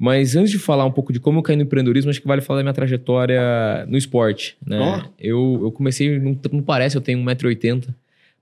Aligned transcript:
Mas 0.00 0.34
antes 0.34 0.50
de 0.50 0.58
falar 0.58 0.86
um 0.86 0.90
pouco 0.90 1.12
de 1.12 1.20
como 1.20 1.40
eu 1.40 1.42
caí 1.42 1.54
no 1.56 1.62
empreendedorismo, 1.62 2.10
acho 2.10 2.22
que 2.22 2.26
vale 2.26 2.40
falar 2.40 2.60
da 2.60 2.62
minha 2.62 2.72
trajetória 2.72 3.84
no 3.86 3.98
esporte. 3.98 4.56
Né? 4.66 4.80
Ó. 4.80 5.02
Eu, 5.18 5.60
eu 5.64 5.70
comecei, 5.70 6.18
não, 6.18 6.34
não 6.50 6.62
parece, 6.62 6.96
eu 6.96 7.02
tenho 7.02 7.18
1,80m, 7.18 7.88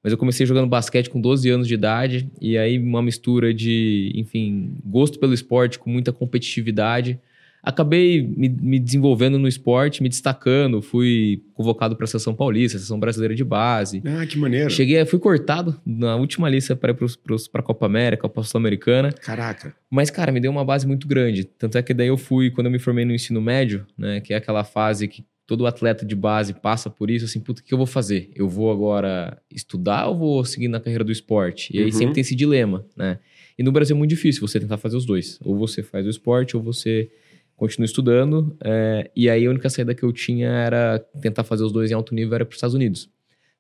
mas 0.01 0.13
eu 0.13 0.17
comecei 0.17 0.47
jogando 0.47 0.69
basquete 0.69 1.11
com 1.11 1.21
12 1.21 1.51
anos 1.51 1.67
de 1.67 1.75
idade, 1.75 2.31
e 2.41 2.57
aí 2.57 2.79
uma 2.79 3.03
mistura 3.03 3.53
de, 3.53 4.13
enfim, 4.15 4.71
gosto 4.87 5.19
pelo 5.19 5.35
esporte 5.35 5.81
com 5.81 5.91
muita 5.91 6.13
competitividade. 6.13 7.19
Acabei 7.63 8.23
me, 8.23 8.49
me 8.49 8.79
desenvolvendo 8.79 9.39
no 9.39 9.49
esporte, 9.49 10.03
me 10.03 10.09
destacando, 10.09 10.81
fui 10.81 11.43
convocado 11.55 11.97
para 11.97 12.05
a 12.05 12.07
Seleção 12.07 12.35
Paulista, 12.35 12.79
Seleção 12.79 12.99
Brasileira 13.01 13.35
de 13.35 13.43
Base. 13.45 14.01
Ah, 14.07 14.25
que 14.25 14.39
maneiro. 14.39 14.71
Cheguei, 14.71 15.05
fui 15.05 15.19
cortado 15.19 15.79
na 15.85 16.15
última 16.17 16.49
lista 16.49 16.77
para 16.77 16.95
para 16.95 17.61
a 17.61 17.63
Copa 17.63 17.87
América, 17.87 18.23
Copa 18.23 18.43
Sul-Americana. 18.43 19.13
Caraca. 19.13 19.75
Mas, 19.91 20.11
cara, 20.11 20.31
me 20.31 20.41
deu 20.41 20.51
uma 20.51 20.65
base 20.65 20.87
muito 20.87 21.07
grande. 21.09 21.45
Tanto 21.45 21.77
é 21.77 21.83
que 21.83 21.93
daí 21.93 22.09
eu 22.09 22.17
fui, 22.17 22.51
quando 22.51 22.67
eu 22.69 22.71
me 22.71 22.79
formei 22.79 23.05
no 23.05 23.13
ensino 23.13 23.41
médio, 23.41 23.85
né? 23.97 24.21
Que 24.21 24.33
é 24.33 24.37
aquela 24.37 24.63
fase 24.65 25.09
que 25.09 25.25
todo 25.47 25.67
atleta 25.67 26.05
de 26.05 26.15
base 26.15 26.53
passa 26.55 26.91
por 26.91 27.11
isso, 27.11 27.25
assim, 27.25 27.41
puta, 27.41 27.63
o 27.63 27.65
que 27.65 27.73
eu 27.73 27.79
vou 27.79 27.87
fazer? 27.87 28.31
Eu 28.37 28.49
vou 28.49 28.71
agora 28.71 29.39
estudar 29.51 30.07
ou 30.07 30.17
vou 30.17 30.45
seguir 30.45 30.69
na 30.69 30.79
carreira 30.79 31.03
do 31.03 31.11
esporte? 31.11 31.75
E 31.75 31.79
aí 31.79 31.87
Uhum. 31.87 31.93
sempre 31.93 32.15
tem 32.15 32.21
esse 32.21 32.35
dilema, 32.35 32.85
né? 32.97 33.19
E 33.59 33.63
no 33.63 33.73
Brasil 33.73 33.97
é 33.97 33.99
muito 33.99 34.11
difícil 34.11 34.47
você 34.47 34.61
tentar 34.61 34.77
fazer 34.77 34.97
os 34.97 35.05
dois. 35.07 35.39
Ou 35.43 35.57
você 35.59 35.83
faz 35.83 36.07
o 36.07 36.11
esporte, 36.11 36.57
ou 36.57 36.63
você 36.63 37.11
continua 37.59 37.85
estudando. 37.85 38.57
é, 38.65 39.11
e 39.15 39.29
aí 39.29 39.45
a 39.45 39.51
única 39.51 39.69
saída 39.69 39.95
que 39.95 40.05
eu 40.05 40.13
tinha 40.13 40.49
era 40.49 40.99
tentar 41.21 41.45
fazer 41.45 41.65
os 41.65 41.73
dois 41.73 41.91
em 41.91 41.95
alto 41.95 42.15
nível, 42.15 42.37
era 42.37 42.47
para 42.47 42.53
os 42.53 42.57
Estados 42.57 42.75
Unidos. 42.75 43.11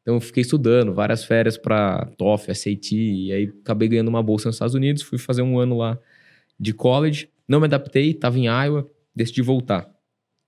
Então 0.01 0.15
eu 0.15 0.20
fiquei 0.20 0.41
estudando, 0.41 0.95
várias 0.95 1.25
férias 1.25 1.59
para 1.59 2.06
TOEFL, 2.16 2.55
SAT, 2.55 2.92
e 2.92 3.33
aí 3.33 3.53
acabei 3.61 3.89
ganhando 3.89 4.09
uma 4.09 4.23
bolsa 4.23 4.48
nos 4.48 4.55
Estados 4.55 4.75
Unidos, 4.75 5.03
fui 5.03 5.19
fazer 5.19 5.42
um 5.42 5.59
ano 5.59 5.77
lá 5.77 5.98
de 6.59 6.73
college, 6.73 7.29
não 7.47 7.61
me 7.61 7.66
adaptei, 7.66 8.12
estava 8.12 8.39
em 8.39 8.47
Iowa, 8.47 8.89
decidi 9.15 9.42
voltar. 9.42 9.91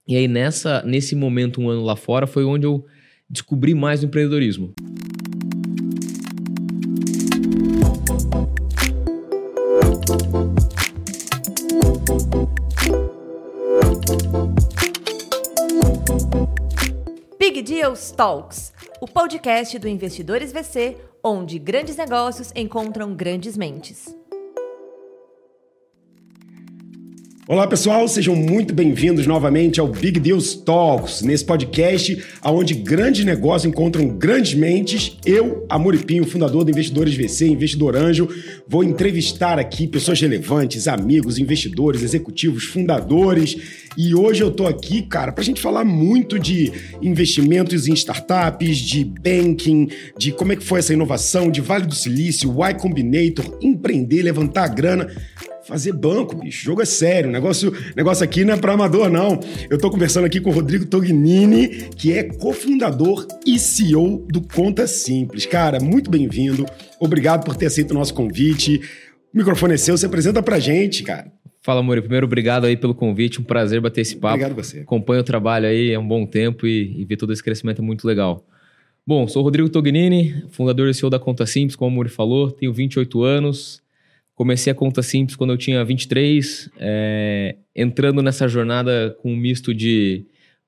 E 0.08 0.16
aí 0.16 0.26
nessa, 0.26 0.82
nesse 0.82 1.14
momento, 1.14 1.60
um 1.60 1.68
ano 1.68 1.82
lá 1.82 1.96
fora, 1.96 2.26
foi 2.26 2.44
onde 2.44 2.64
eu 2.66 2.86
descobri 3.28 3.74
mais 3.74 4.02
o 4.02 4.06
empreendedorismo. 4.06 4.72
Big 17.60 17.74
Deals 17.74 18.10
Talks, 18.10 18.72
o 19.02 19.06
podcast 19.06 19.78
do 19.78 19.86
Investidores 19.86 20.50
VC, 20.50 20.96
onde 21.22 21.58
grandes 21.58 21.94
negócios 21.94 22.50
encontram 22.56 23.14
grandes 23.14 23.54
mentes. 23.54 24.19
Olá 27.50 27.66
pessoal, 27.66 28.06
sejam 28.06 28.36
muito 28.36 28.72
bem-vindos 28.72 29.26
novamente 29.26 29.80
ao 29.80 29.88
Big 29.88 30.20
Deals 30.20 30.54
Talks, 30.54 31.20
nesse 31.22 31.44
podcast 31.44 32.24
onde 32.44 32.74
grandes 32.74 33.24
negócios 33.24 33.68
encontram 33.68 34.06
grandes 34.06 34.54
mentes. 34.54 35.18
Eu, 35.26 35.66
Amoripinho, 35.68 36.24
fundador 36.24 36.62
do 36.62 36.70
Investidores 36.70 37.12
VC, 37.12 37.48
investidor 37.48 37.96
anjo, 37.96 38.28
vou 38.68 38.84
entrevistar 38.84 39.58
aqui 39.58 39.88
pessoas 39.88 40.20
relevantes, 40.20 40.86
amigos, 40.86 41.38
investidores, 41.40 42.04
executivos, 42.04 42.66
fundadores. 42.66 43.56
E 43.98 44.14
hoje 44.14 44.44
eu 44.44 44.52
tô 44.52 44.68
aqui, 44.68 45.02
cara, 45.02 45.32
pra 45.32 45.42
gente 45.42 45.60
falar 45.60 45.84
muito 45.84 46.38
de 46.38 46.72
investimentos 47.02 47.88
em 47.88 47.94
startups, 47.94 48.78
de 48.78 49.04
banking, 49.04 49.88
de 50.16 50.30
como 50.30 50.52
é 50.52 50.56
que 50.56 50.62
foi 50.62 50.78
essa 50.78 50.92
inovação, 50.92 51.50
de 51.50 51.60
Vale 51.60 51.86
do 51.86 51.96
Silício, 51.96 52.48
Y 52.48 52.74
Combinator, 52.74 53.58
empreender, 53.60 54.22
levantar 54.22 54.68
grana. 54.68 55.08
Fazer 55.70 55.92
banco, 55.92 56.34
bicho. 56.34 56.64
Jogo 56.64 56.82
é 56.82 56.84
sério. 56.84 57.30
O 57.30 57.32
negócio, 57.32 57.72
negócio 57.94 58.24
aqui 58.24 58.44
não 58.44 58.54
é 58.54 58.56
para 58.56 58.72
amador, 58.72 59.08
não. 59.08 59.38
Eu 59.70 59.78
tô 59.78 59.88
conversando 59.88 60.24
aqui 60.24 60.40
com 60.40 60.50
o 60.50 60.52
Rodrigo 60.52 60.84
Tognini, 60.84 61.88
que 61.96 62.12
é 62.12 62.24
cofundador 62.24 63.24
e 63.46 63.56
CEO 63.56 64.26
do 64.28 64.40
Conta 64.40 64.88
Simples. 64.88 65.46
Cara, 65.46 65.78
muito 65.78 66.10
bem-vindo. 66.10 66.66
Obrigado 66.98 67.44
por 67.44 67.54
ter 67.54 67.66
aceito 67.66 67.92
o 67.92 67.94
nosso 67.94 68.12
convite. 68.12 68.80
O 69.32 69.38
microfone 69.38 69.74
é 69.74 69.76
seu, 69.76 69.96
você 69.96 70.06
apresenta 70.06 70.42
pra 70.42 70.58
gente, 70.58 71.04
cara. 71.04 71.30
Fala, 71.62 71.84
Muri. 71.84 72.00
Primeiro, 72.00 72.26
obrigado 72.26 72.64
aí 72.64 72.76
pelo 72.76 72.92
convite. 72.92 73.40
Um 73.40 73.44
prazer 73.44 73.80
bater 73.80 74.00
esse 74.00 74.16
papo. 74.16 74.42
Obrigado 74.42 74.56
você. 74.56 74.80
Acompanho 74.80 75.20
o 75.20 75.24
trabalho 75.24 75.68
aí 75.68 75.94
há 75.94 76.00
um 76.00 76.08
bom 76.08 76.26
tempo 76.26 76.66
e, 76.66 77.00
e 77.00 77.04
ver 77.04 77.16
todo 77.16 77.32
esse 77.32 77.44
crescimento 77.44 77.80
é 77.80 77.84
muito 77.84 78.08
legal. 78.08 78.44
Bom, 79.06 79.28
sou 79.28 79.40
o 79.40 79.44
Rodrigo 79.44 79.68
Tognini, 79.68 80.42
fundador 80.50 80.88
e 80.88 80.94
CEO 80.94 81.08
da 81.08 81.20
Conta 81.20 81.46
Simples, 81.46 81.76
como 81.76 81.92
o 81.92 81.94
Muri 81.94 82.08
falou. 82.08 82.50
Tenho 82.50 82.72
28 82.72 83.22
anos. 83.22 83.80
Comecei 84.40 84.70
a 84.70 84.74
Conta 84.74 85.02
Simples 85.02 85.36
quando 85.36 85.52
eu 85.52 85.58
tinha 85.58 85.84
23, 85.84 86.70
é, 86.78 87.56
entrando 87.76 88.22
nessa 88.22 88.48
jornada 88.48 89.14
com 89.20 89.34
um 89.34 89.36
misto 89.36 89.74
de 89.74 90.24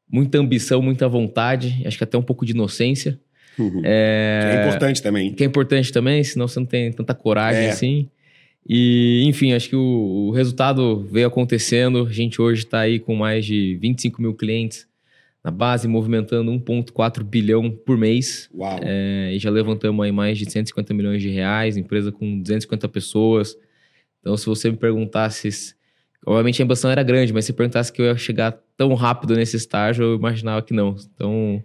muita 0.07 0.37
ambição, 0.37 0.83
muita 0.83 1.09
vontade, 1.09 1.81
acho 1.87 1.97
que 1.97 2.05
até 2.05 2.19
um 2.19 2.23
pouco 2.23 2.45
de 2.45 2.53
inocência. 2.53 3.19
É, 3.83 4.57
é 4.57 4.67
importante 4.67 5.03
também. 5.03 5.33
Que 5.33 5.43
é 5.43 5.47
importante 5.47 5.91
também, 5.91 6.23
senão 6.23 6.47
você 6.47 6.61
não 6.61 6.67
tem 6.67 6.93
tanta 6.93 7.15
coragem 7.15 7.63
É. 7.65 7.71
assim. 7.71 8.11
E, 8.69 9.25
enfim, 9.25 9.55
acho 9.55 9.71
que 9.71 9.77
o, 9.77 10.27
o 10.29 10.33
resultado 10.33 11.09
veio 11.11 11.27
acontecendo. 11.27 12.07
A 12.07 12.13
gente 12.13 12.43
hoje 12.43 12.65
está 12.65 12.81
aí 12.81 12.99
com 12.99 13.17
mais 13.17 13.47
de 13.47 13.79
25 13.81 14.21
mil 14.21 14.35
clientes 14.35 14.87
na 15.45 15.51
base, 15.51 15.89
movimentando 15.89 16.51
1,4 16.53 17.25
bilhão 17.25 17.71
por 17.71 17.99
mês. 17.99 18.49
Uau. 18.55 18.79
É, 18.83 19.33
e 19.35 19.39
já 19.39 19.51
levantamos 19.51 20.05
aí 20.05 20.13
mais 20.13 20.39
de 20.39 20.49
150 20.51 20.95
milhões 20.95 21.21
de 21.21 21.29
reais, 21.31 21.77
empresa 21.77 22.13
com 22.13 22.39
250 22.41 22.89
pessoas. 22.89 23.57
Então, 24.21 24.37
se 24.37 24.47
você 24.47 24.71
me 24.71 24.77
perguntasse, 24.77 25.51
se- 25.51 25.75
obviamente 26.25 26.63
a 26.63 26.65
ambição 26.65 26.91
era 26.91 27.03
grande, 27.03 27.33
mas 27.33 27.45
se 27.45 27.53
perguntasse 27.53 27.93
que 27.93 28.01
eu 28.01 28.07
ia 28.07 28.17
chegar 28.17 28.57
tão 28.77 28.95
rápido 28.95 29.35
nesse 29.35 29.57
estágio, 29.57 30.05
eu 30.05 30.15
imaginava 30.17 30.63
que 30.63 30.73
não. 30.73 30.95
Então, 31.13 31.61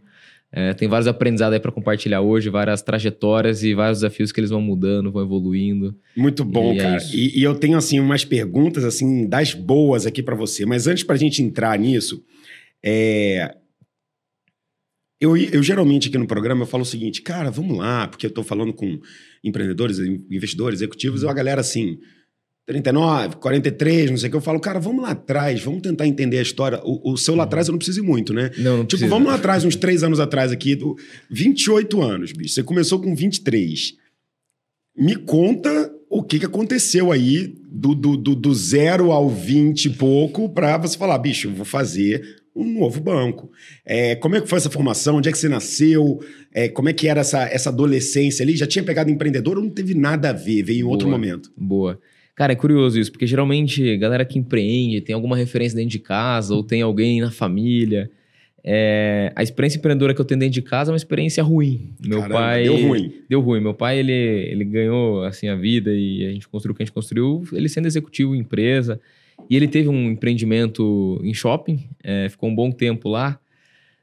é, 0.51 0.73
tem 0.73 0.88
vários 0.88 1.07
aprendizados 1.07 1.53
aí 1.53 1.59
para 1.59 1.71
compartilhar 1.71 2.21
hoje, 2.21 2.49
várias 2.49 2.81
trajetórias 2.81 3.61
e 3.63 3.75
vários 3.75 3.99
desafios 3.99 4.31
que 4.31 4.39
eles 4.39 4.49
vão 4.49 4.59
mudando, 4.61 5.11
vão 5.11 5.21
evoluindo. 5.21 5.95
Muito 6.15 6.44
bom, 6.44 6.73
E 6.73 6.79
é 6.79 6.81
cara. 6.81 6.97
isso. 6.97 7.15
E, 7.15 7.39
e 7.39 7.44
eu 7.44 7.53
tenho, 7.53 7.77
assim, 7.77 7.99
umas 7.99 8.25
perguntas, 8.25 8.83
assim, 8.83 9.27
das 9.27 9.53
boas 9.53 10.07
aqui 10.07 10.23
pra 10.23 10.33
você. 10.35 10.65
Mas 10.65 10.88
antes 10.88 11.03
pra 11.03 11.15
gente 11.15 11.44
entrar 11.44 11.77
nisso, 11.77 12.23
é... 12.83 13.55
Eu, 15.19 15.35
eu 15.35 15.63
geralmente 15.63 16.09
aqui 16.09 16.17
no 16.17 16.28
programa 16.28 16.61
eu 16.63 16.67
falo 16.67 16.83
o 16.83 16.85
seguinte, 16.85 17.22
cara, 17.22 17.50
vamos 17.50 17.78
lá, 17.78 18.07
porque 18.07 18.28
eu 18.28 18.31
tô 18.31 18.44
falando 18.44 18.72
com 18.73 19.00
empreendedores, 19.44 19.97
investidores, 20.00 20.79
executivos, 20.79 21.23
e 21.23 21.28
a 21.28 21.33
galera 21.33 21.61
assim, 21.61 21.97
39, 22.67 23.38
43, 23.38 24.11
não 24.11 24.17
sei 24.17 24.27
o 24.27 24.31
que, 24.31 24.38
eu 24.38 24.41
falo, 24.41 24.59
cara, 24.59 24.79
vamos 24.79 25.01
lá 25.01 25.11
atrás, 25.11 25.59
vamos 25.63 25.81
tentar 25.81 26.06
entender 26.06 26.38
a 26.38 26.41
história. 26.41 26.79
O, 26.83 27.13
o 27.13 27.17
seu 27.17 27.33
lá 27.33 27.45
atrás 27.45 27.67
eu 27.67 27.72
não 27.72 27.77
preciso 27.79 28.01
ir 28.01 28.03
muito, 28.03 28.33
né? 28.33 28.51
Não, 28.57 28.77
não 28.77 28.85
Tipo, 28.85 28.89
precisa. 28.89 29.09
vamos 29.09 29.27
lá 29.27 29.35
atrás, 29.35 29.63
uns 29.66 29.75
três 29.75 30.03
anos 30.03 30.19
atrás 30.19 30.51
aqui, 30.51 30.75
do 30.75 30.95
28 31.31 32.01
anos, 32.01 32.31
bicho. 32.33 32.53
Você 32.53 32.61
começou 32.63 33.01
com 33.01 33.16
23. 33.16 33.94
Me 34.95 35.16
conta 35.16 35.91
o 36.09 36.22
que, 36.23 36.39
que 36.39 36.45
aconteceu 36.45 37.11
aí 37.11 37.56
do, 37.72 37.95
do, 37.95 38.17
do, 38.17 38.35
do 38.35 38.53
zero 38.53 39.11
ao 39.11 39.29
20 39.29 39.85
e 39.85 39.89
pouco 39.91 40.50
para 40.50 40.77
você 40.77 40.97
falar, 40.97 41.17
bicho, 41.19 41.47
eu 41.47 41.53
vou 41.53 41.66
fazer 41.66 42.22
um 42.57 42.79
novo 42.79 43.00
banco. 43.00 43.51
É, 43.85 44.16
como 44.16 44.35
é 44.35 44.41
que 44.41 44.47
foi 44.47 44.57
essa 44.57 44.69
formação? 44.69 45.18
Onde 45.18 45.29
é 45.29 45.31
que 45.31 45.38
você 45.38 45.47
nasceu? 45.47 46.19
É, 46.53 46.68
como 46.68 46.90
é 46.90 46.94
que 46.94 47.07
era 47.07 47.22
essa, 47.22 47.44
essa 47.44 47.69
adolescência 47.69 48.44
ali? 48.44 48.56
Já 48.56 48.66
tinha 48.66 48.84
pegado 48.84 49.12
empreendedor 49.12 49.57
ou 49.57 49.63
não 49.63 49.69
teve 49.69 49.94
nada 49.94 50.31
a 50.31 50.34
ver? 50.34 50.63
Veio 50.63 50.79
em 50.79 50.90
outro 50.90 51.07
momento? 51.07 51.51
Boa. 51.56 52.00
Cara, 52.35 52.53
é 52.53 52.56
curioso 52.56 53.00
isso, 53.00 53.12
porque 53.12 53.25
geralmente 53.25 53.97
galera 53.97 54.23
que 54.23 54.38
empreende 54.38 55.01
tem 55.01 55.16
alguma 55.16 55.35
referência 55.35 55.75
dentro 55.75 55.91
de 55.91 56.00
casa 56.00 56.53
ou 56.53 56.63
tem 56.63 56.81
alguém 56.81 57.19
na 57.19 57.31
família. 57.31 58.12
É, 58.63 59.31
a 59.35 59.41
experiência 59.41 59.78
empreendedora 59.78 60.13
que 60.13 60.19
eu 60.19 60.25
tenho 60.25 60.39
dentro 60.39 60.53
de 60.53 60.62
casa 60.62 60.91
é 60.91 60.94
uma 60.94 60.97
experiência 60.97 61.41
ruim. 61.41 61.94
Meu 62.06 62.19
Caramba, 62.19 62.39
pai. 62.39 62.63
Deu 62.63 62.88
ruim. 62.88 63.13
Deu 63.29 63.41
ruim. 63.41 63.62
Meu 63.62 63.74
pai, 63.74 64.00
ele, 64.00 64.12
ele 64.12 64.66
ganhou 64.66 65.24
assim 65.24 65.47
a 65.47 65.56
vida 65.56 65.89
e 65.91 66.28
a 66.28 66.31
gente 66.31 66.47
construiu 66.47 66.74
o 66.74 66.75
que 66.75 66.84
a 66.84 66.85
gente 66.85 66.94
construiu, 66.94 67.44
ele 67.53 67.69
sendo 67.69 67.88
executivo 67.88 68.35
em 68.35 68.39
empresa. 68.39 69.00
E 69.50 69.56
ele 69.56 69.68
teve 69.68 69.88
um 69.88 70.12
empreendimento 70.12 71.19
em 71.24 71.34
shopping, 71.34 71.88
é, 72.04 72.28
ficou 72.30 72.50
um 72.50 72.56
bom 72.56 72.72
tempo 72.72 73.10
lá. 73.10 73.39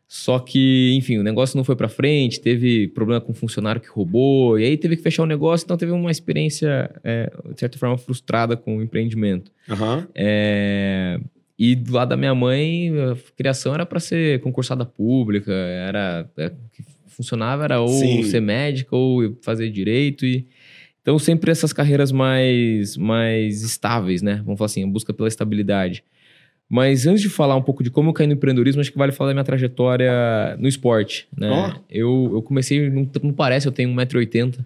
Só 0.06 0.38
que, 0.38 0.94
enfim, 0.94 1.18
o 1.18 1.22
negócio 1.22 1.56
não 1.56 1.64
foi 1.64 1.74
pra 1.74 1.88
frente, 1.88 2.40
teve 2.40 2.88
problema 2.88 3.20
com 3.20 3.32
um 3.32 3.34
funcionário 3.34 3.80
que 3.80 3.88
roubou, 3.88 4.58
e 4.58 4.64
aí 4.64 4.76
teve 4.76 4.96
que 4.96 5.02
fechar 5.02 5.22
o 5.22 5.26
negócio, 5.26 5.64
então 5.64 5.76
teve 5.76 5.92
uma 5.92 6.10
experiência, 6.10 6.90
é, 7.02 7.32
de 7.52 7.58
certa 7.58 7.78
forma, 7.78 7.96
frustrada 7.96 8.56
com 8.56 8.76
o 8.76 8.82
empreendimento. 8.82 9.50
Aham. 9.68 10.06
É, 10.14 11.18
e 11.58 11.74
do 11.74 11.92
lado 11.92 12.10
da 12.10 12.16
minha 12.16 12.34
mãe, 12.34 12.90
a 12.90 13.16
criação 13.36 13.74
era 13.74 13.86
para 13.86 13.98
ser 13.98 14.40
concursada 14.40 14.84
pública, 14.84 15.52
era 15.52 16.28
é, 16.36 16.52
funcionava 17.14 17.64
era 17.64 17.80
ou 17.80 17.88
Sim. 17.88 18.22
ser 18.24 18.40
médica 18.40 18.94
ou 18.94 19.36
fazer 19.42 19.70
direito 19.70 20.26
e 20.26 20.46
então 21.04 21.18
sempre 21.18 21.50
essas 21.50 21.70
carreiras 21.70 22.10
mais 22.10 22.96
mais 22.96 23.60
estáveis, 23.62 24.22
né? 24.22 24.40
Vamos 24.42 24.56
falar 24.56 24.66
assim, 24.66 24.82
a 24.82 24.86
busca 24.86 25.12
pela 25.12 25.28
estabilidade. 25.28 26.02
Mas 26.66 27.06
antes 27.06 27.20
de 27.20 27.28
falar 27.28 27.56
um 27.56 27.62
pouco 27.62 27.84
de 27.84 27.90
como 27.90 28.08
eu 28.08 28.14
caí 28.14 28.26
no 28.26 28.32
empreendedorismo, 28.32 28.80
acho 28.80 28.90
que 28.90 28.96
vale 28.96 29.12
falar 29.12 29.28
da 29.28 29.34
minha 29.34 29.44
trajetória 29.44 30.56
no 30.58 30.66
esporte, 30.66 31.28
né? 31.36 31.50
Ó. 31.50 31.78
Eu, 31.90 32.30
eu 32.32 32.42
comecei, 32.42 32.88
não, 32.88 33.06
não 33.22 33.32
parece, 33.34 33.68
eu 33.68 33.72
tenho 33.72 33.90
1,80m, 33.90 34.64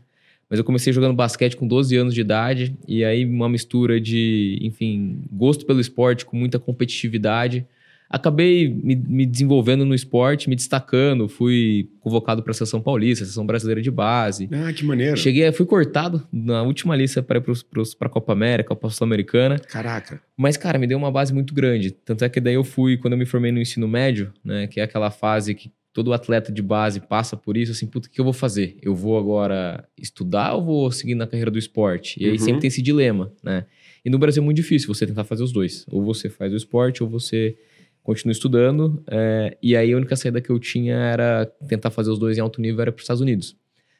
Mas 0.48 0.60
eu 0.60 0.64
comecei 0.64 0.92
jogando 0.92 1.12
basquete 1.12 1.56
com 1.56 1.66
12 1.66 1.96
anos 1.96 2.14
de 2.14 2.20
idade, 2.20 2.72
e 2.86 3.04
aí 3.04 3.24
uma 3.24 3.48
mistura 3.48 4.00
de, 4.00 4.60
enfim, 4.62 5.22
gosto 5.32 5.66
pelo 5.66 5.80
esporte 5.80 6.24
com 6.24 6.36
muita 6.36 6.56
competitividade. 6.60 7.66
Acabei 8.10 8.68
me, 8.68 8.96
me 8.96 9.26
desenvolvendo 9.26 9.84
no 9.84 9.94
esporte, 9.94 10.48
me 10.48 10.56
destacando, 10.56 11.28
fui 11.28 11.90
convocado 12.00 12.42
para 12.42 12.52
a 12.52 12.54
Seleção 12.54 12.80
Paulista, 12.80 13.24
Seleção 13.24 13.44
Brasileira 13.44 13.82
de 13.82 13.90
Base. 13.90 14.48
Ah, 14.50 14.72
que 14.72 14.82
maneiro. 14.82 15.16
Cheguei, 15.16 15.52
fui 15.52 15.66
cortado 15.66 16.26
na 16.32 16.62
última 16.62 16.96
lista 16.96 17.22
para 17.22 17.38
a 17.38 18.08
Copa 18.08 18.32
América, 18.32 18.70
Copa 18.70 18.88
Sul-Americana. 18.88 19.58
Caraca. 19.58 20.22
Mas, 20.36 20.56
cara, 20.56 20.78
me 20.78 20.86
deu 20.86 20.96
uma 20.96 21.10
base 21.12 21.34
muito 21.34 21.52
grande. 21.52 21.90
Tanto 21.90 22.24
é 22.24 22.28
que 22.30 22.40
daí 22.40 22.54
eu 22.54 22.64
fui, 22.64 22.96
quando 22.96 23.12
eu 23.12 23.18
me 23.18 23.26
formei 23.26 23.52
no 23.52 23.60
ensino 23.60 23.86
médio, 23.86 24.32
né, 24.42 24.66
que 24.66 24.80
é 24.80 24.84
aquela 24.84 25.10
fase 25.10 25.54
que 25.54 25.70
todo 25.92 26.12
atleta 26.14 26.50
de 26.50 26.62
base 26.62 27.00
passa 27.00 27.36
por 27.36 27.56
isso, 27.58 27.72
assim, 27.72 27.86
puta, 27.86 28.08
o 28.08 28.10
que 28.10 28.20
eu 28.20 28.24
vou 28.24 28.32
fazer? 28.32 28.76
Eu 28.80 28.94
vou 28.94 29.18
agora 29.18 29.84
estudar 29.98 30.54
ou 30.54 30.64
vou 30.64 30.90
seguir 30.92 31.14
na 31.14 31.26
carreira 31.26 31.50
do 31.50 31.58
esporte? 31.58 32.22
E 32.22 32.24
aí 32.24 32.32
Uhum. 32.32 32.38
sempre 32.38 32.60
tem 32.62 32.68
esse 32.68 32.80
dilema, 32.80 33.32
né? 33.42 33.66
E 34.04 34.08
no 34.08 34.18
Brasil 34.18 34.40
é 34.42 34.44
muito 34.44 34.56
difícil 34.56 34.86
você 34.94 35.06
tentar 35.06 35.24
fazer 35.24 35.42
os 35.42 35.52
dois. 35.52 35.84
Ou 35.90 36.02
você 36.02 36.30
faz 36.30 36.52
o 36.52 36.56
esporte, 36.56 37.02
ou 37.02 37.08
você 37.08 37.56
continua 38.02 38.32
estudando. 38.32 39.02
é, 39.10 39.56
e 39.62 39.76
aí 39.76 39.92
a 39.92 39.96
única 39.96 40.16
saída 40.16 40.40
que 40.40 40.50
eu 40.50 40.58
tinha 40.58 40.94
era 40.94 41.46
tentar 41.68 41.90
fazer 41.90 42.10
os 42.10 42.18
dois 42.18 42.38
em 42.38 42.40
alto 42.40 42.60
nível, 42.60 42.80
era 42.80 42.92
para 42.92 42.98
os 42.98 43.04
Estados 43.04 43.20
Unidos. 43.20 43.56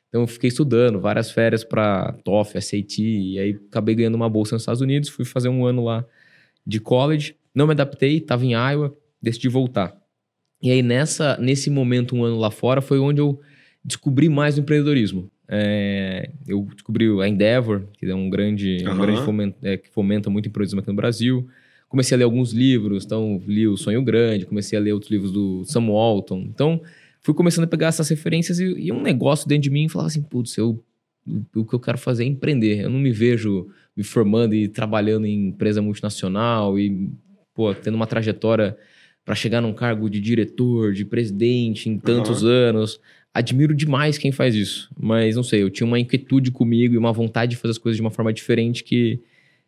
Então 0.09 0.23
eu 0.23 0.27
fiquei 0.27 0.49
estudando, 0.49 0.99
várias 1.01 1.31
férias 1.31 1.63
para 1.63 2.13
TOEFL, 2.25 2.59
SAT, 2.59 2.99
e 3.01 3.39
aí 3.39 3.61
acabei 3.69 3.95
ganhando 3.95 4.15
uma 4.15 4.29
bolsa 4.29 4.55
nos 4.55 4.63
Estados 4.63 4.81
Unidos, 4.81 5.11
fui 5.11 5.25
fazer 5.25 5.49
um 5.51 5.67
ano 5.67 5.85
lá 5.85 6.05
de 6.67 6.81
college, 6.81 7.37
não 7.55 7.67
me 7.67 7.73
adaptei, 7.73 8.17
estava 8.19 8.45
em 8.45 8.53
Iowa, 8.53 8.97
decidi 9.21 9.49
voltar. 9.49 9.95
E 10.63 10.71
aí, 10.71 10.83
nessa, 10.83 11.37
nesse 11.39 11.71
momento, 11.71 12.17
um 12.17 12.25
ano 12.25 12.39
lá 12.39 12.51
fora, 12.51 12.81
foi 12.81 12.99
onde 12.99 13.21
eu 13.21 13.41
descobri 13.85 14.29
mais 14.29 14.57
o 14.57 14.61
empreendedorismo. 14.61 15.31
É, 15.47 16.31
eu 16.47 16.67
descobri 16.75 17.07
a 17.23 17.29
Endeavor, 17.29 17.85
que 17.93 18.07
é 18.07 18.15
um 18.15 18.29
grande, 18.29 18.79
um 18.85 18.91
Aham. 18.91 19.01
grande 19.01 19.23
fomen- 19.23 19.55
é, 19.63 19.77
que 19.77 19.89
fomenta 19.89 20.29
muito 20.29 20.49
empreendedorismo 20.49 20.81
aqui 20.81 20.89
no 20.89 20.97
Brasil. 20.97 21.49
Comecei 21.89 22.15
a 22.15 22.19
ler 22.19 22.25
alguns 22.25 22.53
livros, 22.53 23.05
então 23.05 23.43
li 23.47 23.67
o 23.67 23.77
Sonho 23.77 24.03
Grande, 24.03 24.45
comecei 24.45 24.79
a 24.79 24.83
ler 24.83 24.93
outros 24.93 25.11
livros 25.11 25.33
do 25.33 25.65
Sam 25.65 25.87
Walton. 25.87 26.41
Então, 26.43 26.83
fui 27.23 27.35
começando 27.35 27.65
a 27.65 27.69
pegar 27.69 27.89
essas 27.89 28.09
referências 28.09 28.59
e, 28.59 28.65
e 28.65 28.93
um 28.93 29.01
negócio 29.01 29.49
dentro 29.49 29.63
de 29.63 29.71
mim 29.71 29.89
falava 29.89 30.09
assim, 30.09 30.23
putz, 30.23 30.57
eu, 30.59 30.83
o 31.55 31.65
que 31.65 31.75
eu 31.75 31.81
quero 31.81 31.97
fazer 31.97 32.25
é 32.25 32.27
empreender. 32.27 32.81
Eu 32.81 32.91
não 32.91 32.99
me 32.99 33.11
vejo 33.11 33.69
me 33.97 34.05
formando 34.05 34.55
e 34.55 34.69
trabalhando 34.69 35.27
em 35.27 35.49
empresa 35.49 35.81
multinacional 35.81 36.79
e, 36.79 37.11
pô, 37.55 37.75
tendo 37.75 37.95
uma 37.95 38.07
trajetória 38.07 38.77
para 39.25 39.35
chegar 39.35 39.61
num 39.61 39.73
cargo 39.73 40.09
de 40.09 40.21
diretor, 40.21 40.93
de 40.93 41.05
presidente 41.05 41.89
em 41.89 41.99
tantos 41.99 42.45
anos. 42.45 43.01
Admiro 43.35 43.75
demais 43.75 44.17
quem 44.17 44.33
faz 44.33 44.55
isso, 44.55 44.91
mas 44.99 45.37
não 45.37 45.43
sei, 45.43 45.63
eu 45.63 45.71
tinha 45.71 45.87
uma 45.87 46.01
inquietude 46.01 46.51
comigo 46.51 46.95
e 46.95 46.99
uma 46.99 47.13
vontade 47.13 47.51
de 47.51 47.57
fazer 47.57 47.73
as 47.73 47.79
coisas 47.79 47.97
de 47.97 48.01
uma 48.01 48.11
forma 48.11 48.33
diferente 48.33 48.83
que 48.83 49.21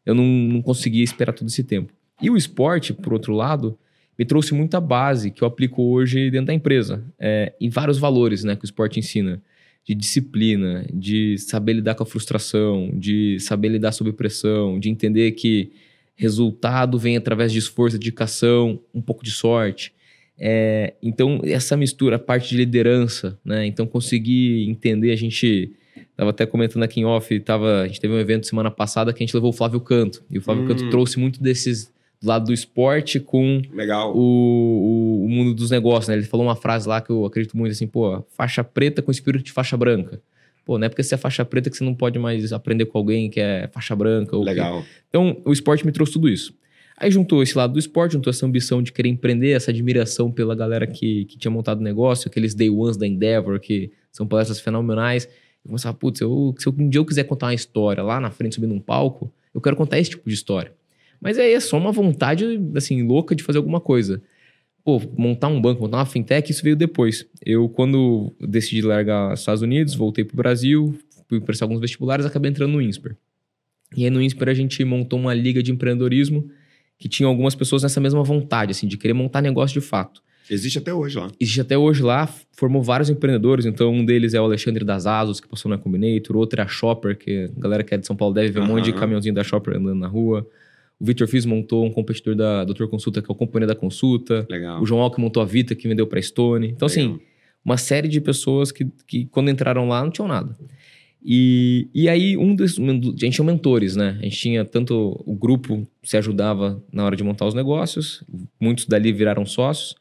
eu 0.04 0.14
não, 0.14 0.24
não 0.24 0.62
conseguia 0.62 1.04
esperar 1.04 1.32
todo 1.32 1.48
esse 1.48 1.62
tempo. 1.62 1.92
E 2.20 2.30
o 2.30 2.36
esporte, 2.36 2.92
por 2.92 3.12
outro 3.12 3.34
lado, 3.34 3.78
me 4.18 4.24
trouxe 4.24 4.52
muita 4.52 4.80
base 4.80 5.30
que 5.30 5.42
eu 5.42 5.48
aplico 5.48 5.82
hoje 5.82 6.30
dentro 6.30 6.48
da 6.48 6.54
empresa, 6.54 7.02
é, 7.18 7.54
em 7.60 7.70
vários 7.70 7.98
valores 7.98 8.44
né, 8.44 8.54
que 8.54 8.64
o 8.64 8.66
esporte 8.66 8.98
ensina. 8.98 9.42
De 9.82 9.94
disciplina, 9.94 10.84
de 10.92 11.38
saber 11.38 11.72
lidar 11.72 11.94
com 11.94 12.02
a 12.02 12.06
frustração, 12.06 12.90
de 12.92 13.40
saber 13.40 13.70
lidar 13.70 13.92
sob 13.92 14.12
pressão, 14.12 14.78
de 14.78 14.90
entender 14.90 15.32
que 15.32 15.72
resultado 16.14 16.98
vem 16.98 17.16
através 17.16 17.50
de 17.50 17.58
esforço, 17.58 17.98
dedicação, 17.98 18.78
um 18.94 19.00
pouco 19.00 19.24
de 19.24 19.30
sorte. 19.30 19.94
É, 20.38 20.92
então, 21.02 21.40
essa 21.42 21.78
mistura, 21.78 22.16
a 22.16 22.18
parte 22.18 22.50
de 22.50 22.58
liderança, 22.58 23.38
né? 23.42 23.64
Então, 23.64 23.86
conseguir 23.86 24.68
entender, 24.68 25.12
a 25.12 25.16
gente 25.16 25.72
estava 26.10 26.28
até 26.28 26.44
comentando 26.44 26.82
aqui 26.82 27.00
em 27.00 27.04
off, 27.06 27.40
tava, 27.40 27.80
a 27.80 27.86
gente 27.86 28.00
teve 28.00 28.12
um 28.12 28.18
evento 28.18 28.46
semana 28.46 28.70
passada 28.70 29.14
que 29.14 29.22
a 29.22 29.26
gente 29.26 29.34
levou 29.34 29.48
o 29.48 29.52
Flávio 29.52 29.80
Canto. 29.80 30.22
E 30.30 30.36
o 30.36 30.42
Flávio 30.42 30.64
Hum. 30.64 30.68
Canto 30.68 30.90
trouxe 30.90 31.18
muito 31.18 31.42
desses 31.42 31.90
do 32.22 32.28
lado 32.28 32.46
do 32.46 32.52
esporte 32.52 33.18
com 33.18 33.62
Legal. 33.72 34.14
o, 34.14 34.20
o, 34.20 35.24
o 35.24 35.28
mundo 35.28 35.54
dos 35.54 35.70
negócios, 35.70 36.08
né? 36.08 36.14
Ele 36.16 36.24
falou 36.24 36.46
uma 36.46 36.56
frase 36.56 36.86
lá 36.88 37.00
que 37.00 37.10
eu 37.10 37.24
acredito 37.24 37.56
muito 37.56 37.72
assim, 37.72 37.86
pô, 37.86 38.22
faixa 38.36 38.62
preta 38.62 39.00
com 39.00 39.10
espírito 39.10 39.44
de 39.44 39.52
faixa 39.52 39.76
branca. 39.76 40.20
Pô, 40.64 40.78
não 40.78 40.84
é 40.84 40.88
porque 40.88 41.02
você 41.02 41.14
é 41.14 41.18
faixa 41.18 41.44
preta 41.44 41.70
que 41.70 41.76
você 41.76 41.82
não 41.84 41.94
pode 41.94 42.18
mais 42.18 42.52
aprender 42.52 42.84
com 42.86 42.98
alguém 42.98 43.30
que 43.30 43.40
é 43.40 43.68
faixa 43.72 43.96
branca. 43.96 44.36
Ou 44.36 44.42
que- 44.44 44.50
Legal. 44.50 44.84
então, 45.08 45.40
o 45.44 45.52
esporte 45.52 45.84
me 45.86 45.92
trouxe 45.92 46.12
tudo 46.12 46.28
isso. 46.28 46.54
Aí 46.98 47.10
juntou 47.10 47.42
esse 47.42 47.56
lado 47.56 47.72
do 47.72 47.78
esporte, 47.78 48.12
juntou 48.12 48.30
essa 48.30 48.44
ambição 48.44 48.82
de 48.82 48.92
querer 48.92 49.08
empreender, 49.08 49.52
essa 49.52 49.70
admiração 49.70 50.30
pela 50.30 50.54
galera 50.54 50.86
que, 50.86 51.24
que 51.24 51.38
tinha 51.38 51.50
montado 51.50 51.80
o 51.80 51.82
negócio, 51.82 52.28
aqueles 52.28 52.54
day 52.54 52.68
ones 52.68 52.98
da 52.98 53.06
Endeavor, 53.06 53.58
que 53.58 53.90
são 54.12 54.26
palestras 54.26 54.60
fenomenais. 54.60 55.24
Eu 55.64 55.68
começava, 55.70 55.96
putz, 55.96 56.20
eu, 56.20 56.54
se 56.58 56.66
eu- 56.66 56.74
um 56.78 56.88
dia 56.90 56.98
eu 57.00 57.04
quiser 57.06 57.24
contar 57.24 57.46
uma 57.46 57.54
história 57.54 58.02
lá 58.02 58.20
na 58.20 58.30
frente, 58.30 58.56
subindo 58.56 58.74
um 58.74 58.80
palco, 58.80 59.32
eu 59.54 59.60
quero 59.62 59.74
contar 59.76 59.98
esse 59.98 60.10
tipo 60.10 60.28
de 60.28 60.34
história. 60.34 60.72
Mas 61.20 61.38
aí 61.38 61.52
é 61.52 61.60
só 61.60 61.76
uma 61.76 61.92
vontade, 61.92 62.44
assim, 62.74 63.02
louca 63.02 63.34
de 63.34 63.42
fazer 63.42 63.58
alguma 63.58 63.80
coisa. 63.80 64.22
Pô, 64.82 65.00
montar 65.16 65.48
um 65.48 65.60
banco, 65.60 65.82
montar 65.82 65.98
uma 65.98 66.06
fintech, 66.06 66.50
isso 66.50 66.62
veio 66.62 66.74
depois. 66.74 67.26
Eu, 67.44 67.68
quando 67.68 68.32
decidi 68.40 68.80
largar 68.80 69.32
os 69.32 69.40
Estados 69.40 69.60
Unidos, 69.60 69.94
voltei 69.94 70.24
pro 70.24 70.36
Brasil, 70.36 70.98
fui 71.28 71.40
prestar 71.40 71.66
alguns 71.66 71.80
vestibulares, 71.80 72.24
acabei 72.24 72.50
entrando 72.50 72.72
no 72.72 72.82
INSPER. 72.82 73.16
E 73.96 74.04
aí 74.04 74.10
no 74.10 74.22
INSPER 74.22 74.48
a 74.48 74.54
gente 74.54 74.82
montou 74.84 75.18
uma 75.18 75.34
liga 75.34 75.62
de 75.62 75.70
empreendedorismo 75.70 76.48
que 76.98 77.08
tinha 77.08 77.26
algumas 77.26 77.54
pessoas 77.54 77.82
nessa 77.82 78.00
mesma 78.00 78.22
vontade, 78.22 78.70
assim, 78.72 78.86
de 78.86 78.96
querer 78.96 79.14
montar 79.14 79.42
negócio 79.42 79.80
de 79.80 79.86
fato. 79.86 80.22
Existe 80.50 80.78
até 80.78 80.92
hoje 80.92 81.16
lá. 81.16 81.30
Existe 81.38 81.60
até 81.60 81.78
hoje 81.78 82.02
lá, 82.02 82.26
formou 82.52 82.82
vários 82.82 83.08
empreendedores, 83.08 83.66
então 83.66 83.92
um 83.92 84.04
deles 84.04 84.34
é 84.34 84.40
o 84.40 84.44
Alexandre 84.44 84.84
das 84.84 85.06
Asos, 85.06 85.40
que 85.40 85.48
passou 85.48 85.70
na 85.70 85.78
Combinator, 85.78 86.36
outro 86.36 86.60
é 86.60 86.64
a 86.64 86.66
Shopper, 86.66 87.16
que 87.16 87.50
a 87.56 87.60
galera 87.60 87.84
que 87.84 87.94
é 87.94 87.98
de 87.98 88.06
São 88.06 88.16
Paulo 88.16 88.34
deve 88.34 88.50
ver 88.50 88.60
um 88.60 88.66
monte 88.66 88.86
de 88.86 88.92
caminhãozinho 88.92 89.34
da 89.34 89.44
Shopper 89.44 89.76
andando 89.76 89.94
na 89.94 90.08
rua. 90.08 90.46
O 91.00 91.04
Victor 91.04 91.26
Fiz 91.26 91.46
montou 91.46 91.86
um 91.86 91.90
competidor 91.90 92.34
da 92.34 92.62
Doutor 92.62 92.86
Consulta, 92.88 93.22
que 93.22 93.30
é 93.30 93.32
o 93.32 93.34
Companhia 93.34 93.66
da 93.66 93.74
Consulta. 93.74 94.46
Legal. 94.50 94.82
O 94.82 94.86
João 94.86 95.00
Alck 95.00 95.18
montou 95.18 95.42
a 95.42 95.46
Vita, 95.46 95.74
que 95.74 95.88
vendeu 95.88 96.06
para 96.06 96.20
Stone. 96.20 96.68
Então, 96.68 96.84
assim, 96.84 97.02
Legal. 97.02 97.20
uma 97.64 97.78
série 97.78 98.06
de 98.06 98.20
pessoas 98.20 98.70
que, 98.70 98.86
que 99.06 99.24
quando 99.26 99.50
entraram 99.50 99.88
lá, 99.88 100.04
não 100.04 100.10
tinham 100.10 100.28
nada. 100.28 100.54
E, 101.24 101.88
e 101.94 102.08
aí, 102.08 102.36
um 102.36 102.54
dos. 102.54 102.78
A 102.78 102.82
gente 102.82 103.30
tinha 103.30 103.44
mentores, 103.44 103.96
né? 103.96 104.18
A 104.20 104.24
gente 104.24 104.36
tinha 104.36 104.64
tanto. 104.64 105.22
O 105.26 105.34
grupo 105.34 105.86
se 106.02 106.16
ajudava 106.16 106.82
na 106.92 107.04
hora 107.04 107.16
de 107.16 107.22
montar 107.22 107.46
os 107.46 107.54
negócios, 107.54 108.24
muitos 108.60 108.86
dali 108.86 109.12
viraram 109.12 109.44
sócios, 109.44 109.94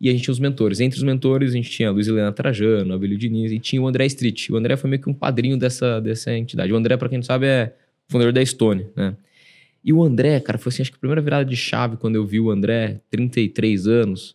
e 0.00 0.08
a 0.08 0.12
gente 0.12 0.22
tinha 0.22 0.32
os 0.32 0.40
mentores. 0.40 0.80
Entre 0.80 0.96
os 0.96 1.04
mentores, 1.04 1.52
a 1.52 1.56
gente 1.56 1.70
tinha 1.70 1.88
a 1.88 1.92
Luiz 1.92 2.08
Helena 2.08 2.32
Trajano, 2.32 2.92
a 2.92 2.96
Abelio 2.96 3.16
Diniz, 3.16 3.52
e 3.52 3.58
tinha 3.58 3.80
o 3.80 3.86
André 3.86 4.06
Street. 4.06 4.50
O 4.50 4.56
André 4.56 4.76
foi 4.76 4.90
meio 4.90 5.00
que 5.00 5.08
um 5.08 5.14
padrinho 5.14 5.56
dessa, 5.56 6.00
dessa 6.00 6.36
entidade. 6.36 6.72
O 6.72 6.76
André, 6.76 6.96
para 6.96 7.08
quem 7.08 7.18
não 7.18 7.24
sabe, 7.24 7.46
é 7.46 7.72
fundador 8.08 8.32
da 8.32 8.44
Stone, 8.44 8.86
né? 8.96 9.16
E 9.84 9.92
o 9.92 10.02
André, 10.02 10.40
cara, 10.40 10.58
foi 10.58 10.70
assim, 10.72 10.82
acho 10.82 10.90
que 10.90 10.96
a 10.96 11.00
primeira 11.00 11.20
virada 11.20 11.44
de 11.44 11.56
chave 11.56 11.96
quando 11.98 12.16
eu 12.16 12.24
vi 12.26 12.40
o 12.40 12.50
André, 12.50 13.00
33 13.10 13.86
anos, 13.86 14.34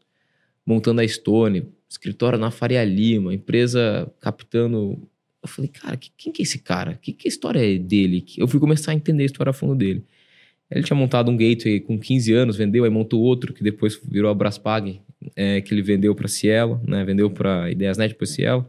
montando 0.66 1.02
a 1.02 1.08
Stone, 1.08 1.66
escritório 1.90 2.38
na 2.38 2.52
Faria 2.52 2.84
Lima, 2.86 3.34
empresa 3.34 4.12
captando. 4.20 5.02
Eu 5.42 5.48
falei, 5.50 5.70
cara, 5.70 5.98
que- 5.98 6.12
quem 6.16 6.32
que 6.32 6.42
é 6.42 6.44
esse 6.44 6.60
cara? 6.60 7.00
Que, 7.02 7.12
que 7.14 7.28
história 7.28 7.60
é 7.60 7.78
dele? 7.80 8.24
Eu 8.38 8.48
fui 8.48 8.60
começar 8.60 8.92
a 8.92 8.96
entender 8.96 9.24
a 9.24 9.26
história 9.26 9.50
a 9.50 9.54
fundo 9.54 9.74
dele. 9.76 10.04
Ele 10.70 10.84
tinha 10.84 10.96
montado 10.96 11.32
um 11.32 11.38
gateway 11.38 11.80
com 11.80 11.98
15 12.00 12.32
anos, 12.32 12.56
vendeu, 12.56 12.84
aí 12.84 12.90
montou 12.92 13.20
outro, 13.22 13.52
que 13.54 13.64
depois 13.64 14.00
virou 14.08 14.30
a 14.30 14.36
Braspag, 14.36 15.02
é, 15.36 15.62
que 15.62 15.74
ele 15.74 15.82
vendeu 15.82 16.14
para 16.14 16.28
Cielo, 16.28 16.80
né? 16.88 17.04
Vendeu 17.04 17.28
para 17.32 17.72
Ideiasnet, 17.72 18.10
depois 18.14 18.30
Cielo. 18.30 18.68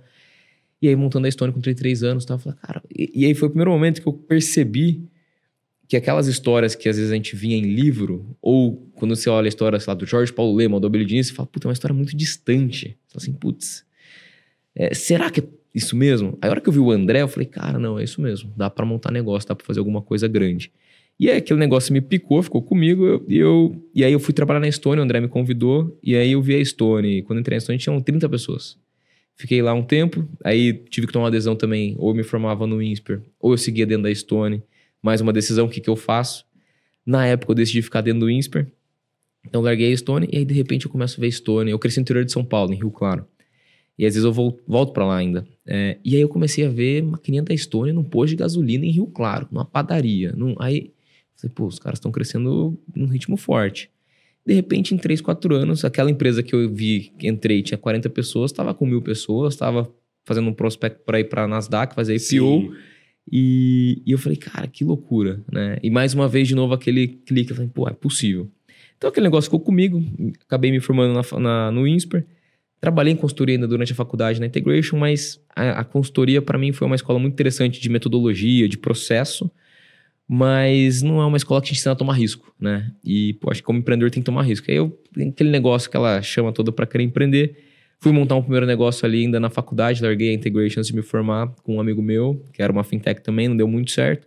E 0.80 0.88
aí 0.88 0.96
montando 0.96 1.26
a 1.26 1.30
Stone 1.30 1.52
com 1.52 1.60
33 1.60 2.02
anos, 2.02 2.24
tava 2.24 2.40
falando, 2.40 2.58
cara... 2.58 2.82
E, 2.90 3.10
e 3.22 3.26
aí 3.26 3.34
foi 3.34 3.48
o 3.48 3.50
primeiro 3.50 3.70
momento 3.70 4.00
que 4.00 4.08
eu 4.08 4.14
percebi 4.14 5.02
que 5.90 5.96
aquelas 5.96 6.28
histórias 6.28 6.76
que 6.76 6.88
às 6.88 6.96
vezes 6.96 7.10
a 7.10 7.16
gente 7.16 7.34
via 7.34 7.56
em 7.56 7.62
livro, 7.62 8.24
ou 8.40 8.88
quando 8.94 9.16
você 9.16 9.28
olha 9.28 9.46
a 9.46 9.48
história, 9.48 9.80
sei 9.80 9.90
lá, 9.90 9.94
do 9.96 10.06
Jorge 10.06 10.32
Paulo 10.32 10.54
Lema, 10.54 10.78
do 10.78 10.86
Abelio 10.86 11.04
Diniz, 11.04 11.26
você 11.26 11.34
fala, 11.34 11.48
puta, 11.48 11.66
é 11.66 11.68
uma 11.68 11.72
história 11.72 11.92
muito 11.92 12.16
distante. 12.16 12.96
Você 13.08 13.12
fala 13.12 13.22
assim, 13.22 13.32
putz, 13.32 13.84
é, 14.72 14.94
será 14.94 15.28
que 15.28 15.40
é 15.40 15.44
isso 15.74 15.96
mesmo? 15.96 16.38
Aí 16.40 16.48
a 16.48 16.52
hora 16.52 16.60
que 16.60 16.68
eu 16.68 16.72
vi 16.72 16.78
o 16.78 16.92
André, 16.92 17.22
eu 17.22 17.26
falei, 17.26 17.44
cara, 17.44 17.76
não, 17.76 17.98
é 17.98 18.04
isso 18.04 18.20
mesmo. 18.20 18.52
Dá 18.56 18.70
pra 18.70 18.86
montar 18.86 19.10
negócio, 19.10 19.48
dá 19.48 19.56
pra 19.56 19.66
fazer 19.66 19.80
alguma 19.80 20.00
coisa 20.00 20.28
grande. 20.28 20.70
E 21.18 21.28
aí 21.28 21.38
aquele 21.38 21.58
negócio 21.58 21.92
me 21.92 22.00
picou, 22.00 22.40
ficou 22.40 22.62
comigo, 22.62 23.24
e 23.26 23.38
eu, 23.38 23.74
e 23.92 24.04
aí 24.04 24.12
eu 24.12 24.20
fui 24.20 24.32
trabalhar 24.32 24.60
na 24.60 24.70
Stone, 24.70 25.00
o 25.00 25.02
André 25.02 25.20
me 25.20 25.26
convidou, 25.26 25.98
e 26.00 26.14
aí 26.14 26.30
eu 26.30 26.40
vi 26.40 26.54
a 26.54 26.64
Stone. 26.64 27.22
Quando 27.22 27.40
entrei 27.40 27.56
na 27.56 27.60
Stone, 27.60 27.78
tinham 27.80 28.00
30 28.00 28.28
pessoas. 28.28 28.78
Fiquei 29.34 29.60
lá 29.60 29.74
um 29.74 29.82
tempo, 29.82 30.24
aí 30.44 30.72
tive 30.88 31.08
que 31.08 31.12
tomar 31.12 31.26
adesão 31.26 31.56
também, 31.56 31.96
ou 31.98 32.14
me 32.14 32.22
formava 32.22 32.64
no 32.64 32.80
INSPER, 32.80 33.22
ou 33.40 33.54
eu 33.54 33.58
seguia 33.58 33.84
dentro 33.84 34.04
da 34.04 34.14
Stone. 34.14 34.62
Mais 35.02 35.20
uma 35.20 35.32
decisão, 35.32 35.66
o 35.66 35.68
que, 35.68 35.80
que 35.80 35.88
eu 35.90 35.96
faço? 35.96 36.44
Na 37.04 37.26
época 37.26 37.52
eu 37.52 37.56
decidi 37.56 37.82
ficar 37.82 38.00
dentro 38.02 38.20
do 38.20 38.30
INSPER, 38.30 38.66
então 39.46 39.62
larguei 39.62 39.92
a 39.92 39.96
Stone, 39.96 40.28
e 40.30 40.38
aí 40.38 40.44
de 40.44 40.54
repente 40.54 40.84
eu 40.86 40.90
começo 40.92 41.18
a 41.18 41.20
ver 41.20 41.30
Stone. 41.32 41.70
Eu 41.70 41.78
cresci 41.78 41.98
no 41.98 42.02
interior 42.02 42.24
de 42.24 42.32
São 42.32 42.44
Paulo, 42.44 42.72
em 42.72 42.76
Rio 42.76 42.90
Claro. 42.90 43.26
E 43.98 44.06
às 44.06 44.14
vezes 44.14 44.24
eu 44.24 44.32
vol- 44.32 44.58
volto 44.66 44.92
pra 44.92 45.04
lá 45.06 45.16
ainda. 45.16 45.46
É, 45.66 45.98
e 46.04 46.14
aí 46.14 46.20
eu 46.22 46.28
comecei 46.28 46.64
a 46.64 46.68
ver 46.68 47.02
maquininha 47.02 47.42
da 47.42 47.56
Stone 47.56 47.92
num 47.92 48.04
posto 48.04 48.30
de 48.30 48.36
gasolina 48.36 48.84
em 48.84 48.90
Rio 48.90 49.06
Claro, 49.06 49.48
numa 49.50 49.64
padaria. 49.64 50.32
Num, 50.36 50.54
aí, 50.58 50.92
falei, 51.36 51.52
pô, 51.54 51.66
os 51.66 51.78
caras 51.78 51.98
estão 51.98 52.10
crescendo 52.12 52.78
num 52.94 53.06
ritmo 53.06 53.36
forte. 53.36 53.90
De 54.46 54.54
repente, 54.54 54.94
em 54.94 54.98
3, 54.98 55.20
4 55.20 55.54
anos, 55.54 55.84
aquela 55.84 56.10
empresa 56.10 56.42
que 56.42 56.54
eu 56.54 56.72
vi, 56.72 57.12
que 57.18 57.28
entrei, 57.28 57.62
tinha 57.62 57.76
40 57.76 58.08
pessoas, 58.08 58.50
estava 58.50 58.72
com 58.72 58.86
mil 58.86 59.02
pessoas, 59.02 59.52
estava 59.54 59.90
fazendo 60.24 60.48
um 60.48 60.52
prospecto 60.54 61.00
para 61.04 61.20
ir 61.20 61.24
para 61.24 61.46
Nasdaq, 61.46 61.94
fazer 61.94 62.14
IPO. 62.14 62.20
Sim. 62.26 62.72
E, 63.30 64.02
e, 64.06 64.12
eu 64.12 64.18
falei, 64.18 64.36
cara, 64.36 64.66
que 64.66 64.84
loucura, 64.84 65.40
né? 65.50 65.78
E 65.82 65.90
mais 65.90 66.14
uma 66.14 66.28
vez, 66.28 66.48
de 66.48 66.54
novo, 66.54 66.74
aquele 66.74 67.08
clique, 67.08 67.50
eu 67.50 67.56
falei, 67.56 67.70
pô, 67.72 67.88
é 67.88 67.92
possível. 67.92 68.50
Então 68.96 69.08
aquele 69.08 69.24
negócio 69.24 69.48
ficou 69.48 69.60
comigo, 69.60 70.02
acabei 70.46 70.70
me 70.70 70.78
formando 70.78 71.14
na, 71.14 71.40
na, 71.40 71.70
no 71.70 71.86
INSPER, 71.86 72.26
trabalhei 72.80 73.12
em 73.12 73.16
consultoria 73.16 73.56
ainda 73.56 73.66
durante 73.66 73.92
a 73.92 73.94
faculdade 73.94 74.38
na 74.38 74.46
Integration, 74.46 74.98
mas 74.98 75.40
a, 75.54 75.80
a 75.80 75.84
consultoria 75.84 76.42
para 76.42 76.58
mim 76.58 76.72
foi 76.72 76.86
uma 76.86 76.96
escola 76.96 77.18
muito 77.18 77.32
interessante 77.32 77.80
de 77.80 77.88
metodologia, 77.88 78.68
de 78.68 78.76
processo, 78.76 79.50
mas 80.28 81.02
não 81.02 81.20
é 81.20 81.26
uma 81.26 81.36
escola 81.36 81.60
que 81.60 81.68
te 81.68 81.72
ensina 81.72 81.92
a 81.92 81.96
tomar 81.96 82.12
risco, 82.12 82.54
né? 82.60 82.92
E, 83.02 83.32
pô, 83.34 83.50
acho 83.50 83.60
que 83.60 83.66
como 83.66 83.78
empreendedor 83.78 84.10
tem 84.10 84.22
que 84.22 84.26
tomar 84.26 84.42
risco. 84.42 84.70
Aí 84.70 84.76
eu, 84.76 84.96
aquele 85.28 85.50
negócio 85.50 85.90
que 85.90 85.96
ela 85.96 86.22
chama 86.22 86.52
toda 86.52 86.70
para 86.70 86.86
querer 86.86 87.04
empreender, 87.04 87.56
Fui 88.02 88.12
montar 88.12 88.34
um 88.34 88.40
primeiro 88.40 88.64
negócio 88.64 89.04
ali 89.04 89.20
ainda 89.24 89.38
na 89.38 89.50
faculdade, 89.50 90.02
larguei 90.02 90.30
a 90.30 90.32
Integration 90.32 90.80
antes 90.80 90.90
de 90.90 90.96
me 90.96 91.02
formar 91.02 91.54
com 91.62 91.76
um 91.76 91.80
amigo 91.80 92.00
meu, 92.00 92.42
que 92.50 92.62
era 92.62 92.72
uma 92.72 92.82
fintech 92.82 93.20
também, 93.22 93.46
não 93.46 93.56
deu 93.56 93.68
muito 93.68 93.90
certo. 93.90 94.26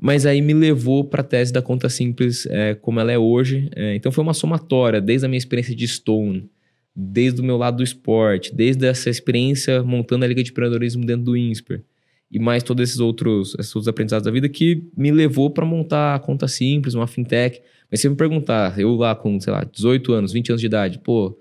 Mas 0.00 0.24
aí 0.24 0.40
me 0.40 0.54
levou 0.54 1.02
para 1.02 1.22
a 1.22 1.24
tese 1.24 1.52
da 1.52 1.60
conta 1.60 1.88
simples 1.88 2.46
é, 2.46 2.76
como 2.76 3.00
ela 3.00 3.10
é 3.10 3.18
hoje. 3.18 3.68
É, 3.74 3.96
então 3.96 4.12
foi 4.12 4.22
uma 4.22 4.32
somatória, 4.32 5.00
desde 5.00 5.26
a 5.26 5.28
minha 5.28 5.38
experiência 5.38 5.74
de 5.74 5.88
Stone, 5.88 6.48
desde 6.94 7.40
o 7.40 7.44
meu 7.44 7.56
lado 7.56 7.78
do 7.78 7.82
esporte, 7.82 8.54
desde 8.54 8.86
essa 8.86 9.10
experiência 9.10 9.82
montando 9.82 10.24
a 10.24 10.28
Liga 10.28 10.40
de 10.40 10.52
Empreendedorismo 10.52 11.04
dentro 11.04 11.24
do 11.24 11.36
INSPER, 11.36 11.82
e 12.30 12.38
mais 12.38 12.62
todos 12.62 12.88
esses 12.88 13.00
outros, 13.00 13.56
esses 13.58 13.74
outros 13.74 13.88
aprendizados 13.88 14.24
da 14.24 14.30
vida 14.30 14.48
que 14.48 14.84
me 14.96 15.10
levou 15.10 15.50
para 15.50 15.66
montar 15.66 16.14
a 16.14 16.18
conta 16.20 16.46
simples, 16.46 16.94
uma 16.94 17.08
fintech. 17.08 17.60
Mas 17.90 18.00
se 18.00 18.08
me 18.08 18.14
perguntar, 18.14 18.78
eu 18.78 18.94
lá 18.94 19.16
com, 19.16 19.40
sei 19.40 19.52
lá, 19.52 19.64
18 19.64 20.12
anos, 20.12 20.32
20 20.32 20.50
anos 20.50 20.60
de 20.60 20.66
idade, 20.66 21.00
pô, 21.00 21.36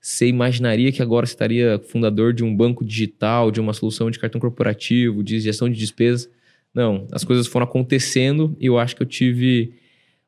você 0.00 0.26
imaginaria 0.26 0.90
que 0.90 1.02
agora 1.02 1.26
você 1.26 1.32
estaria 1.32 1.78
fundador 1.88 2.32
de 2.32 2.42
um 2.42 2.54
banco 2.54 2.84
digital, 2.84 3.50
de 3.50 3.60
uma 3.60 3.72
solução 3.72 4.10
de 4.10 4.18
cartão 4.18 4.40
corporativo, 4.40 5.22
de 5.22 5.38
gestão 5.38 5.68
de 5.68 5.78
despesas? 5.78 6.30
Não, 6.74 7.06
as 7.12 7.24
coisas 7.24 7.46
foram 7.46 7.64
acontecendo 7.64 8.56
e 8.58 8.66
eu 8.66 8.78
acho 8.78 8.96
que 8.96 9.02
eu 9.02 9.06
tive 9.06 9.74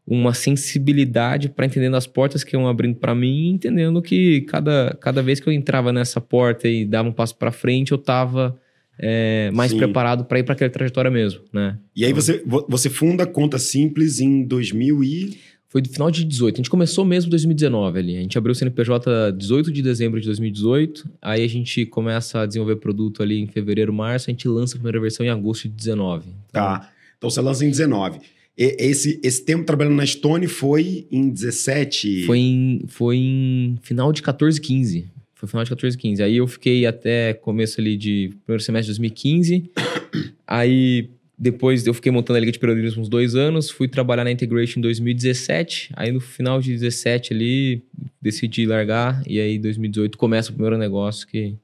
uma 0.06 0.34
sensibilidade 0.34 1.48
para 1.48 1.64
entendendo 1.64 1.96
as 1.96 2.06
portas 2.06 2.42
que 2.42 2.56
iam 2.56 2.68
abrindo 2.68 2.96
para 2.96 3.14
mim, 3.14 3.50
entendendo 3.50 4.02
que 4.02 4.42
cada, 4.42 4.96
cada 5.00 5.22
vez 5.22 5.40
que 5.40 5.48
eu 5.48 5.52
entrava 5.52 5.92
nessa 5.92 6.20
porta 6.20 6.68
e 6.68 6.84
dava 6.84 7.08
um 7.08 7.12
passo 7.12 7.36
para 7.36 7.52
frente, 7.52 7.92
eu 7.92 7.98
estava 7.98 8.58
é, 8.98 9.50
mais 9.52 9.70
Sim. 9.70 9.78
preparado 9.78 10.24
para 10.24 10.40
ir 10.40 10.42
para 10.42 10.54
aquela 10.54 10.70
trajetória 10.70 11.10
mesmo, 11.10 11.40
né? 11.52 11.78
E 11.94 12.04
aí 12.04 12.12
você, 12.12 12.42
você 12.68 12.90
funda 12.90 13.22
a 13.22 13.26
Conta 13.26 13.58
Simples 13.58 14.20
em 14.20 14.44
2000 14.44 15.04
e 15.04 15.38
foi 15.72 15.80
do 15.80 15.88
final 15.88 16.10
de 16.10 16.22
18. 16.22 16.56
A 16.56 16.58
gente 16.58 16.68
começou 16.68 17.02
mesmo 17.02 17.28
em 17.28 17.30
2019 17.30 17.98
ali. 17.98 18.18
A 18.18 18.20
gente 18.20 18.36
abriu 18.36 18.52
o 18.52 18.54
CNPJ 18.54 19.32
18 19.32 19.72
de 19.72 19.80
dezembro 19.80 20.20
de 20.20 20.26
2018. 20.26 21.08
Aí 21.22 21.42
a 21.42 21.48
gente 21.48 21.86
começa 21.86 22.40
a 22.40 22.46
desenvolver 22.46 22.76
produto 22.76 23.22
ali 23.22 23.40
em 23.40 23.46
fevereiro, 23.46 23.90
março. 23.90 24.28
A 24.28 24.32
gente 24.32 24.46
lança 24.46 24.74
a 24.74 24.76
primeira 24.76 25.00
versão 25.00 25.24
em 25.24 25.30
agosto 25.30 25.62
de 25.62 25.74
19. 25.74 26.28
Então... 26.28 26.62
Tá. 26.62 26.92
Então 27.16 27.30
você 27.30 27.40
lança 27.40 27.64
em 27.64 27.70
19. 27.70 28.18
E, 28.58 28.76
esse, 28.78 29.18
esse 29.24 29.42
tempo 29.46 29.64
trabalhando 29.64 29.94
na 29.94 30.04
Stone 30.04 30.46
foi 30.46 31.06
em 31.10 31.30
17? 31.30 32.26
Foi 32.26 32.38
em, 32.38 32.84
foi 32.88 33.16
em 33.16 33.78
final 33.80 34.12
de 34.12 34.20
14, 34.20 34.60
15. 34.60 35.08
Foi 35.34 35.48
final 35.48 35.64
de 35.64 35.70
14, 35.70 35.96
15. 35.96 36.22
Aí 36.22 36.36
eu 36.36 36.46
fiquei 36.46 36.84
até 36.84 37.32
começo 37.32 37.80
ali 37.80 37.96
de 37.96 38.30
primeiro 38.44 38.62
semestre 38.62 38.92
de 38.92 39.00
2015. 39.00 39.70
Aí 40.46 41.08
depois 41.42 41.84
eu 41.84 41.92
fiquei 41.92 42.12
montando 42.12 42.36
a 42.36 42.40
Liga 42.40 42.52
de 42.52 42.58
Periodismo 42.60 43.02
uns 43.02 43.08
dois 43.08 43.34
anos, 43.34 43.68
fui 43.68 43.88
trabalhar 43.88 44.22
na 44.22 44.30
Integration 44.30 44.78
em 44.78 44.82
2017. 44.82 45.90
Aí 45.96 46.12
no 46.12 46.20
final 46.20 46.60
de 46.60 46.68
2017 46.68 47.34
ali, 47.34 47.82
decidi 48.20 48.64
largar. 48.64 49.20
E 49.26 49.40
aí 49.40 49.56
em 49.56 49.60
2018 49.60 50.16
começa 50.16 50.50
o 50.50 50.52
primeiro 50.52 50.78
negócio 50.78 51.26
que... 51.26 51.56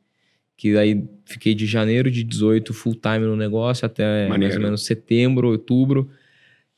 Que 0.57 0.77
aí 0.77 1.05
fiquei 1.25 1.55
de 1.55 1.65
janeiro 1.65 2.11
de 2.11 2.25
18 2.25 2.75
full 2.75 2.97
time 2.97 3.25
no 3.25 3.37
negócio 3.37 3.87
até 3.87 4.27
Maneiro. 4.29 4.41
mais 4.41 4.57
ou 4.57 4.61
menos 4.61 4.85
setembro, 4.85 5.51
outubro 5.51 6.11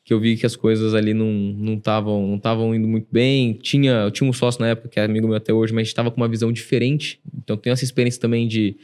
que 0.04 0.12
eu 0.12 0.21
vi 0.21 0.37
que 0.37 0.45
as 0.45 0.54
coisas 0.54 0.92
ali 0.92 1.14
não 1.14 1.75
estavam 1.75 2.26
não 2.26 2.37
estavam 2.37 2.75
indo 2.75 2.87
muito 2.87 3.07
bem. 3.11 3.54
Tinha, 3.54 3.92
eu 3.92 4.11
tinha 4.11 4.28
um 4.28 4.33
sócio 4.33 4.61
na 4.61 4.69
época 4.69 4.88
que 4.88 5.00
é 5.00 5.04
amigo 5.04 5.26
meu 5.26 5.37
até 5.37 5.54
hoje, 5.54 5.73
mas 5.73 5.88
estava 5.88 6.11
com 6.11 6.19
uma 6.19 6.28
visão 6.28 6.52
diferente. 6.52 7.19
Então 7.42 7.57
tenho 7.57 7.73
essa 7.73 7.85
experiência 7.85 8.21
também 8.21 8.47
de 8.47 8.76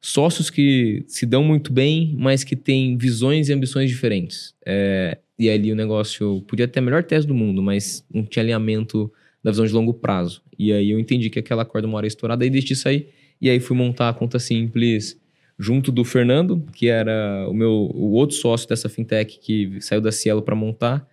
sócios 0.00 0.50
que 0.50 1.04
se 1.06 1.26
dão 1.26 1.42
muito 1.42 1.72
bem, 1.72 2.14
mas 2.18 2.44
que 2.44 2.56
têm 2.56 2.96
visões 2.96 3.48
e 3.48 3.52
ambições 3.52 3.90
diferentes. 3.90 4.54
É, 4.64 5.18
e 5.38 5.48
ali 5.48 5.72
o 5.72 5.76
negócio 5.76 6.42
podia 6.48 6.68
ter 6.68 6.80
a 6.80 6.82
melhor 6.82 7.02
tese 7.02 7.26
do 7.26 7.34
mundo, 7.34 7.62
mas 7.62 8.04
não 8.12 8.24
tinha 8.24 8.42
alinhamento 8.42 9.12
da 9.42 9.50
visão 9.50 9.66
de 9.66 9.72
longo 9.72 9.94
prazo. 9.94 10.42
E 10.58 10.72
aí 10.72 10.90
eu 10.90 10.98
entendi 10.98 11.30
que 11.30 11.38
aquela 11.38 11.64
corda 11.64 11.86
uma 11.86 11.96
hora 11.96 12.06
estourada 12.06 12.44
e 12.44 12.50
decidi 12.50 12.76
sair. 12.76 13.08
E 13.40 13.48
aí 13.48 13.60
fui 13.60 13.76
montar 13.76 14.08
a 14.08 14.12
conta 14.12 14.38
simples 14.38 15.20
junto 15.58 15.90
do 15.90 16.04
Fernando, 16.04 16.64
que 16.72 16.88
era 16.88 17.46
o 17.48 17.52
meu 17.52 17.90
o 17.94 18.12
outro 18.12 18.36
sócio 18.36 18.68
dessa 18.68 18.88
fintech 18.88 19.38
que 19.40 19.80
saiu 19.80 20.00
da 20.00 20.12
Cielo 20.12 20.42
para 20.42 20.54
montar, 20.54 21.06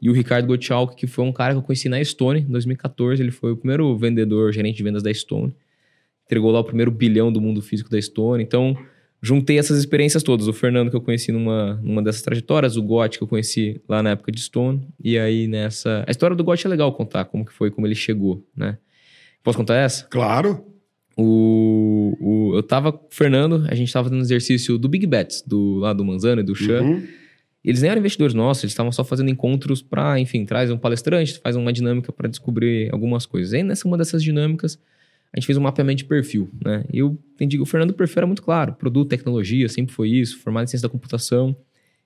e 0.00 0.08
o 0.08 0.12
Ricardo 0.12 0.46
Gottschalk, 0.46 0.94
que 0.94 1.06
foi 1.06 1.24
um 1.24 1.32
cara 1.32 1.52
que 1.52 1.58
eu 1.58 1.62
conheci 1.62 1.88
na 1.88 2.02
Stone 2.02 2.40
em 2.40 2.44
2014. 2.44 3.20
Ele 3.20 3.30
foi 3.30 3.52
o 3.52 3.56
primeiro 3.56 3.96
vendedor, 3.98 4.52
gerente 4.52 4.76
de 4.76 4.82
vendas 4.82 5.02
da 5.02 5.12
Stone 5.12 5.52
entregou 6.30 6.52
lá 6.52 6.60
o 6.60 6.64
primeiro 6.64 6.92
bilhão 6.92 7.32
do 7.32 7.40
mundo 7.40 7.60
físico 7.60 7.90
da 7.90 8.00
Stone. 8.00 8.40
Então, 8.40 8.76
juntei 9.20 9.58
essas 9.58 9.76
experiências 9.76 10.22
todas. 10.22 10.46
O 10.46 10.52
Fernando, 10.52 10.88
que 10.88 10.96
eu 10.96 11.00
conheci 11.00 11.32
numa, 11.32 11.74
numa 11.82 12.00
dessas 12.00 12.22
trajetórias, 12.22 12.76
o 12.76 12.82
Gotti, 12.82 13.18
que 13.18 13.24
eu 13.24 13.28
conheci 13.28 13.80
lá 13.88 14.00
na 14.00 14.10
época 14.10 14.30
de 14.30 14.40
Stone. 14.40 14.86
E 15.02 15.18
aí, 15.18 15.48
nessa. 15.48 16.04
A 16.06 16.10
história 16.10 16.36
do 16.36 16.44
Gotti 16.44 16.66
é 16.66 16.70
legal 16.70 16.92
contar, 16.92 17.24
como 17.24 17.44
que 17.44 17.52
foi, 17.52 17.70
como 17.72 17.84
ele 17.84 17.96
chegou, 17.96 18.46
né? 18.56 18.78
Posso 19.42 19.58
contar 19.58 19.74
essa? 19.74 20.04
Claro. 20.04 20.64
O, 21.16 22.16
o, 22.20 22.56
eu 22.56 22.62
tava 22.62 22.92
com 22.92 23.06
o 23.06 23.10
Fernando, 23.10 23.66
a 23.68 23.74
gente 23.74 23.92
tava 23.92 24.08
fazendo 24.08 24.22
exercício 24.22 24.78
do 24.78 24.88
Big 24.88 25.06
Bets, 25.06 25.42
do, 25.44 25.78
lá 25.78 25.92
do 25.92 26.04
Manzano 26.04 26.40
e 26.40 26.44
do 26.44 26.54
Chan. 26.54 26.82
Uhum. 26.82 27.02
Eles 27.62 27.82
nem 27.82 27.90
eram 27.90 27.98
investidores 27.98 28.32
nossos, 28.32 28.64
eles 28.64 28.72
estavam 28.72 28.92
só 28.92 29.04
fazendo 29.04 29.28
encontros 29.28 29.82
para, 29.82 30.18
enfim, 30.18 30.46
traz 30.46 30.70
um 30.70 30.78
palestrante, 30.78 31.38
faz 31.40 31.56
uma 31.56 31.72
dinâmica 31.72 32.10
para 32.10 32.28
descobrir 32.28 32.88
algumas 32.92 33.26
coisas. 33.26 33.52
E 33.52 33.62
nessa 33.62 33.86
uma 33.86 33.98
dessas 33.98 34.22
dinâmicas, 34.22 34.78
a 35.32 35.38
gente 35.38 35.46
fez 35.46 35.56
um 35.56 35.62
mapeamento 35.62 35.98
de 35.98 36.04
perfil, 36.04 36.48
né? 36.64 36.84
Eu 36.92 37.18
entendi 37.34 37.60
o 37.60 37.66
Fernando 37.66 37.94
perfil 37.94 38.18
era 38.18 38.26
muito 38.26 38.42
claro, 38.42 38.74
produto, 38.74 39.08
tecnologia, 39.08 39.68
sempre 39.68 39.94
foi 39.94 40.10
isso, 40.10 40.38
formado 40.38 40.64
em 40.64 40.66
ciência 40.66 40.88
da 40.88 40.92
computação. 40.92 41.56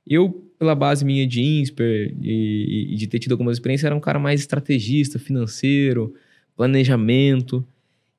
Eu, 0.06 0.46
pela 0.58 0.74
base 0.74 1.04
minha 1.04 1.26
de 1.26 1.40
INSPER 1.40 2.14
e, 2.20 2.88
e 2.92 2.96
de 2.96 3.06
ter 3.06 3.18
tido 3.18 3.32
algumas 3.32 3.56
experiências, 3.56 3.86
era 3.86 3.96
um 3.96 4.00
cara 4.00 4.18
mais 4.18 4.40
estrategista, 4.40 5.18
financeiro, 5.18 6.14
planejamento. 6.54 7.66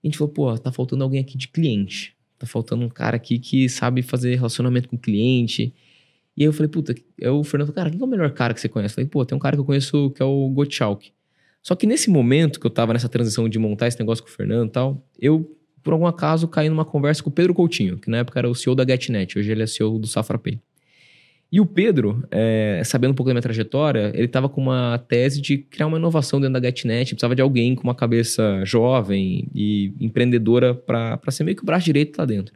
E 0.04 0.08
a 0.08 0.10
gente 0.10 0.18
falou, 0.18 0.34
pô, 0.34 0.58
tá 0.58 0.72
faltando 0.72 1.04
alguém 1.04 1.22
aqui 1.22 1.38
de 1.38 1.48
cliente. 1.48 2.16
Tá 2.40 2.48
faltando 2.48 2.84
um 2.84 2.90
cara 2.90 3.16
aqui 3.16 3.38
que 3.38 3.70
sabe 3.70 4.02
fazer 4.02 4.36
relacionamento 4.36 4.90
com 4.90 4.96
o 4.96 5.00
cliente. 5.00 5.72
E 6.36 6.42
aí 6.42 6.48
eu 6.48 6.54
falei, 6.54 6.68
puta, 6.68 6.96
é 7.22 7.30
o 7.30 7.44
Fernando, 7.44 7.72
cara, 7.72 7.92
quem 7.92 8.02
é 8.02 8.04
o 8.04 8.08
melhor 8.08 8.32
cara 8.32 8.54
que 8.56 8.60
você 8.60 8.68
conhece? 8.68 8.94
Eu 8.94 8.96
falei, 8.96 9.10
pô, 9.10 9.24
tem 9.24 9.36
um 9.36 9.40
cara 9.40 9.56
que 9.56 9.62
eu 9.62 9.66
conheço 9.66 10.10
que 10.10 10.22
é 10.22 10.26
o 10.26 10.50
Gottschalk. 10.50 11.12
Só 11.66 11.76
que 11.76 11.88
nesse 11.88 12.12
momento 12.12 12.60
que 12.60 12.68
eu 12.68 12.70
tava 12.70 12.94
nessa 12.94 13.10
transição 13.10 13.50
de 13.50 13.58
montar 13.58 13.88
esse 13.88 14.00
negócio 14.00 14.24
com 14.24 14.30
o 14.30 14.32
Fernando 14.32 14.70
e 14.70 14.72
tal, 14.72 15.04
eu, 15.20 15.58
por 15.82 15.94
algum 15.94 16.06
acaso, 16.06 16.48
caí 16.48 16.70
numa 16.70 16.86
conversa 16.86 17.24
com 17.24 17.32
o 17.32 17.34
Pedro 17.34 17.56
Coutinho, 17.56 17.98
que 17.98 18.08
na 18.08 18.18
época 18.20 18.38
era 18.38 18.48
o 18.48 18.54
CEO 18.54 18.76
da 18.76 18.86
GetNet, 18.86 19.40
hoje 19.40 19.52
ele 19.52 19.64
é 19.64 19.66
CEO 19.66 19.98
do 19.98 20.06
SafraPay. 20.06 20.60
E 21.52 21.60
o 21.60 21.66
Pedro, 21.66 22.24
é, 22.30 22.84
sabendo 22.86 23.14
um 23.14 23.16
pouco 23.16 23.32
da 23.32 23.34
minha 23.34 23.42
trajetória, 23.42 24.12
ele 24.14 24.26
estava 24.26 24.48
com 24.48 24.62
uma 24.62 25.00
tese 25.08 25.42
de 25.42 25.58
criar 25.58 25.88
uma 25.88 25.98
inovação 25.98 26.40
dentro 26.40 26.62
da 26.62 26.68
GetNet, 26.68 27.16
precisava 27.16 27.36
de 27.36 27.42
alguém 27.42 27.74
com 27.74 27.82
uma 27.82 27.96
cabeça 27.96 28.64
jovem 28.64 29.48
e 29.52 29.92
empreendedora 30.00 30.76
para 30.76 31.20
ser 31.32 31.46
meio 31.46 31.58
que 31.58 31.64
o 31.64 31.66
braço 31.66 31.86
direito 31.86 32.16
lá 32.16 32.26
dentro. 32.26 32.54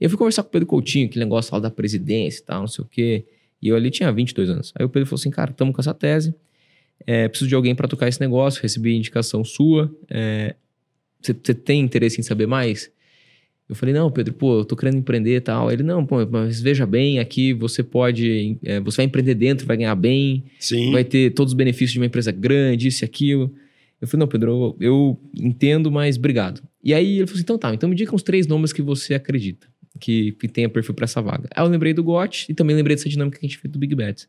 Eu 0.00 0.08
fui 0.08 0.16
conversar 0.16 0.44
com 0.44 0.50
o 0.50 0.52
Pedro 0.52 0.68
Coutinho, 0.68 1.08
que 1.08 1.18
negócio 1.18 1.52
lá 1.52 1.58
da 1.58 1.70
presidência 1.70 2.40
e 2.40 2.44
tal, 2.44 2.60
não 2.60 2.68
sei 2.68 2.84
o 2.84 2.88
quê. 2.88 3.24
E 3.60 3.66
eu 3.66 3.74
ali 3.74 3.90
tinha 3.90 4.12
22 4.12 4.50
anos. 4.50 4.72
Aí 4.78 4.86
o 4.86 4.88
Pedro 4.88 5.08
falou 5.08 5.18
assim, 5.18 5.30
cara, 5.30 5.50
estamos 5.50 5.74
com 5.74 5.80
essa 5.80 5.92
tese, 5.92 6.32
é, 7.06 7.28
preciso 7.28 7.48
de 7.48 7.54
alguém 7.54 7.74
para 7.74 7.88
tocar 7.88 8.08
esse 8.08 8.20
negócio, 8.20 8.62
recebi 8.62 8.94
indicação 8.94 9.44
sua. 9.44 9.94
Você 11.20 11.32
é, 11.32 11.54
tem 11.54 11.80
interesse 11.80 12.20
em 12.20 12.22
saber 12.22 12.46
mais? 12.46 12.90
Eu 13.68 13.74
falei, 13.74 13.94
não, 13.94 14.10
Pedro, 14.10 14.34
pô, 14.34 14.58
eu 14.58 14.64
tô 14.64 14.76
querendo 14.76 14.98
empreender 14.98 15.36
e 15.36 15.40
tal. 15.40 15.70
Ele, 15.70 15.82
não, 15.82 16.04
pô, 16.04 16.26
mas 16.26 16.60
veja 16.60 16.84
bem, 16.84 17.18
aqui 17.18 17.52
você 17.54 17.82
pode. 17.82 18.58
É, 18.62 18.80
você 18.80 18.98
vai 18.98 19.06
empreender 19.06 19.34
dentro, 19.34 19.66
vai 19.66 19.76
ganhar 19.76 19.94
bem, 19.94 20.44
Sim. 20.58 20.92
vai 20.92 21.04
ter 21.04 21.30
todos 21.30 21.52
os 21.52 21.56
benefícios 21.56 21.92
de 21.92 21.98
uma 21.98 22.06
empresa 22.06 22.30
grande, 22.30 22.88
isso 22.88 23.02
e 23.02 23.06
aquilo. 23.06 23.52
Eu 24.00 24.08
falei, 24.08 24.20
não, 24.20 24.28
Pedro, 24.28 24.50
eu, 24.50 24.76
eu 24.80 25.20
entendo, 25.40 25.90
mas 25.90 26.16
obrigado. 26.16 26.60
E 26.82 26.92
aí 26.92 27.18
ele 27.18 27.26
falou 27.26 27.34
assim: 27.34 27.42
então 27.42 27.56
tá, 27.56 27.72
então 27.72 27.88
me 27.88 27.94
diga 27.94 28.14
uns 28.14 28.22
três 28.22 28.46
nomes 28.46 28.72
que 28.72 28.82
você 28.82 29.14
acredita 29.14 29.66
que, 30.00 30.32
que 30.32 30.48
tenha 30.48 30.68
perfil 30.68 30.94
para 30.94 31.04
essa 31.04 31.22
vaga. 31.22 31.48
Aí 31.54 31.64
eu 31.64 31.68
lembrei 31.68 31.94
do 31.94 32.02
GOT 32.02 32.46
e 32.48 32.54
também 32.54 32.74
lembrei 32.74 32.96
dessa 32.96 33.08
dinâmica 33.08 33.38
que 33.38 33.46
a 33.46 33.48
gente 33.48 33.58
fez 33.58 33.70
do 33.70 33.78
Big 33.78 33.94
Bets. 33.94 34.28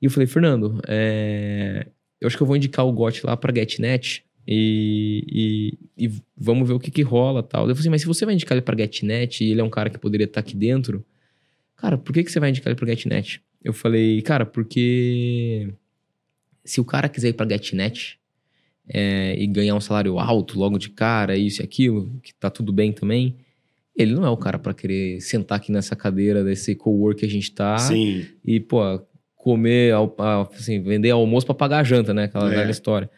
E 0.00 0.06
eu 0.06 0.10
falei, 0.10 0.26
Fernando, 0.26 0.80
é... 0.86 1.86
eu 2.20 2.26
acho 2.26 2.36
que 2.36 2.42
eu 2.42 2.46
vou 2.46 2.56
indicar 2.56 2.86
o 2.86 2.92
GOT 2.92 3.24
lá 3.24 3.36
para 3.36 3.54
GetNet 3.54 4.24
e, 4.46 5.76
e, 5.98 6.06
e, 6.06 6.12
vamos 6.36 6.68
ver 6.68 6.74
o 6.74 6.80
que, 6.80 6.90
que 6.90 7.02
rola 7.02 7.42
tal. 7.42 7.62
Eu 7.62 7.74
falei 7.74 7.80
assim, 7.80 7.90
mas 7.90 8.02
se 8.02 8.06
você 8.06 8.24
vai 8.24 8.34
indicar 8.34 8.56
ele 8.56 8.64
para 8.64 8.76
GetNet 8.76 9.42
e 9.42 9.50
ele 9.50 9.60
é 9.60 9.64
um 9.64 9.70
cara 9.70 9.90
que 9.90 9.98
poderia 9.98 10.24
estar 10.24 10.40
aqui 10.40 10.56
dentro, 10.56 11.04
cara, 11.76 11.98
por 11.98 12.12
que, 12.12 12.22
que 12.22 12.30
você 12.30 12.38
vai 12.38 12.50
indicar 12.50 12.70
ele 12.70 12.78
para 12.78 12.88
GetNet? 12.88 13.42
Eu 13.62 13.72
falei, 13.72 14.22
cara, 14.22 14.46
porque 14.46 15.72
se 16.64 16.80
o 16.80 16.84
cara 16.84 17.08
quiser 17.08 17.30
ir 17.30 17.32
para 17.32 17.48
GetNet 17.48 18.18
é, 18.88 19.34
e 19.36 19.46
ganhar 19.46 19.74
um 19.74 19.80
salário 19.80 20.18
alto 20.18 20.58
logo 20.58 20.78
de 20.78 20.90
cara, 20.90 21.36
isso 21.36 21.60
e 21.60 21.64
aquilo, 21.64 22.12
que 22.22 22.32
tá 22.34 22.48
tudo 22.48 22.72
bem 22.72 22.92
também, 22.92 23.36
Ele 23.96 24.14
não 24.14 24.24
é 24.24 24.30
o 24.30 24.36
cara 24.36 24.58
para 24.58 24.74
querer 24.74 25.20
sentar 25.20 25.58
aqui 25.58 25.72
nessa 25.72 25.96
cadeira 25.96 26.44
desse 26.44 26.74
cowork 26.74 27.20
que 27.20 27.26
a 27.26 27.30
gente 27.30 27.50
tá 27.50 27.78
Sim. 27.78 28.26
e, 28.44 28.60
pô, 28.60 28.80
comer, 29.46 29.94
assim, 30.58 30.80
vender 30.82 31.10
almoço 31.10 31.46
para 31.46 31.54
pagar 31.54 31.78
a 31.78 31.84
janta, 31.84 32.12
né? 32.12 32.24
Aquela 32.24 32.52
É. 32.52 32.56
velha 32.56 32.70
história. 32.72 33.08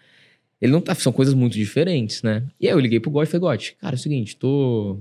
Ele 0.61 0.71
não 0.73 0.81
tá, 0.83 0.95
são 0.95 1.11
coisas 1.11 1.33
muito 1.33 1.55
diferentes, 1.55 2.23
né? 2.23 2.45
E 2.61 2.67
aí 2.67 2.75
eu 2.75 2.79
liguei 2.79 3.01
pro 3.01 3.11
Gotti 3.11 3.29
e 3.29 3.31
falei, 3.33 3.41
Gotti, 3.41 3.77
cara, 3.77 3.95
é 3.95 3.99
o 3.99 3.99
seguinte, 3.99 4.37
tô 4.37 4.99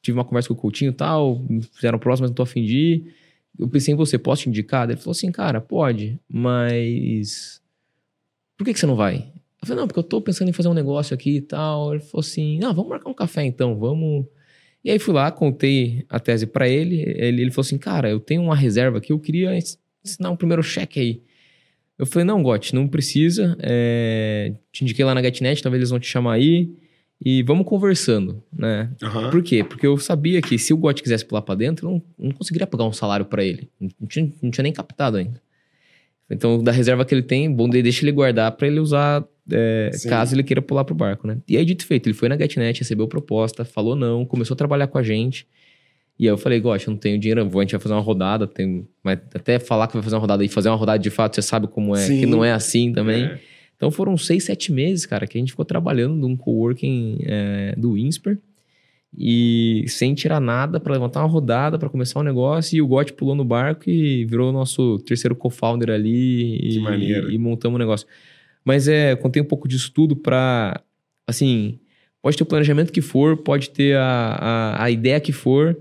tive 0.00 0.16
uma 0.16 0.24
conversa 0.24 0.48
com 0.48 0.54
o 0.54 0.56
Coutinho 0.56 0.90
e 0.90 0.94
tal, 0.94 1.44
fizeram 1.74 1.98
próximo, 1.98 2.22
mas 2.24 2.30
não 2.30 2.34
tô 2.34 2.42
afim 2.42 2.62
de 2.64 2.76
ir. 2.78 3.14
Eu 3.58 3.68
pensei 3.68 3.92
em 3.92 3.96
você, 3.96 4.16
posso 4.16 4.44
te 4.44 4.48
indicar? 4.48 4.88
Ele 4.88 4.96
falou 4.96 5.10
assim, 5.10 5.30
cara, 5.30 5.60
pode, 5.60 6.18
mas 6.28 7.60
por 8.56 8.64
que, 8.64 8.72
que 8.72 8.78
você 8.80 8.86
não 8.86 8.96
vai? 8.96 9.16
Eu 9.60 9.66
falei, 9.66 9.80
não, 9.80 9.86
porque 9.88 9.98
eu 9.98 10.04
tô 10.04 10.22
pensando 10.22 10.48
em 10.48 10.52
fazer 10.52 10.68
um 10.68 10.74
negócio 10.74 11.12
aqui 11.12 11.36
e 11.36 11.40
tal. 11.42 11.92
Ele 11.92 12.02
falou 12.02 12.20
assim, 12.20 12.58
não, 12.60 12.72
vamos 12.72 12.88
marcar 12.88 13.10
um 13.10 13.14
café 13.14 13.44
então, 13.44 13.76
vamos. 13.78 14.24
E 14.84 14.90
aí 14.90 14.98
fui 14.98 15.12
lá, 15.12 15.30
contei 15.32 16.06
a 16.08 16.20
tese 16.20 16.46
pra 16.46 16.68
ele. 16.68 17.02
ele. 17.02 17.42
Ele 17.42 17.50
falou 17.50 17.66
assim, 17.66 17.76
cara, 17.76 18.08
eu 18.08 18.20
tenho 18.20 18.42
uma 18.42 18.54
reserva 18.54 18.98
aqui, 18.98 19.12
eu 19.12 19.18
queria 19.18 19.58
ensinar 20.06 20.30
um 20.30 20.36
primeiro 20.36 20.62
cheque 20.62 21.00
aí. 21.00 21.22
Eu 21.98 22.04
falei, 22.04 22.24
não, 22.24 22.42
Gotti, 22.42 22.74
não 22.74 22.86
precisa. 22.86 23.56
é, 23.60 24.52
Te 24.70 24.84
indiquei 24.84 25.04
lá 25.04 25.14
na 25.14 25.22
GetNet, 25.22 25.62
talvez 25.62 25.80
eles 25.80 25.90
vão 25.90 25.98
te 25.98 26.06
chamar 26.06 26.34
aí. 26.34 26.70
E 27.24 27.42
vamos 27.42 27.66
conversando, 27.66 28.42
né? 28.52 28.90
Aham. 29.02 29.30
Por 29.30 29.42
quê? 29.42 29.64
Porque 29.64 29.86
eu 29.86 29.96
sabia 29.96 30.42
que 30.42 30.58
se 30.58 30.74
o 30.74 30.76
Gotti 30.76 31.02
quisesse 31.02 31.24
pular 31.24 31.40
pra 31.40 31.54
dentro, 31.54 31.86
eu 31.86 31.92
não, 31.92 32.02
não 32.26 32.30
conseguiria 32.32 32.66
pagar 32.66 32.84
um 32.84 32.92
salário 32.92 33.24
pra 33.24 33.42
ele. 33.42 33.70
Não 33.80 34.06
tinha, 34.06 34.30
não 34.42 34.50
tinha 34.50 34.62
nem 34.62 34.72
captado 34.72 35.16
ainda. 35.16 35.40
Então, 36.28 36.62
da 36.62 36.72
reserva 36.72 37.04
que 37.04 37.14
ele 37.14 37.22
tem, 37.22 37.50
bom, 37.50 37.68
deixa 37.68 38.04
ele 38.04 38.12
guardar 38.12 38.52
pra 38.52 38.66
ele 38.66 38.80
usar 38.80 39.24
é, 39.50 39.90
caso 40.08 40.34
ele 40.34 40.42
queira 40.42 40.60
pular 40.60 40.84
pro 40.84 40.94
barco, 40.94 41.26
né? 41.26 41.38
E 41.48 41.56
aí, 41.56 41.64
dito 41.64 41.86
feito, 41.86 42.08
ele 42.08 42.14
foi 42.14 42.28
na 42.28 42.36
GetNet, 42.36 42.80
recebeu 42.80 43.06
proposta, 43.06 43.64
falou 43.64 43.94
não, 43.94 44.26
começou 44.26 44.54
a 44.54 44.58
trabalhar 44.58 44.88
com 44.88 44.98
a 44.98 45.02
gente. 45.02 45.46
E 46.18 46.24
aí 46.24 46.32
eu 46.32 46.38
falei, 46.38 46.60
eu 46.60 46.78
não 46.88 46.96
tenho 46.96 47.18
dinheiro, 47.18 47.46
vou, 47.48 47.60
a 47.60 47.64
gente 47.64 47.72
vai 47.72 47.80
fazer 47.80 47.94
uma 47.94 48.00
rodada, 48.00 48.46
tem, 48.46 48.88
mas 49.02 49.18
até 49.34 49.58
falar 49.58 49.86
que 49.86 49.94
vai 49.94 50.02
fazer 50.02 50.16
uma 50.16 50.20
rodada 50.20 50.44
e 50.44 50.48
fazer 50.48 50.68
uma 50.70 50.76
rodada 50.76 50.98
de 50.98 51.10
fato, 51.10 51.34
você 51.34 51.42
sabe 51.42 51.66
como 51.66 51.94
é, 51.94 52.00
Sim. 52.00 52.20
que 52.20 52.26
não 52.26 52.44
é 52.44 52.52
assim 52.52 52.92
também. 52.92 53.24
É. 53.24 53.40
Então 53.76 53.90
foram 53.90 54.16
seis, 54.16 54.44
sete 54.44 54.72
meses, 54.72 55.04
cara, 55.04 55.26
que 55.26 55.36
a 55.36 55.40
gente 55.40 55.50
ficou 55.50 55.64
trabalhando 55.64 56.14
num 56.14 56.34
coworking 56.34 57.18
é, 57.22 57.74
do 57.76 57.98
Insper 57.98 58.38
e 59.16 59.84
sem 59.88 60.14
tirar 60.14 60.40
nada 60.40 60.78
para 60.78 60.92
levantar 60.92 61.20
uma 61.20 61.28
rodada, 61.28 61.78
para 61.78 61.88
começar 61.88 62.20
um 62.20 62.22
negócio. 62.22 62.76
E 62.76 62.82
o 62.82 62.86
Gotti 62.86 63.12
pulou 63.12 63.34
no 63.34 63.44
barco 63.44 63.88
e 63.88 64.24
virou 64.24 64.50
o 64.50 64.52
nosso 64.52 64.98
terceiro 65.00 65.34
co-founder 65.34 65.90
ali 65.90 66.58
Que 66.60 66.76
e, 66.76 66.80
maneiro. 66.80 67.30
e 67.30 67.38
montamos 67.38 67.76
o 67.76 67.78
negócio. 67.78 68.06
Mas 68.64 68.88
é, 68.88 69.14
contei 69.16 69.40
um 69.40 69.46
pouco 69.46 69.68
disso 69.68 69.92
tudo 69.94 70.16
para, 70.16 70.82
assim, 71.26 71.78
pode 72.20 72.36
ter 72.36 72.42
o 72.42 72.46
planejamento 72.46 72.92
que 72.92 73.00
for, 73.00 73.36
pode 73.36 73.70
ter 73.70 73.96
a, 73.96 74.36
a, 74.40 74.84
a 74.84 74.90
ideia 74.90 75.20
que 75.20 75.32
for. 75.32 75.76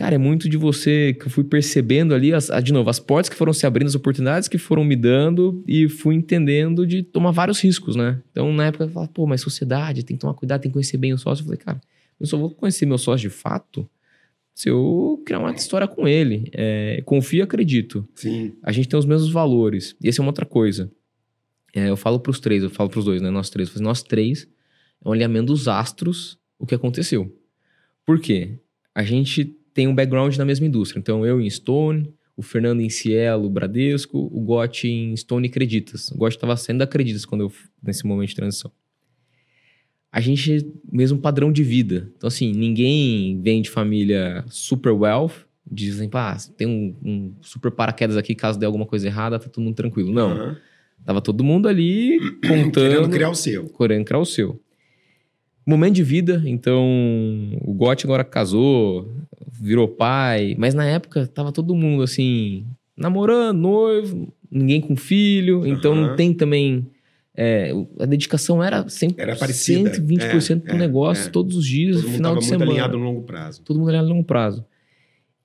Cara, 0.00 0.14
é 0.14 0.18
muito 0.18 0.48
de 0.48 0.56
você 0.56 1.12
que 1.12 1.26
eu 1.26 1.30
fui 1.30 1.44
percebendo 1.44 2.14
ali, 2.14 2.32
as, 2.32 2.48
de 2.64 2.72
novo, 2.72 2.88
as 2.88 2.98
portas 2.98 3.28
que 3.28 3.36
foram 3.36 3.52
se 3.52 3.66
abrindo, 3.66 3.88
as 3.88 3.94
oportunidades 3.94 4.48
que 4.48 4.56
foram 4.56 4.82
me 4.82 4.96
dando 4.96 5.62
e 5.68 5.90
fui 5.90 6.14
entendendo 6.14 6.86
de 6.86 7.02
tomar 7.02 7.32
vários 7.32 7.60
riscos, 7.60 7.96
né? 7.96 8.18
Então, 8.30 8.50
na 8.50 8.68
época, 8.68 8.84
eu 8.84 8.88
falava, 8.88 9.12
pô, 9.12 9.26
mas 9.26 9.42
sociedade, 9.42 10.02
tem 10.02 10.16
que 10.16 10.22
tomar 10.22 10.32
cuidado, 10.32 10.62
tem 10.62 10.70
que 10.70 10.72
conhecer 10.72 10.96
bem 10.96 11.12
o 11.12 11.18
sócio. 11.18 11.42
Eu 11.42 11.44
falei, 11.44 11.58
cara, 11.58 11.82
eu 12.18 12.24
só 12.24 12.38
vou 12.38 12.48
conhecer 12.48 12.86
meu 12.86 12.96
sócio 12.96 13.28
de 13.28 13.34
fato 13.34 13.86
se 14.54 14.70
eu 14.70 15.22
criar 15.26 15.40
uma 15.40 15.52
história 15.52 15.86
com 15.86 16.08
ele. 16.08 16.50
É, 16.54 17.02
confio 17.04 17.40
e 17.40 17.42
acredito. 17.42 18.08
Sim. 18.14 18.54
A 18.62 18.72
gente 18.72 18.88
tem 18.88 18.98
os 18.98 19.04
mesmos 19.04 19.30
valores. 19.30 19.94
E 20.02 20.08
essa 20.08 20.22
é 20.22 20.22
uma 20.22 20.30
outra 20.30 20.46
coisa. 20.46 20.90
É, 21.74 21.90
eu 21.90 21.96
falo 21.98 22.18
pros 22.18 22.40
três, 22.40 22.62
eu 22.62 22.70
falo 22.70 22.88
pros 22.88 23.04
dois, 23.04 23.20
né? 23.20 23.28
Nós 23.28 23.50
três. 23.50 23.68
Eu 23.68 23.74
falo 23.74 23.84
nós 23.84 24.02
três 24.02 24.48
é 25.04 25.06
um 25.06 25.12
alinhamento 25.12 25.48
dos 25.48 25.68
astros 25.68 26.38
o 26.58 26.64
que 26.64 26.74
aconteceu. 26.74 27.30
Por 28.06 28.18
quê? 28.18 28.58
A 28.94 29.02
gente 29.02 29.59
tem 29.72 29.86
um 29.86 29.94
background 29.94 30.36
na 30.36 30.44
mesma 30.44 30.66
indústria. 30.66 30.98
Então, 30.98 31.24
eu 31.24 31.40
em 31.40 31.48
Stone, 31.48 32.12
o 32.36 32.42
Fernando 32.42 32.80
em 32.80 32.88
Cielo, 32.88 33.50
Bradesco, 33.50 34.18
o 34.18 34.40
Gotti 34.40 34.88
em 34.88 35.16
Stone 35.16 35.46
e 35.46 35.50
Creditas. 35.50 36.10
O 36.10 36.16
Gotti 36.16 36.36
estava 36.36 36.56
saindo 36.56 36.78
da 36.78 36.86
Creditas 36.86 37.24
quando 37.24 37.42
eu, 37.42 37.52
nesse 37.82 38.06
momento 38.06 38.28
de 38.30 38.36
transição. 38.36 38.70
A 40.12 40.20
gente, 40.20 40.66
mesmo 40.90 41.18
padrão 41.18 41.52
de 41.52 41.62
vida. 41.62 42.10
Então, 42.16 42.28
assim, 42.28 42.52
ninguém 42.52 43.40
vem 43.40 43.62
de 43.62 43.70
família 43.70 44.44
super 44.48 44.90
wealth, 44.90 45.46
dizem, 45.70 46.08
pá, 46.08 46.36
tem 46.56 46.66
um, 46.66 46.96
um 47.02 47.34
super 47.40 47.70
paraquedas 47.70 48.16
aqui, 48.16 48.34
caso 48.34 48.58
dê 48.58 48.66
alguma 48.66 48.86
coisa 48.86 49.06
errada, 49.06 49.38
tá 49.38 49.48
todo 49.48 49.62
mundo 49.62 49.76
tranquilo. 49.76 50.12
Não. 50.12 50.30
Aham. 50.30 50.56
Tava 51.04 51.20
todo 51.20 51.42
mundo 51.42 51.68
ali 51.68 52.18
contando. 52.46 52.72
Querendo 52.72 53.08
criar 53.10 53.30
o 53.30 53.34
seu. 53.34 53.68
Querendo 53.68 54.04
criar 54.04 54.18
o 54.18 54.26
seu. 54.26 54.60
Momento 55.66 55.94
de 55.94 56.02
vida, 56.02 56.42
então 56.46 56.84
o 57.62 57.72
Gotti 57.74 58.06
agora 58.06 58.24
casou, 58.24 59.08
virou 59.50 59.88
pai, 59.88 60.54
mas 60.58 60.74
na 60.74 60.84
época 60.84 61.26
tava 61.26 61.52
todo 61.52 61.74
mundo 61.74 62.02
assim, 62.02 62.66
namorando, 62.96 63.58
noivo, 63.58 64.32
ninguém 64.50 64.80
com 64.80 64.96
filho, 64.96 65.66
então 65.66 65.92
Aham. 65.92 66.08
não 66.08 66.16
tem 66.16 66.32
também. 66.34 66.86
é, 67.36 67.72
a 67.98 68.04
dedicação 68.06 68.62
era 68.62 68.88
sempre 68.88 69.22
Era 69.22 69.34
parecida. 69.36 69.90
120% 69.90 70.56
É, 70.56 70.66
pro 70.66 70.74
é, 70.76 70.78
negócio 70.78 71.28
é. 71.28 71.30
todos 71.30 71.56
os 71.56 71.64
dias, 71.66 71.96
Todo 71.96 72.04
mundo 72.06 72.16
final 72.16 72.36
de 72.36 72.44
semana 72.44 72.70
alinhado 72.70 72.98
no 72.98 73.04
longo 73.04 73.22
prazo. 73.22 73.62
todo 73.62 73.78
mundo 73.78 73.88
olhando 73.88 74.06
a 74.06 74.08
longo 74.12 74.24
prazo. 74.24 74.64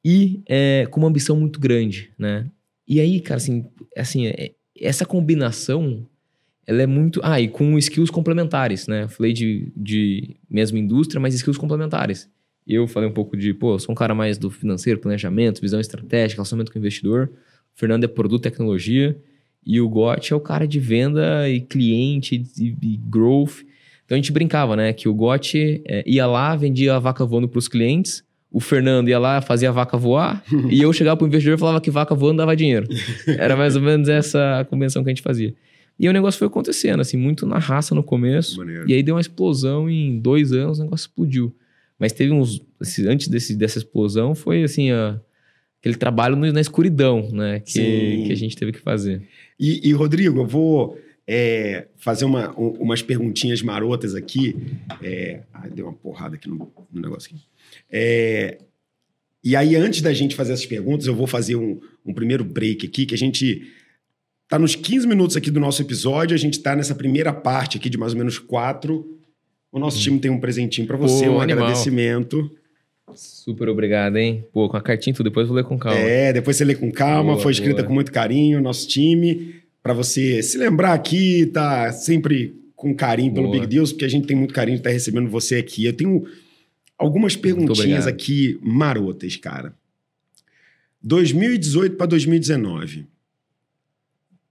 E 0.03 0.41
é, 0.47 0.85
com 0.91 0.99
uma 0.99 1.07
ambição 1.09 1.35
muito 1.39 1.59
grande, 1.59 2.11
né? 2.17 2.45
E 2.87 2.99
aí, 2.99 3.19
cara, 3.19 3.37
assim, 3.37 3.65
assim 3.97 4.27
é- 4.27 4.51
essa 4.79 5.05
combinação, 5.05 6.05
ela 6.67 6.81
é 6.81 6.85
muito... 6.85 7.21
Ah, 7.23 7.39
e 7.39 7.47
com 7.47 7.77
skills 7.77 8.09
complementares, 8.11 8.87
né? 8.87 9.03
Eu 9.03 9.09
falei 9.09 9.31
de, 9.33 9.71
de 9.75 10.35
mesma 10.49 10.77
indústria, 10.77 11.19
mas 11.19 11.33
skills 11.33 11.57
complementares. 11.57 12.29
Eu 12.67 12.87
falei 12.87 13.07
um 13.07 13.13
pouco 13.13 13.37
de, 13.37 13.53
pô, 13.53 13.75
eu 13.75 13.79
sou 13.79 13.93
um 13.93 13.95
cara 13.95 14.15
mais 14.15 14.37
do 14.37 14.49
financeiro, 14.49 14.99
planejamento, 14.99 15.61
visão 15.61 15.79
estratégica, 15.79 16.39
relacionamento 16.39 16.71
com 16.71 16.77
o 16.77 16.81
investidor. 16.81 17.29
O 17.75 17.79
Fernando 17.79 18.03
é 18.03 18.07
produto 18.07 18.41
e 18.41 18.49
tecnologia. 18.49 19.15
E 19.65 19.81
o 19.81 19.89
Gotti 19.89 20.33
é 20.33 20.35
o 20.35 20.39
cara 20.39 20.67
de 20.67 20.79
venda 20.79 21.49
e 21.49 21.59
cliente 21.59 22.43
e, 22.57 22.75
e 22.81 22.97
growth. 22.97 23.63
Então 24.05 24.15
a 24.15 24.17
gente 24.17 24.31
brincava, 24.31 24.75
né? 24.75 24.93
Que 24.93 25.09
o 25.09 25.13
Gotti 25.13 25.81
é, 25.85 26.03
ia 26.05 26.25
lá, 26.27 26.55
vendia 26.55 26.95
a 26.95 26.99
vaca 26.99 27.25
voando 27.25 27.47
para 27.47 27.59
os 27.59 27.67
clientes. 27.67 28.23
O 28.51 28.59
Fernando 28.59 29.09
ia 29.09 29.19
lá, 29.19 29.41
fazia 29.41 29.69
a 29.69 29.71
vaca 29.71 29.97
voar. 29.97 30.43
e 30.69 30.81
eu 30.81 30.93
chegava 30.93 31.17
pro 31.17 31.27
investidor 31.27 31.57
e 31.57 31.59
falava 31.59 31.81
que 31.81 31.91
vaca 31.91 32.13
voando 32.15 32.37
dava 32.37 32.55
dinheiro. 32.55 32.87
Era 33.27 33.55
mais 33.55 33.75
ou 33.75 33.81
menos 33.81 34.07
essa 34.07 34.59
a 34.59 34.65
convenção 34.65 35.03
que 35.03 35.09
a 35.09 35.11
gente 35.11 35.21
fazia. 35.21 35.53
E 35.99 36.09
o 36.09 36.13
negócio 36.13 36.37
foi 36.37 36.47
acontecendo, 36.47 36.99
assim, 36.99 37.17
muito 37.17 37.45
na 37.45 37.57
raça 37.57 37.95
no 37.95 38.03
começo. 38.03 38.57
Maneiro. 38.57 38.89
E 38.89 38.93
aí 38.93 39.01
deu 39.01 39.15
uma 39.15 39.21
explosão 39.21 39.89
em 39.89 40.19
dois 40.19 40.51
anos, 40.51 40.79
o 40.79 40.83
negócio 40.83 41.05
explodiu. 41.05 41.55
Mas 41.99 42.11
teve 42.11 42.31
uns. 42.31 42.61
esse- 42.81 43.07
antes 43.07 43.27
desse, 43.27 43.55
dessa 43.55 43.77
explosão, 43.77 44.35
foi 44.35 44.63
assim, 44.63 44.91
a- 44.91 45.19
aquele 45.79 45.95
trabalho 45.95 46.35
no- 46.35 46.51
na 46.51 46.61
escuridão, 46.61 47.29
né? 47.31 47.59
Que, 47.61 48.23
que 48.27 48.31
a 48.33 48.35
gente 48.35 48.55
teve 48.55 48.71
que 48.73 48.79
fazer. 48.79 49.21
E, 49.59 49.87
e, 49.89 49.93
Rodrigo, 49.93 50.39
eu 50.39 50.45
vou 50.47 50.97
é, 51.27 51.87
fazer 51.95 52.23
uma- 52.25 52.51
um- 52.59 52.73
umas 52.81 53.01
perguntinhas 53.01 53.61
marotas 53.61 54.13
aqui. 54.13 54.55
É, 55.01 55.41
ai, 55.53 55.71
deu 55.71 55.85
uma 55.87 55.93
porrada 55.93 56.35
aqui 56.35 56.47
no, 56.47 56.71
no 56.91 57.01
negócio 57.01 57.31
aqui. 57.33 57.43
É, 57.89 58.59
e 59.43 59.55
aí, 59.55 59.75
antes 59.75 60.01
da 60.01 60.13
gente 60.13 60.35
fazer 60.35 60.53
essas 60.53 60.65
perguntas, 60.67 61.07
eu 61.07 61.15
vou 61.15 61.25
fazer 61.25 61.55
um, 61.55 61.79
um 62.05 62.13
primeiro 62.13 62.43
break 62.43 62.85
aqui, 62.85 63.05
que 63.07 63.15
a 63.15 63.17
gente 63.17 63.71
tá 64.47 64.59
nos 64.59 64.75
15 64.75 65.07
minutos 65.07 65.35
aqui 65.35 65.49
do 65.49 65.59
nosso 65.59 65.81
episódio, 65.81 66.35
a 66.35 66.37
gente 66.37 66.59
tá 66.59 66.75
nessa 66.75 66.93
primeira 66.93 67.33
parte 67.33 67.77
aqui 67.77 67.89
de 67.89 67.97
mais 67.97 68.11
ou 68.13 68.19
menos 68.19 68.37
quatro. 68.37 69.14
O 69.75 69.79
nosso 69.79 69.99
time 69.99 70.17
tem 70.17 70.31
um 70.31 70.39
presentinho 70.39 70.87
para 70.87 70.95
você. 70.95 71.25
Pô, 71.25 71.33
um 71.33 71.41
animal. 71.41 71.65
agradecimento. 71.65 72.49
Super 73.13 73.67
obrigado, 73.67 74.15
hein? 74.15 74.45
Pô, 74.53 74.69
com 74.69 74.77
a 74.77 74.81
cartinha 74.81 75.13
tudo, 75.13 75.29
depois 75.29 75.49
vou 75.49 75.57
ler 75.57 75.65
com 75.65 75.77
calma. 75.77 75.99
É, 75.99 76.31
depois 76.31 76.55
você 76.55 76.63
lê 76.63 76.75
com 76.75 76.89
calma, 76.89 77.33
Boa, 77.33 77.43
foi 77.43 77.51
escrita 77.51 77.79
boa. 77.79 77.87
com 77.87 77.93
muito 77.93 78.09
carinho, 78.09 78.61
nosso 78.61 78.87
time, 78.87 79.55
para 79.83 79.91
você 79.91 80.41
se 80.41 80.57
lembrar 80.57 80.93
aqui, 80.93 81.47
tá 81.47 81.91
sempre 81.91 82.55
com 82.73 82.95
carinho 82.95 83.33
pelo 83.33 83.47
Boa. 83.47 83.59
Big 83.59 83.67
Deals, 83.67 83.91
porque 83.91 84.05
a 84.05 84.07
gente 84.07 84.25
tem 84.25 84.37
muito 84.37 84.53
carinho 84.53 84.77
de 84.77 84.79
estar 84.79 84.91
recebendo 84.91 85.29
você 85.29 85.55
aqui. 85.55 85.83
Eu 85.83 85.91
tenho 85.91 86.25
algumas 86.97 87.35
perguntinhas 87.35 88.07
aqui 88.07 88.57
marotas, 88.63 89.35
cara. 89.35 89.75
2018 91.01 91.97
para 91.97 92.05
2019. 92.05 93.07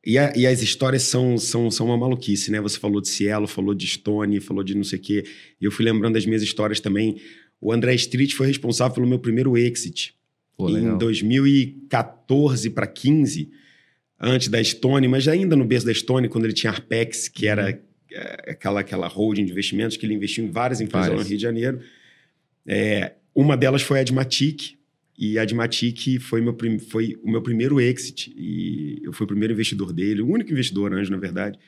E, 0.06 0.18
a- 0.18 0.32
e 0.36 0.46
as 0.46 0.60
histórias 0.62 1.02
são, 1.04 1.38
são, 1.38 1.70
são 1.70 1.86
uma 1.86 1.96
maluquice, 1.96 2.50
né? 2.50 2.60
Você 2.60 2.78
falou 2.78 3.00
de 3.00 3.08
Cielo, 3.08 3.46
falou 3.46 3.74
de 3.74 3.86
Stone, 3.86 4.38
falou 4.40 4.62
de 4.62 4.74
não 4.74 4.84
sei 4.84 4.98
o 4.98 5.02
quê. 5.02 5.24
E 5.60 5.64
eu 5.64 5.70
fui 5.70 5.84
lembrando 5.84 6.14
das 6.14 6.26
minhas 6.26 6.42
histórias 6.42 6.78
também. 6.80 7.16
O 7.60 7.72
André 7.72 7.94
Street 7.94 8.34
foi 8.34 8.46
responsável 8.46 8.94
pelo 8.94 9.06
meu 9.06 9.18
primeiro 9.18 9.56
exit 9.56 10.14
Pô, 10.56 10.68
em 10.68 10.74
legal. 10.74 10.98
2014 10.98 12.70
para 12.70 12.86
15, 12.86 13.50
antes 14.20 14.48
da 14.48 14.62
Stone, 14.62 15.08
mas 15.08 15.26
ainda 15.28 15.56
no 15.56 15.64
berço 15.64 15.86
da 15.86 15.94
Stone, 15.94 16.28
quando 16.28 16.44
ele 16.44 16.52
tinha 16.52 16.70
Arpex, 16.72 17.28
que 17.28 17.46
era 17.46 17.70
Uhum. 17.70 17.78
é, 18.12 18.50
aquela, 18.52 18.80
aquela 18.80 19.08
holding 19.08 19.44
de 19.46 19.52
investimentos, 19.52 19.96
que 19.96 20.04
ele 20.06 20.14
investiu 20.14 20.44
em 20.44 20.50
várias 20.50 20.80
empresas 20.80 21.08
lá 21.08 21.14
Várias. 21.16 21.24
no 21.26 21.30
Rio 21.30 21.38
de 21.38 21.42
Janeiro. 21.42 21.80
É, 22.66 23.12
uma 23.34 23.56
delas 23.56 23.82
foi 23.82 23.98
a 23.98 24.00
Admatic, 24.02 24.73
e 25.18 25.38
a 25.38 25.42
Admatic 25.42 26.18
foi, 26.20 26.40
meu, 26.40 26.56
foi 26.90 27.16
o 27.22 27.30
meu 27.30 27.40
primeiro 27.42 27.80
exit, 27.80 28.32
e 28.36 29.00
eu 29.04 29.12
fui 29.12 29.24
o 29.24 29.28
primeiro 29.28 29.52
investidor 29.54 29.92
dele, 29.92 30.22
o 30.22 30.28
único 30.28 30.50
investidor 30.52 30.92
anjo, 30.92 31.10
na 31.10 31.16
verdade. 31.18 31.58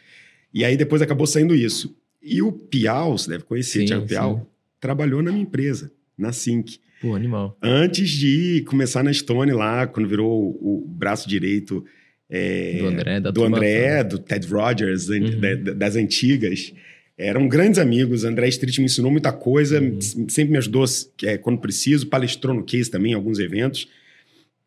E 0.52 0.64
aí 0.64 0.76
depois 0.76 1.00
acabou 1.02 1.26
saindo 1.26 1.54
isso. 1.54 1.96
E 2.22 2.42
o 2.42 2.50
Piau, 2.50 3.16
você 3.16 3.30
deve 3.30 3.44
conhecer, 3.44 3.80
Sim, 3.80 3.86
Thiago 3.86 4.06
Piau, 4.06 4.38
sim. 4.40 4.46
trabalhou 4.80 5.22
na 5.22 5.30
minha 5.30 5.42
empresa. 5.42 5.90
na 6.18 6.32
Sync. 6.32 6.78
Pô, 7.02 7.14
animal. 7.14 7.58
Antes 7.62 8.08
de 8.08 8.64
começar 8.66 9.02
na 9.02 9.12
Stone 9.12 9.52
lá, 9.52 9.86
quando 9.86 10.08
virou 10.08 10.32
o, 10.58 10.82
braço 10.88 11.28
direito 11.28 11.84
é, 12.28 12.78
Do 12.78 12.86
André, 12.88 13.20
do 13.20 13.44
André, 13.44 14.02
do 14.04 14.18
Ted 14.18 14.46
Rogers, 14.48 15.08
Uhum. 15.10 15.38
da- 15.38 15.54
da- 15.56 15.72
das 15.74 15.94
antigas. 15.94 16.72
Eram 17.18 17.48
grandes 17.48 17.78
amigos. 17.78 18.24
André 18.24 18.48
Street 18.48 18.78
me 18.78 18.84
ensinou 18.84 19.10
muita 19.10 19.32
coisa, 19.32 19.80
Uhum. 19.80 19.98
sempre 20.28 20.52
me 20.52 20.58
ajudou 20.58 20.84
é, 21.22 21.38
quando 21.38 21.58
preciso, 21.60 22.06
palestrou 22.08 22.54
no 22.54 22.62
Case 22.64 22.90
também 22.90 23.12
em 23.12 23.14
alguns 23.14 23.38
eventos. 23.38 23.88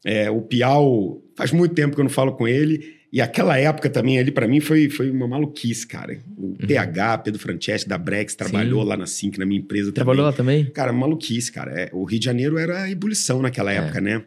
É, 0.03 0.31
o 0.31 0.41
Piau, 0.41 1.21
faz 1.35 1.51
muito 1.51 1.75
tempo 1.75 1.93
que 1.95 2.01
eu 2.01 2.05
não 2.05 2.09
falo 2.11 2.31
com 2.33 2.47
ele. 2.47 2.97
E 3.11 3.19
aquela 3.21 3.57
época 3.57 3.89
também 3.89 4.19
ali, 4.19 4.31
pra 4.31 4.47
mim, 4.47 4.59
foi, 4.59 4.87
foi 4.89 5.09
uma 5.09 5.27
maluquice, 5.27 5.85
cara. 5.85 6.19
O 6.37 6.55
PH, 6.67 7.17
Pedro 7.19 7.39
Franceschi, 7.39 7.87
da 7.87 7.97
Brex, 7.97 8.35
trabalhou 8.35 8.79
Uhum. 8.79 8.83
Sim. 8.83 8.89
lá 8.89 8.97
na 8.97 9.05
Sync, 9.07 9.39
na 9.39 9.45
minha 9.47 9.59
empresa 9.59 9.91
Trabalhou 9.91 10.31
também. 10.31 10.57
lá 10.59 10.61
também? 10.63 10.73
Cara, 10.73 10.93
maluquice, 10.93 11.51
cara. 11.51 11.71
É, 11.71 11.89
o 11.91 12.03
Rio 12.03 12.19
de 12.19 12.25
Janeiro 12.25 12.57
era 12.59 12.83
a 12.83 12.89
ebulição 12.91 13.41
naquela 13.41 13.71
época, 13.73 13.99
né? 13.99 14.23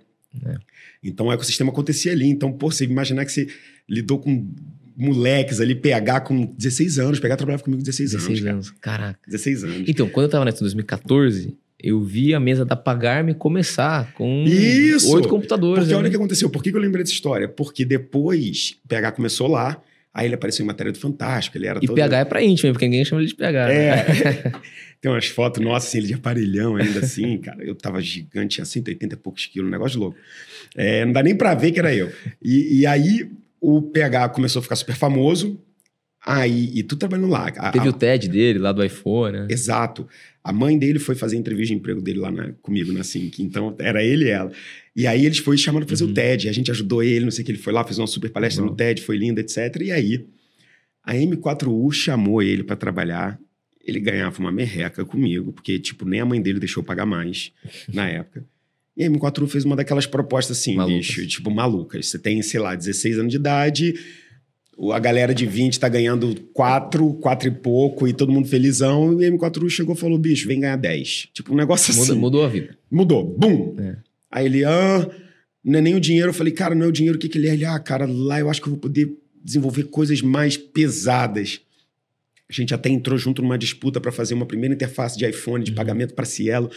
É. 0.46 0.56
Então 1.02 1.26
o 1.26 1.32
ecossistema 1.32 1.70
acontecia 1.70 2.10
ali. 2.12 2.26
Então, 2.26 2.52
pô, 2.52 2.70
você 2.72 2.84
imaginar 2.84 3.24
que 3.24 3.30
você 3.32 3.46
lidou 3.88 4.18
com 4.18 4.48
moleques 4.96 5.60
ali, 5.60 5.74
PH 5.74 6.20
com 6.20 6.44
16 6.44 6.98
anos. 6.98 7.20
PH 7.20 7.36
trabalhava 7.36 7.62
comigo 7.62 7.80
com 7.80 7.84
16, 7.84 8.12
16 8.12 8.40
anos. 8.40 8.50
anos. 8.52 8.70
Caraca. 8.80 9.02
Cara. 9.14 9.18
16 9.26 9.64
anos. 9.64 9.88
Então, 9.88 10.08
quando 10.08 10.24
eu 10.24 10.30
tava 10.30 10.44
nessa 10.44 10.58
em 10.58 10.60
2014, 10.60 11.56
eu 11.82 12.00
vi 12.02 12.32
a 12.32 12.38
mesa 12.40 12.64
da 12.64 12.76
Pagar-me 12.76 13.34
começar 13.34 14.12
com 14.14 14.44
oito 14.44 15.28
computadores. 15.28 15.84
Porque 15.84 15.94
olha 15.94 15.96
o 15.96 16.00
ali. 16.00 16.10
que 16.10 16.16
aconteceu. 16.16 16.48
Por 16.48 16.62
que 16.62 16.70
eu 16.70 16.78
lembrei 16.78 17.02
dessa 17.02 17.12
história? 17.14 17.48
Porque 17.48 17.84
depois 17.84 18.76
o 18.84 18.88
PH 18.88 19.12
começou 19.12 19.48
lá, 19.48 19.82
aí 20.14 20.26
ele 20.26 20.34
apareceu 20.34 20.62
em 20.62 20.66
matéria 20.66 20.92
do 20.92 20.98
Fantástico, 20.98 21.56
ele 21.56 21.66
era 21.66 21.80
E 21.82 21.86
todo... 21.86 21.96
PH 21.96 22.18
é 22.18 22.24
pra 22.24 22.42
íntimo, 22.42 22.72
porque 22.72 22.86
ninguém 22.86 23.04
chama 23.04 23.20
ele 23.20 23.28
de 23.28 23.34
PH. 23.34 23.66
né? 23.66 23.74
É. 23.74 24.52
Tem 25.02 25.10
umas 25.10 25.26
fotos 25.26 25.60
nossas, 25.60 25.88
assim, 25.88 25.98
ele 25.98 26.06
de 26.06 26.14
aparelhão 26.14 26.76
ainda 26.76 27.00
assim, 27.00 27.36
cara. 27.38 27.64
Eu 27.64 27.74
tava 27.74 28.00
gigante, 28.00 28.54
tinha 28.54 28.64
180 28.64 29.16
e 29.16 29.18
poucos 29.18 29.46
quilos, 29.46 29.66
um 29.66 29.72
negócio 29.72 29.98
louco. 29.98 30.16
É, 30.76 31.04
não 31.04 31.12
dá 31.12 31.24
nem 31.24 31.34
pra 31.34 31.54
ver 31.56 31.72
que 31.72 31.80
era 31.80 31.92
eu. 31.92 32.12
E, 32.40 32.80
e 32.80 32.86
aí 32.86 33.28
o 33.62 33.80
PH 33.80 34.28
começou 34.30 34.60
a 34.60 34.62
ficar 34.62 34.76
super 34.76 34.96
famoso. 34.96 35.58
Aí, 36.24 36.70
e 36.74 36.82
tu 36.84 36.94
trabalhando 36.96 37.28
lá. 37.28 37.48
A- 37.56 37.72
Teve 37.72 37.86
a- 37.86 37.90
o 37.90 37.92
TED 37.92 38.28
dele 38.28 38.58
lá 38.58 38.70
do 38.72 38.84
iPhone, 38.84 39.38
né? 39.40 39.46
Exato. 39.50 40.06
A 40.44 40.52
mãe 40.52 40.78
dele 40.78 40.98
foi 41.00 41.14
fazer 41.16 41.36
entrevista 41.36 41.72
de 41.74 41.80
emprego 41.80 42.00
dele 42.00 42.20
lá 42.20 42.30
na- 42.30 42.52
comigo 42.62 42.92
na 42.92 43.02
Sync. 43.02 43.42
Então, 43.42 43.74
era 43.78 44.04
ele 44.04 44.26
e 44.26 44.28
ela. 44.30 44.52
E 44.94 45.06
aí 45.06 45.24
eles 45.26 45.38
foram 45.38 45.56
chamando 45.58 45.84
pra 45.84 45.90
fazer 45.90 46.04
Uhum. 46.04 46.10
o 46.10 46.14
TED. 46.14 46.48
A 46.48 46.52
gente 46.52 46.70
ajudou 46.70 47.02
ele, 47.02 47.24
não 47.24 47.30
sei 47.32 47.42
o 47.42 47.46
que. 47.46 47.50
Ele 47.52 47.58
foi 47.58 47.72
lá, 47.72 47.82
fez 47.82 47.98
uma 47.98 48.06
super 48.06 48.30
palestra 48.30 48.62
Uhum. 48.62 48.70
no 48.70 48.76
TED, 48.76 49.02
foi 49.02 49.16
linda, 49.16 49.40
etc. 49.40 49.80
E 49.80 49.90
aí, 49.90 50.26
a 51.02 51.14
M4U 51.16 51.90
chamou 51.92 52.40
ele 52.42 52.62
pra 52.62 52.76
trabalhar. 52.76 53.38
Ele 53.84 53.98
ganhava 53.98 54.38
uma 54.38 54.52
merreca 54.52 55.04
comigo, 55.04 55.52
porque, 55.52 55.76
tipo, 55.80 56.04
nem 56.04 56.20
a 56.20 56.24
mãe 56.24 56.40
dele 56.40 56.60
deixou 56.60 56.84
pagar 56.84 57.04
mais 57.04 57.50
na 57.92 58.08
época. 58.08 58.44
E 58.96 59.04
a 59.04 59.08
M4U 59.10 59.46
fez 59.48 59.64
uma 59.64 59.74
daquelas 59.76 60.06
propostas 60.06 60.58
assim, 60.58 60.74
Malucas. 60.76 60.98
bicho, 61.06 61.26
tipo, 61.26 61.50
malucas. 61.50 62.08
Você 62.08 62.18
tem, 62.18 62.42
sei 62.42 62.60
lá, 62.60 62.74
16 62.74 63.18
anos 63.18 63.30
de 63.30 63.36
idade, 63.38 63.94
a 64.92 64.98
galera 64.98 65.34
de 65.34 65.46
20 65.46 65.78
tá 65.80 65.88
ganhando 65.88 66.34
4, 66.52 67.14
4 67.14 67.48
e 67.48 67.50
pouco, 67.50 68.06
e 68.06 68.12
todo 68.12 68.30
mundo 68.32 68.48
felizão, 68.48 69.18
e 69.20 69.24
a 69.24 69.30
M4U 69.30 69.68
chegou 69.70 69.94
e 69.94 69.98
falou, 69.98 70.18
bicho, 70.18 70.46
vem 70.46 70.60
ganhar 70.60 70.76
10. 70.76 71.28
Tipo, 71.32 71.52
um 71.52 71.56
negócio 71.56 71.92
Muda- 71.94 72.04
assim. 72.12 72.20
Mudou 72.20 72.44
a 72.44 72.48
vida. 72.48 72.76
Mudou. 72.90 73.24
Bum! 73.38 73.76
É. 73.78 73.96
Aí 74.30 74.46
ele, 74.46 74.64
ah, 74.64 75.08
não 75.64 75.78
é 75.78 75.82
nem 75.82 75.94
o 75.94 76.00
dinheiro. 76.00 76.28
Eu 76.30 76.34
falei, 76.34 76.52
cara, 76.52 76.74
não 76.74 76.84
é 76.84 76.88
o 76.88 76.92
dinheiro, 76.92 77.16
o 77.16 77.20
que, 77.20 77.28
que 77.28 77.38
ele 77.38 77.48
é? 77.48 77.54
Ele, 77.54 77.64
ah, 77.64 77.78
cara, 77.78 78.06
lá 78.06 78.40
eu 78.40 78.50
acho 78.50 78.60
que 78.60 78.66
eu 78.68 78.72
vou 78.72 78.80
poder 78.80 79.10
desenvolver 79.44 79.84
coisas 79.84 80.20
mais 80.22 80.56
pesadas. 80.56 81.60
A 82.48 82.52
gente 82.52 82.74
até 82.74 82.90
entrou 82.90 83.16
junto 83.16 83.40
numa 83.40 83.56
disputa 83.56 84.00
para 84.00 84.12
fazer 84.12 84.34
uma 84.34 84.44
primeira 84.46 84.74
interface 84.74 85.16
de 85.16 85.26
iPhone 85.26 85.64
de 85.64 85.70
Uhum. 85.70 85.76
pagamento 85.76 86.12
para 86.14 86.24
Cielo. 86.26 86.70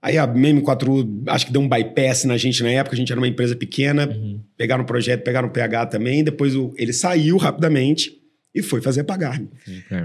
Aí 0.00 0.16
a 0.16 0.26
Meme4 0.28 1.22
acho 1.26 1.46
que 1.46 1.52
deu 1.52 1.60
um 1.60 1.68
bypass 1.68 2.24
na 2.24 2.36
gente 2.36 2.62
na 2.62 2.70
época, 2.70 2.94
a 2.94 2.98
gente 2.98 3.10
era 3.10 3.20
uma 3.20 3.26
empresa 3.28 3.56
pequena, 3.56 4.08
Uhum. 4.08 4.40
pegaram 4.56 4.84
o 4.84 4.86
projeto, 4.86 5.22
pegaram 5.24 5.48
o 5.48 5.50
PH 5.50 5.86
também, 5.86 6.22
depois 6.22 6.54
o- 6.54 6.72
ele 6.76 6.92
saiu 6.92 7.36
rapidamente 7.36 8.16
e 8.54 8.62
foi 8.62 8.80
fazer 8.80 9.00
a 9.00 9.04
pagar-me. 9.04 9.48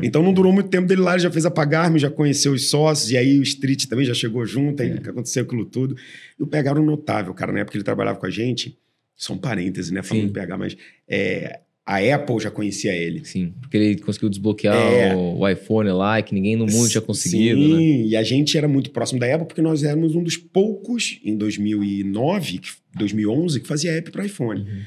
Então 0.01 0.21
não 0.23 0.33
durou 0.33 0.51
muito 0.51 0.69
tempo 0.69 0.87
dele 0.87 1.01
lá, 1.01 1.13
ele 1.13 1.21
já 1.23 1.31
fez 1.31 1.45
a 1.45 1.51
pagar-me, 1.51 1.99
já 1.99 2.09
conheceu 2.09 2.53
os 2.53 2.69
sócios, 2.69 3.11
e 3.11 3.17
aí 3.17 3.39
o 3.39 3.43
Street 3.43 3.85
também 3.85 4.03
já 4.05 4.13
chegou 4.13 4.45
junto, 4.45 4.81
aí 4.81 4.89
É. 4.91 5.09
aconteceu 5.09 5.43
aquilo 5.43 5.65
tudo. 5.65 5.95
E 6.39 6.43
o 6.43 6.47
PH 6.47 6.71
era 6.71 6.81
um 6.81 6.85
notável, 6.85 7.33
cara, 7.33 7.51
na 7.51 7.59
época 7.59 7.73
que 7.73 7.77
ele 7.77 7.83
trabalhava 7.85 8.19
com 8.19 8.25
a 8.25 8.29
gente, 8.31 8.77
só 9.15 9.33
um 9.33 9.37
parêntese, 9.37 9.93
né, 9.93 10.01
falando 10.01 10.23
Sim. 10.23 10.27
do 10.29 10.33
PH, 10.33 10.57
mas 10.57 10.75
é, 11.07 11.59
a 11.85 11.97
Apple 12.15 12.39
já 12.39 12.49
conhecia 12.49 12.93
ele. 12.95 13.25
Sim, 13.25 13.53
porque 13.59 13.75
ele 13.77 13.99
conseguiu 13.99 14.29
desbloquear 14.29 14.75
É. 14.75 15.15
o, 15.15 15.47
iPhone 15.47 15.89
lá, 15.91 16.21
que 16.21 16.33
ninguém 16.33 16.55
no 16.55 16.65
mundo 16.65 16.89
tinha 16.89 17.01
conseguido, 17.01 17.59
né? 17.59 17.77
Sim, 17.77 18.05
e 18.07 18.15
a 18.15 18.23
gente 18.23 18.57
era 18.57 18.67
muito 18.67 18.89
próximo 18.91 19.19
da 19.19 19.33
Apple 19.33 19.47
porque 19.47 19.61
nós 19.61 19.83
éramos 19.83 20.15
um 20.15 20.23
dos 20.23 20.37
poucos 20.37 21.19
em 21.23 21.35
2009, 21.37 22.59
que- 22.59 22.71
2011, 22.95 23.59
que 23.59 23.67
fazia 23.67 23.91
app 23.91 24.11
para 24.11 24.25
iPhone. 24.25 24.61
Uhum. 24.61 24.81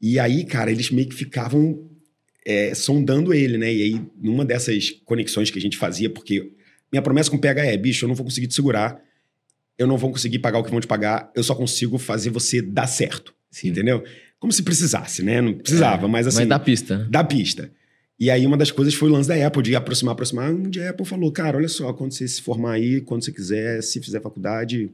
E 0.00 0.18
aí, 0.18 0.44
cara, 0.44 0.70
eles 0.72 0.90
meio 0.90 1.08
que 1.08 1.14
ficavam 1.14 1.88
é, 2.46 2.74
sondando 2.74 3.32
ele, 3.32 3.56
né? 3.56 3.72
E 3.72 3.82
aí, 3.82 4.00
numa 4.20 4.44
dessas 4.44 4.90
conexões 5.04 5.50
que 5.50 5.58
a 5.58 5.62
gente 5.62 5.76
fazia, 5.78 6.10
porque 6.10 6.50
minha 6.92 7.00
promessa 7.00 7.30
com 7.30 7.36
o 7.36 7.40
PH 7.40 7.64
é, 7.66 7.76
bicho, 7.76 8.04
eu 8.04 8.08
não 8.08 8.14
vou 8.14 8.24
conseguir 8.24 8.46
te 8.48 8.54
segurar, 8.54 9.00
eu 9.78 9.86
não 9.86 9.96
vou 9.96 10.10
conseguir 10.10 10.40
pagar 10.40 10.58
o 10.58 10.64
que 10.64 10.70
vão 10.70 10.80
te 10.80 10.86
pagar, 10.86 11.32
eu 11.34 11.42
só 11.42 11.54
consigo 11.54 11.96
fazer 11.96 12.28
você 12.30 12.60
dar 12.60 12.86
certo, 12.86 13.34
Sim. 13.50 13.68
entendeu? 13.68 14.04
Como 14.44 14.52
se 14.52 14.62
precisasse, 14.62 15.22
né? 15.22 15.40
Não 15.40 15.54
precisava, 15.54 16.04
É, 16.04 16.08
mas 16.10 16.26
assim 16.26 16.40
Mas 16.40 16.48
dá 16.48 16.58
pista. 16.58 16.98
da 17.10 17.24
pista. 17.24 17.70
E 18.20 18.30
aí, 18.30 18.44
uma 18.44 18.58
das 18.58 18.70
coisas 18.70 18.92
foi 18.92 19.08
o 19.08 19.12
lance 19.12 19.26
da 19.26 19.46
Apple, 19.46 19.62
de 19.62 19.74
aproximar, 19.74 20.12
aproximar. 20.12 20.52
Um 20.52 20.68
dia 20.68 20.88
a 20.88 20.90
Apple 20.90 21.06
falou: 21.06 21.32
Cara, 21.32 21.56
olha 21.56 21.66
só, 21.66 21.90
quando 21.94 22.12
você 22.12 22.28
se 22.28 22.42
formar 22.42 22.72
aí, 22.72 23.00
quando 23.00 23.24
você 23.24 23.32
quiser, 23.32 23.82
se 23.82 24.02
fizer 24.02 24.20
faculdade, 24.20 24.90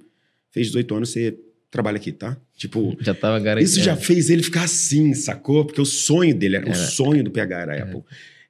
fez 0.52 0.68
18 0.68 0.94
anos, 0.94 1.10
você 1.10 1.34
trabalha 1.68 1.96
aqui, 1.96 2.12
tá? 2.12 2.36
Tipo, 2.56 2.96
Já 3.00 3.12
tava 3.12 3.40
garantido. 3.40 3.68
isso 3.72 3.80
já 3.82 3.96
fez 3.96 4.30
ele 4.30 4.44
ficar 4.44 4.62
assim, 4.62 5.14
sacou? 5.14 5.64
Porque 5.64 5.80
o 5.80 5.84
sonho 5.84 6.32
dele, 6.32 6.54
era, 6.58 6.66
o 6.66 6.68
Era. 6.68 6.78
sonho 6.78 7.24
do 7.24 7.32
PH 7.32 7.60
era 7.60 7.74
a 7.74 7.82
Apple. 7.82 8.02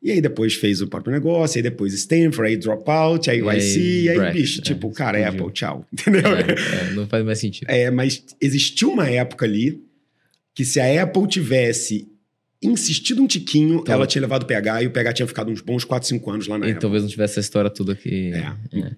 E 0.03 0.11
aí 0.11 0.21
depois 0.21 0.53
fez 0.53 0.83
o 0.83 0.87
próprio 0.87 1.15
negócio, 1.15 1.57
aí 1.59 1.63
depois 1.63 1.95
Stanford, 1.95 2.51
aí 2.51 2.57
Dropout, 2.59 3.31
aí 3.31 3.39
E 3.41 3.49
aí 3.49 4.03
e 4.05 4.09
aí, 4.11 4.17
Brecht, 4.19 4.39
bicho, 4.39 4.61
é, 4.61 4.63
tipo, 4.65 4.91
cara, 4.91 5.19
é 5.19 5.23
explodiu. 5.23 5.47
Apple, 5.47 5.55
tchau. 5.55 5.87
Entendeu? 5.93 6.23
É, 6.37 6.91
é, 6.91 6.93
não 6.93 7.07
faz 7.07 7.25
mais 7.25 7.39
sentido. 7.39 7.69
É, 7.71 7.91
mas 7.91 8.23
existiu 8.39 8.91
uma 8.93 9.09
época 9.09 9.47
ali 9.47 9.83
que 10.55 10.65
se 10.65 10.79
a 10.81 11.03
Apple 11.03 11.27
tivesse 11.29 12.09
insistido 12.63 13.23
um 13.23 13.27
tiquinho, 13.27 13.81
Então- 13.81 13.95
ela 13.95 14.07
tinha 14.07 14.21
levado 14.21 14.43
o 14.43 14.47
PH 14.47 14.83
e 14.83 14.87
o 14.87 14.91
PH 14.91 15.13
tinha 15.15 15.27
ficado 15.27 15.51
uns 15.51 15.63
bons 15.63 15.83
4, 15.83 16.07
5 16.07 16.31
anos 16.31 16.47
lá 16.47 16.59
na 16.59 16.67
E 16.67 16.71
Apple. 16.71 16.81
talvez 16.83 17.03
não 17.03 17.09
tivesse 17.11 17.33
essa 17.35 17.41
história 17.41 17.71
toda 17.71 17.93
aqui. 17.93 18.33
É, 18.35 18.53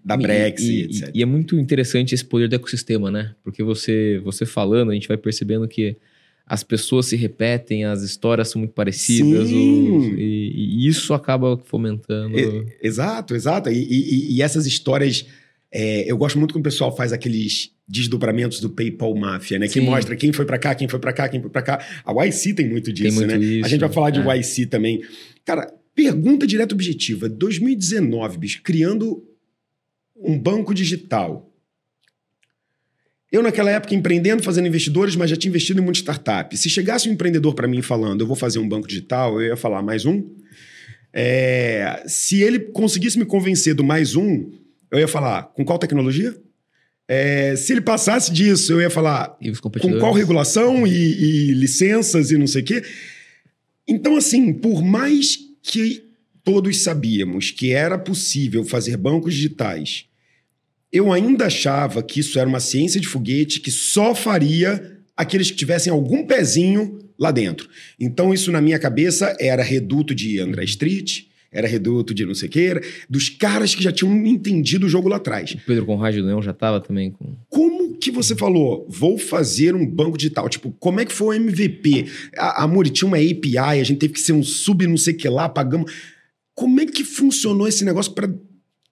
da 0.05 0.17
Brexit, 0.17 0.69
e, 0.73 0.83
etc. 0.85 1.11
e 1.15 1.23
é 1.23 1.27
muito 1.27 1.57
interessante 1.59 2.13
esse 2.15 2.25
poder 2.25 2.49
do 2.49 2.57
ecossistema, 2.57 3.09
né? 3.11 3.35
Porque 3.45 3.63
você, 3.63 4.21
você 4.25 4.45
falando, 4.45 4.91
a 4.91 4.95
gente 4.95 5.07
vai 5.07 5.17
percebendo 5.17 5.69
que 5.69 5.97
as 6.45 6.65
pessoas 6.65 7.07
se 7.07 7.15
repetem, 7.15 7.85
as 7.85 8.03
histórias 8.03 8.49
são 8.49 8.59
muito 8.59 8.75
parecidas, 8.75 9.47
Sim. 9.49 9.97
os- 9.97 10.07
e, 10.19 10.53
e 10.57 10.89
isso 10.89 11.15
acaba 11.15 11.57
fomentando. 11.57 12.37
E- 12.37 12.67
exato, 12.83 13.33
exato. 13.33 13.71
E, 13.71 13.77
e- 13.79 14.33
e 14.37 14.43
essas 14.43 14.67
histórias. 14.67 15.25
é, 15.75 16.11
eu 16.11 16.17
gosto 16.19 16.37
muito 16.39 16.53
quando 16.53 16.61
o 16.61 16.65
pessoal 16.65 16.95
faz 16.95 17.13
aqueles 17.15 17.71
desdobramentos 17.93 18.59
do 18.59 18.71
PayPal 18.71 19.15
Mafia, 19.15 19.59
né? 19.59 19.67
Que 19.67 19.75
Sim. 19.75 19.81
mostra 19.83 20.17
quem 20.17 20.33
foi 20.33 20.47
pra 20.47 20.59
cá, 20.59 20.75
quem 20.75 20.89
foi 20.89 20.99
pra 20.99 21.13
cá, 21.13 21.29
quem 21.29 21.43
foi 21.43 21.51
pra 21.51 21.61
cá. 21.61 21.85
A 22.07 22.25
YC 22.25 22.55
tem 22.55 22.67
muito 22.67 22.91
disso, 22.91 23.17
muito 23.17 23.29
né? 23.29 23.37
isso, 23.37 23.67
a 23.67 23.69
gente 23.69 23.81
vai 23.81 23.93
falar 23.93 24.09
de 24.09 24.21
é. 24.21 24.37
YC 24.39 24.65
também. 24.67 25.03
Cara, 25.45 25.71
pergunta 25.95 26.47
direta 26.47 26.75
objetiva. 26.75 27.29
2019, 27.29 28.39
bicho, 28.39 28.63
criando 28.63 29.23
um 30.17 30.39
banco 30.39 30.73
digital. 30.73 31.51
Eu, 33.31 33.43
naquela 33.43 33.71
época, 33.71 33.95
empreendendo, 33.95 34.43
fazendo 34.43 34.69
investidores, 34.69 35.15
mas 35.15 35.29
já 35.29 35.37
tinha 35.37 35.51
investido 35.51 35.81
em 35.81 35.85
muita 35.85 35.99
startup. 35.99 36.57
Se 36.57 36.71
chegasse 36.71 37.11
um 37.11 37.13
empreendedor 37.13 37.55
para 37.55 37.69
mim 37.69 37.83
falando, 37.83 38.23
eu 38.23 38.27
vou 38.27 38.37
fazer 38.37 38.59
um 38.59 38.69
banco 38.69 38.89
digital, 38.89 39.39
eu 39.41 39.49
ia 39.49 39.57
falar 39.57 39.83
mais 39.83 40.07
um. 40.07 40.31
É, 41.13 42.03
se 42.07 42.41
ele 42.43 42.59
conseguisse 42.59 43.19
me 43.19 43.27
convencer 43.27 43.75
do 43.75 43.85
mais 43.85 44.17
um, 44.17 44.51
eu 44.91 44.99
ia 44.99 45.09
falar 45.09 45.43
com 45.55 45.63
qual 45.63 45.79
tecnologia? 45.79 46.35
É, 47.15 47.55
se 47.57 47.75
ele 47.75 47.83
passasse 47.83 48.33
disso, 48.33 48.73
eu 48.73 48.81
ia 48.81 48.89
falar 48.89 49.37
com 49.83 49.99
qual 49.99 50.15
regulação 50.15 50.87
e, 50.87 51.51
e 51.51 51.53
licenças 51.53 52.31
e 52.31 52.39
não 52.39 52.47
sei 52.47 52.63
o 52.63 52.65
quê. 52.65 52.83
Então, 53.87 54.17
assim, 54.17 54.51
por 54.51 54.83
mais 54.83 55.39
que 55.63 56.05
todos 56.43 56.83
sabíamos 56.83 57.51
que 57.51 57.71
era 57.71 57.99
possível 57.99 58.65
fazer 58.65 58.97
bancos 58.97 59.35
digitais, 59.35 60.07
eu 60.91 61.13
ainda 61.13 61.49
achava 61.49 62.03
que 62.03 62.19
isso 62.19 62.39
era 62.39 62.49
uma 62.49 62.61
ciência 62.61 62.99
de 62.99 63.07
foguete 63.07 63.61
que 63.61 63.71
só 63.71 64.15
faria 64.15 64.97
aqueles 65.15 65.51
que 65.51 65.57
tivessem 65.59 65.93
algum 65.93 66.27
pezinho 66.27 66.99
lá 67.19 67.31
dentro. 67.31 67.69
Então, 68.01 68.33
isso 68.33 68.51
na 68.51 68.63
minha 68.63 68.79
cabeça 68.79 69.37
era 69.39 69.63
reduto 69.63 70.15
de 70.15 70.41
André 70.41 70.65
Street, 70.65 71.25
era 71.53 71.69
reduto 71.69 72.15
de 72.15 72.25
não 72.25 72.35
sei 72.35 72.49
o 72.49 72.51
quê, 72.51 72.61
era 72.61 72.81
dos 73.09 73.29
caras 73.29 73.75
que 73.75 73.83
já 73.83 73.93
tinham 73.93 74.15
entendido 74.27 74.87
o 74.87 74.89
jogo 74.89 75.09
lá 75.09 75.17
atrás. 75.17 75.53
O 75.53 75.59
Pedro 75.67 75.85
Conrad 75.87 76.17
Leão 76.17 76.41
já 76.43 76.53
estava 76.53 76.81
também 76.81 77.11
com. 77.11 77.37
Como 77.49 77.97
que 77.99 78.11
você 78.11 78.35
falou, 78.35 78.87
vou 78.89 79.19
fazer 79.19 79.75
um 79.75 79.87
banco 79.87 80.17
digital? 80.17 80.49
Tipo, 80.49 80.75
como 80.81 80.99
é 81.01 81.05
que 81.05 81.13
foi 81.13 81.37
o 81.39 81.41
MVP? 81.41 82.07
A, 82.37 82.65
a 82.65 82.67
Muri 82.67 82.91
tinha 82.91 83.07
uma 83.07 83.19
API, 83.19 83.59
a 83.59 83.85
gente 83.85 83.99
teve 83.99 84.15
que 84.15 84.21
ser 84.21 84.33
um 84.33 84.43
sub 84.43 84.87
não 84.87 84.97
sei 84.97 85.15
o 85.15 85.17
que 85.17 85.29
lá, 85.29 85.49
pagamos. 85.49 85.93
Como 86.55 86.81
é 86.81 86.87
que 86.87 87.05
funcionou 87.05 87.69
esse 87.69 87.85
negócio 87.85 88.13
para 88.13 88.29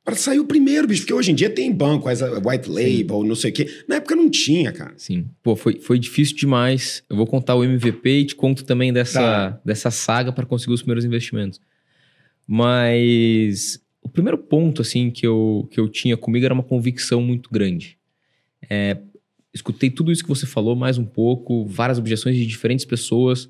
Pra 0.03 0.17
sair 0.17 0.41
o 0.41 0.47
primeiro, 0.47 0.89
bicho. 0.89 1.03
Porque 1.03 1.13
hoje 1.13 1.31
em 1.31 1.35
dia 1.35 1.51
tem 1.51 1.71
banco, 1.71 2.09
white 2.09 2.69
label, 2.71 3.23
não 3.23 3.35
sei 3.35 3.51
o 3.51 3.53
quê. 3.55 3.69
Na 3.87 3.97
época 3.97 4.17
não 4.17 4.31
tinha, 4.31 4.73
cara. 4.73 4.95
Sim. 4.97 5.27
Pô, 5.43 5.55
foi, 5.55 5.79
foi 5.79 5.99
difícil 5.99 6.35
demais. 6.37 7.03
Eu 7.09 7.17
vou 7.17 7.27
contar 7.27 7.55
o 7.55 7.63
MVP 7.63 8.11
e 8.11 8.25
te 8.25 8.35
conto 8.35 8.65
também 8.65 8.93
dessa, 8.93 9.21
Tá. 9.21 9.61
dessa 9.65 9.91
saga 9.91 10.33
para 10.33 10.47
conseguir 10.47 10.73
os 10.73 10.81
primeiros 10.81 11.05
investimentos. 11.05 11.61
Mas 12.53 13.81
o 14.03 14.09
primeiro 14.09 14.37
ponto, 14.37 14.83
assim, 14.83 15.09
que 15.09 15.25
eu, 15.25 15.69
que 15.71 15.79
eu 15.79 15.89
tinha 15.89 16.17
comigo 16.17 16.45
era 16.45 16.53
uma 16.53 16.65
convicção 16.65 17.23
muito 17.23 17.49
grande. 17.49 17.97
É, 18.69 18.97
escutei 19.55 19.89
tudo 19.89 20.11
isso 20.11 20.25
que 20.25 20.29
você 20.29 20.47
falou, 20.47 20.75
mais 20.75 20.99
um 20.99 21.05
pouco, 21.05 21.65
várias 21.65 21.97
objeções 21.97 22.35
de 22.35 22.45
diferentes 22.45 22.85
pessoas, 22.85 23.49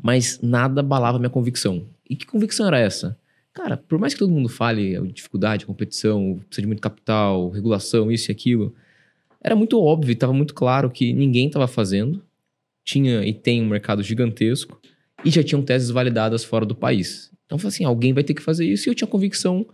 mas 0.00 0.38
nada 0.40 0.78
abalava 0.78 1.18
minha 1.18 1.28
convicção. 1.28 1.88
E 2.08 2.14
que 2.14 2.24
convicção 2.24 2.68
era 2.68 2.78
essa? 2.78 3.18
Cara, 3.52 3.76
por 3.76 3.98
mais 3.98 4.14
que 4.14 4.20
todo 4.20 4.30
mundo 4.30 4.48
fale 4.48 4.96
dificuldade, 5.10 5.66
competição, 5.66 6.38
precisa 6.46 6.62
de 6.62 6.68
muito 6.68 6.80
capital, 6.80 7.50
regulação, 7.50 8.12
isso 8.12 8.30
e 8.30 8.32
aquilo, 8.32 8.72
era 9.42 9.56
muito 9.56 9.76
óbvio, 9.82 10.12
estava 10.12 10.32
muito 10.32 10.54
claro 10.54 10.88
que 10.88 11.12
ninguém 11.12 11.48
estava 11.48 11.66
fazendo, 11.66 12.22
tinha 12.84 13.26
e 13.26 13.34
tem 13.34 13.60
um 13.60 13.68
mercado 13.68 14.04
gigantesco 14.04 14.80
e 15.24 15.32
já 15.32 15.42
tinham 15.42 15.62
teses 15.62 15.90
validadas 15.90 16.44
fora 16.44 16.64
do 16.64 16.76
país. 16.76 17.34
Então, 17.46 17.56
eu 17.56 17.60
falei 17.60 17.74
assim, 17.74 17.84
alguém 17.84 18.12
vai 18.12 18.24
ter 18.24 18.34
que 18.34 18.42
fazer 18.42 18.66
isso 18.66 18.88
e 18.88 18.90
eu 18.90 18.94
tinha 18.94 19.08
convicção 19.08 19.66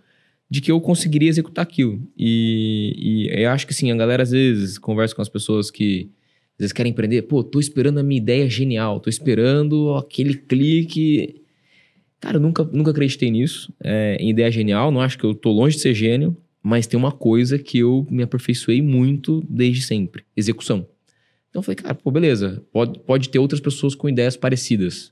de 0.48 0.60
que 0.60 0.70
eu 0.70 0.80
conseguiria 0.80 1.28
executar 1.28 1.62
aquilo. 1.62 2.06
E, 2.16 3.28
e 3.34 3.42
eu 3.42 3.50
acho 3.50 3.66
que 3.66 3.72
sim, 3.72 3.90
a 3.90 3.96
galera 3.96 4.22
às 4.22 4.30
vezes 4.30 4.78
conversa 4.78 5.14
com 5.14 5.22
as 5.22 5.28
pessoas 5.28 5.70
que 5.70 6.10
às 6.52 6.58
vezes 6.58 6.72
querem 6.72 6.92
empreender, 6.92 7.22
pô, 7.22 7.42
tô 7.42 7.58
esperando 7.58 7.98
a 7.98 8.02
minha 8.02 8.20
ideia 8.20 8.48
genial, 8.48 9.00
tô 9.00 9.08
esperando 9.08 9.94
aquele 9.94 10.34
clique. 10.34 11.42
Cara, 12.20 12.36
eu 12.36 12.40
nunca, 12.40 12.64
nunca 12.64 12.90
acreditei 12.90 13.30
nisso, 13.30 13.72
é, 13.82 14.16
em 14.20 14.28
ideia 14.28 14.50
genial, 14.50 14.92
não 14.92 15.00
acho 15.00 15.18
que 15.18 15.24
eu 15.24 15.34
tô 15.34 15.50
longe 15.50 15.76
de 15.76 15.82
ser 15.82 15.94
gênio, 15.94 16.36
mas 16.62 16.86
tem 16.86 16.98
uma 16.98 17.10
coisa 17.10 17.58
que 17.58 17.78
eu 17.78 18.06
me 18.10 18.22
aperfeiçoei 18.22 18.80
muito 18.82 19.42
desde 19.48 19.82
sempre: 19.82 20.24
execução. 20.36 20.86
Então 21.48 21.60
eu 21.60 21.62
falei, 21.62 21.76
cara, 21.76 21.94
pô, 21.94 22.10
beleza, 22.10 22.62
pode, 22.72 22.98
pode 23.00 23.28
ter 23.28 23.38
outras 23.38 23.60
pessoas 23.60 23.94
com 23.94 24.08
ideias 24.08 24.36
parecidas. 24.36 25.11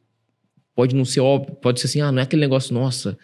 Pode 0.80 0.96
não 0.96 1.04
ser 1.04 1.20
óbvio, 1.20 1.54
pode 1.56 1.78
ser 1.78 1.88
assim, 1.88 2.00
ah, 2.00 2.10
não 2.10 2.20
é 2.20 2.22
aquele 2.22 2.40
negócio, 2.40 2.72
nossa, 2.72 3.18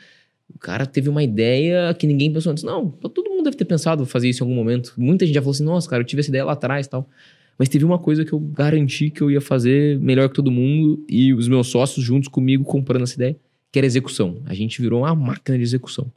o 0.55 0.59
cara 0.59 0.85
teve 0.85 1.09
uma 1.09 1.23
ideia 1.23 1.95
que 1.95 2.07
ninguém 2.07 2.31
pensou 2.31 2.53
antes. 2.53 2.63
Não, 2.63 2.91
todo 2.91 3.31
mundo 3.31 3.45
deve 3.45 3.57
ter 3.57 3.65
pensado 3.65 4.05
fazer 4.05 4.29
isso 4.29 4.43
em 4.43 4.47
algum 4.47 4.55
momento. 4.55 4.93
Muita 4.95 5.25
gente 5.25 5.35
já 5.35 5.41
falou 5.41 5.53
assim, 5.53 5.65
nossa, 5.65 5.89
cara, 5.89 6.03
eu 6.03 6.07
tive 6.07 6.21
essa 6.21 6.29
ideia 6.29 6.45
lá 6.45 6.53
atrás 6.53 6.87
tal. 6.87 7.09
Mas 7.59 7.71
teve 7.71 7.83
uma 7.83 7.99
coisa 7.99 8.27
que 8.27 8.33
eu 8.35 8.39
garanti 8.39 9.09
que 9.09 9.23
eu 9.23 9.31
ia 9.31 9.41
fazer 9.41 9.99
melhor 10.01 10.29
que 10.29 10.35
todo 10.35 10.51
mundo 10.51 11.03
e 11.09 11.33
os 11.33 11.49
meus 11.49 11.69
sócios 11.69 12.05
juntos 12.05 12.29
comigo 12.29 12.63
comprando 12.63 13.05
essa 13.05 13.15
ideia, 13.15 13.35
que 13.73 13.79
era 13.79 13.87
execução. 13.87 14.43
A 14.45 14.53
gente 14.53 14.83
virou 14.83 15.01
uma 15.01 15.15
máquina 15.15 15.57
de 15.57 15.65
execução. 15.65 16.13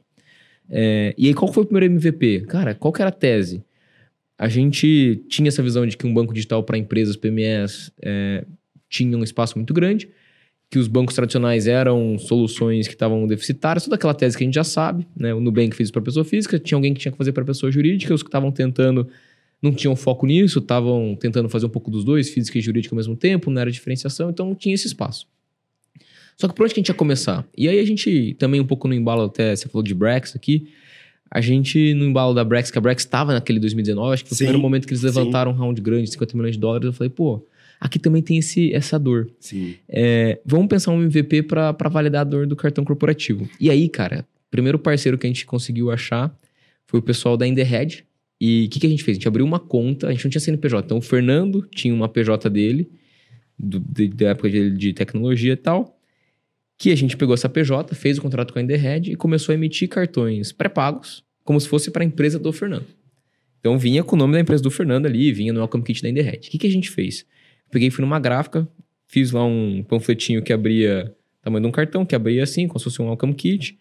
É, 0.68 1.14
e 1.16 1.26
aí, 1.26 1.32
qual 1.32 1.50
foi 1.50 1.62
o 1.62 1.66
primeiro 1.66 1.94
MVP? 1.94 2.42
Cara, 2.42 2.74
qual 2.74 2.92
que 2.92 3.00
era 3.00 3.08
a 3.08 3.12
tese? 3.12 3.64
A 4.36 4.46
gente 4.46 5.24
tinha 5.26 5.48
essa 5.48 5.62
visão 5.62 5.86
de 5.86 5.96
que 5.96 6.06
um 6.06 6.12
banco 6.12 6.34
digital 6.34 6.62
para 6.62 6.76
empresas, 6.76 7.16
PMEs, 7.16 7.90
é, 8.02 8.44
tinha 8.90 9.16
um 9.16 9.24
espaço 9.24 9.56
muito 9.56 9.72
grande, 9.72 10.10
que 10.70 10.78
os 10.78 10.86
bancos 10.86 11.16
tradicionais 11.16 11.66
eram 11.66 12.16
soluções 12.16 12.86
que 12.86 12.94
estavam 12.94 13.26
deficitárias, 13.26 13.82
toda 13.82 13.96
aquela 13.96 14.14
tese 14.14 14.38
que 14.38 14.44
a 14.44 14.46
gente 14.46 14.54
já 14.54 14.62
sabe, 14.62 15.04
né? 15.16 15.34
O 15.34 15.40
Nubank 15.40 15.74
fez 15.74 15.90
para 15.90 16.00
pessoa 16.00 16.24
física, 16.24 16.60
tinha 16.60 16.76
alguém 16.76 16.94
que 16.94 17.00
tinha 17.00 17.10
que 17.10 17.18
fazer 17.18 17.32
para 17.32 17.44
pessoa 17.44 17.72
jurídica, 17.72 18.14
os 18.14 18.22
que 18.22 18.28
estavam 18.28 18.52
tentando 18.52 19.08
não 19.60 19.72
tinham 19.72 19.96
foco 19.96 20.26
nisso, 20.26 20.60
estavam 20.60 21.16
tentando 21.20 21.48
fazer 21.48 21.66
um 21.66 21.70
pouco 21.70 21.90
dos 21.90 22.04
dois, 22.04 22.30
física 22.30 22.56
e 22.56 22.60
jurídica 22.60 22.94
ao 22.94 22.96
mesmo 22.96 23.16
tempo, 23.16 23.50
não 23.50 23.60
era 23.60 23.70
diferenciação, 23.70 24.30
então 24.30 24.54
tinha 24.54 24.74
esse 24.74 24.86
espaço. 24.86 25.26
Só 26.36 26.46
que 26.46 26.54
por 26.54 26.64
onde 26.64 26.72
que 26.72 26.80
a 26.80 26.82
gente 26.82 26.88
ia 26.88 26.94
começar? 26.94 27.46
E 27.58 27.68
aí 27.68 27.78
a 27.78 27.84
gente 27.84 28.34
também 28.38 28.60
um 28.60 28.66
pouco 28.66 28.86
no 28.86 28.94
embalo 28.94 29.24
até, 29.24 29.54
você 29.54 29.68
falou 29.68 29.82
de 29.82 29.92
Brex 29.92 30.36
aqui, 30.36 30.68
a 31.28 31.40
gente 31.40 31.94
no 31.94 32.04
embalo 32.04 32.32
da 32.32 32.44
Brex, 32.44 32.70
que 32.70 32.78
a 32.78 32.80
Brex 32.80 33.02
estava 33.02 33.32
naquele 33.32 33.58
2019, 33.58 34.14
acho 34.14 34.22
que 34.22 34.28
foi 34.30 34.36
Sim, 34.36 34.44
o 34.44 34.46
primeiro 34.46 34.62
momento 34.62 34.86
que 34.86 34.92
eles 34.92 35.00
sim. 35.00 35.06
levantaram 35.06 35.50
um 35.50 35.54
round 35.54 35.80
grande, 35.80 36.10
50 36.10 36.36
milhões 36.36 36.54
de 36.54 36.60
dólares, 36.60 36.86
eu 36.86 36.92
falei, 36.92 37.10
pô, 37.10 37.44
aqui 37.80 37.98
também 37.98 38.22
tem 38.22 38.36
esse, 38.38 38.72
essa 38.74 38.98
dor. 38.98 39.30
Sim. 39.40 39.74
É, 39.88 40.38
vamos 40.44 40.68
pensar 40.68 40.92
um 40.92 41.02
MVP 41.02 41.42
para 41.44 41.72
validar 41.90 42.20
a 42.20 42.24
dor 42.24 42.46
do 42.46 42.54
cartão 42.54 42.84
corporativo. 42.84 43.48
E 43.58 43.70
aí, 43.70 43.88
cara, 43.88 44.26
primeiro 44.50 44.78
parceiro 44.78 45.16
que 45.16 45.26
a 45.26 45.30
gente 45.30 45.46
conseguiu 45.46 45.90
achar 45.90 46.32
foi 46.86 47.00
o 47.00 47.02
pessoal 47.02 47.36
da 47.36 47.46
Inderhead. 47.46 48.04
E 48.40 48.66
o 48.66 48.68
que, 48.70 48.80
que 48.80 48.86
a 48.86 48.90
gente 48.90 49.02
fez? 49.04 49.16
A 49.16 49.18
gente 49.18 49.28
abriu 49.28 49.44
uma 49.46 49.58
conta, 49.60 50.08
a 50.08 50.12
gente 50.12 50.24
não 50.24 50.30
tinha 50.30 50.40
CNPJ. 50.40 50.84
Então 50.84 50.98
o 50.98 51.02
Fernando 51.02 51.66
tinha 51.74 51.92
uma 51.94 52.08
PJ 52.08 52.48
dele, 52.50 52.90
do- 53.58 53.80
de- 53.80 54.08
da 54.08 54.30
época 54.30 54.48
de, 54.50 54.70
de 54.70 54.92
tecnologia 54.92 55.52
e 55.52 55.56
tal, 55.56 55.98
que 56.78 56.90
a 56.90 56.96
gente 56.96 57.16
pegou 57.16 57.34
essa 57.34 57.48
PJ, 57.48 57.94
fez 57.94 58.16
o 58.18 58.22
contrato 58.22 58.52
com 58.52 58.58
a 58.58 58.62
Inderhead 58.62 59.12
e 59.12 59.14
começou 59.16 59.52
a 59.52 59.56
emitir 59.56 59.88
cartões 59.88 60.52
pré-pagos, 60.52 61.22
como 61.44 61.60
se 61.60 61.68
fosse 61.68 61.90
para 61.90 62.02
a 62.02 62.06
empresa 62.06 62.38
do 62.38 62.50
Fernando. 62.52 62.86
Então 63.60 63.78
vinha 63.78 64.02
com 64.02 64.16
o 64.16 64.18
nome 64.18 64.32
da 64.32 64.40
empresa 64.40 64.62
do 64.62 64.70
Fernando 64.70 65.04
ali, 65.04 65.30
vinha 65.32 65.52
no 65.52 65.60
Welcome 65.60 65.84
Kit 65.84 66.02
da 66.02 66.08
Inderhead. 66.08 66.48
O 66.48 66.50
que, 66.50 66.56
que 66.58 66.66
a 66.66 66.70
gente 66.70 66.88
fez? 66.90 67.26
Peguei 67.70 67.90
fui 67.90 68.02
numa 68.02 68.18
gráfica, 68.18 68.68
fiz 69.06 69.30
lá 69.30 69.44
um 69.44 69.82
panfletinho 69.82 70.42
que 70.42 70.52
abria 70.52 71.14
tamanho 71.42 71.62
de 71.62 71.68
um 71.68 71.72
cartão, 71.72 72.04
que 72.04 72.14
abria 72.14 72.42
assim, 72.42 72.66
como 72.68 72.78
se 72.78 72.84
fosse 72.84 73.00
um 73.00 73.06
Welcome 73.06 73.34
Kit. 73.34 73.78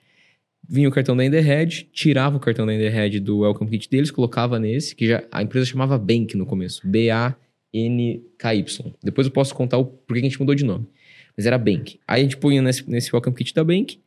Vinha 0.68 0.88
o 0.88 0.92
cartão 0.92 1.16
da 1.16 1.26
Enderhead, 1.26 1.90
tirava 1.92 2.38
o 2.38 2.40
cartão 2.40 2.66
da 2.66 2.74
Enderhead 2.74 3.20
do 3.20 3.40
Welcome 3.40 3.70
Kit 3.72 3.90
deles, 3.90 4.12
colocava 4.12 4.60
nesse, 4.60 4.96
que 4.96 5.08
já 5.08 5.24
a 5.32 5.42
empresa 5.42 5.66
chamava 5.66 5.98
Bank 5.98 6.38
no 6.38 6.46
começo. 6.46 6.82
B-A-N-K-Y. 6.88 8.66
Depois 9.04 9.28
eu 9.28 9.34
posso 9.34 9.56
contar 9.56 9.78
o 9.78 9.86
porquê 9.86 10.22
que 10.22 10.28
a 10.28 10.30
gente 10.30 10.40
mudou 10.40 10.54
de 10.54 10.64
nome. 10.64 10.88
Mas 11.36 11.46
era 11.46 11.58
Bank. 11.58 12.00
Aí 12.08 12.22
a 12.22 12.24
gente 12.24 12.38
punha 12.38 12.62
nesse, 12.62 12.90
nesse 12.90 13.10
Welcome 13.14 13.36
Kit 13.36 13.54
da 13.54 13.64
Bank. 13.64 14.00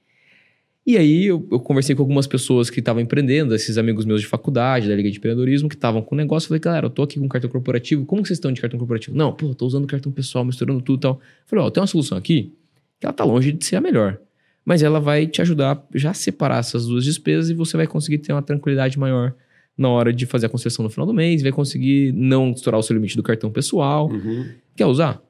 E 0.84 0.96
aí 0.96 1.26
eu, 1.26 1.46
eu 1.50 1.60
conversei 1.60 1.94
com 1.94 2.02
algumas 2.02 2.26
pessoas 2.26 2.68
que 2.68 2.80
estavam 2.80 3.00
empreendendo, 3.00 3.54
esses 3.54 3.78
amigos 3.78 4.04
meus 4.04 4.20
de 4.20 4.26
faculdade, 4.26 4.88
da 4.88 4.96
Liga 4.96 5.10
de 5.10 5.18
Empreendedorismo, 5.18 5.68
que 5.68 5.76
estavam 5.76 6.02
com 6.02 6.16
negócio. 6.16 6.48
Falei, 6.48 6.60
galera, 6.60 6.86
eu 6.86 6.90
tô 6.90 7.02
aqui 7.02 7.20
com 7.20 7.28
cartão 7.28 7.48
corporativo. 7.48 8.04
Como 8.04 8.22
que 8.22 8.28
vocês 8.28 8.38
estão 8.38 8.50
de 8.50 8.60
cartão 8.60 8.78
corporativo? 8.78 9.16
Não, 9.16 9.32
pô, 9.32 9.46
eu 9.46 9.54
tô 9.54 9.64
usando 9.64 9.86
cartão 9.86 10.10
pessoal, 10.10 10.44
misturando 10.44 10.82
tudo 10.82 10.98
e 10.98 11.02
tal. 11.02 11.20
Falei, 11.46 11.64
ó, 11.64 11.70
tem 11.70 11.80
uma 11.80 11.86
solução 11.86 12.18
aqui 12.18 12.52
que 12.98 13.06
ela 13.06 13.12
tá 13.12 13.24
longe 13.24 13.52
de 13.52 13.64
ser 13.64 13.76
a 13.76 13.80
melhor. 13.80 14.18
Mas 14.64 14.82
ela 14.82 15.00
vai 15.00 15.26
te 15.26 15.40
ajudar 15.40 15.84
já 15.94 16.10
a 16.10 16.14
separar 16.14 16.58
essas 16.58 16.86
duas 16.86 17.04
despesas 17.04 17.50
e 17.50 17.54
você 17.54 17.76
vai 17.76 17.86
conseguir 17.86 18.18
ter 18.18 18.32
uma 18.32 18.42
tranquilidade 18.42 18.98
maior 18.98 19.34
na 19.76 19.88
hora 19.88 20.12
de 20.12 20.26
fazer 20.26 20.46
a 20.46 20.48
concessão 20.48 20.82
no 20.82 20.90
final 20.90 21.06
do 21.06 21.14
mês, 21.14 21.42
vai 21.42 21.50
conseguir 21.50 22.12
não 22.12 22.52
estourar 22.52 22.78
o 22.78 22.82
seu 22.82 22.94
limite 22.94 23.16
do 23.16 23.22
cartão 23.22 23.50
pessoal. 23.50 24.10
Uhum. 24.10 24.46
Quer 24.76 24.86
usar? 24.86 25.22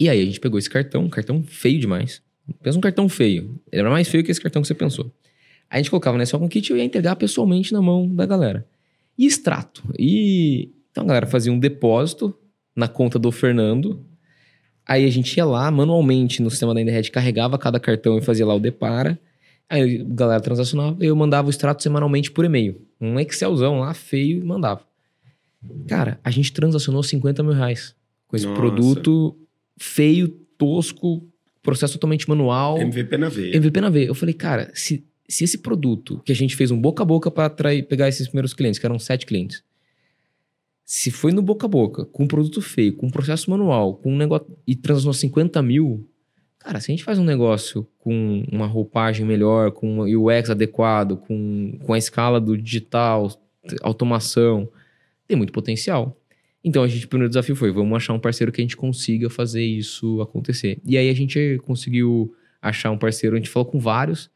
E 0.00 0.08
aí 0.08 0.20
a 0.20 0.24
gente 0.24 0.40
pegou 0.40 0.58
esse 0.58 0.70
cartão, 0.70 1.04
um 1.04 1.08
cartão 1.08 1.42
feio 1.42 1.78
demais. 1.78 2.22
Pensa 2.62 2.78
um 2.78 2.80
cartão 2.80 3.08
feio. 3.08 3.60
Ele 3.70 3.80
era 3.80 3.90
mais 3.90 4.08
feio 4.08 4.24
que 4.24 4.30
esse 4.30 4.40
cartão 4.40 4.62
que 4.62 4.68
você 4.68 4.74
pensou. 4.74 5.12
A 5.70 5.76
gente 5.76 5.90
colocava 5.90 6.16
nesse 6.16 6.34
Welcome 6.34 6.50
Kit 6.50 6.70
e 6.70 6.72
eu 6.72 6.78
ia 6.78 6.84
entregar 6.84 7.16
pessoalmente 7.16 7.72
na 7.72 7.82
mão 7.82 8.08
da 8.08 8.24
galera. 8.24 8.66
E 9.16 9.26
extrato. 9.26 9.82
E 9.98 10.72
então 10.90 11.04
a 11.04 11.06
galera 11.06 11.26
fazia 11.26 11.52
um 11.52 11.58
depósito 11.58 12.34
na 12.74 12.88
conta 12.88 13.18
do 13.18 13.30
Fernando. 13.30 14.04
Aí 14.86 15.04
a 15.04 15.10
gente 15.10 15.36
ia 15.36 15.44
lá 15.44 15.70
manualmente 15.70 16.40
no 16.42 16.50
sistema 16.50 16.72
da 16.72 16.80
Internet, 16.80 17.10
carregava 17.10 17.58
cada 17.58 17.78
cartão 17.78 18.16
e 18.16 18.22
fazia 18.22 18.46
lá 18.46 18.54
o 18.54 18.60
depara. 18.60 19.18
Aí 19.68 20.00
a 20.00 20.04
galera 20.04 20.40
transacionava 20.40 21.04
e 21.04 21.08
eu 21.08 21.14
mandava 21.14 21.48
o 21.48 21.50
extrato 21.50 21.82
semanalmente 21.82 22.30
por 22.30 22.44
e-mail. 22.44 22.80
Um 22.98 23.20
Excelzão 23.20 23.80
lá, 23.80 23.92
feio, 23.92 24.38
e 24.38 24.44
mandava. 24.44 24.80
Cara, 25.86 26.18
a 26.24 26.30
gente 26.30 26.52
transacionou 26.52 27.02
50 27.02 27.42
mil 27.42 27.52
reais 27.52 27.94
com 28.26 28.36
esse 28.36 28.46
Nossa. 28.46 28.58
produto 28.58 29.36
feio, 29.78 30.28
tosco, 30.56 31.26
processo 31.62 31.94
totalmente 31.94 32.28
manual. 32.28 32.78
MVP 32.78 33.16
na 33.16 33.28
veia. 33.28 33.56
MVP 33.56 33.80
na 33.80 33.90
veia. 33.90 34.06
Eu 34.06 34.14
falei, 34.14 34.34
cara, 34.34 34.70
se, 34.74 35.04
se 35.28 35.44
esse 35.44 35.58
produto 35.58 36.20
que 36.24 36.32
a 36.32 36.34
gente 36.34 36.56
fez 36.56 36.70
um 36.70 36.80
boca 36.80 37.02
a 37.02 37.06
boca 37.06 37.30
para 37.30 37.50
pegar 37.50 38.08
esses 38.08 38.28
primeiros 38.28 38.54
clientes, 38.54 38.78
que 38.78 38.86
eram 38.86 38.98
sete 38.98 39.26
clientes, 39.26 39.62
se 40.84 41.10
foi 41.10 41.32
no 41.32 41.42
boca 41.42 41.66
a 41.66 41.68
boca, 41.68 42.06
com 42.06 42.24
um 42.24 42.26
produto 42.26 42.62
feio, 42.62 42.96
com 42.96 43.08
um 43.08 43.10
processo 43.10 43.50
manual, 43.50 43.96
com 43.96 44.12
um 44.12 44.16
negócio 44.16 44.46
e 44.66 44.74
transacionou 44.74 45.12
50 45.12 45.62
mil, 45.62 46.08
cara, 46.58 46.80
se 46.80 46.90
a 46.90 46.92
gente 46.92 47.04
faz 47.04 47.18
um 47.18 47.24
negócio 47.24 47.86
com 47.98 48.42
uma 48.50 48.66
roupagem 48.66 49.26
melhor, 49.26 49.70
com 49.72 50.00
um 50.00 50.26
UX 50.26 50.48
adequado, 50.48 51.18
com, 51.18 51.78
com 51.84 51.92
a 51.92 51.98
escala 51.98 52.40
do 52.40 52.56
digital, 52.56 53.30
automação, 53.82 54.66
tem 55.26 55.36
muito 55.36 55.52
potencial. 55.52 56.18
Então 56.62 56.82
a 56.82 56.88
gente, 56.88 57.06
o 57.06 57.08
primeiro 57.08 57.30
desafio 57.30 57.54
foi, 57.54 57.70
vamos 57.70 57.96
achar 57.96 58.12
um 58.12 58.18
parceiro 58.18 58.52
que 58.52 58.60
a 58.60 58.64
gente 58.64 58.76
consiga 58.76 59.30
fazer 59.30 59.62
isso 59.62 60.20
acontecer. 60.20 60.80
E 60.84 60.96
aí 60.96 61.08
a 61.08 61.14
gente 61.14 61.60
conseguiu 61.64 62.34
achar 62.60 62.90
um 62.90 62.98
parceiro, 62.98 63.36
a 63.36 63.38
gente 63.38 63.48
falou 63.48 63.66
com 63.66 63.78
vários, 63.78 64.30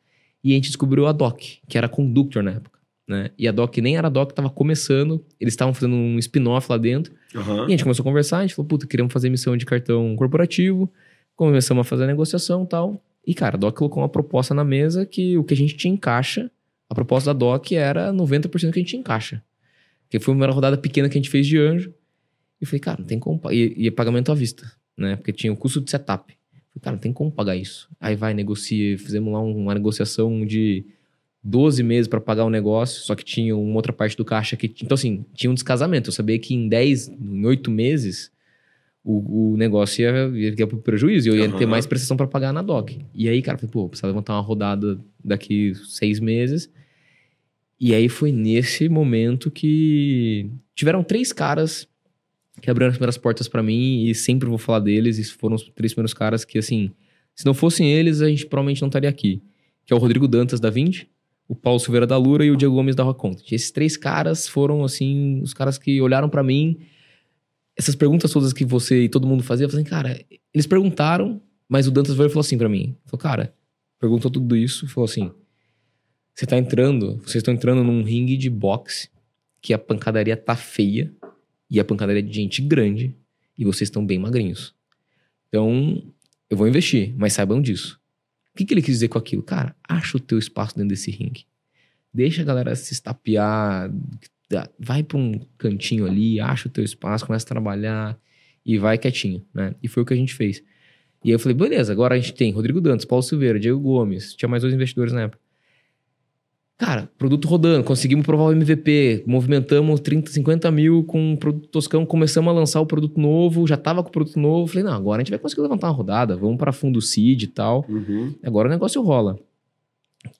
e 0.44 0.52
a 0.52 0.54
gente 0.54 0.66
descobriu 0.66 1.06
a 1.06 1.12
Doc, 1.12 1.40
que 1.68 1.78
era 1.78 1.88
Conductor 1.88 2.42
na 2.42 2.52
época. 2.52 2.78
Né? 3.06 3.30
E 3.38 3.46
a 3.46 3.52
Doc 3.52 3.76
nem 3.78 3.96
era 3.96 4.06
a 4.06 4.10
Doc, 4.10 4.30
estava 4.30 4.48
começando, 4.48 5.24
eles 5.38 5.52
estavam 5.52 5.74
fazendo 5.74 5.94
um 5.94 6.18
spin-off 6.18 6.70
lá 6.70 6.78
dentro. 6.78 7.12
Aham. 7.34 7.62
E 7.62 7.66
a 7.66 7.70
gente 7.70 7.82
começou 7.82 8.02
a 8.02 8.04
conversar, 8.04 8.38
a 8.38 8.42
gente 8.42 8.54
falou, 8.54 8.68
puta, 8.68 8.86
queremos 8.86 9.12
fazer 9.12 9.26
emissão 9.28 9.56
de 9.56 9.66
cartão 9.66 10.14
corporativo. 10.16 10.90
Começamos 11.36 11.82
a 11.82 11.84
fazer 11.84 12.04
a 12.04 12.06
negociação 12.06 12.64
e 12.64 12.68
tal. 12.68 13.04
E, 13.26 13.34
cara, 13.34 13.56
a 13.56 13.58
Doc 13.58 13.76
colocou 13.76 14.02
uma 14.02 14.08
proposta 14.08 14.54
na 14.54 14.64
mesa 14.64 15.06
que 15.06 15.36
o 15.36 15.44
que 15.44 15.54
a 15.54 15.56
gente 15.56 15.76
tinha 15.76 15.92
em 15.92 15.96
caixa, 15.96 16.50
a 16.88 16.94
proposta 16.94 17.32
da 17.32 17.38
Doc 17.38 17.72
era 17.72 18.12
90% 18.12 18.50
que 18.50 18.66
a 18.66 18.68
gente 18.68 18.84
tinha 18.84 19.00
em 19.00 19.04
caixa. 19.04 19.42
Que 20.08 20.18
foi 20.18 20.34
uma 20.34 20.46
rodada 20.46 20.76
pequena 20.76 21.08
que 21.08 21.16
a 21.16 21.20
gente 21.20 21.30
fez 21.30 21.46
de 21.46 21.58
anjo. 21.58 21.92
E 22.62 22.66
falei, 22.66 22.78
cara, 22.80 22.98
não 23.00 23.06
tem 23.06 23.18
como. 23.18 23.40
E, 23.50 23.74
e 23.76 23.90
pagamento 23.90 24.30
à 24.30 24.34
vista, 24.36 24.70
né? 24.96 25.16
Porque 25.16 25.32
tinha 25.32 25.52
o 25.52 25.56
custo 25.56 25.80
de 25.80 25.90
setup. 25.90 26.32
Falei, 26.32 26.80
cara, 26.80 26.94
não 26.96 27.00
tem 27.00 27.12
como 27.12 27.30
pagar 27.32 27.56
isso. 27.56 27.88
Aí 28.00 28.14
vai, 28.14 28.32
negocia, 28.32 28.96
fizemos 28.96 29.32
lá 29.32 29.40
um- 29.42 29.56
uma 29.56 29.74
negociação 29.74 30.46
de 30.46 30.86
12 31.42 31.82
meses 31.82 32.06
para 32.06 32.20
pagar 32.20 32.44
o 32.44 32.50
negócio, 32.50 33.02
só 33.02 33.16
que 33.16 33.24
tinha 33.24 33.56
uma 33.56 33.74
outra 33.74 33.92
parte 33.92 34.16
do 34.16 34.24
caixa 34.24 34.56
que. 34.56 34.72
Então, 34.82 34.94
assim, 34.94 35.24
tinha 35.34 35.50
um 35.50 35.54
descasamento. 35.54 36.08
Eu 36.08 36.12
sabia 36.12 36.38
que 36.38 36.54
em 36.54 36.68
10, 36.68 37.08
em 37.08 37.44
8 37.44 37.68
meses, 37.68 38.30
o, 39.04 39.52
o 39.54 39.56
negócio 39.56 40.02
ia, 40.02 40.28
ia, 40.38 40.54
ia 40.56 40.66
pro 40.68 40.78
prejuízo. 40.78 41.26
E 41.28 41.30
eu 41.32 41.36
ia 41.36 41.48
Aham. 41.48 41.58
ter 41.58 41.66
mais 41.66 41.84
prestação 41.84 42.16
para 42.16 42.28
pagar 42.28 42.52
na 42.52 42.62
DOC. 42.62 43.00
E 43.12 43.28
aí, 43.28 43.42
cara, 43.42 43.58
falei, 43.58 43.72
pô, 43.72 43.88
precisa 43.88 44.06
levantar 44.06 44.34
uma 44.34 44.40
rodada 44.40 45.00
daqui 45.24 45.74
seis 45.88 46.20
meses. 46.20 46.70
E 47.80 47.92
aí 47.92 48.08
foi 48.08 48.30
nesse 48.30 48.88
momento 48.88 49.50
que 49.50 50.48
tiveram 50.76 51.02
três 51.02 51.32
caras 51.32 51.88
que 52.60 52.70
abriram 52.70 52.90
as 52.90 52.96
primeiras 52.96 53.16
portas 53.16 53.48
para 53.48 53.62
mim 53.62 54.04
e 54.04 54.14
sempre 54.14 54.48
vou 54.48 54.58
falar 54.58 54.80
deles. 54.80 55.18
E 55.18 55.24
foram 55.24 55.56
os 55.56 55.62
três 55.74 55.92
primeiros 55.92 56.12
caras 56.12 56.44
que, 56.44 56.58
assim, 56.58 56.92
se 57.34 57.46
não 57.46 57.54
fossem 57.54 57.90
eles, 57.90 58.20
a 58.20 58.28
gente 58.28 58.46
provavelmente 58.46 58.82
não 58.82 58.88
estaria 58.88 59.08
aqui. 59.08 59.42
Que 59.84 59.92
é 59.92 59.96
o 59.96 59.98
Rodrigo 59.98 60.28
Dantas 60.28 60.60
da 60.60 60.70
Vindi, 60.70 61.08
o 61.48 61.54
Paulo 61.54 61.80
Silveira 61.80 62.06
da 62.06 62.16
Lura 62.16 62.44
e 62.44 62.50
o 62.50 62.56
Diego 62.56 62.74
Gomes 62.74 62.94
da 62.94 63.02
Rock 63.02 63.20
Content. 63.20 63.50
Esses 63.52 63.70
três 63.70 63.96
caras 63.96 64.46
foram, 64.46 64.84
assim, 64.84 65.40
os 65.42 65.54
caras 65.54 65.78
que 65.78 66.00
olharam 66.00 66.28
para 66.28 66.42
mim. 66.42 66.78
Essas 67.76 67.94
perguntas 67.94 68.30
todas 68.30 68.52
que 68.52 68.64
você 68.64 69.04
e 69.04 69.08
todo 69.08 69.26
mundo 69.26 69.42
fazia, 69.42 69.64
eu 69.64 69.70
falei, 69.70 69.82
assim, 69.82 69.90
cara, 69.90 70.24
eles 70.52 70.66
perguntaram, 70.66 71.40
mas 71.68 71.88
o 71.88 71.90
Dantas 71.90 72.14
veio 72.14 72.26
e 72.26 72.28
falou 72.28 72.42
assim 72.42 72.58
para 72.58 72.68
mim: 72.68 72.94
falou, 73.06 73.18
cara, 73.18 73.54
perguntou 73.98 74.30
tudo 74.30 74.54
isso 74.54 74.86
falou 74.86 75.06
assim: 75.06 75.30
você 76.34 76.44
tá 76.44 76.58
entrando, 76.58 77.16
vocês 77.18 77.36
estão 77.36 77.54
entrando 77.54 77.82
num 77.82 78.02
ringue 78.02 78.36
de 78.36 78.50
boxe 78.50 79.08
que 79.60 79.72
a 79.72 79.78
pancadaria 79.78 80.36
tá 80.36 80.54
feia 80.54 81.14
e 81.72 81.80
a 81.80 81.84
pancadaria 81.84 82.20
é 82.20 82.22
de 82.22 82.34
gente 82.34 82.60
grande 82.60 83.16
e 83.56 83.64
vocês 83.64 83.88
estão 83.88 84.04
bem 84.04 84.18
magrinhos. 84.18 84.74
Então, 85.48 86.04
eu 86.50 86.56
vou 86.56 86.68
investir, 86.68 87.14
mas 87.16 87.32
saibam 87.32 87.62
disso. 87.62 87.98
O 88.52 88.58
que, 88.58 88.66
que 88.66 88.74
ele 88.74 88.82
quis 88.82 88.96
dizer 88.96 89.08
com 89.08 89.16
aquilo? 89.16 89.42
Cara, 89.42 89.74
acha 89.88 90.18
o 90.18 90.20
teu 90.20 90.38
espaço 90.38 90.76
dentro 90.76 90.90
desse 90.90 91.10
ringue. 91.10 91.46
Deixa 92.12 92.42
a 92.42 92.44
galera 92.44 92.76
se 92.76 92.92
estapear, 92.92 93.90
vai 94.78 95.02
pra 95.02 95.16
um 95.16 95.40
cantinho 95.56 96.06
ali, 96.06 96.38
acha 96.38 96.68
o 96.68 96.70
teu 96.70 96.84
espaço, 96.84 97.24
começa 97.24 97.46
a 97.46 97.48
trabalhar 97.48 98.20
e 98.66 98.76
vai 98.76 98.98
quietinho, 98.98 99.42
né? 99.54 99.74
E 99.82 99.88
foi 99.88 100.02
o 100.02 100.06
que 100.06 100.12
a 100.12 100.16
gente 100.16 100.34
fez. 100.34 100.62
E 101.24 101.30
aí 101.30 101.32
eu 101.32 101.38
falei, 101.38 101.56
beleza, 101.56 101.90
agora 101.90 102.16
a 102.16 102.18
gente 102.18 102.34
tem 102.34 102.52
Rodrigo 102.52 102.82
Dantas, 102.82 103.06
Paulo 103.06 103.22
Silveira, 103.22 103.58
Diego 103.58 103.80
Gomes, 103.80 104.34
tinha 104.34 104.48
mais 104.48 104.62
dois 104.62 104.74
investidores 104.74 105.14
na 105.14 105.22
época. 105.22 105.42
Cara, 106.84 107.08
produto 107.16 107.46
rodando, 107.46 107.84
conseguimos 107.84 108.26
provar 108.26 108.46
o 108.46 108.50
MVP, 108.50 109.22
movimentamos 109.24 110.00
30, 110.00 110.32
50 110.32 110.68
mil 110.72 111.04
com 111.04 111.34
um 111.34 111.36
produto 111.36 111.68
toscão, 111.68 112.04
começamos 112.04 112.50
a 112.50 112.52
lançar 112.52 112.80
o 112.80 112.86
produto 112.86 113.20
novo, 113.20 113.64
já 113.68 113.76
tava 113.76 114.02
com 114.02 114.08
o 114.08 114.12
produto 114.12 114.36
novo, 114.36 114.66
falei, 114.66 114.82
não, 114.82 114.92
agora 114.92 115.20
a 115.20 115.24
gente 115.24 115.30
vai 115.30 115.38
conseguir 115.38 115.62
levantar 115.62 115.86
uma 115.86 115.92
rodada, 115.92 116.36
vamos 116.36 116.56
para 116.56 116.72
fundo 116.72 117.00
seed 117.00 117.44
e 117.44 117.46
tal. 117.46 117.86
Uhum. 117.88 118.34
Agora 118.42 118.66
o 118.66 118.70
negócio 118.70 119.00
rola. 119.00 119.38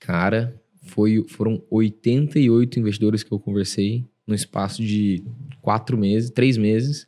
Cara, 0.01 0.53
foi, 0.83 1.25
foram 1.29 1.63
88 1.71 2.81
investidores 2.81 3.23
que 3.23 3.31
eu 3.31 3.39
conversei 3.39 4.05
no 4.27 4.35
espaço 4.35 4.83
de 4.83 5.23
quatro 5.61 5.97
meses, 5.97 6.29
três 6.29 6.59
meses, 6.59 7.07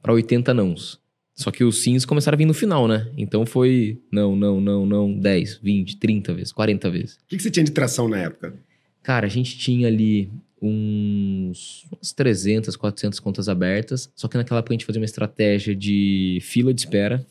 para 0.00 0.12
80 0.12 0.54
nãos. 0.54 1.00
Só 1.34 1.50
que 1.50 1.64
os 1.64 1.82
sims 1.82 2.04
começaram 2.04 2.36
a 2.36 2.38
vir 2.38 2.44
no 2.44 2.54
final, 2.54 2.86
né? 2.86 3.10
Então 3.16 3.44
foi 3.44 4.00
não, 4.10 4.36
não, 4.36 4.60
não, 4.60 4.86
não, 4.86 5.12
10, 5.12 5.58
20, 5.62 5.96
30 5.96 6.32
vezes, 6.32 6.52
40 6.52 6.90
vezes. 6.90 7.14
O 7.14 7.18
que, 7.28 7.36
que 7.36 7.42
você 7.42 7.50
tinha 7.50 7.64
de 7.64 7.72
tração 7.72 8.08
na 8.08 8.18
época? 8.18 8.54
Cara, 9.02 9.26
a 9.26 9.28
gente 9.28 9.58
tinha 9.58 9.88
ali 9.88 10.30
uns, 10.62 11.86
umas 11.92 12.12
300, 12.12 12.76
400 12.76 13.20
contas 13.20 13.48
abertas, 13.48 14.10
só 14.14 14.28
que 14.28 14.36
naquela 14.36 14.60
época 14.60 14.72
a 14.72 14.76
gente 14.76 14.86
fazia 14.86 15.00
uma 15.00 15.04
estratégia 15.04 15.74
de 15.74 16.38
fila 16.40 16.72
de 16.72 16.80
espera. 16.80 17.26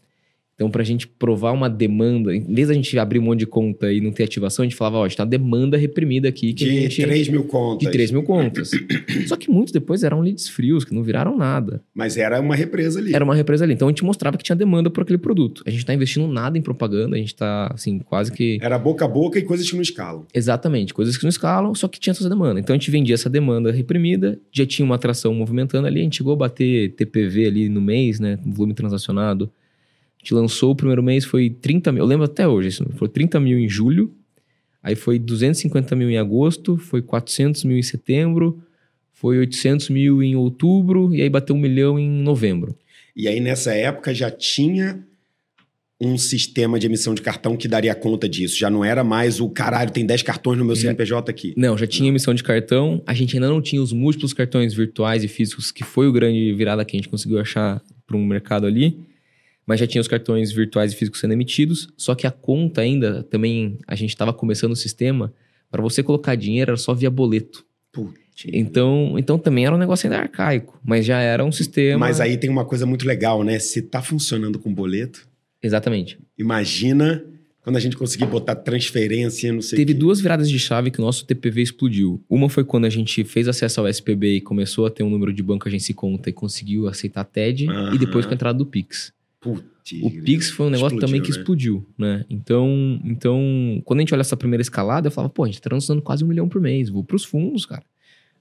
Então, 0.55 0.69
pra 0.69 0.83
gente 0.83 1.07
provar 1.07 1.51
uma 1.51 1.67
demanda, 1.67 2.35
em 2.35 2.53
vez 2.53 2.67
da 2.67 2.73
gente 2.75 2.97
abrir 2.99 3.17
um 3.17 3.23
monte 3.23 3.39
de 3.39 3.47
conta 3.47 3.91
e 3.91 3.99
não 3.99 4.11
ter 4.11 4.23
ativação, 4.23 4.63
a 4.63 4.65
gente 4.67 4.75
falava, 4.75 4.97
ó, 4.97 5.05
a 5.05 5.07
gente 5.07 5.19
uma 5.19 5.25
demanda 5.25 5.77
reprimida 5.77 6.29
aqui 6.29 6.53
que 6.53 6.63
a 6.63 6.67
De 6.67 6.81
gente... 6.81 7.01
3 7.01 7.27
mil 7.29 7.43
contas. 7.45 7.87
de 7.87 7.91
3 7.91 8.11
mil 8.11 8.23
contas. 8.23 8.71
Só 9.27 9.35
que 9.35 9.49
muitos 9.49 9.73
depois 9.73 10.03
eram 10.03 10.21
leads 10.21 10.47
frios, 10.47 10.85
que 10.85 10.93
não 10.93 11.01
viraram 11.01 11.35
nada. 11.35 11.81
Mas 11.93 12.17
era 12.17 12.39
uma 12.39 12.55
represa 12.55 12.99
ali. 12.99 13.15
Era 13.15 13.25
uma 13.25 13.33
represa 13.33 13.63
ali. 13.63 13.73
Então 13.73 13.87
a 13.87 13.91
gente 13.91 14.03
mostrava 14.03 14.37
que 14.37 14.43
tinha 14.43 14.55
demanda 14.55 14.91
por 14.91 15.01
aquele 15.01 15.17
produto. 15.17 15.63
A 15.65 15.71
gente 15.71 15.85
tá 15.85 15.93
investindo 15.93 16.27
nada 16.27 16.55
em 16.55 16.61
propaganda, 16.61 17.15
a 17.15 17.19
gente 17.19 17.35
tá, 17.35 17.71
assim, 17.73 17.97
quase 17.99 18.31
que. 18.31 18.59
Era 18.61 18.77
boca 18.77 19.05
a 19.05 19.07
boca 19.07 19.39
e 19.39 19.41
coisas 19.41 19.67
que 19.67 19.75
não 19.75 19.81
escalam. 19.81 20.25
Exatamente, 20.33 20.93
coisas 20.93 21.17
que 21.17 21.23
não 21.23 21.29
escalam, 21.29 21.73
só 21.73 21.87
que 21.87 21.99
tinha 21.99 22.11
essa 22.11 22.29
demanda. 22.29 22.59
Então 22.59 22.75
a 22.75 22.77
gente 22.77 22.91
vendia 22.91 23.15
essa 23.15 23.29
demanda 23.29 23.71
reprimida, 23.71 24.39
já 24.51 24.65
tinha 24.65 24.85
uma 24.85 24.95
atração 24.95 25.33
movimentando 25.33 25.87
ali, 25.87 25.99
a 25.99 26.03
gente 26.03 26.17
chegou 26.17 26.33
a 26.33 26.35
bater 26.35 26.93
TPV 26.93 27.47
ali 27.47 27.69
no 27.69 27.81
mês, 27.81 28.19
né? 28.19 28.37
Volume 28.45 28.75
transacionado. 28.75 29.51
A 30.23 30.25
gente 30.25 30.33
lançou 30.35 30.71
o 30.71 30.75
primeiro 30.75 31.03
mês, 31.03 31.25
foi 31.25 31.49
30 31.49 31.91
mil. 31.91 32.03
Eu 32.03 32.07
lembro 32.07 32.23
até 32.23 32.47
hoje, 32.47 32.69
isso, 32.69 32.85
foi 32.95 33.09
30 33.09 33.41
mil 33.41 33.59
em 33.59 33.67
julho, 33.67 34.15
aí 34.81 34.95
foi 34.95 35.19
250 35.19 35.93
mil 35.97 36.09
em 36.09 36.17
agosto, 36.17 36.77
foi 36.77 37.01
400 37.01 37.65
mil 37.65 37.77
em 37.77 37.83
setembro, 37.83 38.63
foi 39.11 39.37
800 39.37 39.89
mil 39.89 40.23
em 40.23 40.33
outubro, 40.33 41.13
e 41.13 41.21
aí 41.21 41.29
bateu 41.29 41.53
um 41.53 41.59
milhão 41.59 41.99
em 41.99 42.09
novembro. 42.09 42.73
E 43.13 43.27
aí, 43.27 43.41
nessa 43.41 43.73
época, 43.73 44.13
já 44.13 44.31
tinha 44.31 45.05
um 45.99 46.17
sistema 46.17 46.79
de 46.79 46.87
emissão 46.87 47.13
de 47.13 47.21
cartão 47.21 47.57
que 47.57 47.67
daria 47.67 47.93
conta 47.93 48.27
disso. 48.27 48.57
Já 48.57 48.69
não 48.69 48.83
era 48.83 49.03
mais 49.03 49.41
o 49.41 49.49
caralho, 49.49 49.91
tem 49.91 50.05
10 50.05 50.21
cartões 50.23 50.57
no 50.57 50.65
meu 50.65 50.75
CNPJ 50.75 51.29
aqui. 51.29 51.53
Não, 51.57 51.77
já 51.77 51.85
tinha 51.85 52.09
emissão 52.09 52.33
de 52.33 52.43
cartão, 52.43 53.01
a 53.05 53.13
gente 53.13 53.35
ainda 53.35 53.49
não 53.49 53.61
tinha 53.61 53.81
os 53.81 53.91
múltiplos 53.91 54.33
cartões 54.33 54.73
virtuais 54.73 55.23
e 55.23 55.27
físicos, 55.27 55.69
que 55.69 55.83
foi 55.83 56.07
o 56.07 56.13
grande 56.13 56.53
virada 56.53 56.83
que 56.85 56.95
a 56.95 56.99
gente 56.99 57.09
conseguiu 57.09 57.39
achar 57.39 57.81
para 58.07 58.17
um 58.17 58.25
mercado 58.25 58.65
ali. 58.65 58.99
Mas 59.65 59.79
já 59.79 59.87
tinha 59.87 60.01
os 60.01 60.07
cartões 60.07 60.51
virtuais 60.51 60.91
e 60.91 60.95
físicos 60.95 61.19
sendo 61.19 61.33
emitidos, 61.33 61.87
só 61.95 62.15
que 62.15 62.27
a 62.27 62.31
conta 62.31 62.81
ainda, 62.81 63.23
também, 63.23 63.77
a 63.87 63.95
gente 63.95 64.09
estava 64.09 64.33
começando 64.33 64.71
o 64.71 64.75
sistema, 64.75 65.33
para 65.71 65.81
você 65.81 66.03
colocar 66.03 66.35
dinheiro 66.35 66.71
era 66.71 66.77
só 66.77 66.93
via 66.93 67.09
boleto. 67.09 67.65
Putz. 67.91 68.23
Então, 68.47 69.15
então 69.17 69.37
também 69.37 69.65
era 69.65 69.75
um 69.75 69.77
negócio 69.77 70.07
ainda 70.07 70.21
arcaico, 70.21 70.79
mas 70.83 71.05
já 71.05 71.19
era 71.19 71.45
um 71.45 71.51
sistema. 71.51 71.99
Mas 71.99 72.19
aí 72.19 72.37
tem 72.37 72.49
uma 72.49 72.65
coisa 72.65 72.85
muito 72.85 73.05
legal, 73.05 73.43
né? 73.43 73.59
Se 73.59 73.81
tá 73.81 74.01
funcionando 74.01 74.57
com 74.59 74.73
boleto, 74.73 75.27
Exatamente. 75.61 76.17
imagina 76.37 77.23
quando 77.61 77.77
a 77.77 77.79
gente 77.79 77.95
conseguir 77.95 78.25
botar 78.25 78.55
transferência, 78.55 79.53
não 79.53 79.61
sei 79.61 79.77
Teve 79.77 79.93
o 79.93 79.95
quê. 79.95 79.99
duas 79.99 80.19
viradas 80.19 80.49
de 80.49 80.59
chave 80.59 80.91
que 80.91 80.99
o 80.99 81.01
nosso 81.01 81.25
TPV 81.25 81.61
explodiu. 81.61 82.21
Uma 82.29 82.49
foi 82.49 82.65
quando 82.65 82.85
a 82.85 82.89
gente 82.89 83.23
fez 83.23 83.47
acesso 83.47 83.79
ao 83.79 83.87
SPB 83.87 84.35
e 84.35 84.41
começou 84.41 84.85
a 84.85 84.89
ter 84.89 85.01
um 85.03 85.09
número 85.09 85.31
de 85.31 85.41
banco 85.41 85.67
agência 85.69 85.93
e 85.93 85.95
conta 85.95 86.29
e 86.29 86.33
conseguiu 86.33 86.89
aceitar 86.89 87.21
a 87.21 87.23
TED, 87.23 87.67
e 87.93 87.97
depois 87.97 88.25
com 88.25 88.31
a 88.31 88.35
entrada 88.35 88.57
do 88.57 88.65
Pix. 88.65 89.13
Putz, 89.43 89.63
O 90.01 90.09
Pix 90.23 90.49
foi 90.49 90.67
um 90.67 90.69
negócio 90.69 90.97
também 90.97 91.21
que 91.21 91.29
né? 91.29 91.37
explodiu, 91.37 91.85
né? 91.97 92.23
Então, 92.29 92.99
então, 93.03 93.81
quando 93.83 93.99
a 93.99 94.01
gente 94.01 94.13
olha 94.13 94.21
essa 94.21 94.37
primeira 94.37 94.61
escalada, 94.61 95.07
eu 95.07 95.11
falava, 95.11 95.33
pô, 95.33 95.43
a 95.43 95.47
gente 95.47 95.61
tá 95.61 95.69
transando 95.69 96.01
quase 96.01 96.23
um 96.23 96.27
milhão 96.27 96.47
por 96.47 96.61
mês, 96.61 96.89
vou 96.89 97.03
pros 97.03 97.25
fundos, 97.25 97.65
cara. 97.65 97.83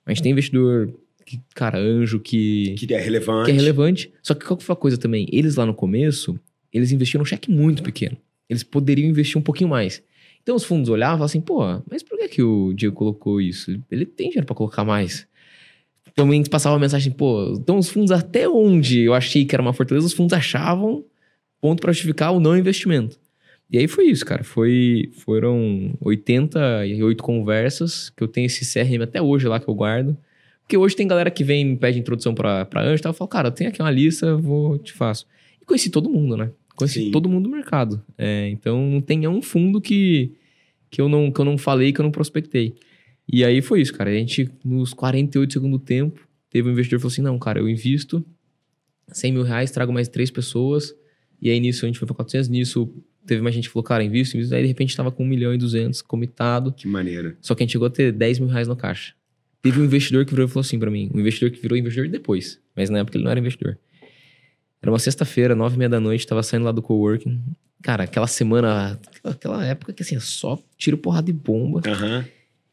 A 0.07 0.13
gente 0.13 0.23
tem 0.23 0.33
investidor, 0.33 0.93
que, 1.27 1.41
cara, 1.55 1.79
anjo, 1.79 2.21
que, 2.21 2.75
Que 2.79 2.95
é 2.95 3.01
relevante. 3.01 3.47
que 3.47 3.51
é 3.51 3.55
relevante. 3.55 4.13
Só 4.23 4.35
que 4.35 4.45
qual 4.45 4.57
que 4.57 4.65
foi 4.65 4.73
a 4.73 4.77
coisa 4.77 4.97
também? 4.97 5.27
Eles 5.33 5.57
lá 5.57 5.67
no 5.67 5.75
começo, 5.75 6.39
eles 6.73 6.93
investiram 6.93 7.23
um 7.23 7.27
cheque 7.27 7.51
muito 7.51 7.83
pequeno. 7.83 8.17
Eles 8.49 8.63
poderiam 8.63 9.09
investir 9.09 9.39
um 9.39 9.43
pouquinho 9.43 9.71
mais. 9.71 10.03
Então 10.43 10.57
os 10.57 10.65
fundos 10.65 10.89
olhavam 10.89 11.15
e 11.15 11.19
falavam 11.19 11.25
assim, 11.27 11.41
pô, 11.41 11.83
mas 11.91 12.03
por 12.03 12.19
que, 12.19 12.29
que 12.29 12.43
o 12.43 12.73
Diego 12.73 12.95
colocou 12.95 13.41
isso? 13.41 13.81
Ele 13.91 14.05
tem 14.05 14.29
dinheiro 14.29 14.47
pra 14.47 14.55
colocar 14.57 14.85
mais. 14.85 15.27
Também 16.15 16.43
passava 16.45 16.77
a 16.77 16.79
mensagem, 16.79 17.13
pô, 17.13 17.55
então 17.59 17.79
os 17.79 17.89
fundos 17.89 18.11
até 18.11 18.49
onde 18.49 19.01
eu 19.01 19.15
achei 19.15 19.45
que 19.45 19.55
era 19.55 19.63
uma 19.63 19.73
fortaleza, 19.73 20.07
os 20.07 20.13
fundos 20.13 20.37
achavam 20.37 21.05
ponto 21.61 21.81
pra 21.81 21.93
justificar 21.93 22.33
o 22.33 22.41
não 22.41 22.57
investimento. 22.57 23.19
E 23.71 23.79
aí 23.79 23.89
foi 23.89 24.07
isso, 24.09 24.27
cara. 24.27 24.45
Foi, 24.45 25.11
foram 25.15 25.97
88 26.03 27.23
conversas, 27.23 28.11
que 28.11 28.23
eu 28.23 28.29
tenho 28.29 28.45
esse 28.45 28.71
CRM 28.71 29.03
até 29.03 29.23
hoje 29.23 29.49
lá 29.49 29.59
que 29.59 29.67
eu 29.67 29.75
guardo. 29.75 30.15
Porque 30.61 30.77
hoje 30.77 30.95
tem 30.95 31.09
galera 31.09 31.31
que 31.31 31.43
vem 31.43 31.63
e 31.63 31.65
me 31.65 31.77
pede 31.77 31.99
introdução 31.99 32.35
pra, 32.35 32.67
pra 32.67 32.83
Anjo 32.83 32.97
e 32.97 33.01
tal. 33.01 33.11
Eu 33.11 33.15
falo, 33.15 33.29
cara, 33.29 33.51
tem 33.51 33.67
aqui 33.67 33.81
uma 33.81 33.91
lista, 33.91 34.27
eu 34.27 34.39
vou, 34.39 34.79
te 34.79 34.93
faço. 34.93 35.27
E 35.61 35.65
conheci 35.65 35.89
todo 35.89 36.11
mundo, 36.11 36.37
né? 36.37 36.51
Conheci 36.77 37.05
Sim. 37.05 37.11
todo 37.11 37.31
mundo 37.31 37.45
do 37.45 37.49
mercado. 37.49 38.03
É, 38.19 38.49
então 38.51 38.85
não 38.87 39.01
tem 39.01 39.19
nenhum 39.19 39.41
fundo 39.41 39.81
que, 39.81 40.33
que, 40.91 41.01
eu 41.01 41.09
não, 41.09 41.31
que 41.31 41.41
eu 41.41 41.45
não 41.45 41.57
falei, 41.57 41.93
que 41.93 42.01
eu 42.01 42.05
não 42.05 42.11
prospectei. 42.11 42.75
E 43.29 43.45
aí 43.45 43.63
foi 43.63 43.81
isso, 43.81 43.93
cara. 43.93 44.11
A 44.11 44.15
gente, 44.15 44.51
nos 44.65 44.93
48 44.93 45.49
do 45.49 45.53
segundo 45.53 45.79
tempo, 45.79 46.27
teve 46.51 46.69
um 46.69 46.73
investidor 46.73 46.99
que 46.99 47.03
falou 47.03 47.13
assim: 47.13 47.23
não, 47.23 47.39
cara, 47.39 47.61
eu 47.61 47.69
invisto 47.69 48.25
100 49.09 49.33
mil 49.33 49.43
reais, 49.43 49.71
trago 49.71 49.93
mais 49.93 50.09
três 50.09 50.31
pessoas. 50.31 50.95
E 51.41 51.51
aí 51.51 51.59
nisso 51.59 51.85
a 51.85 51.89
gente 51.89 51.99
foi 51.99 52.07
pra 52.07 52.15
400. 52.15 52.49
Nisso 52.49 52.93
teve 53.27 53.43
mais 53.43 53.55
gente 53.55 53.69
que 53.69 53.73
falou, 53.73 53.85
cara, 53.85 54.03
invisto, 54.05 54.37
invisto. 54.37 54.55
Aí 54.55 54.63
de 54.63 54.69
repente 54.69 54.97
tava 54.97 55.11
com 55.11 55.25
1 55.25 55.27
milhão 55.27 55.55
e 55.55 55.59
200 55.59 56.03
comitado. 56.03 56.73
Que 56.73 56.87
maneira. 56.87 57.37
Só 57.41 57.55
que 57.55 57.63
a 57.63 57.65
gente 57.65 57.73
chegou 57.73 57.87
a 57.87 57.91
ter 57.91 58.13
10 58.13 58.39
mil 58.39 58.49
reais 58.49 58.69
no 58.69 58.77
caixa. 58.77 59.15
Teve 59.61 59.81
um 59.81 59.85
investidor 59.85 60.25
que 60.25 60.33
virou 60.33 60.47
e 60.47 60.49
falou 60.49 60.61
assim 60.61 60.79
pra 60.79 60.91
mim. 60.91 61.11
Um 61.15 61.21
investidor 61.21 61.51
que 61.51 61.61
virou 61.61 61.77
investidor 61.79 62.09
depois. 62.09 62.61
Mas 62.77 62.91
na 62.91 62.99
época 62.99 63.17
ele 63.17 63.25
não 63.25 63.31
era 63.31 63.39
investidor. 63.39 63.79
Era 64.81 64.91
uma 64.91 64.99
sexta-feira, 64.99 65.55
nove 65.55 65.77
e 65.77 65.79
meia 65.79 65.89
da 65.89 66.01
noite, 66.01 66.27
tava 66.27 66.43
saindo 66.43 66.65
lá 66.65 66.73
do 66.73 66.83
coworking. 66.83 67.41
Cara, 67.81 68.05
aquela 68.05 68.27
semana, 68.27 68.99
aquela 69.23 69.65
época 69.65 69.93
que 69.93 70.03
assim, 70.03 70.17
é 70.17 70.21
só 70.21 70.59
tiro, 70.77 70.99
porrada 70.99 71.31
e 71.31 71.33
bomba. 71.33 71.81
Aham. 71.87 72.25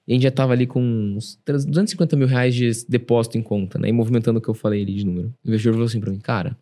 E 0.10 0.14
a 0.14 0.16
gente 0.16 0.24
já 0.24 0.32
tava 0.32 0.54
ali 0.54 0.66
com 0.66 0.82
uns 0.82 1.36
300 1.46 1.66
250 1.68 2.18
mil 2.18 2.28
reais 2.28 2.56
de 2.56 2.72
depósito 2.90 3.38
em 3.38 3.44
conta, 3.44 3.78
né? 3.78 3.90
E 3.90 3.92
movimentando 3.92 4.40
o 4.40 4.42
que 4.42 4.50
eu 4.50 4.56
falei 4.56 4.82
ali 4.82 4.96
de 4.96 5.06
número. 5.06 5.32
O 5.46 5.48
investidor 5.48 5.74
falou 5.74 5.86
assim 5.86 6.00
pra 6.00 6.10
mim, 6.10 6.18
cara, 6.18 6.58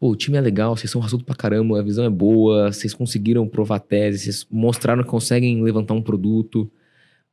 pô, 0.00 0.08
o 0.08 0.16
time 0.16 0.38
é 0.38 0.40
legal, 0.40 0.74
vocês 0.74 0.90
são 0.90 1.02
raçudo 1.02 1.22
pra 1.22 1.34
caramba, 1.34 1.78
a 1.78 1.82
visão 1.82 2.02
é 2.02 2.08
boa, 2.08 2.72
vocês 2.72 2.94
conseguiram 2.94 3.46
provar 3.46 3.78
tese, 3.78 4.20
vocês 4.20 4.46
mostraram 4.50 5.02
que 5.02 5.10
conseguem 5.10 5.62
levantar 5.62 5.92
um 5.92 6.00
produto. 6.00 6.72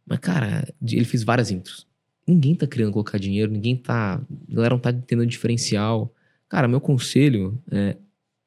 Mas, 0.06 0.20
cara, 0.20 0.68
ele 0.86 1.06
fez 1.06 1.24
várias 1.24 1.52
intros. 1.52 1.88
Ninguém 2.28 2.54
tá 2.54 2.68
querendo 2.68 2.92
colocar 2.92 3.18
dinheiro, 3.18 3.50
ninguém 3.50 3.78
tá. 3.78 4.16
A 4.16 4.54
galera 4.54 4.74
não 4.74 4.82
tá 4.82 4.92
entendendo 4.92 5.30
diferencial. 5.30 6.14
Cara, 6.50 6.68
meu 6.68 6.82
conselho 6.82 7.58
é 7.72 7.96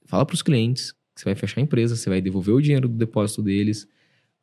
fala 0.04 0.26
pros 0.26 0.42
clientes 0.42 0.92
que 1.14 1.22
você 1.22 1.24
vai 1.24 1.34
fechar 1.34 1.62
a 1.62 1.64
empresa, 1.64 1.96
você 1.96 2.10
vai 2.10 2.20
devolver 2.20 2.54
o 2.54 2.60
dinheiro 2.60 2.86
do 2.86 2.94
depósito 2.98 3.40
deles, 3.40 3.88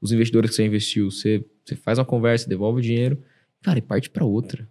os 0.01 0.11
investidores 0.11 0.49
que 0.49 0.55
você 0.55 0.65
investiu, 0.65 1.11
você, 1.11 1.45
você 1.65 1.75
faz 1.75 1.97
uma 1.97 2.05
conversa, 2.05 2.47
devolve 2.47 2.79
o 2.79 2.81
dinheiro, 2.81 3.17
cara, 3.61 3.79
e 3.79 3.81
parte 3.81 4.09
pra 4.09 4.25
outra. 4.25 4.67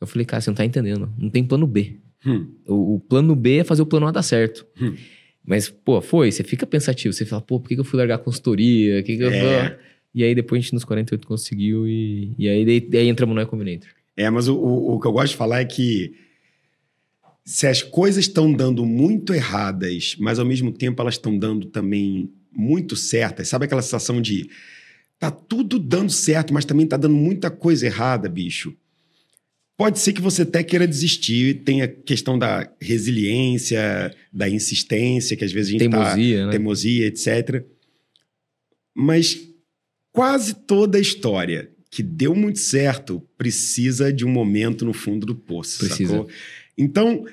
Eu 0.00 0.06
falei, 0.06 0.24
cara, 0.24 0.40
você 0.40 0.50
não 0.50 0.54
tá 0.54 0.64
entendendo. 0.64 1.12
Não 1.16 1.30
tem 1.30 1.44
plano 1.44 1.66
B. 1.66 1.96
Hum. 2.26 2.48
O, 2.66 2.96
o 2.96 3.00
plano 3.00 3.34
B 3.34 3.58
é 3.58 3.64
fazer 3.64 3.82
o 3.82 3.86
plano 3.86 4.06
A 4.06 4.10
dar 4.10 4.22
certo. 4.22 4.66
Hum. 4.80 4.94
Mas, 5.44 5.68
pô, 5.68 6.00
foi, 6.00 6.30
você 6.30 6.44
fica 6.44 6.66
pensativo, 6.66 7.12
você 7.12 7.24
fala, 7.24 7.42
pô, 7.42 7.58
por 7.58 7.68
que, 7.68 7.74
que 7.74 7.80
eu 7.80 7.84
fui 7.84 7.98
largar 7.98 8.16
a 8.16 8.18
consultoria? 8.18 9.02
Que 9.02 9.16
que 9.16 9.24
É. 9.24 9.78
E 10.14 10.22
aí 10.22 10.34
depois 10.34 10.58
a 10.58 10.62
gente 10.62 10.74
nos 10.74 10.84
48 10.84 11.26
conseguiu 11.26 11.88
e, 11.88 12.34
e 12.38 12.48
aí, 12.48 12.66
daí, 12.66 12.80
daí 12.80 13.08
entramos 13.08 13.34
no 13.34 13.40
Y 13.40 13.46
Combinator. 13.46 13.88
É, 14.16 14.28
mas 14.28 14.46
o, 14.46 14.54
o, 14.56 14.94
o 14.94 15.00
que 15.00 15.06
eu 15.06 15.12
gosto 15.12 15.30
de 15.30 15.36
falar 15.36 15.60
é 15.60 15.64
que 15.64 16.14
se 17.44 17.66
as 17.66 17.82
coisas 17.82 18.26
estão 18.26 18.52
dando 18.52 18.84
muito 18.84 19.32
erradas, 19.32 20.16
mas 20.18 20.38
ao 20.38 20.44
mesmo 20.44 20.70
tempo 20.70 21.00
elas 21.00 21.14
estão 21.14 21.36
dando 21.36 21.66
também 21.66 22.30
muito 22.54 22.94
certas, 22.94 23.48
sabe 23.48 23.64
aquela 23.64 23.80
sensação 23.82 24.20
de 24.20 24.48
tá 25.22 25.30
tudo 25.30 25.78
dando 25.78 26.10
certo, 26.10 26.52
mas 26.52 26.64
também 26.64 26.84
tá 26.84 26.96
dando 26.96 27.14
muita 27.14 27.48
coisa 27.48 27.86
errada, 27.86 28.28
bicho? 28.28 28.76
Pode 29.76 30.00
ser 30.00 30.12
que 30.12 30.20
você 30.20 30.42
até 30.42 30.64
queira 30.64 30.84
desistir, 30.84 31.62
tem 31.62 31.80
a 31.80 31.86
questão 31.86 32.36
da 32.36 32.68
resiliência, 32.80 34.12
da 34.32 34.48
insistência, 34.48 35.36
que 35.36 35.44
às 35.44 35.52
vezes 35.52 35.68
a 35.68 35.78
gente 35.78 35.88
tá 35.88 35.96
Teimosia, 35.96 36.46
né? 36.46 36.50
teimosia, 36.50 37.06
etc. 37.06 37.64
Mas 38.92 39.40
quase 40.10 40.54
toda 40.54 40.98
a 40.98 41.00
história 41.00 41.70
que 41.88 42.02
deu 42.02 42.34
muito 42.34 42.58
certo 42.58 43.22
precisa 43.38 44.12
de 44.12 44.26
um 44.26 44.30
momento 44.30 44.84
no 44.84 44.92
fundo 44.92 45.24
do 45.24 45.36
poço, 45.36 45.86
Precisa. 45.86 46.14
sacou? 46.14 46.28
Então, 46.76 47.24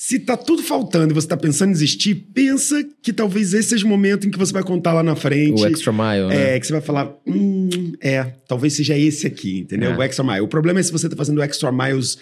se 0.00 0.20
tá 0.20 0.36
tudo 0.36 0.62
faltando 0.62 1.12
e 1.12 1.14
você 1.14 1.26
tá 1.26 1.36
pensando 1.36 1.70
em 1.70 1.72
desistir, 1.72 2.14
pensa 2.32 2.86
que 3.02 3.12
talvez 3.12 3.52
esse 3.52 3.70
seja 3.70 3.84
o 3.84 3.88
momento 3.88 4.28
em 4.28 4.30
que 4.30 4.38
você 4.38 4.52
vai 4.52 4.62
contar 4.62 4.92
lá 4.92 5.02
na 5.02 5.16
frente. 5.16 5.60
O 5.60 5.66
extra 5.66 5.92
mile, 5.92 6.28
né? 6.28 6.54
É, 6.54 6.60
que 6.60 6.68
você 6.68 6.72
vai 6.72 6.80
falar, 6.80 7.12
hum, 7.26 7.94
é, 8.00 8.22
talvez 8.46 8.74
seja 8.74 8.96
esse 8.96 9.26
aqui, 9.26 9.58
entendeu? 9.58 9.90
É. 9.90 9.96
O 9.96 10.00
extra 10.00 10.24
mile. 10.24 10.42
O 10.42 10.46
problema 10.46 10.78
é 10.78 10.84
se 10.84 10.92
você 10.92 11.08
tá 11.08 11.16
fazendo 11.16 11.42
extra 11.42 11.72
miles 11.72 12.16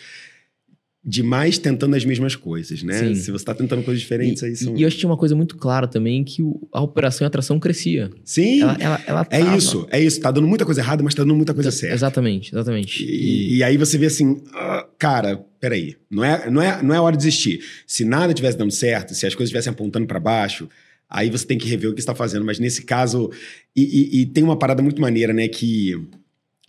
demais 1.08 1.56
tentando 1.56 1.94
as 1.94 2.04
mesmas 2.04 2.34
coisas, 2.34 2.82
né? 2.82 2.98
Sim. 2.98 3.14
Se 3.14 3.30
você 3.30 3.44
tá 3.44 3.54
tentando 3.54 3.82
coisas 3.84 4.00
diferentes, 4.00 4.42
aí 4.42 4.52
E, 4.52 4.56
são... 4.56 4.76
e 4.76 4.82
eu 4.82 4.88
acho 4.88 4.96
que 4.96 5.00
tinha 5.00 5.08
uma 5.10 5.16
coisa 5.16 5.36
muito 5.36 5.56
clara 5.56 5.86
também, 5.86 6.24
que 6.24 6.42
a 6.72 6.82
operação 6.82 7.24
e 7.24 7.26
a 7.26 7.28
atração 7.28 7.60
crescia. 7.60 8.10
Sim, 8.24 8.62
Ela, 8.62 8.76
ela, 8.80 9.00
ela 9.06 9.26
é 9.30 9.38
tava- 9.38 9.56
isso, 9.56 9.86
é 9.92 10.02
isso. 10.02 10.20
Tá 10.20 10.32
dando 10.32 10.48
muita 10.48 10.64
coisa 10.64 10.80
errada, 10.80 11.04
mas 11.04 11.14
tá 11.14 11.22
dando 11.22 11.36
muita 11.36 11.54
coisa 11.54 11.70
certa. 11.70 11.94
Exatamente, 11.94 12.52
exatamente. 12.52 13.04
E, 13.04 13.58
e 13.58 13.62
aí 13.62 13.76
você 13.76 13.96
vê 13.96 14.06
assim, 14.06 14.42
ah, 14.52 14.84
cara, 14.98 15.36
peraí, 15.60 15.94
não 16.10 16.24
é, 16.24 16.50
não, 16.50 16.60
é, 16.60 16.82
não 16.82 16.92
é 16.92 17.00
hora 17.00 17.16
de 17.16 17.24
desistir. 17.24 17.60
Se 17.86 18.04
nada 18.04 18.34
tivesse 18.34 18.58
dando 18.58 18.72
certo, 18.72 19.14
se 19.14 19.24
as 19.26 19.34
coisas 19.34 19.48
estivessem 19.50 19.70
apontando 19.72 20.08
para 20.08 20.18
baixo, 20.18 20.68
aí 21.08 21.30
você 21.30 21.46
tem 21.46 21.56
que 21.56 21.68
rever 21.68 21.88
o 21.90 21.94
que 21.94 22.00
está 22.00 22.16
fazendo. 22.16 22.44
Mas 22.44 22.58
nesse 22.58 22.82
caso, 22.82 23.30
e, 23.76 23.82
e- 23.82 24.20
e 24.22 24.26
tem 24.26 24.42
uma 24.42 24.58
parada 24.58 24.82
muito 24.82 25.00
maneira, 25.00 25.32
né, 25.32 25.46
que 25.46 25.94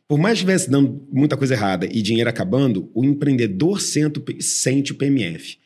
por 0.07 0.17
mais 0.17 0.33
que 0.33 0.45
estivesse 0.45 0.69
dando 0.69 1.05
muita 1.11 1.35
coisa 1.35 1.53
errada 1.53 1.85
e 1.85 2.01
dinheiro 2.01 2.29
acabando, 2.29 2.89
o 2.93 3.03
empreendedor 3.03 3.81
sente, 3.81 4.21
sente 4.41 4.91
o 4.91 4.95
PMF. 4.95 5.57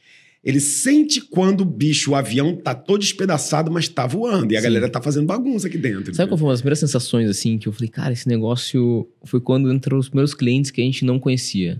Ele 0.43 0.59
sente 0.59 1.21
quando 1.21 1.61
o 1.61 1.65
bicho, 1.65 2.11
o 2.11 2.15
avião 2.15 2.55
tá 2.55 2.73
todo 2.73 3.01
despedaçado, 3.01 3.69
mas 3.71 3.87
tá 3.87 4.07
voando. 4.07 4.51
E 4.51 4.57
a 4.57 4.59
Sim. 4.59 4.63
galera 4.63 4.89
tá 4.89 4.99
fazendo 4.99 5.27
bagunça 5.27 5.67
aqui 5.67 5.77
dentro. 5.77 6.15
Sabe 6.15 6.29
qual 6.31 6.37
foi 6.39 6.47
uma 6.47 6.53
das 6.53 6.61
primeiras 6.61 6.79
sensações, 6.79 7.29
assim, 7.29 7.59
que 7.59 7.67
eu 7.67 7.71
falei, 7.71 7.89
cara, 7.89 8.11
esse 8.11 8.27
negócio 8.27 9.07
foi 9.23 9.39
quando 9.39 9.71
entrou 9.71 9.99
os 9.99 10.09
primeiros 10.09 10.33
clientes 10.33 10.71
que 10.71 10.81
a 10.81 10.83
gente 10.83 11.05
não 11.05 11.19
conhecia. 11.19 11.79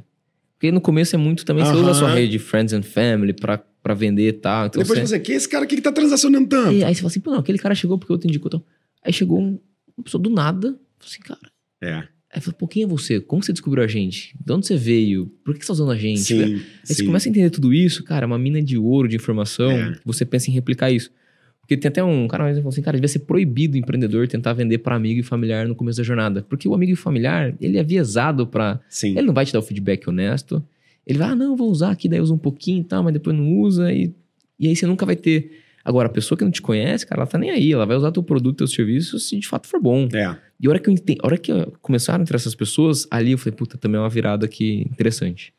Porque 0.53 0.71
no 0.71 0.79
começo 0.79 1.15
é 1.15 1.17
muito 1.17 1.43
também, 1.43 1.65
você 1.65 1.71
usa 1.73 1.89
a 1.89 1.93
sua 1.95 2.13
rede 2.13 2.33
de 2.33 2.37
friends 2.39 2.71
and 2.71 2.83
family 2.83 3.33
pra, 3.33 3.57
pra 3.81 3.95
vender 3.95 4.27
e 4.27 4.33
tal. 4.33 4.67
Então 4.67 4.79
Depois 4.83 4.99
você... 4.99 5.07
você, 5.07 5.19
que 5.19 5.31
esse 5.31 5.49
cara 5.49 5.63
aqui 5.63 5.75
que 5.77 5.81
tá 5.81 5.91
transacionando 5.91 6.47
tanto? 6.47 6.71
E 6.73 6.83
aí 6.83 6.93
você 6.93 7.01
fala 7.01 7.09
assim, 7.09 7.19
pô, 7.19 7.31
não, 7.31 7.39
aquele 7.39 7.57
cara 7.57 7.73
chegou 7.73 7.97
porque 7.97 8.13
eu 8.13 8.17
te 8.19 8.27
indicou. 8.27 8.47
Então... 8.47 8.63
Aí 9.03 9.11
chegou 9.11 9.41
um- 9.41 9.59
uma 9.97 10.03
pessoa 10.03 10.21
do 10.21 10.29
nada, 10.29 10.67
falou 10.67 10.79
assim, 11.03 11.21
cara. 11.21 11.51
É. 11.81 12.03
Aí 12.33 12.37
eu 12.37 12.41
falei, 12.41 12.55
pô, 12.57 12.67
quem 12.67 12.83
é 12.83 12.87
você? 12.87 13.19
Como 13.19 13.43
você 13.43 13.51
descobriu 13.51 13.83
a 13.83 13.87
gente? 13.87 14.33
De 14.39 14.53
onde 14.53 14.65
você 14.65 14.77
veio? 14.77 15.25
Por 15.43 15.53
que 15.53 15.61
você 15.61 15.67
tá 15.67 15.73
usando 15.73 15.91
a 15.91 15.97
gente? 15.97 16.21
Sim, 16.21 16.41
Aí 16.43 16.57
sim. 16.85 16.93
você 16.93 17.05
começa 17.05 17.27
a 17.27 17.29
entender 17.29 17.49
tudo 17.49 17.73
isso, 17.73 18.03
cara, 18.05 18.23
é 18.23 18.27
uma 18.27 18.39
mina 18.39 18.61
de 18.61 18.77
ouro 18.77 19.07
de 19.07 19.15
informação, 19.17 19.69
É. 19.71 19.95
você 20.05 20.23
pensa 20.25 20.49
em 20.49 20.53
replicar 20.53 20.89
isso. 20.91 21.11
Porque 21.59 21.75
tem 21.77 21.89
até 21.89 22.03
um 22.03 22.27
cara 22.27 22.47
que 22.49 22.55
falou 22.55 22.69
assim, 22.69 22.81
cara, 22.81 22.97
devia 22.97 23.07
ser 23.07 23.19
proibido 23.19 23.75
o 23.75 23.77
empreendedor 23.77 24.27
tentar 24.27 24.53
vender 24.53 24.77
para 24.79 24.95
amigo 24.95 25.19
e 25.19 25.23
familiar 25.23 25.67
no 25.67 25.75
começo 25.75 25.97
da 25.97 26.03
jornada. 26.03 26.45
Porque 26.49 26.67
o 26.67 26.73
amigo 26.73 26.91
e 26.93 26.95
familiar, 26.95 27.53
ele 27.61 27.77
é 27.77 27.83
viesado 27.83 28.47
para 28.47 28.79
Sim. 28.89 29.11
Ele 29.17 29.23
não 29.27 29.33
vai 29.33 29.45
te 29.45 29.53
dar 29.53 29.59
o 29.59 29.61
feedback 29.61 30.07
honesto. 30.09 30.63
Ele 31.05 31.17
vai, 31.17 31.29
ah, 31.29 31.35
não, 31.35 31.55
vou 31.55 31.69
usar 31.69 31.91
aqui, 31.91 32.07
daí 32.09 32.19
usa 32.21 32.33
um 32.33 32.37
pouquinho 32.37 32.81
e 32.81 32.83
tal, 32.83 33.03
mas 33.03 33.13
depois 33.13 33.35
não 33.35 33.57
usa. 33.59 33.91
E, 33.93 34.13
e 34.59 34.67
aí 34.67 34.75
você 34.75 34.85
nunca 34.85 35.05
vai 35.05 35.15
ter. 35.15 35.51
Agora, 35.83 36.07
a 36.07 36.11
pessoa 36.11 36.37
que 36.37 36.43
não 36.43 36.51
te 36.51 36.61
conhece, 36.61 37.05
cara, 37.05 37.21
ela 37.21 37.27
tá 37.27 37.37
nem 37.37 37.49
aí. 37.49 37.71
Ela 37.71 37.85
vai 37.85 37.97
usar 37.97 38.11
teu 38.11 38.23
produto, 38.23 38.57
teu 38.57 38.67
serviço, 38.67 39.19
se 39.19 39.37
de 39.37 39.47
fato 39.47 39.67
for 39.67 39.79
bom. 39.79 40.07
É. 40.13 40.37
E 40.59 40.67
a 40.67 40.69
hora 40.69 40.79
que 40.79 40.89
eu 40.89 40.93
entendi, 40.93 41.19
a 41.21 41.25
hora 41.25 41.37
que 41.37 41.51
começaram 41.81 42.21
entre 42.21 42.35
essas 42.35 42.53
pessoas, 42.53 43.07
ali 43.09 43.31
eu 43.31 43.37
falei, 43.37 43.55
puta, 43.55 43.77
também 43.77 43.97
é 43.97 44.01
uma 44.01 44.09
virada 44.09 44.45
aqui 44.45 44.87
interessante. 44.91 45.53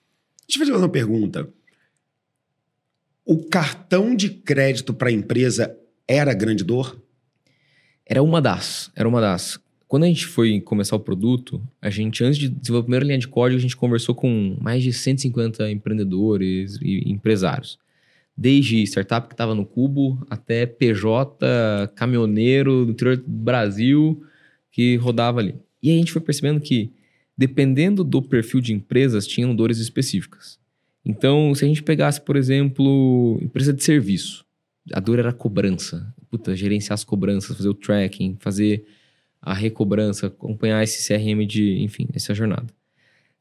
Deixa 0.46 0.62
eu 0.62 0.66
fazer 0.66 0.78
uma 0.78 0.88
pergunta. 0.88 1.48
O 3.24 3.44
cartão 3.48 4.14
de 4.14 4.30
crédito 4.30 4.92
para 4.92 5.08
a 5.08 5.12
empresa 5.12 5.76
era 6.06 6.34
grande 6.34 6.64
dor? 6.64 7.00
Era 8.04 8.22
uma 8.22 8.42
das, 8.42 8.90
era 8.94 9.08
uma 9.08 9.20
das. 9.20 9.58
Quando 9.86 10.04
a 10.04 10.06
gente 10.06 10.26
foi 10.26 10.60
começar 10.60 10.96
o 10.96 11.00
produto, 11.00 11.62
a 11.80 11.90
gente, 11.90 12.24
antes 12.24 12.38
de 12.38 12.48
desenvolver 12.48 12.80
a 12.80 12.84
primeira 12.84 13.04
linha 13.04 13.18
de 13.18 13.28
código, 13.28 13.58
a 13.58 13.62
gente 13.62 13.76
conversou 13.76 14.14
com 14.14 14.56
mais 14.60 14.82
de 14.82 14.92
150 14.92 15.70
empreendedores 15.70 16.78
e 16.80 17.10
empresários. 17.10 17.78
Desde 18.42 18.82
startup 18.82 19.28
que 19.28 19.34
estava 19.34 19.54
no 19.54 19.64
cubo, 19.64 20.20
até 20.28 20.66
PJ, 20.66 21.38
caminhoneiro 21.94 22.84
do 22.84 22.90
interior 22.90 23.16
do 23.16 23.22
Brasil, 23.28 24.20
que 24.72 24.96
rodava 24.96 25.38
ali. 25.38 25.54
E 25.80 25.92
a 25.92 25.94
gente 25.94 26.10
foi 26.10 26.20
percebendo 26.20 26.60
que, 26.60 26.92
dependendo 27.38 28.02
do 28.02 28.20
perfil 28.20 28.60
de 28.60 28.72
empresas, 28.72 29.28
tinham 29.28 29.54
dores 29.54 29.78
específicas. 29.78 30.58
Então, 31.04 31.54
se 31.54 31.64
a 31.64 31.68
gente 31.68 31.84
pegasse, 31.84 32.20
por 32.20 32.34
exemplo, 32.34 33.38
empresa 33.40 33.72
de 33.72 33.84
serviço, 33.84 34.44
a 34.92 34.98
dor 34.98 35.20
era 35.20 35.30
a 35.30 35.32
cobrança. 35.32 36.12
Puta, 36.28 36.56
gerenciar 36.56 36.94
as 36.94 37.04
cobranças, 37.04 37.56
fazer 37.56 37.68
o 37.68 37.74
tracking, 37.74 38.38
fazer 38.40 38.84
a 39.40 39.54
recobrança, 39.54 40.26
acompanhar 40.26 40.82
esse 40.82 41.06
CRM 41.06 41.46
de, 41.46 41.80
enfim, 41.80 42.08
essa 42.12 42.34
jornada. 42.34 42.66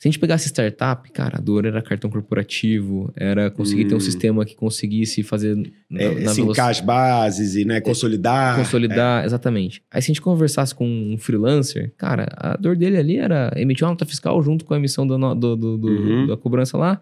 Se 0.02 0.08
a 0.08 0.12
gente 0.12 0.20
pegasse 0.20 0.48
startup, 0.48 1.08
cara, 1.12 1.38
a 1.38 1.40
dor 1.40 1.64
era 1.64 1.80
cartão 1.80 2.10
corporativo, 2.10 3.14
era 3.16 3.52
conseguir 3.52 3.86
ter 3.86 3.94
um 3.94 3.98
Hum. 3.98 4.02
sistema 4.02 4.44
que 4.44 4.56
conseguisse 4.56 5.22
fazer 5.22 5.56
na, 5.88 6.02
É, 6.02 6.24
na 6.24 6.32
as 6.70 6.80
bases 6.82 7.56
e 7.56 7.64
né, 7.66 7.80
consolidar. 7.80 8.56
consolidar, 8.58 9.24
exatamente. 9.24 9.84
Aí 9.92 10.02
se 10.02 10.08
a 10.08 10.14
gente 10.14 10.22
conversasse 10.22 10.74
com 10.74 10.88
um 10.88 11.20
freelancer, 11.20 11.94
cara, 11.98 12.28
a 12.36 12.58
dor 12.58 12.76
dele 12.76 12.98
ali 12.98 13.18
era 13.18 13.54
emitir 13.56 13.84
uma 13.86 13.92
nota 13.92 14.04
fiscal 14.04 14.42
junto 14.42 14.66
com 14.66 14.74
a 14.74 14.78
emissão 14.78 15.06
do, 15.06 15.16
do- 15.36 15.56
do- 15.56 15.78
do- 15.78 15.88
Uhum. 15.88 16.26
da 16.26 16.36
cobrança 16.36 16.76
lá, 16.78 17.00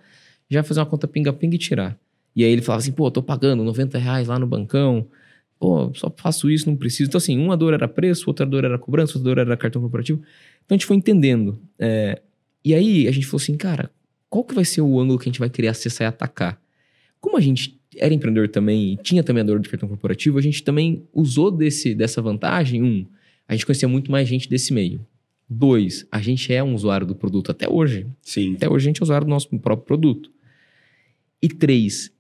já 0.50 0.62
fazer 0.62 0.82
uma 0.82 0.86
conta 0.86 1.08
pinga-pinga 1.08 1.56
e 1.56 1.58
tirar. 1.58 1.98
E 2.36 2.44
aí 2.44 2.52
ele 2.52 2.62
falava 2.62 2.82
assim, 2.82 2.92
pô, 2.92 3.10
tô 3.10 3.24
pagando 3.24 3.64
90 3.64 3.98
reais 3.98 4.28
lá 4.28 4.38
no 4.38 4.46
bancão, 4.46 5.08
pô, 5.58 5.90
só 5.96 6.14
faço 6.18 6.52
isso, 6.52 6.68
não 6.70 6.76
preciso. 6.76 7.08
Então 7.08 7.18
assim, 7.18 7.38
uma 7.40 7.56
dor 7.56 7.74
era 7.74 7.88
preço, 7.88 8.26
outra 8.28 8.46
dor 8.46 8.66
era 8.66 8.78
cobrança, 8.78 9.18
outra 9.18 9.24
dor 9.36 9.38
era 9.40 9.56
cartão 9.56 9.82
corporativo. 9.82 10.22
Então 10.66 10.76
a 10.76 10.78
gente 10.78 10.86
foi 10.86 10.98
entendendo. 10.98 11.60
É, 11.80 12.22
e 12.64 12.74
aí 12.74 13.08
a 13.08 13.12
gente 13.12 13.26
falou 13.26 13.42
assim, 13.42 13.56
cara, 13.58 13.92
qual 14.30 14.44
que 14.44 14.54
vai 14.54 14.66
ser 14.66 14.82
o 14.82 15.00
ângulo 15.00 15.18
que 15.18 15.28
a 15.28 15.32
gente 15.32 15.40
vai 15.40 15.50
querer 15.50 15.70
acessar 15.70 16.06
e 16.06 16.10
atacar? 16.10 16.62
Como 17.20 17.38
a 17.38 17.42
gente 17.42 17.80
era 17.98 18.14
empreendedor 18.14 18.48
também 18.50 18.94
e 18.94 18.98
tinha 18.98 19.24
também 19.24 19.42
a 19.42 19.46
dor 19.46 19.60
de 19.60 19.68
cartão 19.70 19.90
corporativo, 19.90 20.38
a 20.38 20.42
gente 20.42 20.64
também 20.64 21.04
usou 21.14 21.50
desse, 21.52 21.94
dessa 21.96 22.22
vantagem. 22.22 22.84
Um, 22.84 23.06
a 23.48 23.54
gente 23.54 23.66
conhecia 23.66 23.88
muito 23.88 24.12
mais 24.12 24.28
gente 24.28 24.48
desse 24.50 24.72
meio. 24.74 25.06
Dois, 25.50 26.06
a 26.12 26.22
gente 26.22 26.54
é 26.54 26.64
um 26.64 26.76
usuário 26.76 27.08
do 27.08 27.16
produto 27.16 27.50
até 27.52 27.68
hoje. 27.68 28.06
Sim. 28.22 28.54
Até 28.56 28.70
hoje 28.70 28.86
a 28.86 28.90
gente 28.90 29.02
é 29.02 29.04
usuário 29.04 29.26
do 29.26 29.30
nosso 29.32 29.50
próprio 29.58 29.86
produto. 29.86 30.32
E 31.42 31.48
três, 31.50 32.12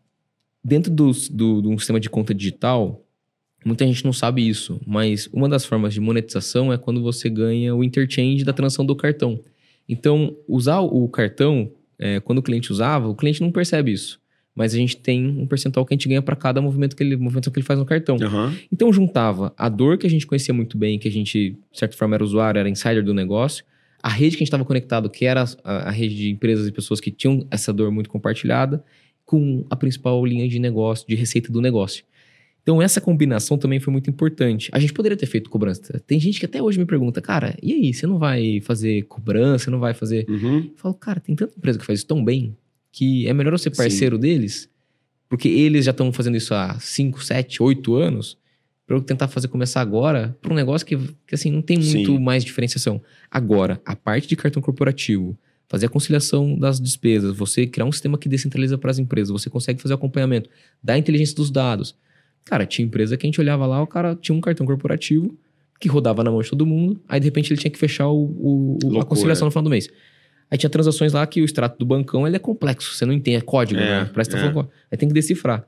dentro 0.63 0.91
dos- 0.91 1.29
do, 1.29 1.61
de 1.61 1.67
um 1.67 1.77
sistema 1.77 1.99
de 1.99 2.09
conta 2.09 2.33
digital, 2.33 3.05
muita 3.63 3.85
gente 3.85 4.03
não 4.03 4.13
sabe 4.13 4.47
isso, 4.47 4.81
mas 4.87 5.27
uma 5.31 5.47
das 5.47 5.63
formas 5.65 5.93
de 5.93 5.99
monetização 5.99 6.73
é 6.73 6.77
quando 6.77 7.01
você 7.03 7.29
ganha 7.29 7.75
o 7.75 7.83
interchange 7.83 8.43
da 8.43 8.53
transação 8.53 8.85
do 8.85 8.95
cartão. 8.95 9.39
Então, 9.89 10.37
usar 10.47 10.81
o 10.81 11.09
cartão, 11.09 11.71
é, 11.97 12.19
quando 12.19 12.37
o 12.37 12.43
cliente 12.43 12.71
usava, 12.71 13.07
o 13.07 13.15
cliente 13.15 13.41
não 13.41 13.51
percebe 13.51 13.91
isso. 13.91 14.21
Mas 14.55 14.73
a 14.73 14.77
gente 14.77 14.97
tem 14.97 15.25
um 15.25 15.47
percentual 15.47 15.85
que 15.85 15.93
a 15.93 15.95
gente 15.95 16.07
ganha 16.07 16.21
para 16.21 16.35
cada 16.35 16.61
movimento 16.61 16.95
que 16.95 17.01
ele, 17.01 17.15
movimentação 17.17 17.51
que 17.51 17.59
ele 17.59 17.65
faz 17.65 17.79
no 17.79 17.85
cartão. 17.85 18.17
Aham. 18.21 18.53
Então 18.71 18.91
juntava 18.93 19.53
a 19.57 19.67
dor 19.67 19.97
que 19.97 20.05
a 20.05 20.09
gente 20.09 20.27
conhecia 20.27 20.53
muito 20.53 20.77
bem, 20.77 20.99
que 20.99 21.07
a 21.07 21.11
gente, 21.11 21.57
de 21.71 21.79
certa 21.79 21.97
forma, 21.97 22.15
era 22.15 22.23
usuário, 22.23 22.59
era 22.59 22.69
insider 22.69 23.03
do 23.03 23.13
negócio, 23.13 23.63
a 24.01 24.09
rede 24.09 24.31
que 24.31 24.43
a 24.43 24.45
gente 24.45 24.47
estava 24.49 24.65
conectado, 24.65 25.09
que 25.09 25.25
era 25.25 25.43
a, 25.63 25.89
a 25.89 25.91
rede 25.91 26.15
de 26.15 26.29
empresas 26.29 26.67
e 26.67 26.71
pessoas 26.71 26.99
que 26.99 27.11
tinham 27.11 27.45
essa 27.49 27.73
dor 27.73 27.91
muito 27.91 28.09
compartilhada, 28.09 28.83
com 29.25 29.65
a 29.69 29.75
principal 29.75 30.25
linha 30.25 30.47
de 30.47 30.59
negócio, 30.59 31.07
de 31.07 31.15
receita 31.15 31.51
do 31.51 31.61
negócio. 31.61 32.03
Então, 32.69 32.83
essa 32.83 33.01
combinação 33.01 33.57
também 33.57 33.79
foi 33.79 33.91
muito 33.91 34.11
importante. 34.11 34.69
A 34.71 34.77
gente 34.77 34.93
poderia 34.93 35.17
ter 35.17 35.25
feito 35.25 35.49
cobrança. 35.49 35.99
Tem 36.05 36.19
gente 36.19 36.39
que 36.39 36.45
até 36.45 36.61
hoje 36.61 36.77
me 36.77 36.85
pergunta, 36.85 37.19
cara, 37.19 37.57
e 37.63 37.73
aí, 37.73 37.91
você 37.91 38.05
não 38.05 38.19
vai 38.19 38.61
fazer 38.61 39.01
cobrança, 39.07 39.65
você 39.65 39.71
não 39.71 39.79
vai 39.79 39.95
fazer. 39.95 40.27
Uhum. 40.29 40.57
Eu 40.57 40.73
falo, 40.75 40.93
cara, 40.93 41.19
tem 41.19 41.35
tanta 41.35 41.51
empresa 41.57 41.79
que 41.79 41.85
faz 41.85 41.97
isso 41.97 42.07
tão 42.07 42.23
bem 42.23 42.55
que 42.91 43.27
é 43.27 43.33
melhor 43.33 43.53
eu 43.53 43.57
ser 43.57 43.75
parceiro 43.75 44.19
deles, 44.19 44.69
porque 45.27 45.47
eles 45.47 45.83
já 45.85 45.89
estão 45.89 46.13
fazendo 46.13 46.37
isso 46.37 46.53
há 46.53 46.79
5, 46.79 47.23
7, 47.23 47.63
8 47.63 47.95
anos, 47.95 48.37
para 48.85 48.95
eu 48.95 49.01
tentar 49.01 49.27
fazer 49.27 49.47
começar 49.47 49.81
agora 49.81 50.37
para 50.39 50.53
um 50.53 50.55
negócio 50.55 50.85
que, 50.85 50.95
que 51.25 51.33
assim 51.33 51.49
não 51.51 51.63
tem 51.63 51.79
muito 51.79 52.11
Sim. 52.11 52.19
mais 52.19 52.45
diferenciação. 52.45 53.01
Agora, 53.31 53.81
a 53.83 53.95
parte 53.95 54.27
de 54.27 54.35
cartão 54.35 54.61
corporativo, 54.61 55.35
fazer 55.67 55.87
a 55.87 55.89
conciliação 55.89 56.55
das 56.55 56.79
despesas, 56.79 57.35
você 57.35 57.65
criar 57.65 57.85
um 57.85 57.91
sistema 57.91 58.15
que 58.15 58.29
descentraliza 58.29 58.77
para 58.77 58.91
as 58.91 58.99
empresas, 58.99 59.31
você 59.31 59.49
consegue 59.49 59.81
fazer 59.81 59.95
o 59.95 59.97
acompanhamento 59.97 60.51
da 60.83 60.95
inteligência 60.95 61.35
dos 61.35 61.49
dados. 61.49 61.95
Cara, 62.49 62.65
tinha 62.65 62.83
empresa 62.85 63.15
que 63.15 63.25
a 63.25 63.27
gente 63.27 63.39
olhava 63.39 63.65
lá, 63.67 63.79
o 63.81 63.85
cara 63.85 64.15
tinha 64.15 64.35
um 64.35 64.41
cartão 64.41 64.65
corporativo 64.65 65.37
que 65.79 65.87
rodava 65.87 66.23
na 66.23 66.31
mão 66.31 66.41
de 66.41 66.49
todo 66.49 66.65
mundo, 66.65 66.99
aí 67.07 67.19
de 67.19 67.25
repente 67.25 67.53
ele 67.53 67.59
tinha 67.59 67.69
que 67.69 67.77
fechar 67.77 68.07
o, 68.09 68.77
o- 68.83 68.99
a 68.99 69.05
conciliação 69.05 69.45
no 69.45 69.51
final 69.51 69.63
do 69.63 69.69
mês. 69.69 69.87
Aí 70.49 70.57
tinha 70.57 70.69
transações 70.69 71.13
lá 71.13 71.25
que 71.27 71.41
o 71.41 71.45
extrato 71.45 71.77
do 71.77 71.85
bancão 71.85 72.25
ele 72.25 72.35
é 72.35 72.39
complexo, 72.39 72.95
você 72.95 73.05
não 73.05 73.13
entende, 73.13 73.37
é 73.37 73.41
código, 73.41 73.79
É, 73.79 74.03
né? 74.03 74.09
Parece 74.11 74.31
que 74.31 74.35
tá 74.35 74.41
é. 74.41 74.51
falando, 74.51 74.69
aí 74.91 74.97
tem 74.97 75.07
que 75.07 75.13
decifrar. 75.13 75.63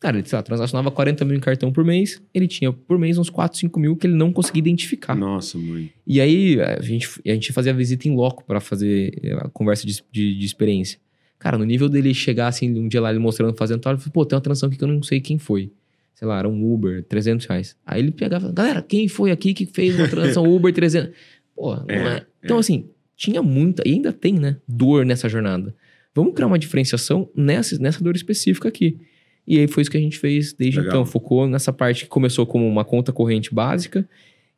Cara, 0.00 0.16
ele 0.18 0.26
sei 0.26 0.36
lá, 0.36 0.42
transacionava 0.42 0.90
40 0.90 1.22
mil 1.24 1.36
em 1.36 1.40
cartão 1.40 1.70
por 1.70 1.84
mês, 1.84 2.20
ele 2.34 2.48
tinha 2.48 2.72
por 2.72 2.98
mês 2.98 3.18
uns 3.18 3.28
4, 3.30 3.56
5 3.58 3.78
mil 3.78 3.94
que 3.94 4.06
ele 4.06 4.14
não 4.14 4.32
conseguia 4.32 4.58
identificar. 4.60 5.14
Nossa, 5.14 5.56
mãe. 5.58 5.92
E 6.06 6.18
aí 6.20 6.58
a 6.60 6.80
gente, 6.82 7.08
a 7.24 7.34
gente 7.34 7.52
fazia 7.52 7.72
visita 7.74 8.08
em 8.08 8.16
loco 8.16 8.42
para 8.44 8.58
fazer 8.58 9.12
eh, 9.22 9.34
a 9.34 9.48
conversa 9.50 9.86
de, 9.86 10.02
de, 10.10 10.34
de 10.38 10.44
experiência. 10.46 10.98
Cara, 11.38 11.56
no 11.58 11.64
nível 11.64 11.88
dele 11.88 12.12
chegar 12.14 12.48
assim, 12.48 12.72
um 12.76 12.88
dia 12.88 13.00
lá 13.00 13.10
ele 13.10 13.18
mostrando, 13.20 13.54
fazendo 13.56 13.80
tal, 13.80 13.92
ele 13.92 14.00
falou, 14.00 14.12
pô, 14.12 14.24
tem 14.24 14.34
uma 14.36 14.40
transação 14.42 14.68
aqui 14.68 14.76
que 14.78 14.82
eu 14.82 14.88
não 14.88 15.02
sei 15.04 15.20
quem 15.20 15.38
foi. 15.38 15.70
Sei 16.14 16.26
lá, 16.26 16.38
era 16.38 16.48
um 16.48 16.72
Uber, 16.72 17.04
300 17.04 17.46
reais. 17.46 17.76
Aí 17.84 18.00
ele 18.00 18.12
pegava, 18.12 18.52
galera, 18.52 18.82
quem 18.82 19.08
foi 19.08 19.30
aqui 19.30 19.54
que 19.54 19.66
fez 19.66 19.98
uma 19.98 20.08
transação 20.08 20.44
Uber 20.54 20.72
300? 20.72 21.14
Pô, 21.54 21.74
não 21.76 21.84
É, 21.88 22.16
é. 22.16 22.26
Então, 22.44 22.58
assim, 22.58 22.90
tinha 23.16 23.42
muita, 23.42 23.82
e 23.86 23.92
ainda 23.92 24.12
tem, 24.12 24.34
né, 24.34 24.56
dor 24.66 25.04
nessa 25.04 25.28
jornada. 25.28 25.74
Vamos 26.14 26.34
criar 26.34 26.46
uma 26.46 26.58
diferenciação 26.58 27.30
nessa, 27.34 27.78
nessa 27.78 28.02
dor 28.02 28.14
específica 28.14 28.68
aqui. 28.68 28.98
E 29.46 29.58
aí 29.58 29.66
foi 29.66 29.82
isso 29.82 29.90
que 29.90 29.96
a 29.96 30.00
gente 30.00 30.18
fez 30.18 30.52
desde 30.52 30.78
Legal. 30.78 30.94
então. 30.94 31.06
Focou 31.06 31.48
nessa 31.48 31.72
parte 31.72 32.04
que 32.04 32.08
começou 32.08 32.46
como 32.46 32.66
uma 32.66 32.84
conta 32.84 33.12
corrente 33.12 33.52
básica, 33.52 34.08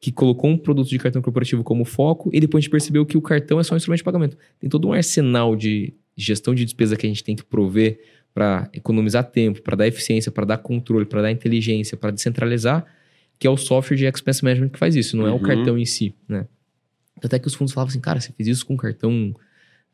que 0.01 0.13
colocou 0.13 0.51
um 0.51 0.59
produto 0.59 0.89
de 0.89 0.99
cartão 0.99 1.23
corporativo 1.23 1.63
como 1.65 1.85
foco, 1.85 2.31
e 2.33 2.41
depois 2.41 2.61
a 2.61 2.63
gente 2.63 2.71
percebeu 2.71 3.07
que 3.07 3.17
o 3.17 3.23
cartão 3.23 3.59
é 3.59 3.63
só 3.63 3.75
um 3.75 3.77
instrumento 3.77 3.99
de 3.99 4.05
pagamento. 4.05 4.37
Tem 4.61 4.69
todo 4.69 4.89
um 4.89 4.93
arsenal 4.93 5.57
de 5.57 5.95
gestão 6.17 6.55
de 6.55 6.65
despesa 6.65 6.97
que 6.97 7.07
a 7.07 7.09
gente 7.09 7.25
tem 7.25 7.35
que 7.35 7.45
prover 7.45 8.01
para 8.35 8.69
economizar 8.73 9.23
tempo, 9.31 9.63
para 9.63 9.77
dar 9.77 9.87
eficiência, 9.87 10.33
para 10.33 10.45
dar 10.45 10.59
controle, 10.59 11.07
para 11.07 11.23
dar 11.23 11.31
inteligência, 11.31 11.97
para 11.97 12.11
descentralizar, 12.11 12.85
que 13.39 13.47
é 13.47 13.51
o 13.51 13.57
software 13.57 13.97
de 13.97 14.05
expense 14.07 14.43
management 14.43 14.71
que 14.71 14.79
faz 14.79 14.97
isso, 14.97 15.17
não 15.17 15.27
é 15.27 15.31
o 15.31 15.35
Uhum. 15.35 15.43
cartão 15.43 15.79
em 15.79 15.87
si, 15.87 16.15
né? 16.29 16.47
Até 17.23 17.39
que 17.39 17.47
os 17.47 17.55
fundos 17.55 17.73
falavam 17.73 17.91
assim, 17.91 18.01
cara, 18.01 18.21
você 18.21 18.33
fez 18.33 18.49
isso 18.49 18.67
com 18.67 18.77
cartão, 18.77 19.35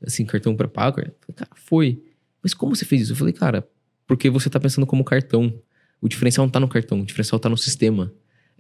assim, 0.05 0.25
cartão 0.25 0.57
pré-pago? 0.57 1.01
Eu 1.01 1.05
falei, 1.21 1.37
cara, 1.37 1.51
foi. 1.55 2.03
Mas 2.43 2.55
como 2.55 2.75
você 2.75 2.87
fez 2.87 3.03
isso? 3.03 3.13
Eu 3.13 3.17
falei, 3.17 3.35
cara, 3.35 3.69
porque 4.07 4.31
você 4.31 4.49
tá 4.49 4.59
pensando 4.59 4.87
como 4.87 5.05
cartão. 5.05 5.53
O 6.01 6.09
diferencial 6.09 6.47
não 6.47 6.51
tá 6.51 6.59
no 6.59 6.67
cartão, 6.67 7.01
o 7.03 7.05
diferencial 7.05 7.39
tá 7.39 7.49
no 7.51 7.59
sistema. 7.59 8.11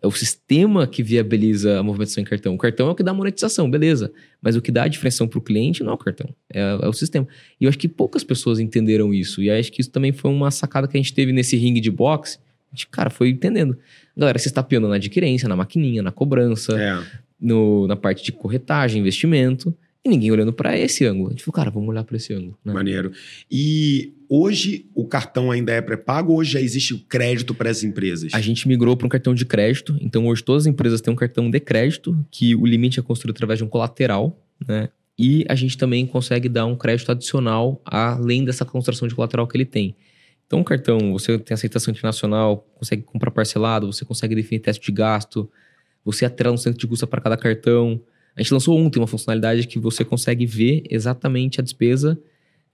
É 0.02 0.06
o 0.06 0.10
sistema 0.10 0.86
que 0.86 1.02
viabiliza 1.02 1.78
a 1.78 1.82
movimentação 1.82 2.22
em 2.22 2.24
cartão. 2.24 2.54
O 2.54 2.58
cartão 2.58 2.88
é 2.88 2.90
o 2.90 2.94
que 2.94 3.02
dá 3.02 3.12
monetização, 3.12 3.70
beleza. 3.70 4.10
Mas 4.40 4.56
o 4.56 4.62
que 4.62 4.72
dá 4.72 4.84
a 4.84 4.88
diferenciação 4.88 5.28
para 5.28 5.38
o 5.38 5.42
cliente 5.42 5.82
não 5.82 5.90
é 5.92 5.94
o 5.94 5.98
cartão, 5.98 6.28
é, 6.52 6.60
é 6.82 6.88
o 6.88 6.92
sistema. 6.92 7.28
E 7.60 7.64
eu 7.64 7.68
acho 7.68 7.78
que 7.78 7.86
poucas 7.88 8.24
pessoas 8.24 8.58
entenderam 8.58 9.12
isso. 9.12 9.42
E 9.42 9.50
acho 9.50 9.70
que 9.70 9.80
isso 9.82 9.90
também 9.90 10.10
foi 10.12 10.30
uma 10.30 10.50
sacada 10.50 10.88
que 10.88 10.96
a 10.96 11.00
gente 11.00 11.12
teve 11.12 11.32
nesse 11.32 11.56
ringue 11.56 11.80
de 11.80 11.90
boxe. 11.90 12.38
A 12.72 12.76
gente, 12.76 12.86
cara, 12.88 13.10
foi 13.10 13.28
entendendo. 13.28 13.76
Galera, 14.16 14.38
você 14.38 14.48
está 14.48 14.62
piando 14.62 14.88
na 14.88 14.94
adquirência, 14.94 15.48
na 15.48 15.56
maquininha, 15.56 16.02
na 16.02 16.10
cobrança, 16.12 16.80
É. 16.80 17.02
no, 17.40 17.86
na 17.86 17.96
parte 17.96 18.24
de 18.24 18.32
corretagem, 18.32 19.00
investimento. 19.00 19.74
E 20.04 20.08
ninguém 20.08 20.30
olhando 20.30 20.52
para 20.52 20.78
esse 20.78 21.04
ângulo. 21.04 21.28
A 21.28 21.30
gente 21.32 21.44
falou, 21.44 21.54
cara, 21.54 21.70
vamos 21.70 21.88
olhar 21.90 22.04
para 22.04 22.16
esse 22.16 22.32
ângulo. 22.32 22.58
né? 22.64 22.72
Maneiro. 22.72 23.12
E 23.50 24.14
hoje 24.30 24.86
o 24.94 25.06
cartão 25.06 25.50
ainda 25.50 25.72
é 25.72 25.82
pré-pago 25.82 26.32
ou 26.32 26.38
hoje 26.38 26.52
já 26.52 26.60
existe 26.60 26.94
o 26.94 27.00
crédito 27.00 27.54
para 27.54 27.68
as 27.68 27.82
empresas? 27.82 28.32
A 28.32 28.40
gente 28.40 28.66
migrou 28.66 28.96
para 28.96 29.06
um 29.06 29.10
cartão 29.10 29.34
de 29.34 29.44
crédito. 29.44 29.96
Então, 30.00 30.26
hoje 30.26 30.42
todas 30.42 30.62
as 30.62 30.66
empresas 30.66 31.02
têm 31.02 31.12
um 31.12 31.16
cartão 31.16 31.50
de 31.50 31.60
crédito, 31.60 32.16
que 32.30 32.54
o 32.54 32.64
limite 32.64 32.98
é 32.98 33.02
construído 33.02 33.36
através 33.36 33.58
de 33.58 33.64
um 33.64 33.68
colateral, 33.68 34.42
né? 34.66 34.88
E 35.18 35.44
a 35.50 35.54
gente 35.54 35.76
também 35.76 36.06
consegue 36.06 36.48
dar 36.48 36.64
um 36.64 36.74
crédito 36.74 37.12
adicional 37.12 37.82
além 37.84 38.42
dessa 38.42 38.64
construção 38.64 39.06
de 39.06 39.14
colateral 39.14 39.46
que 39.46 39.54
ele 39.54 39.66
tem. 39.66 39.94
Então, 40.46 40.62
o 40.62 40.64
cartão, 40.64 41.12
você 41.12 41.38
tem 41.38 41.54
aceitação 41.54 41.92
internacional, 41.92 42.66
consegue 42.74 43.02
comprar 43.02 43.30
parcelado, 43.30 43.92
você 43.92 44.04
consegue 44.04 44.34
definir 44.34 44.60
teste 44.60 44.84
de 44.84 44.90
gasto, 44.92 45.48
você 46.02 46.24
atrela 46.24 46.54
um 46.54 46.56
centro 46.56 46.80
de 46.80 46.86
custo 46.86 47.06
para 47.06 47.20
cada 47.20 47.36
cartão. 47.36 48.00
A 48.36 48.42
gente 48.42 48.52
lançou 48.52 48.78
ontem 48.78 48.98
uma 48.98 49.06
funcionalidade 49.06 49.66
que 49.66 49.78
você 49.78 50.04
consegue 50.04 50.46
ver 50.46 50.82
exatamente 50.88 51.60
a 51.60 51.62
despesa 51.62 52.18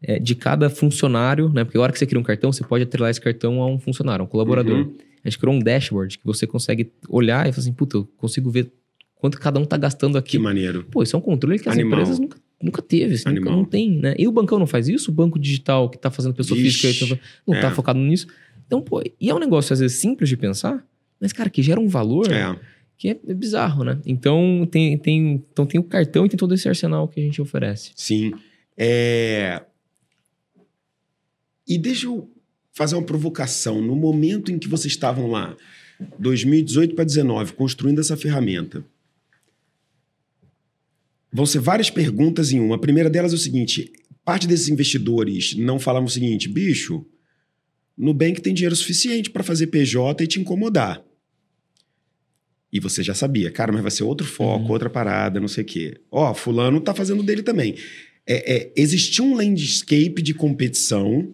eh, 0.02 0.18
de 0.18 0.34
cada 0.34 0.68
funcionário, 0.68 1.48
né? 1.48 1.64
Porque 1.64 1.78
a 1.78 1.80
hora 1.80 1.92
que 1.92 1.98
você 1.98 2.06
cria 2.06 2.20
um 2.20 2.24
cartão, 2.24 2.52
você 2.52 2.62
pode 2.62 2.84
atrelar 2.84 3.10
esse 3.10 3.20
cartão 3.20 3.62
a 3.62 3.66
um 3.66 3.78
funcionário, 3.78 4.22
a 4.22 4.24
um 4.24 4.28
colaborador. 4.28 4.78
Uhum. 4.78 4.94
A 5.24 5.28
gente 5.28 5.38
criou 5.38 5.54
um 5.54 5.58
dashboard 5.58 6.18
que 6.18 6.24
você 6.24 6.46
consegue 6.46 6.92
olhar 7.08 7.48
e 7.48 7.52
falar 7.52 7.62
assim, 7.62 7.72
puta, 7.72 7.96
eu 7.96 8.08
consigo 8.16 8.50
ver 8.50 8.70
quanto 9.16 9.40
cada 9.40 9.58
um 9.58 9.64
tá 9.64 9.76
gastando 9.76 10.16
aqui. 10.16 10.32
Que 10.32 10.38
maneiro. 10.38 10.84
Pô, 10.90 11.02
isso 11.02 11.16
é 11.16 11.18
um 11.18 11.22
controle 11.22 11.58
que 11.58 11.68
as 11.68 11.74
Animal. 11.74 11.98
empresas 11.98 12.18
nunca, 12.18 12.38
nunca 12.62 12.82
teve, 12.82 13.14
assim, 13.14 13.30
nunca, 13.30 13.50
não 13.50 13.64
tem, 13.64 13.90
né? 13.90 14.14
E 14.18 14.28
o 14.28 14.32
bancão 14.32 14.58
não 14.58 14.66
faz 14.66 14.88
isso? 14.88 15.10
O 15.10 15.14
banco 15.14 15.38
digital 15.38 15.90
que 15.90 15.98
tá 15.98 16.10
fazendo 16.10 16.34
pessoa 16.34 16.60
Vixe, 16.60 16.86
física 16.86 17.20
não 17.46 17.54
é. 17.54 17.60
tá 17.60 17.70
focado 17.70 17.98
nisso. 17.98 18.28
Então, 18.66 18.80
pô, 18.80 19.02
e 19.20 19.30
é 19.30 19.34
um 19.34 19.38
negócio 19.38 19.72
às 19.72 19.80
vezes 19.80 19.98
simples 19.98 20.28
de 20.28 20.36
pensar, 20.36 20.84
mas, 21.20 21.32
cara, 21.32 21.48
que 21.48 21.62
gera 21.62 21.80
um 21.80 21.88
valor 21.88 22.30
É. 22.30 22.56
que 22.96 23.08
é, 23.10 23.34
bizarro, 23.34 23.84
né? 23.84 24.00
Então 24.06 24.66
tem, 24.70 24.96
tem, 24.98 25.44
então 25.52 25.66
tem 25.66 25.80
o 25.80 25.84
cartão 25.84 26.26
e 26.26 26.28
tem 26.28 26.38
todo 26.38 26.54
esse 26.54 26.68
arsenal 26.68 27.06
que 27.08 27.20
a 27.20 27.22
gente 27.22 27.40
oferece. 27.40 27.92
Sim. 27.94 28.32
É... 28.76 29.62
E 31.68 31.78
deixa 31.78 32.06
eu 32.06 32.30
fazer 32.72 32.94
uma 32.94 33.04
provocação. 33.04 33.82
No 33.82 33.96
momento 33.96 34.52
em 34.52 34.58
que 34.58 34.68
vocês 34.68 34.92
estavam 34.92 35.28
lá, 35.28 35.56
2018 36.18 36.94
para 36.94 37.04
2019, 37.04 37.54
construindo 37.54 38.00
essa 38.00 38.16
ferramenta, 38.16 38.84
vão 41.32 41.46
ser 41.46 41.58
várias 41.58 41.90
perguntas 41.90 42.52
em 42.52 42.60
uma. 42.60 42.76
A 42.76 42.78
primeira 42.78 43.10
delas 43.10 43.32
é 43.32 43.36
o 43.36 43.38
seguinte: 43.38 43.92
parte 44.24 44.46
desses 44.46 44.68
investidores 44.68 45.54
não 45.56 45.78
falavam 45.78 46.06
o 46.06 46.10
seguinte, 46.10 46.48
bicho, 46.48 47.04
Nubank 47.96 48.40
tem 48.40 48.54
dinheiro 48.54 48.76
suficiente 48.76 49.30
para 49.30 49.42
fazer 49.42 49.68
PJ 49.68 50.22
e 50.22 50.26
te 50.26 50.40
incomodar. 50.40 51.02
E 52.76 52.80
você 52.80 53.02
já 53.02 53.14
sabia, 53.14 53.50
cara, 53.50 53.72
mas 53.72 53.80
vai 53.82 53.90
ser 53.90 54.04
outro 54.04 54.26
foco, 54.26 54.64
Uhum. 54.66 54.70
outra 54.72 54.90
parada, 54.90 55.40
não 55.40 55.48
sei 55.48 55.62
o 55.64 55.66
quê. 55.66 55.96
Ó, 56.10 56.34
fulano 56.34 56.80
tá 56.80 56.92
fazendo 56.94 57.22
dele 57.22 57.42
também. 57.42 57.74
É, 58.26 58.54
é, 58.56 58.72
existia 58.76 59.24
um 59.24 59.34
landscape 59.34 60.20
de 60.20 60.34
competição 60.34 61.32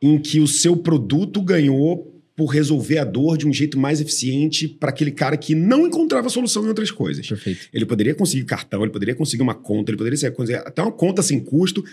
em 0.00 0.18
que 0.18 0.40
o 0.40 0.46
seu 0.46 0.76
produto 0.76 1.42
ganhou 1.42 2.14
por 2.36 2.46
resolver 2.46 2.98
a 2.98 3.04
dor 3.04 3.36
de 3.36 3.48
um 3.48 3.52
jeito 3.52 3.76
mais 3.76 4.00
eficiente 4.00 4.68
para 4.68 4.90
aquele 4.90 5.10
cara 5.10 5.36
que 5.36 5.56
não 5.56 5.86
encontrava 5.88 6.28
solução 6.30 6.64
em 6.64 6.68
outras 6.68 6.90
coisas. 6.92 7.26
Perfeito. 7.26 7.68
Ele 7.72 7.84
poderia 7.84 8.14
conseguir 8.14 8.44
cartão, 8.44 8.82
ele 8.82 8.92
poderia 8.92 9.14
conseguir 9.16 9.42
uma 9.42 9.54
conta, 9.56 9.90
ele 9.90 9.98
poderia 9.98 10.16
ser- 10.16 10.30
conseguir 10.30 10.58
até 10.60 10.80
uma 10.80 10.92
conta 10.92 11.20
sem 11.20 11.40
custo. 11.40 11.84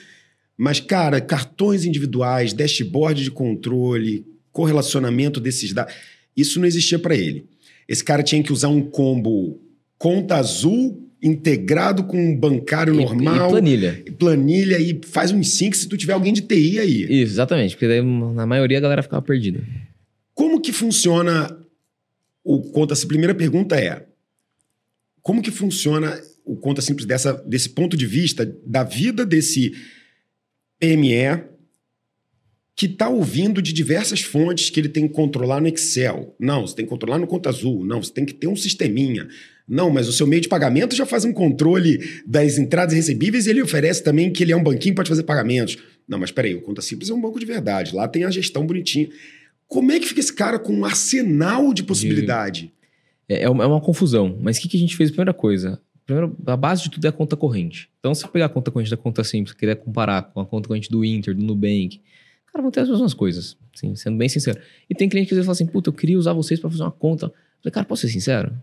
Mas, 0.55 0.79
cara, 0.79 1.19
cartões 1.19 1.83
individuais, 1.83 2.53
dashboard 2.53 3.23
de 3.23 3.31
controle, 3.31 4.23
correlacionamento 4.51 5.39
desses 5.39 5.73
dados, 5.73 5.93
isso 6.37 6.59
não 6.59 6.67
existia 6.67 6.99
para 6.99 7.15
ele. 7.15 7.45
Esse 7.87 8.03
cara 8.03 8.23
tinha 8.23 8.41
que 8.43 8.51
usar 8.53 8.69
um 8.69 8.81
combo 8.81 9.61
conta 9.97 10.35
azul 10.35 11.01
integrado 11.21 12.03
com 12.03 12.17
um 12.17 12.35
bancário 12.37 12.93
E- 12.93 12.97
normal, 12.97 13.47
E 13.47 13.51
planilha. 13.51 14.03
planilha 14.19 14.79
e 14.79 14.99
faz 15.05 15.31
um 15.31 15.41
sync 15.43 15.75
se 15.75 15.87
tu 15.87 15.97
tiver 15.97 16.13
alguém 16.13 16.33
de 16.33 16.41
TI 16.41 16.79
aí. 16.79 17.03
Isso, 17.03 17.33
exatamente. 17.33 17.75
Porque 17.75 17.87
daí, 17.87 18.01
na 18.01 18.45
maioria 18.45 18.77
a 18.77 18.81
galera 18.81 19.01
ficava 19.03 19.21
perdida. 19.21 19.63
Como 20.33 20.59
que 20.61 20.71
funciona 20.71 21.57
o 22.43 22.61
Conta 22.71 22.93
Simples? 22.93 23.07
Primeira 23.07 23.33
pergunta 23.33 23.75
é: 23.79 24.05
como 25.21 25.41
que 25.41 25.49
funciona 25.51 26.19
o 26.43 26.55
Conta 26.55 26.81
Simples 26.81 27.07
dessa, 27.07 27.33
desse 27.47 27.69
ponto 27.69 27.95
de 27.97 28.05
vista 28.05 28.45
da 28.65 28.83
vida 28.83 29.25
desse 29.25 29.73
PME 30.79 31.43
que 32.75 32.87
está 32.87 33.07
ouvindo 33.07 33.61
de 33.61 33.71
diversas 33.71 34.21
fontes 34.21 34.69
que 34.69 34.79
ele 34.79 34.89
tem 34.89 35.07
que 35.07 35.13
controlar 35.13 35.61
no 35.61 35.67
Excel? 35.67 36.35
Não, 36.37 36.67
você 36.67 36.75
tem 36.75 36.85
que 36.85 36.89
controlar 36.89 37.17
no 37.17 37.25
Conta 37.25 37.49
Azul. 37.49 37.85
Não, 37.85 38.03
você 38.03 38.11
tem 38.11 38.25
que 38.25 38.33
ter 38.33 38.47
um 38.47 38.55
sisteminha. 38.55 39.27
Não, 39.67 39.89
mas 39.89 40.07
o 40.07 40.13
seu 40.13 40.27
meio 40.27 40.41
de 40.41 40.49
pagamento 40.49 40.95
já 40.95 41.05
faz 41.05 41.23
um 41.23 41.31
controle 41.31 41.99
das 42.27 42.57
entradas 42.57 42.93
recebíveis 42.93 43.47
e 43.47 43.49
ele 43.49 43.61
oferece 43.61 44.03
também 44.03 44.31
que 44.31 44.43
ele 44.43 44.51
é 44.51 44.55
um 44.55 44.63
banquinho 44.63 44.93
para 44.93 45.05
fazer 45.05 45.23
pagamentos. 45.23 45.77
Não, 46.07 46.19
mas 46.19 46.31
peraí, 46.31 46.53
o 46.53 46.61
Conta 46.61 46.81
Simples 46.81 47.09
é 47.09 47.13
um 47.13 47.21
banco 47.21 47.39
de 47.39 47.45
verdade. 47.45 47.95
Lá 47.95 48.07
tem 48.07 48.25
a 48.25 48.29
gestão 48.29 48.65
bonitinha. 48.65 49.09
Como 49.67 49.91
é 49.91 49.99
que 49.99 50.07
fica 50.07 50.19
esse 50.19 50.33
cara 50.33 50.59
com 50.59 50.73
um 50.73 50.85
arsenal 50.85 51.73
de 51.73 51.81
possibilidade? 51.81 52.71
É, 53.27 53.43
é 53.43 53.49
uma, 53.49 53.63
é 53.63 53.67
uma 53.67 53.81
confusão. 53.81 54.37
Mas 54.41 54.57
o 54.57 54.61
que, 54.61 54.67
que 54.67 54.77
a 54.77 54.79
gente 54.79 54.95
fez? 54.95 55.09
Primeira 55.09 55.33
coisa. 55.33 55.81
Primeiro, 56.05 56.37
a 56.45 56.55
base 56.55 56.83
de 56.83 56.91
tudo 56.91 57.05
é 57.05 57.09
a 57.09 57.13
conta 57.13 57.35
corrente. 57.35 57.89
Então, 57.99 58.13
se 58.13 58.21
você 58.21 58.27
pegar 58.27 58.45
a 58.45 58.49
conta 58.49 58.69
corrente 58.69 58.91
da 58.91 58.97
conta 58.97 59.23
simples, 59.23 59.55
quiser 59.55 59.75
comparar 59.75 60.21
com 60.21 60.39
a 60.39 60.45
conta 60.45 60.67
corrente 60.67 60.91
do 60.91 61.03
Inter, 61.03 61.33
do 61.33 61.43
Nubank, 61.43 61.99
Cara, 62.55 62.61
vão 62.61 62.71
ter 62.71 62.79
as 62.79 62.89
mesmas 62.89 63.13
coisas, 63.13 63.57
assim, 63.75 63.93
sendo 63.97 64.17
bem 64.17 64.29
sincero. 64.29 64.57
E 64.89 64.95
tem 64.95 65.09
cliente 65.09 65.27
que 65.27 65.33
às 65.33 65.35
vezes 65.35 65.45
fala 65.45 65.51
assim, 65.55 65.67
puta, 65.67 65.89
eu 65.89 65.93
queria 65.93 66.17
usar 66.17 66.31
vocês 66.31 66.57
para 66.57 66.69
fazer 66.69 66.83
uma 66.83 66.91
conta. 66.91 67.25
Eu 67.25 67.31
falei, 67.63 67.73
cara, 67.73 67.85
posso 67.85 68.03
ser 68.03 68.13
sincero? 68.13 68.55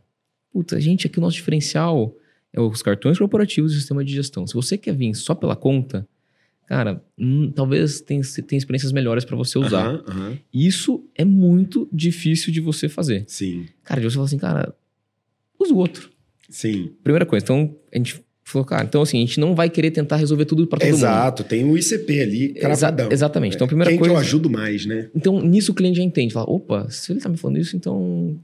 Puta, 0.50 0.80
gente, 0.80 1.06
aqui 1.06 1.18
o 1.18 1.20
nosso 1.20 1.36
diferencial 1.36 2.16
é 2.54 2.58
os 2.58 2.80
cartões 2.80 3.18
corporativos 3.18 3.70
e 3.70 3.76
o 3.76 3.78
sistema 3.78 4.02
de 4.02 4.10
gestão. 4.14 4.46
Se 4.46 4.54
você 4.54 4.78
quer 4.78 4.96
vir 4.96 5.14
só 5.14 5.34
pela 5.34 5.54
conta, 5.54 6.08
cara, 6.66 7.04
hum, 7.18 7.52
talvez 7.54 8.00
tenha, 8.00 8.22
tenha 8.46 8.56
experiências 8.56 8.92
melhores 8.92 9.26
para 9.26 9.36
você 9.36 9.58
usar. 9.58 9.88
Aham, 9.88 10.04
aham. 10.08 10.38
Isso 10.54 11.06
é 11.14 11.22
muito 11.26 11.86
difícil 11.92 12.50
de 12.50 12.60
você 12.62 12.88
fazer. 12.88 13.24
Sim, 13.28 13.66
Cara, 13.84 14.00
de 14.00 14.08
você 14.08 14.14
falar 14.14 14.24
assim, 14.24 14.38
cara, 14.38 14.74
usa 15.60 15.74
o 15.74 15.76
outro. 15.76 16.08
sim. 16.48 16.94
Primeira 17.04 17.26
coisa, 17.26 17.44
então 17.44 17.76
a 17.92 17.98
gente 17.98 18.24
falou, 18.52 18.64
cara, 18.66 18.84
então 18.84 19.02
assim, 19.02 19.18
a 19.18 19.20
gente 19.20 19.40
não 19.40 19.54
vai 19.54 19.68
querer 19.70 19.90
tentar 19.90 20.16
resolver 20.16 20.44
tudo 20.44 20.66
para 20.66 20.78
todo 20.78 20.86
mundo. 20.88 20.96
Exato, 20.98 21.44
tem 21.44 21.64
o 21.64 21.76
ICP 21.76 22.20
ali, 22.20 22.44
Exa- 22.56 22.60
cravadão. 22.60 23.08
exatamente. 23.10 23.54
Então, 23.54 23.64
a 23.64 23.68
primeira 23.68 23.90
Quem 23.90 23.98
coisa. 23.98 24.12
que 24.14 24.16
eu 24.16 24.20
ajudo 24.20 24.48
mais, 24.50 24.86
né? 24.86 25.08
Então, 25.14 25.40
nisso 25.40 25.72
o 25.72 25.74
cliente 25.74 25.96
já 25.96 26.02
entende. 26.02 26.32
Fala, 26.34 26.48
opa, 26.50 26.86
se 26.90 27.12
ele 27.12 27.20
tá 27.20 27.28
me 27.28 27.36
falando 27.36 27.58
isso, 27.58 27.76
então. 27.76 28.36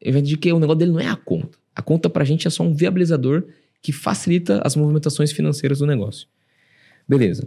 Eu 0.00 0.20
de 0.22 0.36
que 0.36 0.52
o 0.52 0.58
negócio 0.60 0.78
dele 0.78 0.92
não 0.92 1.00
é 1.00 1.08
a 1.08 1.16
conta. 1.16 1.58
A 1.74 1.82
conta 1.82 2.08
pra 2.08 2.24
gente 2.24 2.46
é 2.46 2.50
só 2.50 2.62
um 2.62 2.72
viabilizador 2.72 3.44
que 3.82 3.92
facilita 3.92 4.60
as 4.64 4.76
movimentações 4.76 5.32
financeiras 5.32 5.78
do 5.80 5.86
negócio. 5.86 6.26
Beleza. 7.08 7.46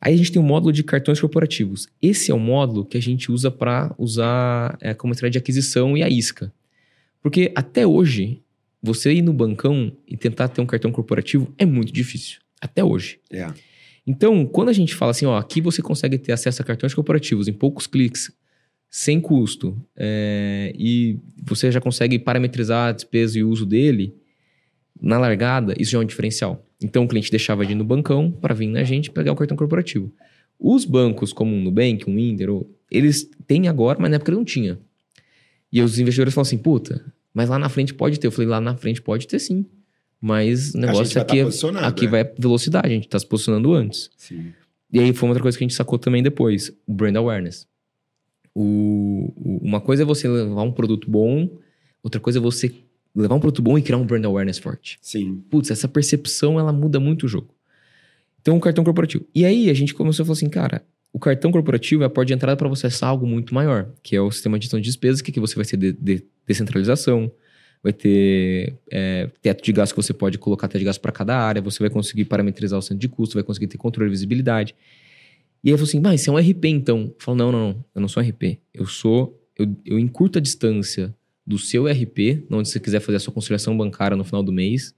Aí 0.00 0.14
a 0.14 0.16
gente 0.16 0.32
tem 0.32 0.40
o 0.40 0.44
módulo 0.44 0.72
de 0.72 0.82
cartões 0.82 1.20
corporativos. 1.20 1.86
Esse 2.00 2.30
é 2.30 2.34
o 2.34 2.38
módulo 2.38 2.86
que 2.86 2.96
a 2.96 3.02
gente 3.02 3.30
usa 3.30 3.50
para 3.50 3.94
usar 3.98 4.78
é, 4.80 4.94
como 4.94 5.12
estratégia 5.12 5.32
de 5.32 5.38
aquisição 5.38 5.96
e 5.96 6.02
a 6.02 6.08
isca. 6.08 6.50
Porque 7.22 7.52
até 7.54 7.86
hoje, 7.86 8.40
você 8.82 9.12
ir 9.12 9.22
no 9.22 9.32
bancão 9.32 9.92
e 10.06 10.16
tentar 10.16 10.48
ter 10.48 10.60
um 10.60 10.66
cartão 10.66 10.90
corporativo 10.90 11.52
é 11.58 11.64
muito 11.64 11.92
difícil. 11.92 12.40
Até 12.60 12.84
hoje. 12.84 13.18
É. 13.30 13.46
Então, 14.06 14.46
quando 14.46 14.70
a 14.70 14.72
gente 14.72 14.94
fala 14.94 15.10
assim, 15.10 15.26
ó, 15.26 15.36
aqui 15.36 15.60
você 15.60 15.82
consegue 15.82 16.18
ter 16.18 16.32
acesso 16.32 16.62
a 16.62 16.64
cartões 16.64 16.94
corporativos 16.94 17.48
em 17.48 17.52
poucos 17.52 17.86
cliques, 17.86 18.32
sem 18.90 19.20
custo, 19.20 19.80
é, 19.96 20.72
e 20.76 21.18
você 21.42 21.70
já 21.70 21.80
consegue 21.80 22.18
parametrizar 22.18 22.88
a 22.88 22.92
despesa 22.92 23.38
e 23.38 23.44
o 23.44 23.48
uso 23.48 23.64
dele, 23.64 24.16
na 25.00 25.18
largada, 25.18 25.74
isso 25.78 25.92
já 25.92 25.98
é 25.98 26.00
um 26.00 26.04
diferencial. 26.04 26.66
Então, 26.82 27.04
o 27.04 27.08
cliente 27.08 27.30
deixava 27.30 27.64
de 27.64 27.72
ir 27.72 27.76
no 27.76 27.84
bancão 27.84 28.30
para 28.30 28.54
vir 28.54 28.66
na 28.66 28.82
gente 28.82 29.06
e 29.06 29.10
pegar 29.10 29.32
o 29.32 29.36
cartão 29.36 29.56
corporativo. 29.56 30.12
Os 30.58 30.84
bancos, 30.84 31.32
como 31.32 31.54
o 31.54 31.60
Nubank, 31.60 32.04
o 32.08 32.18
Inter, 32.18 32.48
eles 32.90 33.30
têm 33.46 33.68
agora, 33.68 33.98
mas 34.00 34.10
na 34.10 34.16
época 34.16 34.32
não 34.32 34.44
tinha. 34.44 34.78
E 35.72 35.80
os 35.80 35.98
investidores 35.98 36.34
falam 36.34 36.42
assim, 36.42 36.58
puta, 36.58 37.04
mas 37.34 37.48
lá 37.48 37.58
na 37.58 37.68
frente 37.68 37.94
pode 37.94 38.18
ter. 38.18 38.26
Eu 38.26 38.32
falei, 38.32 38.48
lá 38.48 38.60
na 38.60 38.76
frente 38.76 39.00
pode 39.02 39.26
ter 39.26 39.38
sim. 39.38 39.64
Mas 40.20 40.74
o 40.74 40.78
negócio 40.78 41.14
vai 41.14 41.22
aqui, 41.22 41.60
tá 41.60 41.80
é, 41.80 41.86
aqui 41.86 42.04
é. 42.06 42.08
vai 42.08 42.24
velocidade, 42.38 42.88
a 42.88 42.90
gente 42.90 43.06
está 43.06 43.18
se 43.18 43.26
posicionando 43.26 43.72
antes. 43.72 44.10
Sim. 44.16 44.52
E 44.92 44.98
aí 45.00 45.12
foi 45.14 45.26
uma 45.28 45.30
outra 45.32 45.42
coisa 45.42 45.56
que 45.56 45.64
a 45.64 45.66
gente 45.66 45.74
sacou 45.76 45.98
também 45.98 46.22
depois, 46.22 46.70
o 46.86 46.92
brand 46.92 47.16
awareness. 47.16 47.66
O, 48.54 49.32
o- 49.36 49.58
uma 49.62 49.80
coisa 49.80 50.02
é 50.02 50.04
você 50.06 50.28
levar 50.28 50.62
um 50.62 50.72
produto 50.72 51.10
bom, 51.10 51.48
outra 52.02 52.20
coisa 52.20 52.38
é 52.38 52.42
você 52.42 52.72
levar 53.14 53.34
um 53.36 53.40
produto 53.40 53.62
bom 53.62 53.78
e 53.78 53.82
criar 53.82 53.96
um 53.98 54.04
brand 54.04 54.24
awareness 54.24 54.58
forte. 54.58 54.98
Sim. 55.00 55.42
Putz, 55.48 55.70
essa 55.70 55.88
percepção 55.88 56.58
ela 56.58 56.72
muda 56.72 56.98
muito 57.00 57.24
o 57.26 57.28
jogo. 57.28 57.54
Então, 58.40 58.56
o 58.56 58.60
cartão 58.60 58.82
corporativo. 58.84 59.24
E 59.34 59.44
aí 59.44 59.68
a 59.70 59.74
gente 59.74 59.94
começou 59.94 60.22
a 60.22 60.26
falar 60.26 60.32
assim, 60.34 60.48
cara, 60.48 60.84
o 61.12 61.18
cartão 61.18 61.50
corporativo 61.50 62.02
é 62.02 62.06
a 62.06 62.10
porta 62.10 62.26
de 62.28 62.34
entrada 62.34 62.56
para 62.56 62.68
você 62.68 62.86
acessar 62.86 63.08
algo 63.10 63.26
muito 63.26 63.54
maior, 63.54 63.90
que 64.02 64.14
é 64.14 64.20
o 64.20 64.30
sistema 64.30 64.58
de 64.58 64.64
gestão 64.64 64.78
de 64.80 64.84
despesas, 64.84 65.20
que 65.20 65.30
aqui 65.30 65.40
você 65.40 65.56
vai 65.56 65.64
ter 65.64 65.76
de- 65.76 65.92
de- 65.92 66.24
descentralização, 66.46 67.30
vai 67.82 67.92
ter 67.92 68.74
é, 68.90 69.28
teto 69.42 69.64
de 69.64 69.72
gasto 69.72 69.92
que 69.94 70.02
você 70.02 70.12
pode 70.12 70.38
colocar 70.38 70.68
teto 70.68 70.78
de 70.78 70.84
gasto 70.84 71.00
para 71.00 71.10
cada 71.12 71.36
área, 71.36 71.60
você 71.62 71.78
vai 71.80 71.90
conseguir 71.90 72.26
parametrizar 72.26 72.78
o 72.78 72.82
centro 72.82 72.98
de 72.98 73.08
custo, 73.08 73.34
vai 73.34 73.42
conseguir 73.42 73.66
ter 73.66 73.78
controle 73.78 74.08
e 74.08 74.12
visibilidade. 74.12 74.74
E 75.64 75.68
aí 75.68 75.72
eu 75.74 75.78
falei 75.78 75.88
assim, 75.88 76.00
mas 76.00 76.20
você 76.22 76.30
é 76.30 76.32
um 76.32 76.38
RP 76.38 76.64
então? 76.66 77.00
Eu 77.08 77.16
falo, 77.18 77.36
não, 77.38 77.52
não, 77.52 77.58
não, 77.60 77.84
eu 77.94 78.00
não 78.00 78.08
sou 78.08 78.22
RP. 78.22 78.58
Eu 78.72 78.86
sou, 78.86 79.38
eu, 79.58 79.66
eu 79.84 79.98
encurto 79.98 80.38
a 80.38 80.40
distância 80.42 81.14
do 81.46 81.58
seu 81.58 81.86
RP, 81.86 82.44
onde 82.50 82.68
você 82.68 82.78
quiser 82.80 83.00
fazer 83.00 83.16
a 83.16 83.20
sua 83.20 83.32
conciliação 83.32 83.76
bancária 83.76 84.16
no 84.16 84.24
final 84.24 84.42
do 84.42 84.52
mês, 84.52 84.94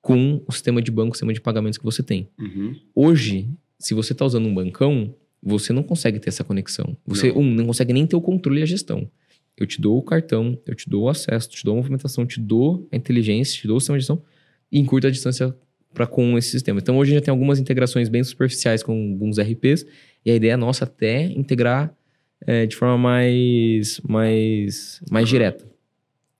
com 0.00 0.42
o 0.46 0.52
sistema 0.52 0.80
de 0.82 0.90
banco, 0.90 1.10
o 1.12 1.14
sistema 1.14 1.32
de 1.32 1.40
pagamentos 1.40 1.78
que 1.78 1.84
você 1.84 2.02
tem. 2.02 2.28
Uhum. 2.38 2.74
Hoje, 2.94 3.48
se 3.78 3.94
você 3.94 4.12
está 4.12 4.24
usando 4.24 4.46
um 4.46 4.54
bancão, 4.54 5.14
você 5.42 5.72
não 5.72 5.82
consegue 5.82 6.18
ter 6.18 6.28
essa 6.28 6.44
conexão. 6.44 6.96
Você, 7.06 7.28
Não. 7.32 7.38
um, 7.38 7.54
não 7.54 7.66
consegue 7.66 7.92
nem 7.92 8.06
ter 8.06 8.16
o 8.16 8.20
controle 8.20 8.60
e 8.60 8.62
a 8.62 8.66
gestão. 8.66 9.10
Eu 9.56 9.66
te 9.66 9.80
dou 9.80 9.98
o 9.98 10.02
cartão, 10.02 10.58
eu 10.66 10.74
te 10.74 10.88
dou 10.88 11.04
o 11.04 11.08
acesso, 11.08 11.48
te 11.48 11.64
dou 11.64 11.74
a 11.74 11.76
movimentação, 11.76 12.26
te 12.26 12.40
dou 12.40 12.86
a 12.90 12.96
inteligência, 12.96 13.60
te 13.60 13.66
dou 13.66 13.76
o 13.76 13.80
sistema 13.80 13.98
de 13.98 14.02
gestão 14.02 14.22
e 14.70 14.78
encurta 14.78 15.08
a 15.08 15.10
distância 15.10 15.54
para 15.92 16.06
com 16.06 16.38
esse 16.38 16.50
sistema. 16.50 16.78
Então, 16.80 16.96
hoje 16.96 17.14
já 17.14 17.20
tem 17.20 17.32
algumas 17.32 17.58
integrações 17.58 18.08
bem 18.08 18.22
superficiais 18.22 18.82
com 18.82 18.92
alguns 18.92 19.38
RPs 19.38 19.84
e 20.24 20.30
a 20.30 20.34
ideia 20.34 20.56
nossa 20.56 20.84
até 20.84 21.24
é 21.24 21.32
integrar 21.32 21.94
é, 22.46 22.66
de 22.66 22.76
forma 22.76 22.96
mais, 22.96 24.00
mais, 24.06 25.00
mais 25.10 25.28
direta. 25.28 25.68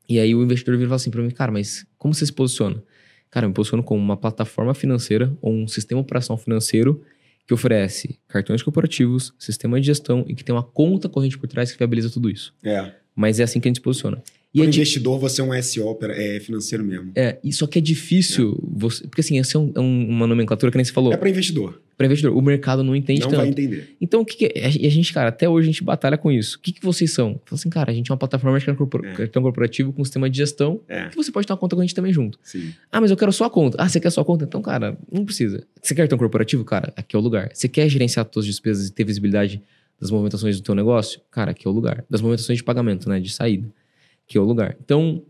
E 0.09 0.19
aí 0.19 0.35
o 0.35 0.43
investidor 0.43 0.77
vira 0.77 0.87
e 0.87 0.89
fala 0.89 0.97
assim 0.97 1.11
para 1.11 1.23
mim, 1.23 1.31
cara, 1.31 1.53
mas 1.53 1.87
como 1.99 2.15
você 2.15 2.25
se 2.27 2.33
posiciona? 2.33 2.83
Cara, 3.31 3.45
eu 3.45 3.49
me 3.49 3.55
posiciono 3.55 3.83
como 3.83 4.01
uma 4.03 4.17
plataforma 4.17 4.75
financeira 4.75 5.37
ou 5.41 5.53
um 5.53 5.69
sistema 5.69 6.01
operacional 6.01 6.39
financeiro 6.39 7.03
que 7.51 7.55
oferece 7.55 8.17
cartões 8.29 8.63
corporativos, 8.63 9.35
sistema 9.37 9.81
de 9.81 9.87
gestão 9.87 10.25
e 10.29 10.37
que 10.37 10.45
tem 10.45 10.55
uma 10.55 10.63
conta 10.63 11.09
corrente 11.09 11.37
por 11.37 11.49
trás 11.49 11.73
que 11.73 11.79
viabiliza 11.79 12.09
tudo 12.09 12.31
isso. 12.31 12.55
É. 12.63 12.95
Mas 13.21 13.39
é 13.39 13.43
assim 13.43 13.61
que 13.61 13.69
a 13.69 13.71
gente 13.71 13.77
se 13.77 13.83
posiciona. 13.83 14.23
E 14.53 14.63
é, 14.63 14.67
di- 14.67 14.79
investidor, 14.79 15.19
você 15.21 15.41
é 15.41 15.45
um 15.45 15.63
SO 15.63 15.97
é 16.09 16.41
financeiro 16.41 16.83
mesmo. 16.85 17.13
é, 17.15 17.39
e 17.45 17.53
só 17.53 17.67
que 17.69 17.79
é 17.79 17.83
difícil, 17.83 18.59
você, 18.73 19.07
porque 19.07 19.21
assim, 19.21 19.39
essa 19.39 19.57
é, 19.57 19.61
um- 19.61 19.73
é 19.77 19.81
um- 19.81 20.09
uma 20.09 20.27
nomenclatura 20.27 20.73
que 20.73 20.77
nem 20.79 20.85
você 20.85 20.91
falou. 20.93 21.13
É 21.13 21.17
para 21.17 21.29
investidor. 21.29 21.81
Para 21.97 22.07
investidor, 22.07 22.35
o 22.37 22.41
mercado 22.43 22.83
não 22.83 22.97
entende 22.97 23.21
não 23.21 23.29
tanto. 23.29 23.39
vai 23.41 23.49
entender. 23.49 23.95
Então, 24.01 24.23
o 24.23 24.25
que, 24.25 24.37
que 24.39 24.45
é? 24.59 24.71
E 24.81 24.87
a 24.87 24.91
gente, 24.91 25.13
cara, 25.13 25.29
até 25.29 25.49
hoje 25.49 25.69
a 25.69 25.71
gente 25.71 25.85
batalha 25.85 26.17
com 26.19 26.33
isso. 26.33 26.57
O 26.57 26.61
que, 26.61 26.73
que 26.73 26.83
vocês 26.83 27.13
são? 27.13 27.39
Fala 27.45 27.61
assim, 27.61 27.69
cara, 27.71 27.93
a 27.93 27.95
gente 27.95 28.11
é 28.11 28.13
uma 28.13 28.19
plataforma 28.19 28.59
de 28.59 28.65
cartão 28.65 28.89
É. 29.05 29.43
corporativo 29.43 29.93
com 29.93 30.03
sistema 30.03 30.29
de 30.29 30.39
gestão 30.39 30.81
É. 30.89 31.11
que 31.11 31.17
você 31.17 31.31
pode 31.31 31.47
ter 31.47 31.53
uma 31.53 31.59
conta 31.59 31.77
com 31.77 31.83
a 31.83 31.85
gente 31.85 31.95
também 31.95 32.13
junto. 32.13 32.39
Sim. 32.43 32.73
Ah, 32.91 33.01
mas 33.01 33.11
eu 33.13 33.17
quero 33.19 33.31
só 33.33 33.45
a 33.45 33.51
conta. 33.51 33.77
Ah, 33.79 33.89
você 33.89 34.01
quer 34.01 34.11
só 34.11 34.23
a 34.23 34.25
conta? 34.25 34.45
Então, 34.47 34.61
cara, 34.63 34.97
não 35.13 35.25
precisa. 35.27 35.63
Você 35.81 35.95
quer 35.95 36.03
cartão 36.03 36.19
corporativo? 36.19 36.65
Cara, 36.65 36.93
aqui 36.97 37.15
é 37.15 37.19
o 37.19 37.23
lugar. 37.23 37.51
Você 37.55 37.69
quer 37.69 37.89
gerenciar 37.89 38.27
suas 38.33 38.47
despesas 38.47 38.89
e 38.89 38.93
ter 38.93 39.05
visibilidade 39.05 39.63
das 40.01 40.11
movimentações 40.11 40.57
do 40.61 40.63
teu 40.63 40.75
negócio? 40.75 41.21
Cara, 41.31 41.51
aqui 41.51 41.67
é 41.67 41.71
o 41.71 41.73
lugar. 41.73 42.05
Das 42.09 42.21
movimentações 42.21 42.59
de 42.59 42.65
pagamento, 42.65 43.09
né? 43.09 43.21
De 43.21 43.31
saída. 43.31 43.69
Aqui 44.29 44.39
é 44.39 44.41
o 44.41 44.45
lugar. 44.45 44.77
Então, 44.83 45.23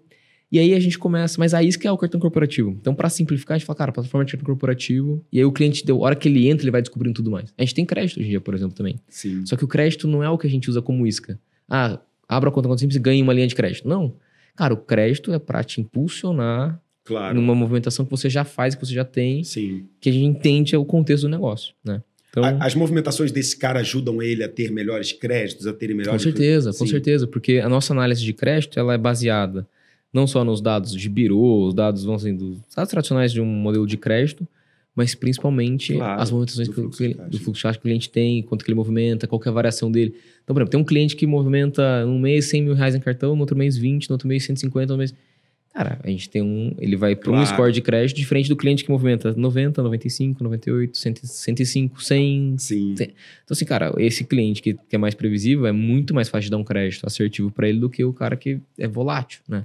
e 0.52 0.58
aí 0.58 0.74
a 0.74 0.80
gente 0.80 0.98
começa, 0.98 1.36
mas 1.38 1.54
aí 1.54 1.66
isso 1.68 1.78
que 1.78 1.86
é 1.86 1.92
o 1.92 1.96
cartão 1.98 2.20
corporativo. 2.20 2.70
Então, 2.80 2.94
para 2.94 3.08
simplificar, 3.08 3.54
a 3.54 3.58
gente 3.58 3.66
fala, 3.66 3.76
cara, 3.76 3.92
plataforma 3.92 4.24
de 4.24 4.32
cartão 4.32 4.46
corporativo. 4.46 5.24
E 5.32 5.38
aí 5.38 5.44
o 5.44 5.52
cliente, 5.52 5.84
deu, 5.84 5.96
a 5.98 6.06
hora 6.06 6.16
que 6.16 6.28
ele 6.28 6.48
entra, 6.48 6.64
ele 6.64 6.70
vai 6.70 6.82
descobrindo 6.82 7.14
tudo 7.14 7.30
mais. 7.30 7.52
A 7.56 7.62
gente 7.62 7.74
tem 7.74 7.84
crédito 7.84 8.18
hoje 8.18 8.26
em 8.26 8.30
dia, 8.30 8.40
por 8.40 8.54
exemplo, 8.54 8.74
também. 8.74 8.98
Sim. 9.08 9.44
Só 9.46 9.56
que 9.56 9.64
o 9.64 9.68
crédito 9.68 10.06
não 10.08 10.22
é 10.22 10.28
o 10.28 10.36
que 10.38 10.46
a 10.46 10.50
gente 10.50 10.68
usa 10.70 10.80
como 10.82 11.06
isca. 11.06 11.38
Ah, 11.68 11.98
abra 12.28 12.48
a 12.50 12.52
conta 12.52 12.68
conta 12.68 12.80
simples 12.80 12.96
e 12.96 13.00
ganhe 13.00 13.22
uma 13.22 13.32
linha 13.32 13.46
de 13.46 13.54
crédito. 13.54 13.88
Não. 13.88 14.14
Cara, 14.56 14.74
o 14.74 14.76
crédito 14.76 15.32
é 15.32 15.38
para 15.38 15.62
te 15.64 15.80
impulsionar 15.80 16.80
Claro. 17.04 17.34
numa 17.34 17.54
movimentação 17.54 18.04
que 18.04 18.10
você 18.10 18.28
já 18.28 18.44
faz, 18.44 18.74
que 18.74 18.84
você 18.84 18.92
já 18.92 19.04
tem, 19.04 19.42
Sim. 19.42 19.86
que 20.00 20.08
a 20.10 20.12
gente 20.12 20.24
entende 20.24 20.76
o 20.76 20.84
contexto 20.84 21.22
do 21.24 21.28
negócio, 21.30 21.74
né? 21.84 22.02
Então, 22.31 22.45
A- 22.45 22.64
As 22.64 22.74
movimentações 22.74 23.31
desse 23.33 23.57
cara 23.57 23.81
ajudam 23.81 24.22
ele 24.22 24.43
a 24.43 24.49
ter 24.49 24.70
melhores 24.70 25.12
créditos, 25.12 25.66
a 25.66 25.72
terem 25.72 25.95
com 25.97 25.99
melhores. 26.03 26.22
certeza, 26.22 26.70
com 26.72 26.85
Sim. 26.85 26.87
certeza, 26.87 27.26
porque 27.26 27.59
a 27.59 27.68
nossa 27.68 27.93
análise 27.93 28.22
de 28.24 28.33
crédito, 28.33 28.78
ela 28.78 28.95
é 28.95 28.99
baseada 28.99 29.66
não 30.12 30.26
só 30.26 30.43
nos 30.45 30.61
dados 30.61 30.93
de 30.93 31.09
birô, 31.09 31.66
os 31.68 31.74
dados, 31.74 32.03
vão 32.05 32.14
assim, 32.16 32.35
dos 32.35 32.59
dados 32.74 32.91
tradicionais 32.91 33.33
de 33.33 33.41
um 33.41 33.47
modelo 33.47 33.87
de 33.87 33.97
crédito, 33.97 34.47
mas 34.95 35.14
principalmente 35.14 35.95
Claro, 35.95 36.20
as 36.20 36.31
movimentações 36.33 36.66
do 36.68 36.74
que 36.74 36.81
o 36.81 36.83
fluxo 36.85 36.99
caixa. 37.14 37.31
do 37.31 37.39
fluxo 37.39 37.59
de 37.59 37.62
caixa 37.62 37.78
que 37.78 37.81
o 37.81 37.89
cliente 37.89 38.11
tem, 38.11 38.43
quanto 38.43 38.64
que 38.64 38.70
ele 38.70 38.76
movimenta, 38.76 39.26
qual 39.28 39.39
que 39.41 39.47
é 39.49 39.51
a 39.51 39.55
variação 39.55 39.91
dele. 39.91 40.14
Então, 40.43 40.53
por 40.55 40.61
exemplo, 40.61 40.70
tem 40.72 40.81
um 40.81 40.85
cliente 40.85 41.14
que 41.14 41.26
movimenta 41.28 42.05
um 42.07 42.18
mês 42.18 42.47
100 42.47 42.62
mil 42.62 42.74
reais 42.74 42.95
em 42.97 43.01
cartão, 43.01 43.35
no 43.37 43.41
outro 43.43 43.57
mês 43.57 43.76
20, 43.76 44.09
no 44.09 44.14
outro 44.14 44.26
mês 44.28 44.45
150, 44.45 44.93
no 44.93 44.99
mês... 44.99 45.14
Cara, 45.72 46.00
a 46.02 46.10
gente 46.10 46.28
tem 46.28 46.42
um... 46.42 46.74
Ele 46.78 46.96
vai 46.96 47.14
para 47.14 47.30
um 47.30 47.34
Claro. 47.34 47.46
score 47.48 47.72
de 47.72 47.80
crédito 47.80 48.16
diferente 48.16 48.48
do 48.48 48.56
cliente 48.56 48.82
que 48.84 48.90
movimenta 48.90 49.32
90, 49.32 49.82
95, 49.82 50.42
98, 50.42 50.98
100, 50.98 51.14
105, 51.22 52.02
100... 52.02 52.54
Sim. 52.58 52.94
Sim. 52.96 53.04
Então, 53.04 53.12
assim, 53.52 53.64
cara, 53.64 53.92
esse 53.98 54.24
cliente 54.24 54.60
que, 54.60 54.74
que 54.74 54.96
é 54.96 54.98
mais 54.98 55.14
previsível 55.14 55.66
é 55.66 55.72
muito 55.72 56.12
mais 56.12 56.28
fácil 56.28 56.46
de 56.46 56.50
dar 56.50 56.56
um 56.56 56.64
crédito 56.64 57.06
assertivo 57.06 57.50
para 57.52 57.68
ele 57.68 57.78
do 57.78 57.88
que 57.88 58.04
o 58.04 58.12
cara 58.12 58.36
que 58.36 58.58
é 58.78 58.88
volátil, 58.88 59.40
né? 59.48 59.64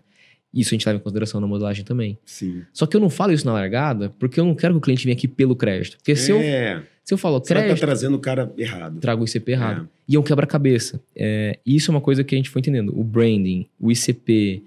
Isso 0.54 0.70
a 0.70 0.76
gente 0.76 0.86
leva 0.86 0.98
em 1.00 1.02
consideração 1.02 1.42
na 1.42 1.48
modelagem 1.48 1.84
também. 1.84 2.18
Sim. 2.24 2.62
Só 2.72 2.86
que 2.86 2.96
eu 2.96 3.02
não 3.02 3.10
falo 3.10 3.34
isso 3.34 3.46
na 3.46 3.52
largada 3.52 4.10
porque 4.18 4.40
eu 4.40 4.46
não 4.46 4.56
quero 4.56 4.76
que 4.76 4.78
o 4.78 4.82
cliente 4.82 5.04
venha 5.04 5.14
aqui 5.16 5.28
pelo 5.28 5.54
crédito. 5.54 5.98
Porque 5.98 6.16
se, 6.16 6.32
eu, 6.32 6.40
é, 6.40 6.82
se 7.04 7.14
eu 7.14 7.18
falo 7.18 7.40
você 7.44 7.54
vai 7.54 7.64
estar 7.64 7.76
crédito, 7.76 7.82
trazendo 7.86 8.16
o 8.16 8.20
cara 8.20 8.54
errado. 8.58 9.00
trago 9.02 9.24
o 9.24 9.26
ICP 9.26 9.52
errado. 9.52 9.84
É. 9.84 9.88
E 10.08 10.16
é 10.16 10.20
um 10.20 10.24
quebra-cabeça. 10.24 11.02
É, 11.14 11.60
isso 11.66 11.90
é 11.90 11.94
uma 11.94 12.00
coisa 12.00 12.24
que 12.24 12.34
a 12.34 12.38
gente 12.38 12.50
foi 12.50 12.62
entendendo. 12.62 12.98
O 12.98 13.04
branding, 13.04 13.68
o 13.78 13.92
ICP, 13.92 14.64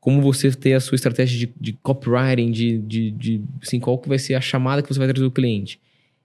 como 0.00 0.20
você 0.22 0.50
ter 0.50 0.72
a 0.72 0.80
sua 0.80 0.94
estratégia 0.96 1.38
de, 1.46 1.52
de 1.60 1.72
copywriting, 1.82 2.50
de, 2.50 2.78
de, 2.78 3.10
de 3.10 3.40
assim, 3.62 3.78
qual 3.78 3.98
que 3.98 4.08
vai 4.08 4.18
ser 4.18 4.34
a 4.34 4.40
chamada 4.40 4.82
que 4.82 4.88
você 4.88 4.98
vai 4.98 5.06
trazer 5.08 5.22
do 5.24 5.30
cliente. 5.30 5.78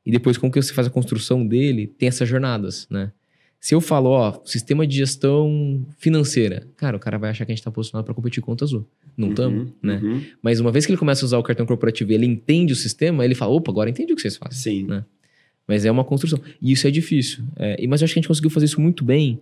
E 0.06 0.12
depois 0.12 0.38
como 0.38 0.52
que 0.52 0.62
você 0.62 0.72
faz 0.74 0.88
a 0.88 0.90
construção 0.90 1.46
dele, 1.46 1.88
tem 1.88 2.08
essas 2.08 2.28
jornadas, 2.30 2.88
né? 2.90 3.12
Se 3.60 3.74
eu 3.74 3.82
falo, 3.82 4.12
ó, 4.12 4.40
sistema 4.46 4.86
de 4.86 4.96
gestão 4.96 5.84
financeira, 5.98 6.68
cara, 6.78 6.96
o 6.96 7.00
cara 7.00 7.18
vai 7.18 7.32
achar 7.32 7.46
que 7.46 7.52
a 7.52 7.56
gente 7.56 7.64
tá 7.64 7.72
posicionado 7.72 8.06
para 8.06 8.14
competir 8.14 8.40
com 8.42 8.52
o 8.52 8.54
Conta 8.54 8.64
Azul. 8.64 8.86
Não 9.18 9.30
estamos, 9.32 9.70
Uhum, 9.70 9.74
né? 9.82 10.00
uhum. 10.04 10.22
Mas 10.42 10.60
uma 10.60 10.72
vez 10.72 10.86
que 10.86 10.92
ele 10.92 11.00
começa 11.00 11.24
a 11.24 11.26
usar 11.26 11.38
o 11.40 11.44
cartão 11.44 11.66
corporativo 11.66 12.12
e 12.12 12.16
ele 12.16 12.28
entende 12.28 12.74
o 12.74 12.76
sistema, 12.76 13.26
ele 13.26 13.34
fala, 13.34 13.54
opa, 13.54 13.72
agora 13.72 13.90
entendi 13.90 14.14
o 14.14 14.16
que 14.16 14.22
vocês 14.22 14.38
fazem 14.38 14.60
Sim. 14.60 14.84
né? 14.84 15.04
Mas 15.68 15.84
é 15.84 15.90
uma 15.90 16.04
construção. 16.04 16.40
E 16.62 16.72
isso 16.72 16.86
é 16.88 16.92
difícil. 16.92 17.44
É, 17.56 17.84
e- 17.84 17.88
mas 17.88 18.02
eu 18.02 18.06
acho 18.06 18.14
que 18.14 18.20
a 18.20 18.22
gente 18.22 18.28
conseguiu 18.28 18.52
fazer 18.52 18.66
isso 18.68 18.80
muito 18.80 19.04
bem 19.04 19.40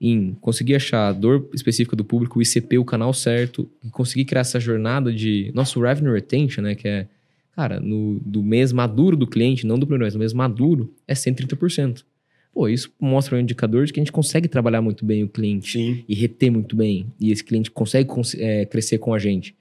em 0.00 0.34
conseguir 0.40 0.74
achar 0.74 1.08
a 1.08 1.12
dor 1.12 1.48
específica 1.54 1.96
do 1.96 2.04
público, 2.04 2.38
o 2.38 2.42
ICP, 2.42 2.78
o 2.78 2.84
canal 2.84 3.12
certo, 3.14 3.68
e 3.82 3.88
conseguir 3.88 4.24
criar 4.26 4.42
essa 4.42 4.60
jornada 4.60 5.12
de 5.12 5.50
nosso 5.54 5.80
revenue 5.80 6.12
retention, 6.12 6.62
né? 6.62 6.74
Que 6.74 6.86
é, 6.86 7.08
cara, 7.52 7.80
no, 7.80 8.20
do 8.20 8.42
mês 8.42 8.72
maduro 8.72 9.16
do 9.16 9.26
cliente, 9.26 9.66
não 9.66 9.78
do 9.78 9.86
primeiro 9.86 10.04
mês, 10.04 10.12
do 10.12 10.18
mês 10.18 10.32
maduro, 10.34 10.92
é 11.08 11.14
130%. 11.14 12.04
Pô, 12.52 12.68
isso 12.68 12.90
mostra 13.00 13.36
um 13.36 13.40
indicador 13.40 13.84
de 13.86 13.92
que 13.92 14.00
a 14.00 14.02
gente 14.02 14.12
consegue 14.12 14.48
trabalhar 14.48 14.80
muito 14.80 15.04
bem 15.04 15.22
o 15.22 15.28
cliente 15.28 15.72
Sim. 15.72 16.04
e 16.08 16.14
reter 16.14 16.50
muito 16.50 16.74
bem. 16.74 17.06
E 17.20 17.30
esse 17.30 17.44
cliente 17.44 17.70
consegue 17.70 18.08
cons- 18.08 18.34
é, 18.34 18.64
crescer 18.64 18.98
com 18.98 19.12
a 19.12 19.18
gente. 19.18 19.54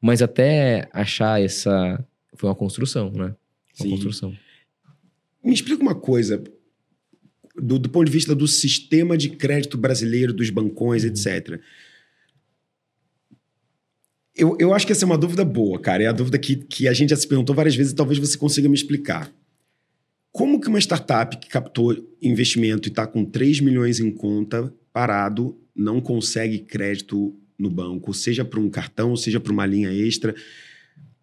Mas 0.00 0.20
até 0.20 0.88
achar 0.92 1.40
essa. 1.40 2.04
Foi 2.34 2.48
uma 2.48 2.54
construção, 2.56 3.10
né? 3.12 3.26
Uma 3.26 3.34
Sim. 3.74 3.90
construção. 3.90 4.34
Me 5.44 5.52
explica 5.54 5.80
uma 5.82 5.94
coisa. 5.94 6.42
Do, 7.56 7.78
do 7.78 7.88
ponto 7.88 8.06
de 8.06 8.12
vista 8.12 8.34
do 8.34 8.48
sistema 8.48 9.16
de 9.16 9.30
crédito 9.30 9.78
brasileiro, 9.78 10.32
dos 10.32 10.50
bancões, 10.50 11.04
etc. 11.04 11.60
Eu, 14.36 14.56
eu 14.58 14.74
acho 14.74 14.84
que 14.86 14.92
essa 14.92 15.04
é 15.04 15.06
uma 15.06 15.18
dúvida 15.18 15.44
boa, 15.44 15.78
cara. 15.78 16.02
É 16.02 16.06
a 16.08 16.12
dúvida 16.12 16.38
que, 16.38 16.56
que 16.56 16.88
a 16.88 16.92
gente 16.92 17.10
já 17.10 17.16
se 17.16 17.28
perguntou 17.28 17.54
várias 17.54 17.76
vezes 17.76 17.92
e 17.92 17.96
talvez 17.96 18.18
você 18.18 18.36
consiga 18.36 18.68
me 18.68 18.74
explicar. 18.74 19.32
Como 20.32 20.60
que 20.60 20.66
uma 20.68 20.80
startup 20.80 21.36
que 21.38 21.48
captou 21.48 21.96
investimento 22.20 22.88
e 22.88 22.90
está 22.90 23.06
com 23.06 23.24
3 23.24 23.60
milhões 23.60 24.00
em 24.00 24.10
conta, 24.10 24.74
parado, 24.92 25.56
não 25.76 26.00
consegue 26.00 26.58
crédito 26.58 27.36
no 27.56 27.70
banco, 27.70 28.12
seja 28.12 28.44
para 28.44 28.58
um 28.58 28.68
cartão, 28.68 29.16
seja 29.16 29.38
para 29.38 29.52
uma 29.52 29.64
linha 29.64 29.92
extra? 29.92 30.34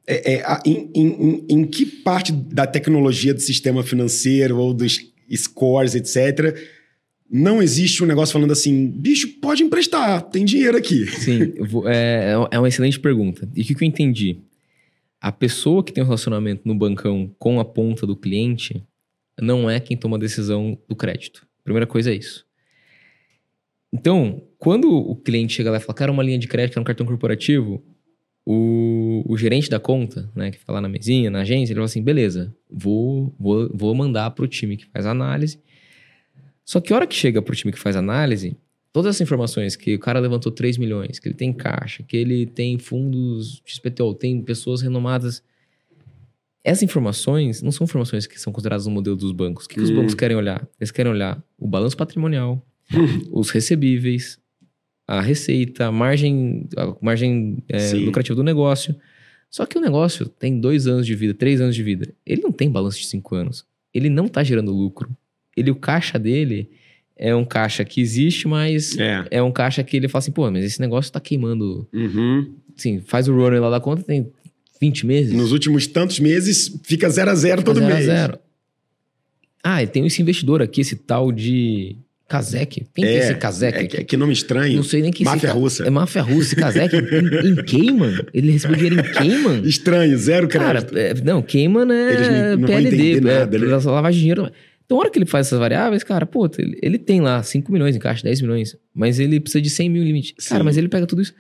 É, 0.08 0.36
é, 0.36 0.44
em, 0.66 0.90
em- 0.96 1.08
em- 1.30 1.46
em 1.50 1.66
que 1.68 1.86
parte 1.86 2.32
da 2.32 2.66
tecnologia 2.66 3.34
do 3.34 3.42
sistema 3.42 3.84
financeiro 3.84 4.58
ou 4.58 4.74
dos 4.74 5.11
scores, 5.38 5.96
etc., 5.96 6.58
não 7.34 7.62
existe 7.64 8.04
um 8.04 8.06
negócio 8.06 8.34
falando 8.34 8.52
assim, 8.52 8.88
bicho, 8.90 9.40
pode 9.40 9.64
emprestar, 9.64 10.22
tem 10.24 10.44
dinheiro 10.44 10.78
aqui. 10.78 11.06
Sim, 11.08 11.54
vou- 11.62 11.88
é, 11.88 12.34
é 12.52 12.60
uma 12.60 12.68
excelente 12.68 13.00
pergunta. 13.00 13.48
E 13.56 13.62
o 13.62 13.66
que, 13.66 13.74
que 13.74 13.84
eu 13.84 13.88
entendi? 13.88 14.38
A 15.22 15.32
pessoa 15.32 15.82
que 15.84 15.94
tem 15.94 16.04
um 16.04 16.08
relacionamento 16.08 16.64
no 16.66 16.76
bancão 16.76 17.34
com 17.40 17.60
a 17.60 17.64
ponta 17.66 18.06
do 18.06 18.18
cliente 18.18 18.84
não 19.40 19.70
é 19.70 19.80
quem 19.80 19.96
toma 19.96 20.18
a 20.18 20.20
decisão 20.20 20.78
do 20.90 20.96
crédito. 20.96 21.48
Primeira 21.64 21.88
coisa 21.88 22.12
é 22.12 22.16
isso. 22.16 22.46
Então, 23.94 24.42
quando 24.58 24.90
o 24.92 25.16
cliente 25.16 25.54
chega 25.54 25.72
lá 25.72 25.78
e 25.78 25.80
fala, 25.80 25.94
cara, 25.94 26.12
uma 26.12 26.24
linha 26.24 26.38
de 26.40 26.48
crédito, 26.48 26.74
quero 26.74 26.82
um 26.82 26.86
cartão 26.86 27.06
corporativo, 27.06 27.84
o, 28.46 29.24
o 29.28 29.38
gerente 29.38 29.70
da 29.70 29.80
conta, 29.80 30.30
né, 30.36 30.52
que 30.52 30.58
fica 30.60 30.72
lá 30.72 30.82
na 30.82 30.90
mesinha, 30.90 31.30
na 31.30 31.42
agência, 31.42 31.72
ele 31.74 31.78
fala 31.78 31.86
assim, 31.86 32.02
beleza, 32.02 32.54
vou, 32.70 33.36
vou, 33.40 33.70
vou 33.74 33.94
mandar 33.96 34.32
para 34.32 34.44
o 34.46 34.48
time 34.48 34.78
que 34.78 34.86
faz 34.88 35.06
a 35.06 35.12
análise. 35.12 35.60
Só 36.66 36.80
que 36.80 36.92
a 36.92 36.96
hora 36.96 37.08
que 37.08 37.16
chega 37.16 37.42
para 37.42 37.52
o 37.54 37.56
time 37.56 37.72
que 37.72 37.80
faz 37.80 37.96
a 37.96 38.00
análise, 38.00 38.58
todas 38.94 39.16
essas 39.16 39.22
informações 39.22 39.76
que 39.76 39.96
o 39.96 40.00
cara 40.00 40.20
levantou 40.20 40.52
3 40.52 40.78
milhões, 40.78 41.20
que 41.20 41.28
ele 41.28 41.36
tem 41.36 41.54
caixa, 41.54 42.04
que 42.04 42.16
ele 42.18 42.46
tem 42.46 42.78
fundos 42.80 43.62
XPTO, 43.66 44.14
tem 44.16 44.42
pessoas 44.42 44.82
renomadas. 44.82 45.44
Essas 46.64 46.84
informações 46.84 47.62
não 47.62 47.72
são 47.72 47.86
informações 47.86 48.28
que 48.28 48.40
são 48.40 48.54
consideradas 48.54 48.86
no 48.86 48.92
modelo 48.92 49.16
dos 49.16 49.32
bancos. 49.32 49.66
O 49.66 49.70
que, 49.70 49.76
que 49.76 49.82
os 49.82 49.90
Hum. 49.90 49.96
bancos 49.98 50.14
querem 50.14 50.38
olhar? 50.38 50.68
Eles 50.80 50.92
querem 50.92 51.12
olhar 51.12 51.44
o 51.58 51.68
balanço 51.68 51.98
patrimonial, 51.98 52.64
os 53.32 53.50
recebíveis, 53.50 54.40
a 55.18 55.22
receita, 55.22 55.88
a 55.88 55.92
margem, 55.92 56.68
a 56.78 56.94
margem 57.02 57.58
é, 57.68 57.80
Sim. 57.80 58.06
lucrativa 58.06 58.36
do 58.36 58.44
negócio. 58.44 58.96
Só 59.50 59.66
que 59.66 59.78
o 59.78 59.82
negócio 59.82 60.28
tem 60.28 60.60
dois 60.60 60.88
anos 60.88 61.06
de 61.06 61.14
vida, 61.16 61.34
três 61.34 61.60
anos 61.60 61.76
de 61.76 61.84
vida. 61.84 62.14
Ele 62.26 62.42
não 62.42 62.52
tem 62.52 62.70
balanço 62.72 63.00
de 63.00 63.08
cinco 63.08 63.36
anos. 63.36 63.66
Ele 63.94 64.10
não 64.10 64.26
está 64.28 64.44
gerando 64.44 64.72
lucro. 64.72 65.10
Ele, 65.58 65.70
o 65.70 65.76
caixa 65.76 66.18
dele 66.18 66.70
é 67.18 67.36
um 67.36 67.44
caixa 67.44 67.84
que 67.84 68.00
existe, 68.00 68.48
mas 68.48 68.98
É. 68.98 69.26
é 69.32 69.44
um 69.44 69.52
caixa 69.52 69.84
que 69.84 69.98
ele 69.98 70.08
fala 70.08 70.20
assim, 70.20 70.32
pô, 70.32 70.50
mas 70.50 70.64
esse 70.64 70.80
negócio 70.80 71.12
tá 71.12 71.20
queimando. 71.20 71.86
Uhum. 71.94 72.54
Assim, 72.78 73.02
faz 73.02 73.28
o 73.28 73.36
runner 73.36 73.62
lá 73.62 73.70
da 73.70 73.80
conta, 73.82 74.02
tem 74.04 74.32
20 74.80 75.06
meses. 75.06 75.34
Nos 75.34 75.52
últimos 75.52 75.86
tantos 75.88 76.20
meses, 76.20 76.80
fica 76.84 77.10
zero 77.10 77.30
a 77.32 77.36
zero 77.36 77.60
Fica 77.62 77.72
todo 77.74 77.80
zero 77.80 77.92
a 77.92 77.96
mês. 77.96 78.06
zero. 78.06 78.40
Ah, 79.64 79.84
e 79.84 79.88
tem 79.88 80.06
esse 80.08 80.22
investidor 80.22 80.62
aqui, 80.62 80.82
esse 80.82 80.96
tal 80.96 81.32
de 81.32 81.96
Kazek. 82.32 82.86
Quem 82.94 83.04
que 83.04 83.10
é 83.10 83.18
esse 83.18 83.36
Kazek? 83.36 83.78
É, 83.78 83.84
que, 83.88 84.04
que 84.06 84.18
nome 84.18 84.32
estranho. 84.34 84.76
Não 84.78 84.84
sei 84.84 85.02
nem 85.02 85.12
que 85.12 85.24
Máfia 85.24 85.52
russa. 85.52 85.84
É 85.86 85.90
máfia 85.90 86.22
russa. 86.22 86.48
Esse 86.48 86.56
Kazek 86.56 86.96
em, 86.96 87.50
em 87.52 87.56
Cayman? 87.56 88.26
Ele 88.34 88.52
recebeu 88.52 88.76
dinheiro 88.78 89.00
em 89.00 89.12
Cayman? 89.12 89.62
Estranho, 89.64 90.18
zero 90.18 90.48
Cara, 90.48 90.82
crédito. 90.82 91.22
é, 91.22 91.24
não, 91.26 91.42
Cayman 91.42 91.84
Eles 91.92 92.28
é 92.28 92.32
não- 92.32 92.62
não 92.62 92.68
vão 92.68 92.68
PLD, 92.68 93.18
é, 93.18 93.22
né? 93.22 93.46
pra 93.46 93.92
lavagem 93.92 94.14
de 94.18 94.20
dinheiro. 94.22 94.52
Então, 94.86 94.98
a 94.98 95.02
hora 95.02 95.10
que 95.10 95.18
ele 95.20 95.26
faz 95.26 95.48
essas 95.48 95.60
variáveis, 95.60 96.04
cara, 96.04 96.26
pô, 96.26 96.50
ele, 96.58 96.78
ele 96.82 96.98
tem 96.98 97.22
lá 97.22 97.42
5 97.42 97.72
milhões 97.72 97.96
em 97.96 98.00
caixa, 98.00 98.24
10 98.24 98.42
milhões, 98.42 98.76
mas 98.94 99.20
ele 99.20 99.40
precisa 99.40 99.62
de 99.62 99.70
100 99.70 99.90
mil 99.90 100.04
limite. 100.04 100.34
Cara, 100.50 100.60
Sim. 100.62 100.66
mas 100.66 100.78
ele 100.78 100.88
pega 100.90 101.06
tudo 101.06 101.22
isso. 101.22 101.34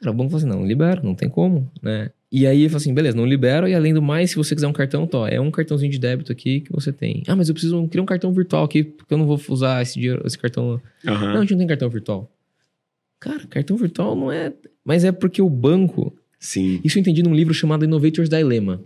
Cara, 0.00 0.12
o 0.12 0.14
banco 0.14 0.30
fala 0.30 0.42
assim, 0.42 0.50
não, 0.50 0.66
libera, 0.66 1.00
não 1.02 1.14
tem 1.14 1.28
como, 1.28 1.70
né? 1.82 2.10
E 2.32 2.46
aí 2.46 2.60
ele 2.60 2.68
fala 2.68 2.76
assim, 2.76 2.94
beleza, 2.94 3.16
não 3.16 3.26
libero, 3.26 3.66
e 3.66 3.74
além 3.74 3.92
do 3.92 4.00
mais, 4.00 4.30
se 4.30 4.36
você 4.36 4.54
quiser 4.54 4.68
um 4.68 4.72
cartão, 4.72 5.04
tó, 5.04 5.26
é 5.26 5.40
um 5.40 5.50
cartãozinho 5.50 5.90
de 5.90 5.98
débito 5.98 6.30
aqui 6.30 6.60
que 6.60 6.70
você 6.70 6.92
tem. 6.92 7.24
Ah, 7.26 7.34
mas 7.34 7.48
eu 7.48 7.54
preciso 7.54 7.88
criar 7.88 8.02
um 8.02 8.06
cartão 8.06 8.32
virtual 8.32 8.64
aqui, 8.64 8.84
porque 8.84 9.12
eu 9.12 9.18
não 9.18 9.26
vou 9.26 9.40
usar 9.48 9.82
esse, 9.82 9.94
dinheiro, 9.94 10.22
esse 10.24 10.38
cartão. 10.38 10.80
Aham. 11.04 11.32
Não, 11.32 11.36
a 11.38 11.40
gente 11.40 11.52
não 11.52 11.58
tem 11.58 11.66
cartão 11.66 11.90
virtual. 11.90 12.30
Cara, 13.18 13.44
cartão 13.48 13.76
virtual 13.76 14.14
não 14.14 14.30
é... 14.30 14.52
Mas 14.84 15.02
é 15.04 15.10
porque 15.10 15.42
o 15.42 15.50
banco, 15.50 16.16
Sim. 16.38 16.80
isso 16.84 16.98
eu 16.98 17.00
entendi 17.00 17.20
num 17.22 17.34
livro 17.34 17.52
chamado 17.52 17.84
Innovators 17.84 18.28
Dilemma. 18.28 18.80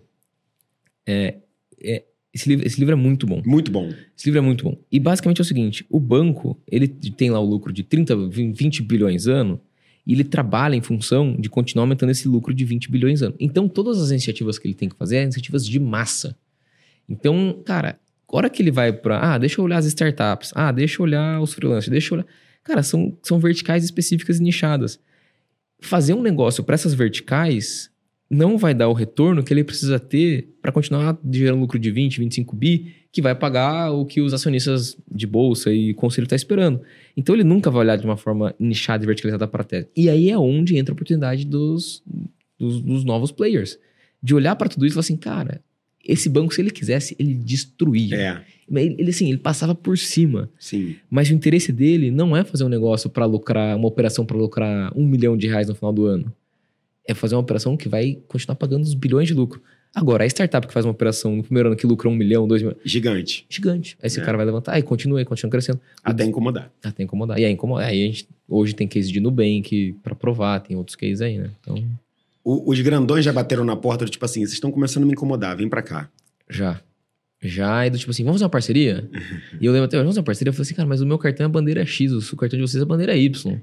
É, 1.06 1.34
é, 1.82 2.02
esse, 2.32 2.48
livro, 2.48 2.66
esse 2.66 2.78
livro 2.78 2.92
é 2.92 2.96
muito 2.96 3.26
bom. 3.26 3.42
Muito 3.44 3.70
bom. 3.70 3.92
Esse 4.16 4.26
livro 4.26 4.38
é 4.38 4.42
muito 4.42 4.64
bom. 4.64 4.76
E 4.90 4.98
basicamente 4.98 5.40
é 5.40 5.42
o 5.42 5.44
seguinte: 5.44 5.84
o 5.90 6.00
banco, 6.00 6.58
ele 6.66 6.88
tem 6.88 7.30
lá 7.30 7.38
o 7.38 7.44
lucro 7.44 7.72
de 7.72 7.82
30, 7.82 8.28
20 8.28 8.82
bilhões 8.82 9.26
ano, 9.26 9.60
e 10.06 10.12
ele 10.12 10.24
trabalha 10.24 10.76
em 10.76 10.80
função 10.80 11.34
de 11.38 11.48
continuar 11.48 11.84
aumentando 11.84 12.10
esse 12.10 12.28
lucro 12.28 12.52
de 12.52 12.64
20 12.64 12.90
bilhões 12.90 13.22
ano. 13.22 13.34
Então, 13.40 13.68
todas 13.68 14.00
as 14.00 14.10
iniciativas 14.10 14.58
que 14.58 14.66
ele 14.66 14.74
tem 14.74 14.88
que 14.88 14.96
fazer 14.96 15.16
são 15.16 15.24
iniciativas 15.24 15.66
de 15.66 15.80
massa. 15.80 16.36
Então, 17.08 17.62
cara, 17.64 17.98
hora 18.28 18.50
que 18.50 18.62
ele 18.62 18.70
vai 18.70 18.92
para, 18.92 19.34
ah, 19.34 19.38
deixa 19.38 19.60
eu 19.60 19.64
olhar 19.64 19.78
as 19.78 19.86
startups, 19.86 20.52
ah, 20.54 20.72
deixa 20.72 21.00
eu 21.00 21.04
olhar 21.04 21.40
os 21.40 21.54
freelancers, 21.54 21.90
deixa 21.90 22.14
eu 22.14 22.18
olhar. 22.18 22.26
Cara, 22.62 22.82
são, 22.82 23.16
são 23.22 23.38
verticais 23.38 23.84
específicas 23.84 24.40
e 24.40 24.42
nichadas. 24.42 24.98
Fazer 25.80 26.14
um 26.14 26.22
negócio 26.22 26.64
para 26.64 26.74
essas 26.74 26.94
verticais 26.94 27.90
não 28.28 28.56
vai 28.56 28.74
dar 28.74 28.88
o 28.88 28.94
retorno 28.94 29.42
que 29.42 29.52
ele 29.52 29.62
precisa 29.62 30.00
ter 30.00 30.54
para 30.60 30.72
continuar 30.72 31.18
gerando 31.30 31.60
lucro 31.60 31.78
de 31.78 31.90
20, 31.90 32.18
25 32.20 32.56
bi, 32.56 32.94
que 33.14 33.22
vai 33.22 33.32
pagar 33.32 33.92
o 33.92 34.04
que 34.04 34.20
os 34.20 34.34
acionistas 34.34 34.96
de 35.08 35.24
bolsa 35.24 35.72
e 35.72 35.94
conselho 35.94 36.24
estão 36.24 36.34
esperando. 36.34 36.80
Então 37.16 37.32
ele 37.32 37.44
nunca 37.44 37.70
vai 37.70 37.82
olhar 37.82 37.96
de 37.96 38.04
uma 38.04 38.16
forma 38.16 38.52
nichada 38.58 39.04
e 39.04 39.06
verticalizada 39.06 39.46
para 39.46 39.62
a 39.62 39.64
tese. 39.64 39.88
E 39.96 40.10
aí 40.10 40.30
é 40.30 40.36
onde 40.36 40.76
entra 40.76 40.92
a 40.92 40.94
oportunidade 40.94 41.46
dos, 41.46 42.02
dos, 42.58 42.80
dos 42.80 43.04
novos 43.04 43.30
players. 43.30 43.78
De 44.20 44.34
olhar 44.34 44.56
para 44.56 44.68
tudo 44.68 44.84
isso 44.84 44.94
e 44.94 44.96
falar 44.96 45.02
assim, 45.02 45.16
cara, 45.16 45.62
esse 46.04 46.28
banco, 46.28 46.52
se 46.52 46.60
ele 46.60 46.72
quisesse, 46.72 47.14
ele 47.16 47.34
destruía. 47.34 48.16
É, 48.16 48.44
ele, 48.68 49.08
assim, 49.08 49.28
ele 49.28 49.38
passava 49.38 49.76
por 49.76 49.96
cima. 49.96 50.50
sim. 50.58 50.96
Mas 51.08 51.30
o 51.30 51.34
interesse 51.34 51.70
dele 51.70 52.10
não 52.10 52.36
é 52.36 52.42
fazer 52.42 52.64
um 52.64 52.68
negócio 52.68 53.08
para 53.08 53.26
lucrar, 53.26 53.76
uma 53.76 53.86
operação 53.86 54.26
para 54.26 54.36
lucrar 54.36 54.92
um 54.98 55.06
milhão 55.06 55.36
de 55.36 55.46
reais 55.46 55.68
no 55.68 55.74
final 55.76 55.92
do 55.92 56.04
ano. 56.04 56.32
É 57.06 57.14
fazer 57.14 57.36
uma 57.36 57.42
operação 57.42 57.76
que 57.76 57.88
vai 57.88 58.18
continuar 58.26 58.56
pagando 58.56 58.82
os 58.82 58.94
bilhões 58.94 59.28
de 59.28 59.34
lucro. 59.34 59.62
Agora, 59.94 60.24
a 60.24 60.26
startup 60.26 60.66
que 60.66 60.72
faz 60.72 60.84
uma 60.84 60.90
operação 60.90 61.36
no 61.36 61.42
primeiro 61.44 61.68
ano 61.68 61.76
que 61.76 61.86
lucra 61.86 62.08
um 62.08 62.14
milhão, 62.14 62.48
dois 62.48 62.60
milhões, 62.62 62.78
Gigante. 62.84 63.46
gigante. 63.48 63.96
Aí 64.02 64.08
esse 64.08 64.20
É. 64.20 64.24
cara 64.24 64.36
vai 64.36 64.44
levantar 64.44 64.76
e 64.78 64.82
continua, 64.82 65.22
e 65.22 65.24
continua 65.24 65.50
crescendo. 65.50 65.80
Até 66.02 66.24
incomodar. 66.24 66.70
Até 66.82 67.02
incomodar. 67.04 67.38
E 67.38 67.44
aí, 67.44 67.52
incomoda. 67.52 67.84
aí 67.86 68.02
a 68.02 68.06
gente 68.06 68.26
hoje 68.48 68.74
tem 68.74 68.88
case 68.88 69.12
de 69.12 69.20
Nubank 69.20 69.94
para 70.02 70.14
provar, 70.14 70.58
tem 70.60 70.76
outros 70.76 70.96
cases 70.96 71.20
aí, 71.20 71.38
né? 71.38 71.50
Então, 71.60 71.76
O- 72.42 72.70
os 72.72 72.80
grandões 72.80 73.24
já 73.24 73.32
bateram 73.32 73.64
na 73.64 73.74
porta 73.76 74.04
tipo 74.04 74.24
assim, 74.24 74.40
vocês 74.40 74.52
estão 74.54 74.70
começando 74.70 75.04
a 75.04 75.06
me 75.06 75.12
incomodar, 75.12 75.56
vem 75.56 75.68
pra 75.68 75.80
cá. 75.82 76.10
já. 76.50 76.80
Já, 77.46 77.86
e 77.86 77.90
do 77.90 77.98
tipo 77.98 78.10
assim, 78.10 78.22
vamos 78.24 78.36
fazer 78.36 78.44
uma 78.44 78.50
parceria? 78.50 79.06
e 79.60 79.66
eu 79.66 79.70
lembro 79.72 79.84
até, 79.84 79.98
vamos 79.98 80.10
fazer 80.12 80.20
uma 80.20 80.24
parceria? 80.24 80.48
Eu 80.48 80.54
falei 80.54 80.62
assim, 80.62 80.74
cara, 80.74 80.88
mas 80.88 81.02
o 81.02 81.06
meu 81.06 81.18
cartão 81.18 81.44
é 81.44 81.48
bandeira 81.48 81.84
X, 81.84 82.10
o 82.32 82.36
cartão 82.36 82.58
de 82.58 82.62
vocês 82.66 82.82
é 82.82 82.86
bandeira 82.86 83.14
Y. 83.14 83.60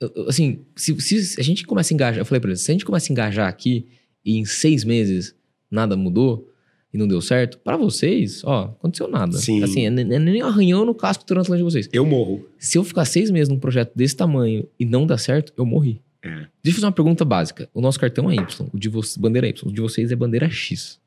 Eu, 0.00 0.28
assim, 0.28 0.58
se, 0.74 1.00
se 1.00 1.40
a 1.40 1.44
gente 1.44 1.64
começa 1.64 1.92
a 1.92 1.94
engajar, 1.94 2.18
eu 2.20 2.24
falei 2.24 2.40
pra 2.40 2.50
eles, 2.50 2.60
se 2.60 2.70
a 2.70 2.74
gente 2.74 2.84
começa 2.84 3.10
a 3.10 3.12
engajar 3.12 3.48
aqui 3.48 3.86
e 4.24 4.36
em 4.38 4.44
seis 4.44 4.84
meses 4.84 5.34
nada 5.70 5.96
mudou 5.96 6.48
e 6.92 6.98
não 6.98 7.08
deu 7.08 7.22
certo, 7.22 7.58
pra 7.58 7.76
vocês, 7.76 8.42
ó, 8.44 8.64
aconteceu 8.64 9.08
nada. 9.08 9.38
Sim. 9.38 9.62
Assim, 9.62 9.86
é, 9.86 9.90
nem- 9.90 10.14
é 10.14 10.18
nem 10.18 10.42
arranhão 10.42 10.84
no 10.84 10.94
casco 10.94 11.24
translante 11.24 11.58
de 11.58 11.64
vocês. 11.64 11.88
Eu 11.92 12.04
morro. 12.04 12.46
Se 12.58 12.76
eu 12.76 12.84
ficar 12.84 13.06
seis 13.06 13.30
meses 13.30 13.48
num 13.48 13.58
projeto 13.58 13.92
desse 13.96 14.14
tamanho 14.14 14.68
e 14.78 14.84
não 14.84 15.06
dar 15.06 15.16
certo, 15.16 15.52
eu 15.56 15.64
morri. 15.64 16.02
É. 16.22 16.28
Deixa 16.28 16.48
eu 16.66 16.72
fazer 16.74 16.86
uma 16.86 16.92
pergunta 16.92 17.24
básica. 17.24 17.68
O 17.72 17.80
nosso 17.80 17.98
cartão 17.98 18.30
é 18.30 18.34
Y, 18.34 18.68
o 18.72 18.78
de 18.78 18.88
vocês, 18.90 19.16
bandeira 19.16 19.48
Y, 19.48 19.68
o 19.70 19.72
de 19.72 19.80
vocês 19.80 20.12
é 20.12 20.16
bandeira 20.16 20.50
X. 20.50 21.00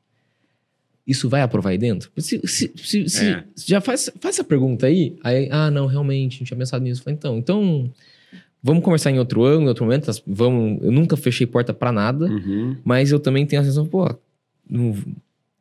Isso 1.06 1.28
vai 1.28 1.40
aprovar 1.40 1.70
aí 1.70 1.78
dentro? 1.78 2.10
Se, 2.18 2.40
se- 2.44 2.72
se- 2.76 3.08
se- 3.08 3.24
É. 3.24 3.44
já 3.64 3.80
faz, 3.80 4.10
faz 4.20 4.34
essa 4.34 4.42
pergunta 4.44 4.86
aí, 4.86 5.16
aí, 5.22 5.48
ah, 5.52 5.70
não, 5.70 5.86
realmente, 5.86 6.40
não 6.40 6.46
tinha 6.46 6.58
pensado 6.58 6.82
nisso. 6.82 7.00
Eu 7.00 7.04
Falei, 7.04 7.16
então, 7.16 7.38
então, 7.38 7.92
vamos 8.66 8.82
conversar 8.84 9.10
em 9.12 9.18
outro 9.18 9.44
ângulo, 9.44 9.64
em 9.64 9.68
outro 9.68 9.84
momento. 9.84 10.10
Vamos, 10.26 10.82
eu 10.82 10.90
nunca 10.90 11.16
fechei 11.16 11.46
porta 11.46 11.72
pra 11.72 11.92
nada, 11.92 12.26
Uhum. 12.26 12.76
mas 12.84 13.12
eu 13.12 13.20
também 13.20 13.46
tenho 13.46 13.62
a 13.62 13.64
sensação, 13.64 13.86
pô, 13.86 14.12
não- 14.68 14.94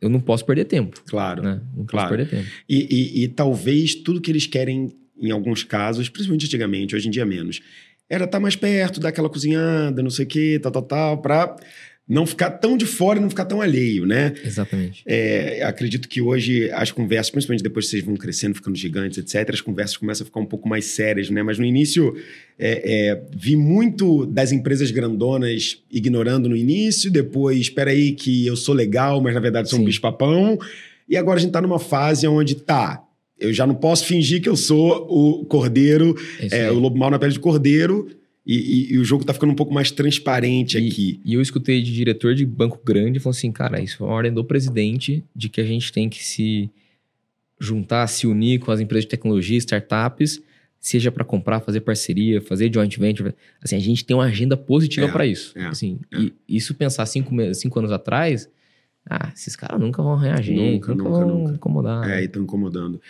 eu 0.02 0.10
não 0.10 0.20
posso 0.20 0.44
perder 0.46 0.66
tempo. 0.66 1.02
Claro. 1.08 1.44
Né? 1.44 1.62
Não 1.76 1.86
Claro. 1.86 2.08
posso 2.10 2.18
perder 2.18 2.30
tempo. 2.44 2.50
E, 2.68 2.88
e- 3.22 3.24
e 3.24 3.28
talvez 3.28 3.96
tudo 3.96 4.20
que 4.20 4.32
eles 4.32 4.48
querem, 4.48 4.92
em 5.22 5.32
alguns 5.32 5.64
casos, 5.64 6.10
principalmente 6.10 6.46
antigamente, 6.48 6.96
hoje 6.96 7.08
em 7.08 7.12
dia 7.12 7.26
menos, 7.26 7.62
era 8.10 8.26
estar 8.26 8.40
mais 8.40 8.56
perto, 8.56 9.00
dar 9.00 9.10
aquela 9.10 9.30
cozinhada, 9.30 10.04
não 10.04 10.10
sei 10.10 10.26
o 10.26 10.28
quê, 10.28 10.60
tal, 10.62 10.72
tal, 10.72 10.82
tal, 10.84 11.18
pra 11.22 11.56
não 12.08 12.26
ficar 12.26 12.52
tão 12.52 12.78
de 12.78 12.86
fora 12.86 13.18
e 13.18 13.22
não 13.22 13.30
ficar 13.30 13.46
tão 13.46 13.62
alheio, 13.62 14.06
né? 14.06 14.34
Exatamente. 14.44 15.02
É, 15.08 15.64
acredito 15.64 16.08
que 16.08 16.22
hoje 16.22 16.70
as 16.72 16.92
conversas, 16.92 17.32
principalmente 17.32 17.64
depois 17.64 17.86
que 17.86 17.92
vocês 17.92 18.04
vão 18.04 18.16
crescendo, 18.16 18.54
ficando 18.54 18.78
gigantes, 18.78 19.18
etc., 19.18 19.50
as 19.54 19.62
conversas 19.62 19.98
começam 19.98 20.24
a 20.24 20.26
ficar 20.26 20.40
um 20.40 20.46
pouco 20.46 20.70
mais 20.70 20.86
sérias, 20.86 21.32
né? 21.32 21.42
Mas 21.42 21.58
no 21.58 21.66
início, 21.66 22.16
é, 22.60 23.10
é, 23.10 23.22
vi 23.36 23.56
muito 23.56 24.26
das 24.28 24.52
empresas 24.52 24.92
grandonas 24.92 25.82
ignorando 25.92 26.48
no 26.48 26.56
início, 26.56 27.10
depois, 27.10 27.60
espera 27.60 27.90
aí 27.90 28.12
que 28.12 28.46
eu 28.46 28.56
sou 28.56 28.76
legal, 28.76 29.20
mas 29.20 29.34
na 29.34 29.40
verdade 29.40 29.70
sou 29.70 29.80
um 29.80 29.82
Sim. 29.82 29.88
bicho-papão. 29.88 30.60
E 31.10 31.18
agora 31.18 31.40
a 31.40 31.42
gente 31.42 31.52
tá 31.52 31.62
numa 31.62 31.80
fase 31.80 32.28
onde, 32.28 32.54
tá, 32.56 33.04
eu 33.40 33.52
já 33.52 33.66
não 33.66 33.76
posso 33.76 34.06
fingir 34.06 34.42
que 34.42 34.50
eu 34.50 34.56
sou 34.56 35.08
o 35.10 35.46
cordeiro, 35.46 36.16
É 36.52 36.72
o 36.72 36.80
lobo 36.80 36.98
mal 36.98 37.10
na 37.10 37.18
pele 37.18 37.34
de 37.34 37.40
cordeiro, 37.40 38.08
e, 38.46 38.56
e- 38.56 38.94
e 38.94 38.98
o 39.00 39.04
jogo 39.04 39.24
tá 39.26 39.34
ficando 39.34 39.52
um 39.52 39.56
pouco 39.56 39.74
mais 39.74 39.90
transparente 39.92 40.78
E- 40.78 40.88
aqui. 40.88 41.20
E 41.26 41.34
eu 41.34 41.42
escutei 41.42 41.82
de 41.82 41.92
diretor 41.94 42.36
de 42.36 42.46
banco 42.46 42.80
grande 42.84 43.20
falando 43.20 43.36
assim, 43.38 43.52
cara, 43.52 43.82
isso 43.82 44.04
é 44.04 44.06
uma 44.06 44.14
ordem 44.14 44.34
do 44.34 44.44
presidente 44.44 45.24
de 45.36 45.50
que 45.50 45.60
a 45.62 45.66
gente 45.66 45.92
tem 45.92 46.08
que 46.10 46.24
se 46.24 46.70
juntar, 47.60 48.06
se 48.08 48.28
unir 48.28 48.60
com 48.60 48.72
as 48.72 48.80
empresas 48.80 49.06
de 49.06 49.10
tecnologia, 49.10 49.58
startups, 49.58 50.42
seja 50.80 51.12
para 51.12 51.24
comprar, 51.24 51.62
fazer 51.62 51.82
parceria, 51.82 52.42
fazer 52.42 52.72
joint 52.72 52.96
venture. 53.00 53.34
Assim, 53.62 53.76
a 53.76 53.80
gente 53.80 54.06
tem 54.06 54.16
uma 54.16 54.26
agenda 54.26 54.56
positiva 54.56 55.08
É, 55.08 55.12
para 55.12 55.26
isso. 55.26 55.58
é, 55.58 55.66
assim, 55.66 56.00
é. 56.14 56.20
E 56.20 56.34
isso 56.48 56.76
pensar 56.76 57.06
cinco, 57.08 57.34
cinco 57.56 57.80
anos 57.80 57.92
atrás, 57.92 58.48
ah, 59.10 59.32
esses 59.36 59.56
caras 59.56 59.80
nunca 59.80 60.04
vão 60.04 60.14
arranhar 60.14 60.38
a 60.38 60.42
gente, 60.42 60.58
Nunca, 60.74 60.92
nunca, 60.94 61.04
nunca, 61.10 61.26
vão 61.26 61.38
nunca. 61.40 61.54
incomodar. 61.56 62.10
É, 62.10 62.22
e 62.22 62.26
estão 62.26 62.44
incomodando. 62.44 63.02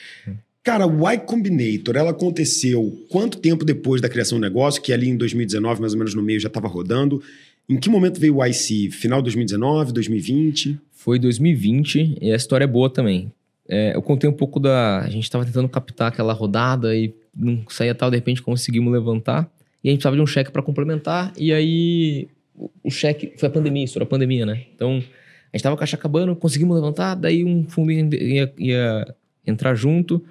Cara, 0.65 0.87
o 0.87 1.07
Y 1.07 1.19
Combinator, 1.19 1.95
ela 1.95 2.09
aconteceu 2.09 3.05
quanto 3.07 3.37
tempo 3.37 3.63
depois 3.63 4.01
da 4.01 4.09
criação 4.09 4.39
do 4.39 4.41
negócio? 4.41 4.81
Que 4.81 4.91
ali 4.91 5.07
em 5.07 5.15
2019, 5.15 5.79
mais 5.79 5.93
ou 5.93 5.99
menos 5.99 6.15
no 6.15 6.23
meio, 6.23 6.39
já 6.39 6.47
estava 6.47 6.67
rodando. 6.67 7.21
Em 7.69 7.77
que 7.77 7.87
momento 7.87 8.19
veio 8.19 8.37
o 8.37 8.43
IC? 8.45 8.89
Final 8.89 9.19
de 9.19 9.25
2019, 9.25 9.93
2020? 9.93 10.79
Foi 10.91 11.19
2020 11.19 12.17
e 12.19 12.31
a 12.31 12.35
história 12.35 12.63
é 12.63 12.67
boa 12.67 12.89
também. 12.89 13.31
É, 13.69 13.95
eu 13.95 14.01
contei 14.01 14.27
um 14.27 14.33
pouco 14.33 14.59
da. 14.59 15.01
A 15.01 15.09
gente 15.09 15.23
estava 15.23 15.45
tentando 15.45 15.69
captar 15.69 16.07
aquela 16.07 16.33
rodada 16.33 16.95
e 16.95 17.13
não 17.35 17.63
saía 17.69 17.93
tal, 17.93 18.09
de 18.09 18.17
repente 18.17 18.41
conseguimos 18.41 18.91
levantar. 18.91 19.47
E 19.83 19.89
a 19.89 19.91
gente 19.91 19.99
precisava 19.99 20.15
de 20.15 20.21
um 20.23 20.27
cheque 20.27 20.51
para 20.51 20.63
complementar. 20.63 21.31
E 21.37 21.53
aí 21.53 22.27
o, 22.55 22.71
o 22.85 22.89
cheque. 22.89 23.33
Foi 23.37 23.49
a 23.49 23.51
pandemia, 23.51 23.83
estourou 23.83 24.07
a 24.07 24.09
pandemia, 24.09 24.47
né? 24.47 24.63
Então 24.75 24.93
a 24.93 24.95
gente 24.97 25.03
estava 25.55 25.77
caixa 25.77 25.95
acabando, 25.95 26.35
conseguimos 26.35 26.75
levantar, 26.75 27.13
daí 27.13 27.43
um 27.43 27.65
fundo 27.69 27.91
ia, 27.91 28.09
ia- 28.15 28.53
ia 28.57 29.15
entrar 29.45 29.75
junto. 29.75 30.23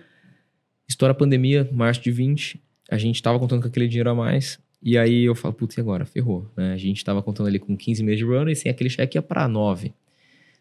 Estoura 0.89 1.13
a 1.13 1.15
pandemia, 1.15 1.69
março 1.73 2.01
de 2.03 2.11
20. 2.11 2.61
A 2.91 2.99
gente 2.99 3.17
estava 3.17 3.39
contando 3.39 3.63
com 3.63 3.69
aquele 3.69 3.89
dinheiro 3.89 4.11
a 4.11 4.15
mais. 4.15 4.59
E 4.83 4.99
aí 4.99 5.25
eu 5.25 5.35
falo, 5.35 5.55
putz, 5.55 5.77
e 5.77 5.81
agora? 5.81 6.05
Ferrou. 6.05 6.51
Né? 6.57 6.75
A 6.75 6.77
gente 6.77 6.99
estava 6.99 7.23
contando 7.23 7.47
ali 7.47 7.59
com 7.59 7.77
15 7.77 8.03
meses 8.03 8.19
de 8.19 8.25
run 8.25 8.49
e 8.49 8.55
sem 8.55 8.71
aquele 8.71 8.91
cheque 8.91 9.17
ia 9.17 9.23
para 9.23 9.49
9. 9.49 9.95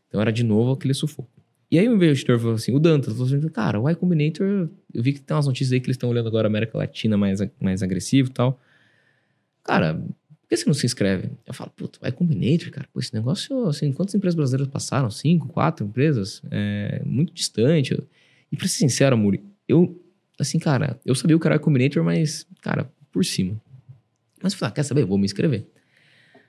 Então 0.07 0.21
era 0.21 0.31
de 0.31 0.43
novo 0.43 0.71
aquele 0.71 0.93
sufoco. 0.93 1.29
E 1.69 1.79
aí 1.79 1.89
o 1.89 1.95
investidor 1.95 2.37
falou 2.39 2.53
assim, 2.53 2.71
o 2.73 2.79
Dantas 2.79 3.13
falou 3.13 3.27
assim, 3.27 3.49
cara, 3.49 3.79
o 3.79 3.89
Y 3.89 3.95
Combinator, 3.95 4.69
eu 4.93 5.01
vi 5.01 5.11
que 5.11 5.19
tem 5.19 5.35
umas 5.35 5.47
notícias 5.47 5.73
aí 5.73 5.79
que 5.79 5.87
eles 5.87 5.95
estão 5.95 6.07
olhando 6.07 6.27
agora 6.27 6.47
a 6.47 6.49
América 6.49 6.77
Latina 6.77 7.17
mais, 7.17 7.39
mais 7.59 7.81
agressivo 7.81 8.29
e 8.29 8.31
tal. 8.31 8.61
Cara, 9.63 9.95
por 9.95 10.47
que 10.47 10.55
você 10.55 10.65
não 10.67 10.73
se 10.75 10.85
inscreve? 10.85 11.31
Eu 11.47 11.53
falo, 11.53 11.71
puta, 11.75 11.97
Y 12.07 12.11
Combinator, 12.11 12.69
cara, 12.69 12.87
pô, 12.93 12.99
esse 12.99 13.11
negócio, 13.13 13.65
assim, 13.65 13.91
quantas 13.91 14.13
empresas 14.13 14.35
brasileiras 14.35 14.71
passaram? 14.71 15.09
Cinco, 15.09 15.47
quatro 15.47 15.83
empresas? 15.83 16.43
É 16.51 17.01
muito 17.03 17.33
distante. 17.33 17.97
E 18.51 18.55
pra 18.55 18.67
ser 18.67 18.77
sincero, 18.77 19.17
Muri, 19.17 19.43
eu, 19.67 19.99
assim, 20.43 20.59
cara, 20.59 20.99
eu 21.05 21.15
sabia 21.15 21.35
o 21.35 21.39
que 21.39 21.47
era 21.47 21.55
Y 21.55 21.59
Combinator, 21.59 22.03
mas, 22.03 22.45
cara, 22.61 22.91
por 23.11 23.25
cima. 23.25 23.59
Mas 24.41 24.53
eu 24.53 24.59
falei, 24.59 24.71
ah, 24.71 24.75
quer 24.75 24.83
saber? 24.83 25.05
Vou 25.05 25.17
me 25.17 25.25
inscrever. 25.25 25.65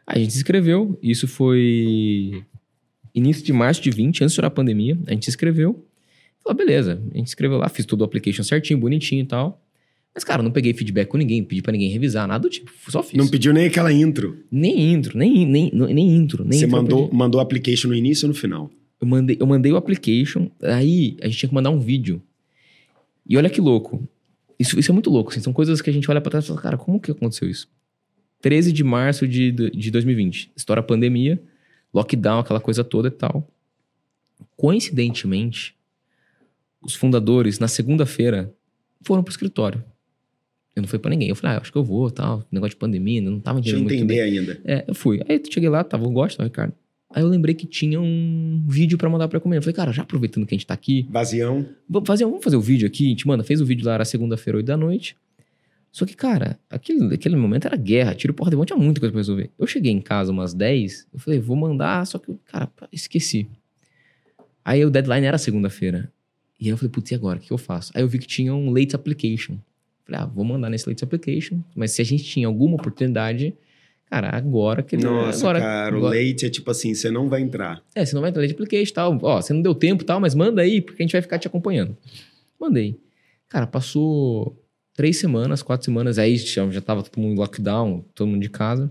Aí 0.07 0.21
a 0.21 0.23
gente 0.23 0.33
se 0.33 0.39
inscreveu, 0.39 0.99
isso 1.03 1.27
foi 1.27 2.45
início 3.15 3.45
de 3.45 3.53
março 3.53 3.81
de 3.81 3.91
20, 3.91 4.25
antes 4.25 4.37
da 4.37 4.51
pandemia, 4.51 4.99
a 5.07 5.13
gente 5.13 5.25
se 5.25 5.31
inscreveu. 5.31 5.87
Falou, 6.43 6.57
beleza, 6.57 7.01
a 7.13 7.17
gente 7.17 7.29
se 7.29 7.33
inscreveu 7.33 7.59
lá, 7.59 7.69
fiz 7.69 7.87
todo 7.87 8.03
o 8.03 8.05
application 8.05 8.43
certinho, 8.43 8.79
bonitinho 8.79 9.23
e 9.23 9.27
tal. 9.27 9.63
Mas, 10.15 10.23
cara, 10.23 10.43
não 10.43 10.51
peguei 10.51 10.73
feedback 10.73 11.09
com 11.09 11.17
ninguém, 11.17 11.43
pedi 11.43 11.61
pra 11.61 11.73
ninguém 11.73 11.91
revisar, 11.91 12.29
nada 12.29 12.43
do 12.43 12.51
tipo, 12.51 12.71
só 12.89 13.03
fiz. 13.03 13.19
Não 13.19 13.27
pediu 13.27 13.53
nem 13.53 13.67
aquela 13.67 13.93
intro. 13.93 14.39
Nem 14.51 14.93
intro, 14.93 15.19
nem, 15.19 15.45
nem, 15.45 15.71
nem 15.73 16.17
intro, 16.17 16.45
nem 16.45 16.59
Você 16.59 16.67
intro 16.67 16.77
mandou, 16.77 17.11
mandou 17.13 17.41
o 17.41 17.43
application 17.43 17.89
no 17.89 17.95
início 17.95 18.27
ou 18.27 18.29
no 18.29 18.35
final? 18.35 18.71
Eu 19.01 19.09
mandei, 19.09 19.37
eu 19.41 19.47
mandei 19.47 19.73
o 19.73 19.77
application, 19.77 20.51
aí 20.63 21.17
a 21.21 21.27
gente 21.27 21.39
tinha 21.39 21.49
que 21.49 21.55
mandar 21.55 21.71
um 21.71 21.81
vídeo. 21.81 22.23
E 23.27 23.37
olha 23.37 23.51
que 23.51 23.61
louco. 23.61 24.07
Isso, 24.59 24.79
isso 24.79 24.91
é 24.91 24.93
muito 24.93 25.11
louco. 25.11 25.31
assim, 25.31 25.41
são 25.41 25.53
coisas 25.53 25.81
que 25.81 25.91
a 25.91 25.93
gente 25.93 26.11
olha 26.11 26.21
pra 26.21 26.31
trás 26.31 26.45
e 26.45 26.49
fala, 26.49 26.61
cara, 26.61 26.77
como 26.77 27.01
que 27.01 27.11
aconteceu 27.11 27.49
isso? 27.49 27.69
13 28.41 28.73
de 28.73 28.85
março 28.85 29.27
de, 29.27 29.51
de 29.53 29.91
2020. 29.91 30.53
Estoura 30.55 30.81
a 30.81 30.85
pandemia, 30.85 31.43
lockdown, 31.93 32.41
aquela 32.41 32.61
coisa 32.61 32.85
toda 32.85 33.09
e 33.09 33.11
tal. 33.11 33.49
Coincidentemente, 34.57 35.75
os 36.83 36.95
fundadores, 36.95 37.59
na 37.59 37.69
segunda-feira, 37.69 38.53
foram 39.03 39.23
pro 39.23 39.33
escritório. 39.33 39.83
Eu 40.77 40.83
não 40.83 40.89
fui 40.89 40.99
pra 40.99 41.11
ninguém. 41.11 41.29
Eu 41.29 41.37
falei, 41.37 41.57
ah, 41.57 41.61
acho 41.61 41.73
que 41.73 41.79
eu 41.79 41.85
vou, 41.85 42.11
tal. 42.11 42.45
Negócio 42.51 42.71
de 42.71 42.77
pandemia, 42.77 43.21
não 43.23 43.41
tava 43.41 43.61
Deixa 43.61 43.77
eu 43.77 43.81
entendendo 43.81 43.99
muito 44.01 44.09
bem. 44.09 44.19
entender 44.19 44.53
ainda. 44.55 44.61
É, 44.65 44.85
eu 44.89 44.95
fui. 44.95 45.23
Aí 45.29 45.37
eu 45.37 45.53
cheguei 45.53 45.69
lá, 45.69 45.83
tava, 45.85 46.05
eu 46.05 46.11
gosto, 46.11 46.43
Ricardo. 46.43 46.75
Aí 47.15 47.23
eu 47.23 47.29
lembrei 47.29 47.55
que 47.55 47.65
tinha 47.65 48.01
um 48.01 48.65
vídeo 48.67 48.99
pra 48.99 49.09
mandar 49.09 49.29
pra 49.29 49.39
comer. 49.39 49.59
Eu 49.59 49.63
falei, 49.63 49.73
cara, 49.73 49.93
já 49.93 50.03
aproveitando 50.03 50.45
que 50.45 50.53
a 50.53 50.59
gente 50.59 50.67
tá 50.67 50.75
aqui, 50.75 51.07
Vazião. 51.09 51.65
vamos 51.89 52.09
fazer, 52.09 52.25
vamos 52.25 52.43
fazer 52.43 52.57
o 52.57 52.61
vídeo 52.61 52.89
aqui. 52.89 53.07
A 53.07 53.09
gente 53.11 53.25
manda, 53.25 53.45
fez 53.45 53.61
o 53.61 53.65
vídeo 53.65 53.87
lá, 53.87 53.95
era 53.95 54.05
segunda-feira, 54.05 54.57
8 54.57 54.67
da 54.67 54.77
noite. 54.77 55.17
Só 55.93 56.05
que, 56.05 56.17
cara, 56.17 56.59
aquele, 56.69 57.15
aquele 57.15 57.37
momento 57.37 57.67
era 57.67 57.77
guerra, 57.77 58.17
tiro 58.17 58.35
porra 58.35 58.51
de 58.51 58.57
bom, 58.57 58.65
tinha 58.65 58.77
muita 58.77 58.99
coisa 58.99 59.13
pra 59.13 59.21
resolver. 59.21 59.49
Eu 59.57 59.65
cheguei 59.65 59.93
em 59.93 60.01
casa 60.01 60.33
umas 60.33 60.53
10, 60.53 61.07
eu 61.15 61.21
falei, 61.21 61.39
vou 61.39 61.57
mandar, 61.57 62.05
só 62.05 62.19
que, 62.19 62.35
cara, 62.47 62.69
esqueci. 62.91 63.47
Aí 64.65 64.85
o 64.85 64.91
deadline 64.91 65.25
era 65.25 65.39
segunda-feira. 65.39 66.13
E 66.59 66.65
aí 66.65 66.71
eu 66.71 66.77
falei, 66.77 66.91
putz, 66.91 67.13
e 67.13 67.15
agora? 67.15 67.39
O 67.39 67.41
que 67.41 67.53
eu 67.53 67.59
faço? 67.59 67.93
Aí 67.95 68.03
eu 68.03 68.09
vi 68.09 68.19
que 68.19 68.27
tinha 68.27 68.53
um 68.53 68.73
late 68.73 68.97
application. 68.97 69.57
Falei, 70.05 70.21
ah, 70.21 70.27
vou 70.27 70.45
mandar 70.45 70.69
nesse 70.69 70.89
late 70.89 71.05
application. 71.05 71.61
Mas 71.77 71.93
se 71.93 72.03
a 72.03 72.05
gente 72.05 72.25
tinha 72.25 72.49
alguma 72.49 72.75
oportunidade, 72.75 73.55
cara, 74.07 74.37
agora 74.37 74.83
que 74.83 74.97
ele. 74.97 75.05
Nossa, 75.05 75.39
agora, 75.41 75.61
cara, 75.61 75.95
o 75.95 75.99
agora- 75.99 76.15
leite 76.15 76.47
é 76.47 76.51
tipo 76.51 76.71
assim, 76.71 76.95
você 76.95 77.11
não 77.11 77.29
vai 77.29 77.41
entrar. 77.41 77.83
é, 77.95 78.05
você 78.05 78.15
não 78.15 78.21
vai 78.21 78.31
entrar 78.31 78.45
application 78.45 78.91
e 78.91 78.95
tal. 78.95 79.19
Ó, 79.23 79.41
você 79.41 79.53
não 79.53 79.63
deu 79.63 79.75
tempo 79.75 80.03
e 80.03 80.07
tal, 80.07 80.21
mas 80.21 80.35
manda 80.35 80.63
aí, 80.63 80.81
porque 80.81 81.03
a 81.03 81.05
gente 81.05 81.13
vai 81.13 81.23
ficar 81.23 81.39
te 81.39 81.47
acompanhando. 81.47 81.97
Mandei. 82.61 82.99
Cara, 83.49 83.67
passou 83.67 84.57
três 84.95 85.17
semanas, 85.19 85.63
quatro 85.63 85.85
semanas, 85.85 86.19
aí 86.19 86.37
já, 86.37 86.69
já 86.71 86.81
tava 86.81 87.03
todo 87.03 87.21
mundo 87.21 87.35
em 87.35 87.39
lockdown, 87.39 88.05
todo 88.15 88.29
mundo 88.29 88.41
de 88.43 88.49
casa. 88.51 88.91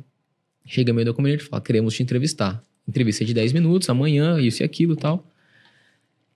Chega 0.66 0.94
meio 0.94 1.06
da 1.06 1.14
comunidade 1.14 1.44
e 1.44 1.50
fala, 1.50 1.62
queremos 1.62 1.94
te 1.94 2.04
entrevistar. 2.04 2.62
Entrevista 2.88 3.24
de 3.26 3.34
10 3.34 3.54
minutos, 3.54 3.90
amanhã, 3.90 4.40
isso 4.40 4.62
e 4.62 4.66
aquilo 4.66 4.94
e 4.94 4.98
tal. 4.98 5.26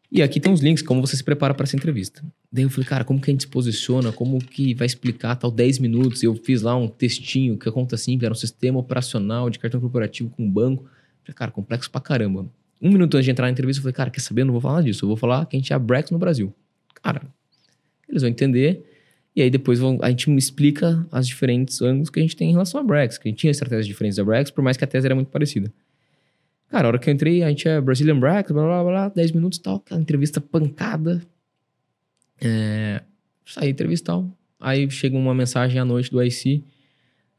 E 0.09 0.21
aqui 0.21 0.39
tem 0.39 0.51
uns 0.51 0.61
links, 0.61 0.81
como 0.81 1.01
você 1.05 1.17
se 1.17 1.23
prepara 1.23 1.53
para 1.53 1.65
essa 1.65 1.75
entrevista. 1.75 2.23
Daí 2.51 2.63
eu 2.63 2.69
falei, 2.69 2.87
cara, 2.87 3.03
como 3.03 3.19
que 3.19 3.29
a 3.29 3.33
gente 3.33 3.41
se 3.41 3.47
posiciona? 3.47 4.11
Como 4.11 4.39
que 4.39 4.73
vai 4.73 4.85
explicar 4.85 5.35
tal 5.35 5.51
10 5.51 5.79
minutos? 5.79 6.23
Eu 6.23 6.33
fiz 6.35 6.61
lá 6.61 6.75
um 6.77 6.87
textinho 6.87 7.57
que 7.57 7.69
conta 7.71 7.95
assim, 7.95 8.17
que 8.17 8.23
era 8.23 8.31
um 8.31 8.35
sistema 8.37 8.79
operacional 8.79 9.49
de 9.49 9.59
cartão 9.59 9.81
corporativo 9.81 10.29
com 10.29 10.49
banco. 10.49 10.85
Falei, 11.23 11.35
cara, 11.35 11.51
complexo 11.51 11.91
pra 11.91 11.99
caramba. 11.99 12.49
Um 12.81 12.89
minuto 12.91 13.15
antes 13.15 13.25
de 13.25 13.31
entrar 13.31 13.47
na 13.47 13.51
entrevista, 13.51 13.79
eu 13.79 13.83
falei, 13.83 13.93
cara, 13.93 14.09
quer 14.09 14.21
saber? 14.21 14.41
Eu 14.41 14.45
não 14.45 14.53
vou 14.53 14.61
falar 14.61 14.81
disso. 14.81 15.03
Eu 15.03 15.07
vou 15.09 15.17
falar 15.17 15.45
que 15.45 15.57
a 15.57 15.59
gente 15.59 15.73
é 15.73 15.75
a 15.75 15.79
Brex 15.79 16.09
no 16.09 16.17
Brasil. 16.17 16.53
Cara, 17.03 17.21
eles 18.07 18.21
vão 18.21 18.29
entender. 18.31 18.85
E 19.35 19.41
aí 19.41 19.49
depois 19.49 19.77
vão- 19.77 19.99
a 20.01 20.09
gente 20.09 20.31
explica 20.37 21.05
as 21.11 21.27
diferentes 21.27 21.81
ângulos 21.81 22.09
que 22.09 22.17
a 22.19 22.21
gente 22.21 22.35
tem 22.35 22.47
em 22.49 22.53
relação 22.53 22.79
à 22.79 22.83
Brex. 22.83 23.17
Que 23.17 23.27
a 23.27 23.29
gente 23.31 23.39
tinha 23.39 23.51
estratégias 23.51 23.85
diferentes 23.85 24.15
da 24.15 24.23
Brex, 24.23 24.49
por 24.51 24.63
mais 24.63 24.77
que 24.77 24.83
a 24.85 24.87
tese 24.87 25.05
era 25.05 25.13
muito 25.15 25.29
parecida. 25.29 25.71
Cara, 26.69 26.87
a 26.87 26.89
hora 26.89 26.99
que 26.99 27.09
eu 27.09 27.13
entrei, 27.13 27.43
a 27.43 27.49
gente 27.49 27.67
é 27.67 27.79
Brazilian 27.79 28.19
Brex, 28.19 28.51
blá 28.51 28.63
blá 28.63 28.83
blá, 28.83 29.09
10 29.09 29.31
minutos 29.31 29.57
e 29.57 29.61
tal. 29.61 29.77
Aquela 29.77 30.01
entrevista 30.01 30.41
pancada. 30.41 31.21
É, 32.41 33.01
saí 33.45 33.69
entrevista 33.69 34.07
tal. 34.07 34.29
Aí 34.59 34.89
chega 34.89 35.15
uma 35.15 35.33
mensagem 35.33 35.79
à 35.79 35.85
noite 35.85 36.11
do 36.11 36.21
IC. 36.21 36.63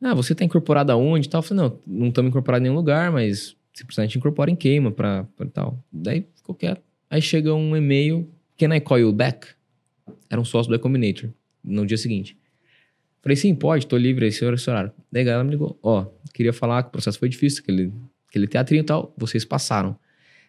Ah, 0.01 0.15
você 0.15 0.35
tá 0.35 0.45
incorporado 0.45 0.93
aonde 0.93 1.29
tal? 1.29 1.41
Eu 1.41 1.43
falei, 1.43 1.65
não, 1.65 1.81
não 1.87 2.09
estamos 2.09 2.31
incorporados 2.31 2.63
em 2.63 2.69
nenhum 2.69 2.77
lugar, 2.77 3.11
mas 3.11 3.57
se 3.75 3.85
precisar 3.85 4.03
a 4.03 4.07
gente 4.07 4.19
incorpora 4.19 4.51
em 4.51 4.57
queima 4.57 4.91
pra, 4.91 5.25
pra 5.37 5.47
tal. 5.47 5.85
Daí 5.93 6.27
ficou 6.35 6.55
quieto. 6.55 6.83
Aí 7.11 7.21
chega 7.21 7.53
um 7.55 7.77
e-mail, 7.77 8.29
can 8.57 8.75
I 8.75 8.81
call 8.81 8.99
you 8.99 9.13
back? 9.13 9.49
Era 10.31 10.41
um 10.41 10.45
sócio 10.45 10.71
do 10.71 10.77
E 10.77 10.79
Combinator, 10.79 11.31
no 11.63 11.85
dia 11.85 11.97
seguinte. 11.97 12.37
Falei, 13.21 13.37
sim, 13.37 13.55
pode, 13.55 13.87
tô 13.87 13.97
livre 13.97 14.27
esse 14.27 14.45
horário, 14.45 14.57
esse 14.57 14.71
horário. 14.71 14.93
Daí 15.11 15.23
a 15.23 15.25
galera 15.25 15.45
me 15.45 15.51
ligou, 15.51 15.79
ó, 15.83 16.07
queria 16.33 16.53
falar 16.53 16.83
que 16.83 16.89
o 16.89 16.93
processo 16.93 17.19
foi 17.19 17.29
difícil, 17.29 17.63
aquele, 17.63 17.93
aquele 18.29 18.47
teatrinho 18.47 18.81
e 18.81 18.85
tal, 18.85 19.15
vocês 19.17 19.45
passaram. 19.45 19.97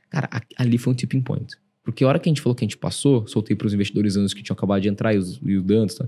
Cara, 0.09 0.27
a- 0.31 0.41
ali 0.57 0.77
foi 0.77 0.93
um 0.93 0.95
tipping 0.95 1.21
point. 1.21 1.55
Porque 1.83 2.03
a 2.03 2.07
hora 2.07 2.19
que 2.19 2.29
a 2.29 2.31
gente 2.31 2.41
falou 2.41 2.55
que 2.55 2.63
a 2.63 2.67
gente 2.67 2.77
passou, 2.77 3.25
soltei 3.27 3.55
pros 3.55 3.73
investidores 3.73 4.15
anos 4.17 4.33
que 4.33 4.43
tinham 4.43 4.53
acabado 4.55 4.81
de 4.81 4.89
entrar 4.89 5.13
e, 5.13 5.17
os, 5.17 5.39
e 5.43 5.55
o 5.57 5.61
Dantas, 5.61 5.95
tá? 5.97 6.07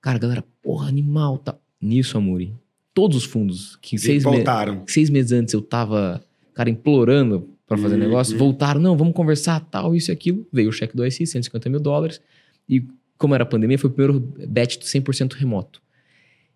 cara, 0.00 0.16
a 0.16 0.20
galera, 0.20 0.44
porra, 0.62 0.88
animal, 0.88 1.38
tá. 1.38 1.56
Nisso, 1.80 2.16
Amuri, 2.18 2.54
todos 2.94 3.16
os 3.16 3.24
fundos 3.24 3.76
que 3.82 3.98
seis, 3.98 4.24
me- 4.24 4.44
seis 4.86 5.10
meses 5.10 5.32
antes 5.32 5.52
eu 5.54 5.60
tava, 5.62 6.22
cara, 6.54 6.68
implorando 6.70 7.48
para 7.66 7.76
fazer 7.76 7.94
Uhum. 7.94 8.00
negócio. 8.00 8.36
Voltaram, 8.38 8.80
não, 8.80 8.96
vamos 8.96 9.14
conversar, 9.14 9.60
tal, 9.60 9.94
isso 9.94 10.10
e 10.10 10.12
aquilo. 10.12 10.46
Veio 10.52 10.68
o 10.68 10.72
cheque 10.72 10.96
do 10.96 11.04
IC, 11.04 11.26
150 11.26 11.68
mil 11.68 11.80
dólares. 11.80 12.20
E 12.68 12.84
como 13.18 13.34
era 13.34 13.42
a 13.44 13.46
pandemia, 13.46 13.78
foi 13.78 13.90
o 13.90 13.92
primeiro 13.92 14.20
bet 14.48 14.78
100% 14.84 15.32
remoto. 15.34 15.82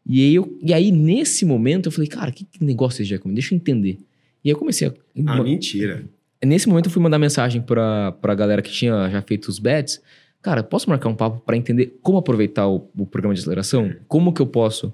E 0.06 0.22
aí, 0.22 0.34
eu, 0.34 0.58
e 0.62 0.72
aí, 0.72 0.90
nesse 0.92 1.44
momento, 1.44 1.86
eu 1.86 1.92
falei, 1.92 2.08
cara, 2.08 2.30
que, 2.32 2.44
que 2.44 2.62
negócio 2.64 3.00
é 3.00 3.02
esse 3.02 3.08
Giacomo? 3.10 3.34
Deixa 3.34 3.54
eu 3.54 3.56
entender. 3.56 3.98
E 4.44 4.48
aí 4.48 4.52
eu 4.54 4.58
comecei 4.58 4.88
a... 4.88 4.92
Ah, 5.26 5.42
mentira. 5.42 6.04
Nesse 6.44 6.68
momento 6.68 6.86
eu 6.86 6.90
fui 6.90 7.02
mandar 7.02 7.18
mensagem 7.18 7.60
pra, 7.60 8.12
pra 8.12 8.34
galera 8.34 8.62
que 8.62 8.70
tinha 8.70 9.08
já 9.10 9.20
feito 9.22 9.48
os 9.48 9.58
bets. 9.58 10.00
Cara, 10.42 10.62
posso 10.62 10.88
marcar 10.88 11.08
um 11.10 11.14
papo 11.14 11.40
para 11.44 11.56
entender 11.56 11.98
como 12.02 12.16
aproveitar 12.18 12.66
o, 12.66 12.88
o 12.96 13.06
programa 13.06 13.34
de 13.34 13.40
aceleração? 13.40 13.92
Como 14.08 14.32
que 14.32 14.40
eu 14.40 14.46
posso? 14.46 14.92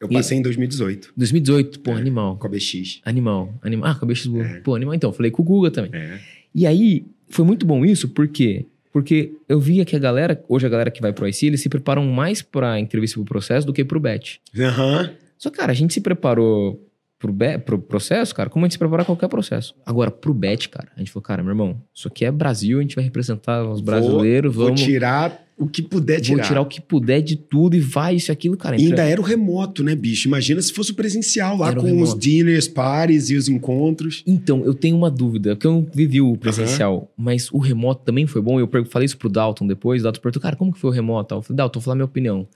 Eu 0.00 0.08
E- 0.10 0.14
passei 0.14 0.38
em 0.38 0.42
2018 0.42 1.12
2018, 1.16 1.80
pô, 1.80 1.92
É. 1.92 1.94
animal. 1.94 2.36
com 2.36 2.46
a 2.46 2.50
BX. 2.50 3.00
Animal, 3.04 3.54
animal. 3.62 3.90
Ah, 3.90 3.94
com 3.94 4.04
a 4.04 4.08
BX. 4.08 4.26
É. 4.26 4.60
Pô, 4.60 4.74
animal. 4.74 4.94
Então, 4.94 5.12
falei 5.12 5.30
com 5.30 5.42
o 5.42 5.44
Guga 5.44 5.70
também. 5.70 5.90
É. 5.94 6.18
E 6.54 6.66
aí, 6.66 7.04
foi 7.28 7.44
muito 7.44 7.64
bom 7.64 7.84
isso, 7.84 8.08
por 8.08 8.26
quê? 8.26 8.66
Porque 8.92 9.32
eu 9.48 9.60
via 9.60 9.84
que 9.84 9.94
a 9.94 9.98
galera, 10.00 10.42
hoje 10.48 10.66
a 10.66 10.68
galera 10.68 10.90
que 10.90 11.00
vai 11.00 11.12
pro 11.12 11.28
IC, 11.28 11.46
eles 11.46 11.60
se 11.60 11.68
preparam 11.68 12.04
mais 12.06 12.42
pra 12.42 12.80
entrevista 12.80 13.14
pro 13.16 13.24
processo 13.24 13.64
do 13.66 13.72
que 13.72 13.84
pro 13.84 14.00
bet. 14.00 14.40
Aham. 14.58 15.10
Só 15.36 15.50
que, 15.50 15.58
cara, 15.58 15.70
a 15.70 15.74
gente 15.74 15.94
se 15.94 16.00
preparou 16.00 16.84
pro, 17.18 17.32
be- 17.32 17.58
pro 17.58 17.78
processo, 17.78 18.34
cara, 18.34 18.48
como 18.48 18.64
a 18.64 18.66
gente 18.66 18.72
se 18.74 18.78
prepara 18.78 19.04
qualquer 19.04 19.28
processo. 19.28 19.74
Agora, 19.84 20.10
pro 20.10 20.32
bet, 20.32 20.68
cara, 20.68 20.88
a 20.96 20.98
gente 20.98 21.10
falou, 21.10 21.22
cara, 21.22 21.42
meu 21.42 21.50
irmão, 21.52 21.80
isso 21.94 22.08
aqui 22.08 22.24
é 22.24 22.30
Brasil, 22.30 22.78
a 22.78 22.82
gente 22.82 22.94
vai 22.94 23.04
representar 23.04 23.68
os 23.68 23.80
brasileiros, 23.80 24.54
Vou 24.54 24.66
vamos. 24.66 24.80
tirar 24.80 25.44
o 25.58 25.66
que 25.66 25.82
puder 25.82 26.20
tirar. 26.20 26.36
Vou 26.36 26.46
tirar 26.46 26.60
o 26.60 26.66
que 26.66 26.80
puder 26.80 27.20
de 27.20 27.34
tudo 27.34 27.74
e 27.74 27.80
vai, 27.80 28.14
isso 28.14 28.30
e 28.30 28.32
aquilo, 28.32 28.56
cara. 28.56 28.80
E 28.80 28.84
ainda 28.86 29.02
era 29.02 29.20
o 29.20 29.24
remoto, 29.24 29.82
né, 29.82 29.96
bicho? 29.96 30.28
Imagina 30.28 30.62
se 30.62 30.72
fosse 30.72 30.92
o 30.92 30.94
presencial 30.94 31.56
lá 31.56 31.72
Era 31.72 31.80
com 31.80 32.00
os 32.00 32.16
dinners, 32.16 32.68
pares 32.68 33.28
e 33.30 33.34
os 33.34 33.48
encontros. 33.48 34.22
Então, 34.24 34.64
eu 34.64 34.72
tenho 34.72 34.96
uma 34.96 35.10
dúvida, 35.10 35.56
porque 35.56 35.66
eu 35.66 35.72
não 35.72 35.86
vivi 35.92 36.20
o 36.20 36.36
presencial, 36.36 37.10
mas 37.16 37.50
o 37.50 37.58
remoto 37.58 38.04
também 38.04 38.24
foi 38.28 38.40
bom. 38.40 38.60
Eu 38.60 38.68
falei 38.88 39.06
isso 39.06 39.18
pro 39.18 39.28
Dalton 39.28 39.66
depois, 39.66 40.00
o 40.00 40.04
Dalton 40.04 40.20
perguntou, 40.20 40.42
cara, 40.42 40.54
como 40.54 40.72
que 40.72 40.78
foi 40.78 40.90
o 40.90 40.92
remoto? 40.92 41.34
Eu 41.34 41.42
falei, 41.42 41.56
Dalton, 41.56 41.80
vou 41.80 41.84
falar 41.84 41.96
minha 41.96 42.04
opinião. 42.04 42.46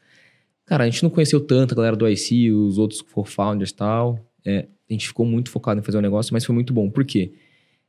Cara, 0.65 0.85
a 0.85 0.87
gente 0.89 1.03
não 1.03 1.11
conheceu 1.11 1.41
tanto 1.41 1.73
a 1.75 1.77
galera 1.77 1.97
do 1.97 2.09
IC, 2.09 2.53
os 2.53 2.79
outros 2.79 3.03
co-founders 3.03 3.71
e 3.71 3.75
tal. 3.75 4.17
É, 4.45 4.67
a 4.89 4.93
gente 4.93 5.07
ficou 5.09 5.25
muito 5.27 5.51
focado 5.51 5.81
em 5.81 5.83
fazer 5.83 5.99
o 5.99 6.03
negócio, 6.03 6.33
mas 6.35 6.45
foi 6.45 6.55
muito 6.55 6.73
bom. 6.73 6.91
Por 6.91 7.05
quê? 7.05 7.33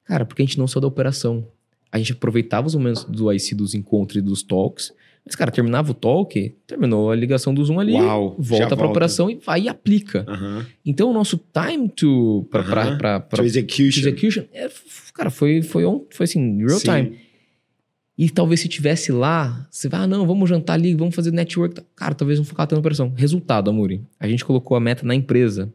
Cara, 0.05 0.25
porque 0.25 0.41
a 0.41 0.45
gente 0.45 0.57
não 0.57 0.67
saiu 0.67 0.81
da 0.81 0.87
operação. 0.87 1.47
A 1.91 1.97
gente 1.97 2.13
aproveitava 2.13 2.67
os 2.67 2.75
momentos 2.75 3.03
do 3.05 3.31
IC, 3.31 3.55
dos 3.55 3.73
encontros 3.75 4.17
e 4.17 4.21
dos 4.21 4.41
talks. 4.43 4.91
Mas, 5.25 5.35
cara, 5.35 5.49
terminava 5.51 5.91
o 5.91 5.93
talk, 5.93 6.53
terminou 6.67 7.09
a 7.09 7.15
ligação 7.15 7.53
do 7.53 7.63
Zoom 7.63 7.79
ali, 7.79 7.93
Uau, 7.93 8.35
volta 8.37 8.67
pra 8.67 8.75
volta. 8.75 8.91
operação 8.91 9.29
e 9.29 9.35
vai 9.35 9.61
e 9.61 9.69
aplica. 9.69 10.25
Então, 10.85 11.09
o 11.11 11.13
nosso 11.13 11.39
time 11.53 11.87
to... 11.87 12.45
Pra, 12.51 12.61
pra, 12.61 12.97
pra, 12.97 13.19
pra, 13.21 13.37
To 13.39 13.45
execution. 13.45 14.01
execution, 14.01 14.43
é, 14.51 14.69
cara, 15.13 15.29
foi, 15.29 15.61
foi, 15.61 15.85
on- 15.85 16.03
foi 16.09 16.25
assim, 16.25 16.57
real 16.57 16.77
Sim. 16.77 16.85
time. 16.87 17.17
E 18.17 18.29
talvez 18.29 18.59
se 18.59 18.67
tivesse 18.67 19.11
lá, 19.13 19.65
você 19.71 19.87
vai, 19.87 20.01
ah, 20.01 20.07
não, 20.07 20.27
vamos 20.27 20.49
jantar 20.49 20.73
ali, 20.73 20.93
vamos 20.93 21.15
fazer 21.15 21.31
network. 21.31 21.81
Cara, 21.95 22.13
talvez 22.13 22.37
não 22.37 22.45
focar 22.45 22.67
tanto 22.67 22.75
na 22.77 22.81
operação. 22.81 23.13
Resultado, 23.15 23.69
Amuri. 23.69 24.01
A 24.19 24.27
gente 24.27 24.43
colocou 24.43 24.75
a 24.75 24.79
meta 24.81 25.05
na 25.05 25.15
empresa. 25.15 25.73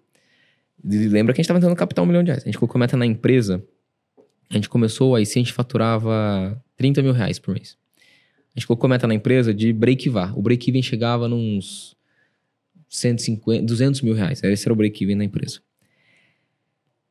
E 0.85 1.09
lembra 1.09 1.35
que 1.35 1.41
a 1.41 1.43
gente 1.43 1.47
estava 1.47 1.61
tentando 1.61 1.77
captar 1.77 2.05
um 2.05 2.07
milhão 2.07 2.23
de 2.23 2.31
reais. 2.31 2.43
A 2.43 2.47
gente 2.47 2.59
colocou 2.59 2.79
meta 2.79 2.97
na 2.97 3.07
empresa. 3.07 3.63
A 4.51 4.55
gente 4.55 4.69
começou, 4.69 5.15
aí 5.15 5.27
sim 5.27 5.41
a 5.41 5.43
gente 5.43 5.53
faturava 5.53 6.63
30 6.77 7.03
mil 7.03 7.13
reais 7.13 7.39
por 7.39 7.55
mês. 7.55 7.77
A 8.55 8.59
gente 8.59 8.67
colocou 8.67 8.89
meta 8.89 9.07
na 9.07 9.15
empresa 9.15 9.53
de 9.53 9.73
break-even. 9.73 10.33
O 10.35 10.43
break-even 10.43 10.83
chegava 10.83 11.29
nos 11.29 11.97
150, 12.89 13.65
200 13.65 14.01
mil 14.03 14.15
reais. 14.15 14.43
Esse 14.43 14.67
era 14.67 14.73
o 14.73 14.77
break-even 14.77 15.17
na 15.17 15.25
empresa. 15.25 15.61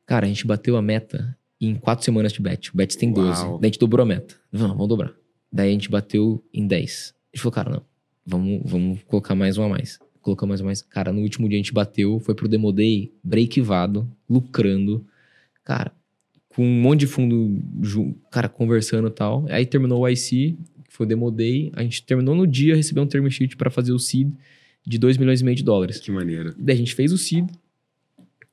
Cara, 0.04 0.26
a 0.26 0.28
gente 0.28 0.46
bateu 0.46 0.76
a 0.76 0.82
meta 0.82 1.36
em 1.60 1.74
quatro 1.74 2.04
semanas 2.04 2.32
de 2.32 2.40
bet. 2.40 2.72
O 2.72 2.76
bet 2.76 2.96
tem 2.96 3.12
12. 3.12 3.42
Uau. 3.42 3.58
Daí 3.58 3.68
a 3.68 3.72
gente 3.72 3.78
dobrou 3.78 4.02
a 4.02 4.06
meta. 4.06 4.34
Vamos, 4.50 4.70
vamos 4.70 4.88
dobrar. 4.88 5.12
Daí 5.52 5.70
a 5.70 5.72
gente 5.72 5.90
bateu 5.90 6.44
em 6.52 6.66
10. 6.66 7.14
A 7.32 7.36
gente 7.36 7.42
falou, 7.42 7.52
cara, 7.52 7.70
não. 7.70 7.82
Vamos, 8.26 8.62
vamos 8.64 9.02
colocar 9.04 9.34
mais 9.34 9.56
uma 9.56 9.66
a 9.66 9.70
mais. 9.70 9.98
Colocou 10.28 10.46
mais 10.46 10.60
mais. 10.60 10.82
Cara, 10.82 11.10
no 11.10 11.22
último 11.22 11.48
dia 11.48 11.56
a 11.56 11.60
gente 11.60 11.72
bateu, 11.72 12.20
foi 12.20 12.34
pro 12.34 12.46
Demo 12.46 12.70
Day, 12.70 13.14
breakivado, 13.24 14.06
lucrando. 14.28 15.06
Cara, 15.64 15.90
com 16.50 16.62
um 16.62 16.80
monte 16.82 17.00
de 17.00 17.06
fundo, 17.06 17.58
cara, 18.30 18.46
conversando 18.46 19.08
e 19.08 19.10
tal. 19.10 19.46
Aí 19.48 19.64
terminou 19.64 20.02
o 20.02 20.08
IC, 20.08 20.58
que 20.86 20.92
foi 20.92 21.06
o 21.06 21.08
Demo 21.08 21.30
Day. 21.30 21.72
A 21.72 21.82
gente 21.82 22.02
terminou 22.02 22.34
no 22.34 22.46
dia, 22.46 22.76
recebeu 22.76 23.02
um 23.02 23.06
term 23.06 23.26
sheet 23.30 23.56
para 23.56 23.70
fazer 23.70 23.92
o 23.92 23.98
seed 23.98 24.30
de 24.86 24.98
2 24.98 25.16
milhões 25.16 25.40
e 25.40 25.44
meio 25.44 25.56
de 25.56 25.64
dólares. 25.64 25.98
Que 25.98 26.10
maneiro. 26.10 26.54
Daí 26.58 26.74
a 26.74 26.78
gente 26.78 26.94
fez 26.94 27.10
o 27.10 27.16
seed. 27.16 27.48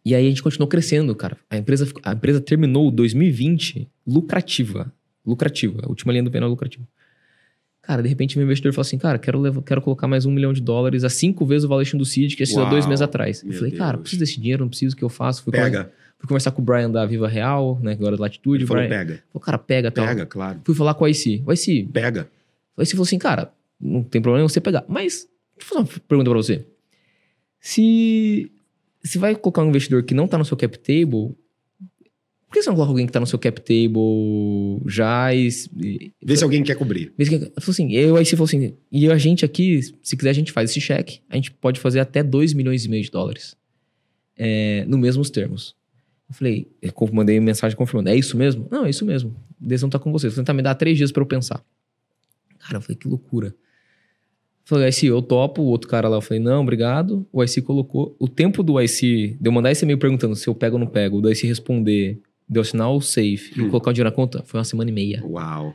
E 0.05 0.15
aí 0.15 0.25
a 0.25 0.29
gente 0.29 0.41
continuou 0.41 0.69
crescendo, 0.69 1.13
cara. 1.13 1.37
A 1.49 1.57
empresa, 1.57 1.91
a 2.03 2.13
empresa 2.13 2.39
terminou 2.39 2.89
2020 2.89 3.89
lucrativa. 4.07 4.93
Lucrativa. 5.25 5.81
A 5.83 5.89
última 5.89 6.13
linha 6.13 6.23
do 6.23 6.31
pneu 6.31 6.47
lucrativa. 6.47 6.87
Cara, 7.85 8.01
de 8.01 8.09
repente 8.09 8.37
meu 8.37 8.45
investidor 8.45 8.73
falou 8.73 8.81
assim, 8.81 8.97
cara, 8.97 9.19
quero, 9.19 9.39
levar- 9.39 9.61
quero 9.61 9.81
colocar 9.81 10.07
mais 10.07 10.25
um 10.25 10.31
milhão 10.31 10.51
de 10.51 10.61
dólares 10.61 11.03
a 11.03 11.09
cinco 11.09 11.45
vezes 11.45 11.65
o 11.65 11.67
valuation 11.67 11.97
do 11.97 12.05
seed 12.05 12.35
que 12.35 12.43
esse 12.43 12.57
há 12.59 12.65
dois 12.69 12.85
meses 12.87 13.01
atrás. 13.01 13.43
Eu 13.45 13.53
falei, 13.53 13.71
cara, 13.71 13.91
Deus. 13.93 14.01
preciso 14.01 14.19
desse 14.21 14.39
dinheiro, 14.39 14.63
não 14.63 14.69
preciso, 14.69 14.95
o 14.95 14.97
que 14.97 15.03
eu 15.03 15.09
faço? 15.09 15.43
Fui, 15.43 15.51
Pega. 15.51 15.83
conver- 15.83 15.91
fui 16.17 16.27
conversar 16.27 16.51
com 16.51 16.61
o 16.61 16.65
Brian 16.65 16.89
da 16.89 17.05
Viva 17.05 17.27
Real, 17.27 17.79
né, 17.83 17.91
agora 17.91 18.15
da 18.17 18.21
Latitude. 18.23 18.57
Ele 18.57 18.63
o 18.63 18.67
falou, 18.67 18.83
Brian 18.87 18.97
pega. 18.99 19.23
falou, 19.31 19.43
cara, 19.45 19.57
pega, 19.59 19.91
tal. 19.91 20.05
Pega, 20.07 20.25
claro. 20.25 20.61
Fui 20.63 20.73
falar 20.73 20.93
com 20.95 21.03
o 21.05 21.07
IC. 21.07 21.43
O 21.45 21.53
IC, 21.53 21.87
Pega. 21.93 22.27
o 22.75 22.81
IC 22.81 22.91
falou 22.93 23.03
assim, 23.03 23.19
cara, 23.19 23.51
não 23.79 24.01
tem 24.03 24.21
problema 24.21 24.47
você 24.49 24.59
pegar. 24.59 24.83
Mas, 24.87 25.27
deixa 25.55 25.73
eu 25.73 25.77
fazer 25.77 25.79
uma 25.81 26.01
pergunta 26.07 26.29
pra 26.31 26.37
você. 26.39 26.65
Se, 27.59 28.51
se 29.03 29.17
vai 29.17 29.35
colocar 29.35 29.63
um 29.63 29.69
investidor 29.69 30.03
que 30.03 30.13
não 30.13 30.27
tá 30.27 30.37
no 30.37 30.45
seu 30.45 30.57
cap 30.57 30.77
table, 30.79 31.35
que 32.59 32.63
você 32.63 32.69
não 32.69 32.75
coloca 32.75 32.91
alguém 32.91 33.05
que 33.05 33.11
tá 33.11 33.19
no 33.19 33.27
seu 33.27 33.37
cap 33.39 33.59
table 33.61 34.81
já 34.87 35.33
e... 35.33 35.47
e- 35.81 36.11
Vê 36.23 36.35
se 36.37 36.43
alguém 36.43 36.63
quer 36.63 36.75
cobrir. 36.75 37.13
Vê 37.17 37.25
se- 37.25 37.39
Falou 37.39 37.51
assim, 37.69 37.91
eu 37.93 38.15
aí 38.15 38.25
você 38.25 38.35
falou 38.35 38.45
assim, 38.45 38.73
e 38.91 39.09
a 39.11 39.17
gente 39.17 39.43
aqui, 39.45 39.79
se 40.01 40.15
quiser 40.17 40.29
a 40.29 40.33
gente 40.33 40.51
faz 40.51 40.69
esse 40.71 40.81
cheque, 40.81 41.19
a 41.29 41.35
gente 41.35 41.51
pode 41.51 41.79
fazer 41.79 41.99
até 41.99 42.21
2 42.23 42.53
milhões 42.53 42.85
e 42.85 42.89
meio 42.89 43.03
de 43.03 43.11
dólares. 43.11 43.55
É, 44.37 44.83
no 44.87 44.97
mesmos 44.97 45.29
termos. 45.29 45.75
Eu 46.27 46.35
falei, 46.35 46.67
eu 46.81 46.91
mandei 47.13 47.39
mensagem 47.39 47.77
confirmando, 47.77 48.09
é 48.09 48.15
isso 48.15 48.35
mesmo? 48.35 48.67
Não, 48.71 48.85
é 48.85 48.89
isso 48.89 49.05
mesmo. 49.05 49.35
Decisão 49.59 49.89
tá 49.89 49.99
com 49.99 50.11
você. 50.11 50.29
Falei, 50.29 50.43
tá, 50.45 50.53
me 50.53 50.61
dá 50.61 50.73
três 50.73 50.97
dias 50.97 51.11
pra 51.11 51.21
eu 51.21 51.27
pensar. 51.27 51.63
Cara, 52.59 52.77
eu 52.77 52.81
falei, 52.81 52.95
que 52.97 53.07
loucura. 53.07 53.47
Eu 53.49 53.53
falei, 54.65 54.89
IC, 54.89 55.05
eu 55.05 55.21
topo. 55.21 55.61
O 55.61 55.65
outro 55.65 55.87
cara 55.87 56.09
lá, 56.09 56.17
eu 56.17 56.21
falei, 56.21 56.41
não, 56.41 56.63
obrigado. 56.63 57.27
O 57.31 57.43
IC 57.43 57.61
colocou. 57.61 58.15
O 58.19 58.27
tempo 58.27 58.63
do 58.63 58.81
IC, 58.81 59.37
de 59.39 59.47
eu 59.47 59.51
mandar 59.51 59.71
esse 59.71 59.85
e-mail 59.85 59.99
perguntando 59.99 60.35
se 60.35 60.47
eu 60.47 60.55
pego 60.55 60.75
ou 60.75 60.79
não 60.79 60.87
pego, 60.87 61.21
do 61.21 61.31
IC 61.31 61.45
responder, 61.45 62.19
de 62.47 62.57
eu 62.57 62.61
assinar 62.61 62.91
o 62.91 63.01
safe 63.01 63.51
e 63.55 63.61
Hum. 63.61 63.69
colocar 63.69 63.89
o 63.89 63.93
dinheiro 63.93 64.09
na 64.09 64.15
conta, 64.15 64.43
foi 64.45 64.59
uma 64.59 64.63
semana 64.63 64.89
e 64.89 64.93
meia. 64.93 65.23
Uau. 65.25 65.73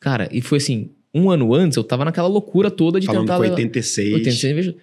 Cara, 0.00 0.28
e 0.32 0.40
foi 0.40 0.58
assim, 0.58 0.90
um 1.14 1.30
ano 1.30 1.52
antes 1.54 1.76
eu 1.76 1.84
tava 1.84 2.04
naquela 2.04 2.28
loucura 2.28 2.70
toda 2.70 2.98
de 3.00 3.06
Falando 3.06 3.22
tentar... 3.22 3.38
levar- 3.38 3.54
86. 3.54 4.14
86 4.14 4.54
veja- 4.54 4.76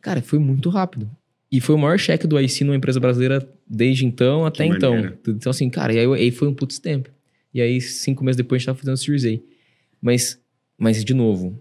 Cara, 0.00 0.22
foi 0.22 0.38
muito 0.38 0.68
rápido. 0.70 1.10
E 1.52 1.60
foi 1.60 1.74
o 1.74 1.78
maior 1.78 1.98
cheque 1.98 2.26
do 2.26 2.40
IC 2.40 2.62
numa 2.64 2.76
empresa 2.76 2.98
brasileira 3.00 3.46
desde 3.68 4.06
então 4.06 4.46
até 4.46 4.66
Que 4.68 4.76
então. 4.76 4.94
maneiro. 4.94 5.18
Então, 5.28 5.50
assim, 5.50 5.68
cara, 5.68 5.92
e 5.92 5.98
aí, 5.98 6.06
aí 6.06 6.30
foi 6.30 6.48
um 6.48 6.54
putz 6.54 6.78
tempo. 6.78 7.10
E 7.52 7.60
aí, 7.60 7.80
cinco 7.80 8.24
meses 8.24 8.36
depois, 8.36 8.58
a 8.58 8.60
gente 8.60 8.66
tava 8.66 8.78
fazendo 8.78 8.94
o 8.94 8.96
Series 8.96 9.24
A. 9.26 9.42
Mas, 10.00 10.40
mas, 10.78 11.04
de 11.04 11.12
novo, 11.12 11.60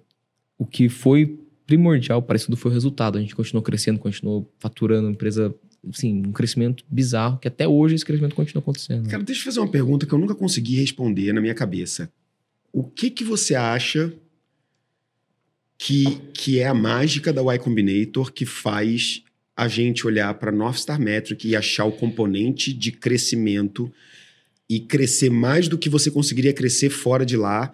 o 0.58 0.66
que 0.66 0.88
foi 0.90 1.40
primordial 1.66 2.22
para 2.22 2.36
isso 2.36 2.46
tudo 2.46 2.56
foi 2.58 2.70
o 2.72 2.74
resultado. 2.74 3.18
A 3.18 3.22
gente 3.22 3.36
continuou 3.36 3.64
crescendo, 3.64 3.98
continuou 4.00 4.50
faturando, 4.60 5.08
a 5.08 5.12
empresa, 5.12 5.54
assim, 5.88 6.24
um 6.26 6.32
crescimento 6.32 6.84
bizarro, 6.90 7.40
que 7.40 7.48
até 7.48 7.68
hoje 7.68 7.96
esse 7.96 8.06
crescimento 8.06 8.36
continua 8.36 8.62
acontecendo. 8.62 9.08
Cara, 9.10 9.24
deixa 9.24 9.42
eu 9.42 9.46
fazer 9.46 9.60
uma 9.60 9.72
pergunta 9.72 10.06
que 10.06 10.14
eu 10.14 10.20
nunca 10.20 10.36
consegui 10.36 10.76
responder 10.76 11.34
na 11.34 11.42
minha 11.42 11.54
cabeça. 11.54 12.12
O 12.72 12.84
que 12.84 13.10
que 13.10 13.24
você 13.24 13.56
acha 13.56 14.14
que, 15.78 16.20
que 16.34 16.60
é 16.60 16.68
a 16.68 16.74
mágica 16.74 17.32
da 17.32 17.42
Y 17.42 17.60
Combinator 17.60 18.32
que 18.32 18.46
faz 18.46 19.24
a 19.56 19.68
gente 19.68 20.06
olhar 20.06 20.34
para 20.36 20.52
North 20.52 20.78
Star 20.78 21.00
Metric 21.00 21.48
e 21.48 21.56
achar 21.56 21.86
o 21.86 21.92
componente 21.92 22.74
de 22.74 22.92
crescimento 22.92 23.92
e 24.70 24.80
crescer 24.80 25.30
mais 25.30 25.68
do 25.68 25.78
que 25.78 25.90
você 25.90 26.12
conseguiria 26.12 26.54
crescer 26.54 26.90
fora 26.90 27.26
de 27.26 27.36
lá, 27.36 27.74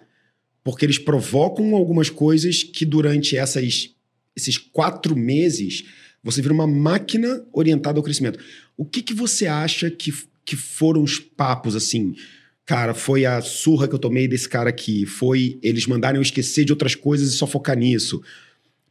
porque 0.64 0.84
eles 0.84 0.98
provocam 0.98 1.74
algumas 1.74 2.08
coisas 2.08 2.62
que 2.62 2.84
durante 2.84 3.36
essas, 3.36 3.94
esses 4.34 4.56
quatro 4.56 5.14
meses 5.14 5.84
você 6.26 6.42
vira 6.42 6.52
uma 6.52 6.66
máquina 6.66 7.44
orientada 7.52 7.98
ao 7.98 8.02
crescimento. 8.02 8.38
O 8.76 8.84
que, 8.84 9.00
que 9.00 9.14
você 9.14 9.46
acha 9.46 9.90
que, 9.90 10.12
que 10.44 10.56
foram 10.56 11.02
os 11.02 11.18
papos 11.18 11.76
assim? 11.76 12.14
Cara, 12.66 12.94
foi 12.94 13.24
a 13.24 13.40
surra 13.40 13.86
que 13.86 13.94
eu 13.94 13.98
tomei 13.98 14.26
desse 14.26 14.48
cara 14.48 14.68
aqui, 14.68 15.06
foi 15.06 15.58
eles 15.62 15.86
mandarem 15.86 16.18
eu 16.18 16.22
esquecer 16.22 16.64
de 16.64 16.72
outras 16.72 16.96
coisas 16.96 17.32
e 17.32 17.36
só 17.36 17.46
focar 17.46 17.78
nisso. 17.78 18.20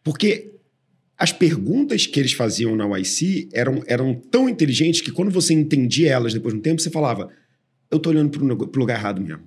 Porque 0.01 0.51
as 1.17 1.33
perguntas 1.33 2.07
que 2.07 2.19
eles 2.19 2.31
faziam 2.31 2.73
na 2.73 2.86
YC 2.97 3.49
eram, 3.51 3.83
eram 3.86 4.15
tão 4.15 4.47
inteligentes 4.47 5.01
que 5.01 5.11
quando 5.11 5.29
você 5.29 5.53
entendia 5.53 6.09
elas 6.09 6.33
depois 6.33 6.53
de 6.53 6.59
um 6.59 6.63
tempo, 6.63 6.81
você 6.81 6.89
falava: 6.89 7.29
eu 7.91 7.99
tô 7.99 8.09
olhando 8.09 8.29
pro, 8.29 8.67
pro 8.67 8.79
lugar 8.79 8.97
errado 8.97 9.21
mesmo. 9.21 9.43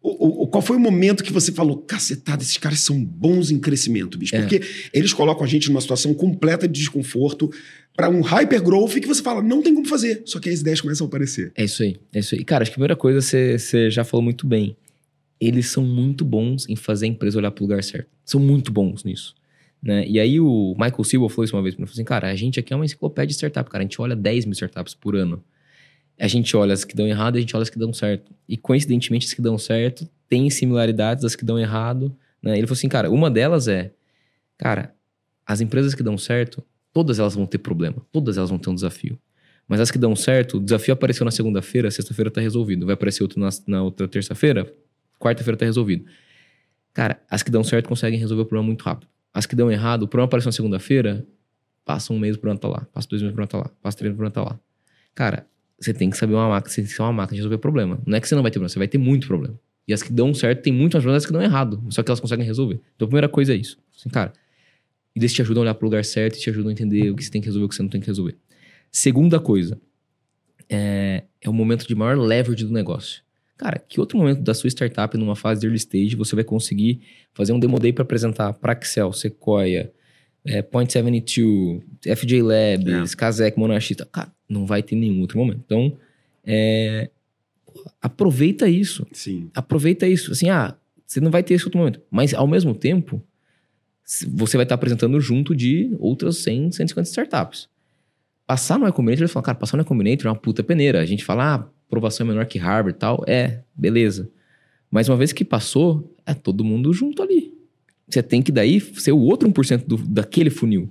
O, 0.00 0.44
o- 0.44 0.46
qual 0.46 0.62
foi 0.62 0.76
o 0.76 0.80
momento 0.80 1.24
que 1.24 1.32
você 1.32 1.50
falou, 1.52 1.76
cacetada, 1.78 2.42
esses 2.42 2.56
caras 2.56 2.80
são 2.80 3.04
bons 3.04 3.50
em 3.50 3.58
crescimento, 3.58 4.16
bicho? 4.16 4.34
É. 4.36 4.40
Porque 4.40 4.60
eles 4.92 5.12
colocam 5.12 5.44
a 5.44 5.46
gente 5.48 5.68
numa 5.68 5.80
situação 5.80 6.14
completa 6.14 6.66
de 6.68 6.78
desconforto. 6.78 7.50
para 7.96 8.08
um 8.08 8.20
hypergrowth 8.20 8.92
que 9.00 9.08
você 9.08 9.20
fala, 9.20 9.42
não 9.42 9.60
tem 9.60 9.74
como 9.74 9.86
fazer. 9.88 10.22
Só 10.24 10.38
que 10.38 10.48
as 10.48 10.60
ideias 10.60 10.80
começam 10.80 11.04
a 11.04 11.08
aparecer. 11.08 11.50
É 11.56 11.64
isso 11.64 11.82
aí, 11.82 11.96
é 12.12 12.20
isso 12.20 12.36
aí. 12.36 12.44
Cara, 12.44 12.62
acho 12.62 12.70
que 12.70 12.74
a 12.74 12.78
primeira 12.78 12.94
coisa 12.94 13.20
você, 13.20 13.90
já 13.90 14.04
falou 14.04 14.22
muito 14.22 14.46
bem. 14.46 14.76
Eles 15.40 15.66
são 15.66 15.82
muito 15.84 16.24
bons 16.24 16.68
em 16.68 16.76
fazer 16.76 17.06
a 17.06 17.08
empresa 17.08 17.38
olhar 17.38 17.50
para 17.50 17.62
o 17.62 17.66
lugar 17.66 17.82
certo. 17.82 18.06
São 18.24 18.40
muito 18.40 18.70
bons 18.72 19.02
nisso. 19.02 19.34
Né? 19.82 20.04
E 20.08 20.20
aí 20.20 20.38
o 20.38 20.74
Michael 20.78 21.02
Silva 21.04 21.28
falou 21.28 21.44
isso 21.44 21.56
uma 21.56 21.62
vez 21.62 21.74
para 21.74 21.82
mim, 21.82 21.86
falou 21.86 21.94
assim, 21.94 22.04
cara, 22.04 22.28
a 22.30 22.34
gente 22.36 22.58
aqui 22.60 22.72
é 22.72 22.76
uma 22.76 22.84
enciclopédia 22.84 23.28
de 23.28 23.34
startup, 23.34 23.68
cara, 23.68 23.82
a 23.82 23.84
gente 23.84 24.00
olha 24.00 24.14
10 24.14 24.44
mil 24.44 24.52
startups 24.52 24.94
por 24.94 25.16
ano. 25.16 25.42
A 26.18 26.26
gente 26.26 26.56
olha 26.56 26.74
as 26.74 26.84
que 26.84 26.96
dão 26.96 27.06
errado 27.06 27.36
e 27.36 27.38
a 27.38 27.40
gente 27.40 27.54
olha 27.54 27.62
as 27.62 27.70
que 27.70 27.78
dão 27.78 27.92
certo. 27.92 28.32
E 28.48 28.56
coincidentemente 28.56 29.26
as 29.26 29.34
que 29.34 29.40
dão 29.40 29.56
certo 29.56 30.08
têm 30.28 30.50
similaridades 30.50 31.22
das 31.22 31.36
que 31.36 31.44
dão 31.44 31.58
errado. 31.58 32.14
Né? 32.42 32.58
Ele 32.58 32.66
falou 32.66 32.76
assim, 32.76 32.88
cara, 32.88 33.10
uma 33.10 33.30
delas 33.30 33.68
é, 33.68 33.92
cara, 34.56 34.94
as 35.46 35.60
empresas 35.60 35.94
que 35.94 36.02
dão 36.02 36.18
certo, 36.18 36.62
todas 36.92 37.18
elas 37.18 37.34
vão 37.34 37.46
ter 37.46 37.58
problema, 37.58 38.04
todas 38.12 38.36
elas 38.36 38.50
vão 38.50 38.58
ter 38.58 38.70
um 38.70 38.74
desafio. 38.74 39.18
Mas 39.66 39.80
as 39.80 39.90
que 39.90 39.98
dão 39.98 40.16
certo, 40.16 40.56
o 40.56 40.60
desafio 40.60 40.94
apareceu 40.94 41.24
na 41.24 41.30
segunda-feira, 41.30 41.90
sexta-feira 41.90 42.30
tá 42.30 42.40
resolvido. 42.40 42.86
Vai 42.86 42.94
aparecer 42.94 43.22
outro 43.22 43.38
na, 43.38 43.50
na 43.66 43.82
outra 43.82 44.08
terça-feira, 44.08 44.72
quarta-feira 45.18 45.56
tá 45.56 45.66
resolvido. 45.66 46.06
Cara, 46.94 47.22
as 47.30 47.42
que 47.42 47.50
dão 47.50 47.62
certo 47.62 47.88
conseguem 47.88 48.18
resolver 48.18 48.42
o 48.42 48.46
problema 48.46 48.66
muito 48.66 48.82
rápido. 48.82 49.08
As 49.32 49.46
que 49.46 49.54
dão 49.54 49.70
errado, 49.70 50.02
o 50.02 50.08
problema 50.08 50.26
apareceu 50.26 50.48
na 50.48 50.52
segunda-feira, 50.52 51.24
passa 51.84 52.12
um 52.12 52.18
mês 52.18 52.36
o 52.36 52.38
problema 52.38 52.58
tá 52.58 52.68
lá, 52.68 52.86
passa 52.92 53.08
dois 53.08 53.22
meses 53.22 53.32
o 53.32 53.36
problema 53.36 53.48
tá 53.48 53.58
lá, 53.58 53.70
passa 53.82 53.96
três 53.96 54.10
meses 54.10 54.14
o 54.14 54.22
problema 54.22 54.34
tá 54.34 54.54
lá. 54.54 54.60
Cara, 55.14 55.46
você 55.78 55.94
tem 55.94 56.10
que 56.10 56.16
saber 56.16 56.34
uma 56.34 56.48
máquina, 56.48 56.70
você 56.70 56.82
tem 56.82 56.84
que 56.84 56.96
ser 56.96 57.02
uma 57.02 57.12
máquina 57.12 57.34
de 57.34 57.38
resolver 57.38 57.58
problema. 57.58 58.00
Não 58.06 58.16
é 58.16 58.20
que 58.20 58.28
você 58.28 58.34
não 58.34 58.42
vai 58.42 58.50
ter 58.50 58.58
problema, 58.58 58.68
você 58.68 58.78
vai 58.78 58.88
ter 58.88 58.98
muito 58.98 59.26
problema. 59.26 59.58
E 59.86 59.92
as 59.92 60.02
que 60.02 60.12
dão 60.12 60.34
certo 60.34 60.62
tem 60.62 60.72
muito 60.72 60.94
mais 60.94 61.02
problemas 61.02 61.24
que 61.24 61.32
dão 61.32 61.40
errado, 61.40 61.82
só 61.90 62.02
que 62.02 62.10
elas 62.10 62.20
conseguem 62.20 62.44
resolver. 62.44 62.80
Então 62.94 63.06
a 63.06 63.08
primeira 63.08 63.28
coisa 63.28 63.54
é 63.54 63.56
isso. 63.56 63.78
Assim, 63.96 64.08
cara, 64.08 64.32
eles 65.14 65.32
te 65.32 65.40
ajudam 65.40 65.62
a 65.62 65.64
olhar 65.64 65.74
para 65.74 65.84
o 65.84 65.88
lugar 65.88 66.04
certo 66.04 66.36
e 66.36 66.40
te 66.40 66.50
ajudam 66.50 66.68
a 66.68 66.72
entender 66.72 67.10
o 67.10 67.16
que 67.16 67.24
você 67.24 67.30
tem 67.30 67.40
que 67.40 67.46
resolver 67.46 67.64
e 67.64 67.66
o 67.66 67.68
que 67.68 67.74
você 67.74 67.82
não 67.82 67.88
tem 67.88 68.00
que 68.00 68.06
resolver. 68.06 68.36
Segunda 68.90 69.40
coisa, 69.40 69.80
é, 70.68 71.24
é 71.40 71.48
o 71.48 71.52
momento 71.52 71.86
de 71.86 71.94
maior 71.94 72.18
leverage 72.18 72.64
do 72.64 72.72
negócio. 72.72 73.22
Cara, 73.56 73.78
que 73.78 73.98
outro 73.98 74.18
momento 74.18 74.40
da 74.40 74.54
sua 74.54 74.68
startup, 74.68 75.16
numa 75.16 75.34
fase 75.34 75.60
de 75.60 75.66
early 75.66 75.78
stage, 75.78 76.14
você 76.14 76.34
vai 76.34 76.44
conseguir 76.44 77.00
fazer 77.32 77.52
um 77.52 77.58
demo 77.58 77.78
day 77.78 77.92
para 77.92 78.02
apresentar 78.02 78.52
para 78.52 78.78
Excel, 78.80 79.12
Sequoia, 79.12 79.92
é, 80.48 80.62
Point 80.62 80.90
72, 80.92 81.82
FJ 82.02 82.42
Labs, 82.42 83.12
é. 83.12 83.16
Kazek, 83.16 83.58
Monarchista. 83.58 84.06
Cara, 84.06 84.32
não 84.48 84.64
vai 84.64 84.82
ter 84.82 84.96
nenhum 84.96 85.20
outro 85.20 85.38
momento. 85.38 85.60
Então, 85.64 85.92
é, 86.44 87.10
aproveita 88.00 88.66
isso. 88.68 89.06
Sim. 89.12 89.50
Aproveita 89.54 90.06
isso. 90.06 90.32
Assim, 90.32 90.48
ah, 90.48 90.74
você 91.06 91.20
não 91.20 91.30
vai 91.30 91.42
ter 91.42 91.54
esse 91.54 91.64
outro 91.64 91.78
momento. 91.78 92.00
Mas, 92.10 92.32
ao 92.32 92.46
mesmo 92.46 92.74
tempo, 92.74 93.22
você 94.32 94.56
vai 94.56 94.64
estar 94.64 94.74
apresentando 94.74 95.20
junto 95.20 95.54
de 95.54 95.94
outras 95.98 96.38
100, 96.38 96.72
150 96.72 97.08
startups. 97.08 97.68
Passar 98.46 98.78
no 98.78 98.88
E 98.88 98.92
Combinator, 98.92 99.24
ele 99.24 99.32
fala, 99.32 99.44
cara, 99.44 99.58
passar 99.58 99.76
no 99.76 99.82
E 99.82 99.86
Combinator 99.86 100.26
é 100.26 100.30
uma 100.30 100.36
puta 100.36 100.62
peneira. 100.62 101.00
A 101.00 101.04
gente 101.04 101.24
fala, 101.24 101.54
ah, 101.54 101.68
aprovação 101.86 102.26
é 102.26 102.30
menor 102.30 102.46
que 102.46 102.58
Harvard 102.58 102.96
e 102.96 102.98
tal. 102.98 103.22
É, 103.26 103.60
beleza. 103.76 104.30
Mas 104.90 105.10
uma 105.10 105.16
vez 105.18 105.30
que 105.30 105.44
passou, 105.44 106.10
é 106.24 106.32
todo 106.32 106.64
mundo 106.64 106.90
junto 106.94 107.22
ali. 107.22 107.47
Você 108.08 108.22
tem 108.22 108.42
que 108.42 108.50
daí 108.50 108.80
ser 108.80 109.12
o 109.12 109.18
outro 109.18 109.48
1% 109.50 109.84
do, 109.86 109.96
daquele 109.98 110.50
funil. 110.50 110.90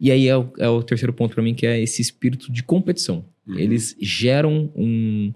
E 0.00 0.10
aí 0.10 0.28
é 0.28 0.36
o, 0.36 0.52
é 0.58 0.68
o 0.68 0.82
terceiro 0.82 1.12
ponto 1.12 1.34
para 1.34 1.42
mim, 1.42 1.54
que 1.54 1.66
é 1.66 1.80
esse 1.80 2.00
espírito 2.02 2.52
de 2.52 2.62
competição. 2.62 3.24
Uhum. 3.46 3.58
Eles 3.58 3.96
geram 4.00 4.70
um, 4.76 5.32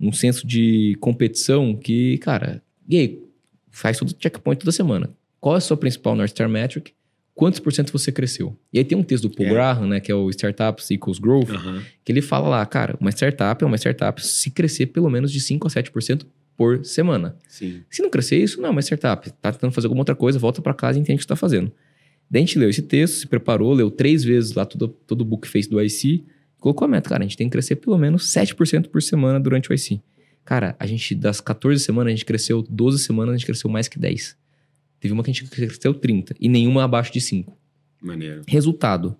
um 0.00 0.12
senso 0.12 0.46
de 0.46 0.96
competição 1.00 1.76
que, 1.76 2.18
cara, 2.18 2.62
e 2.88 2.96
aí, 2.96 3.22
faz 3.70 3.98
todo 3.98 4.14
checkpoint 4.18 4.58
toda 4.58 4.72
semana. 4.72 5.10
Qual 5.40 5.54
é 5.54 5.58
a 5.58 5.60
sua 5.60 5.76
principal 5.76 6.16
North 6.16 6.30
Star 6.30 6.48
Metric? 6.48 6.92
quantos 7.34 7.60
por 7.60 7.72
cento 7.72 7.92
você 7.92 8.12
cresceu. 8.12 8.56
E 8.72 8.78
aí 8.78 8.84
tem 8.84 8.96
um 8.96 9.02
texto 9.02 9.28
do 9.28 9.34
Paul 9.34 9.48
é. 9.48 9.50
Graham, 9.50 9.86
né, 9.86 10.00
que 10.00 10.12
é 10.12 10.14
o 10.14 10.28
Startups 10.30 10.90
Equals 10.90 11.18
Growth, 11.18 11.50
uhum. 11.50 11.82
que 12.04 12.12
ele 12.12 12.22
fala 12.22 12.48
lá, 12.48 12.64
cara, 12.66 12.96
uma 13.00 13.10
startup 13.10 13.62
é 13.62 13.66
uma 13.66 13.76
startup 13.76 14.24
se 14.24 14.50
crescer 14.50 14.86
pelo 14.86 15.10
menos 15.10 15.32
de 15.32 15.40
5 15.40 15.66
a 15.66 15.70
7% 15.70 16.26
por 16.62 16.84
semana. 16.84 17.36
Sim. 17.48 17.82
Se 17.90 18.00
não 18.00 18.08
crescer 18.08 18.40
isso, 18.40 18.60
não 18.60 18.70
uma 18.70 18.80
startup. 18.80 19.28
Tá 19.32 19.50
tentando 19.50 19.72
fazer 19.72 19.88
alguma 19.88 20.02
outra 20.02 20.14
coisa, 20.14 20.38
volta 20.38 20.62
para 20.62 20.72
casa 20.72 20.96
e 20.96 21.02
entende 21.02 21.16
o 21.16 21.18
que 21.18 21.24
está 21.24 21.34
fazendo. 21.34 21.72
Daí 22.30 22.40
a 22.40 22.46
gente 22.46 22.56
leu 22.56 22.70
esse 22.70 22.82
texto, 22.82 23.14
se 23.14 23.26
preparou, 23.26 23.74
leu 23.74 23.90
três 23.90 24.22
vezes 24.22 24.52
lá 24.52 24.64
todo, 24.64 24.86
todo 24.86 25.22
o 25.22 25.24
book 25.24 25.48
face 25.48 25.68
do 25.68 25.82
IC, 25.82 26.24
colocou 26.60 26.84
a 26.84 26.88
meta, 26.88 27.08
cara, 27.10 27.24
a 27.24 27.26
gente 27.26 27.36
tem 27.36 27.48
que 27.48 27.50
crescer 27.50 27.74
pelo 27.76 27.98
menos 27.98 28.32
7% 28.32 28.86
por 28.90 29.02
semana 29.02 29.40
durante 29.40 29.72
o 29.72 29.74
IC. 29.74 30.00
Cara, 30.44 30.76
a 30.78 30.86
gente, 30.86 31.16
das 31.16 31.40
14 31.40 31.82
semanas, 31.82 32.12
a 32.12 32.14
gente 32.14 32.24
cresceu 32.24 32.62
12 32.62 33.00
semanas, 33.00 33.34
a 33.34 33.38
gente 33.38 33.46
cresceu 33.46 33.68
mais 33.68 33.88
que 33.88 33.98
10. 33.98 34.36
Teve 35.00 35.12
uma 35.12 35.24
que 35.24 35.32
a 35.32 35.34
gente 35.34 35.50
cresceu 35.50 35.92
30 35.92 36.36
e 36.38 36.48
nenhuma 36.48 36.84
abaixo 36.84 37.12
de 37.12 37.20
5. 37.20 37.58
Maneiro. 38.00 38.42
Resultado. 38.46 39.16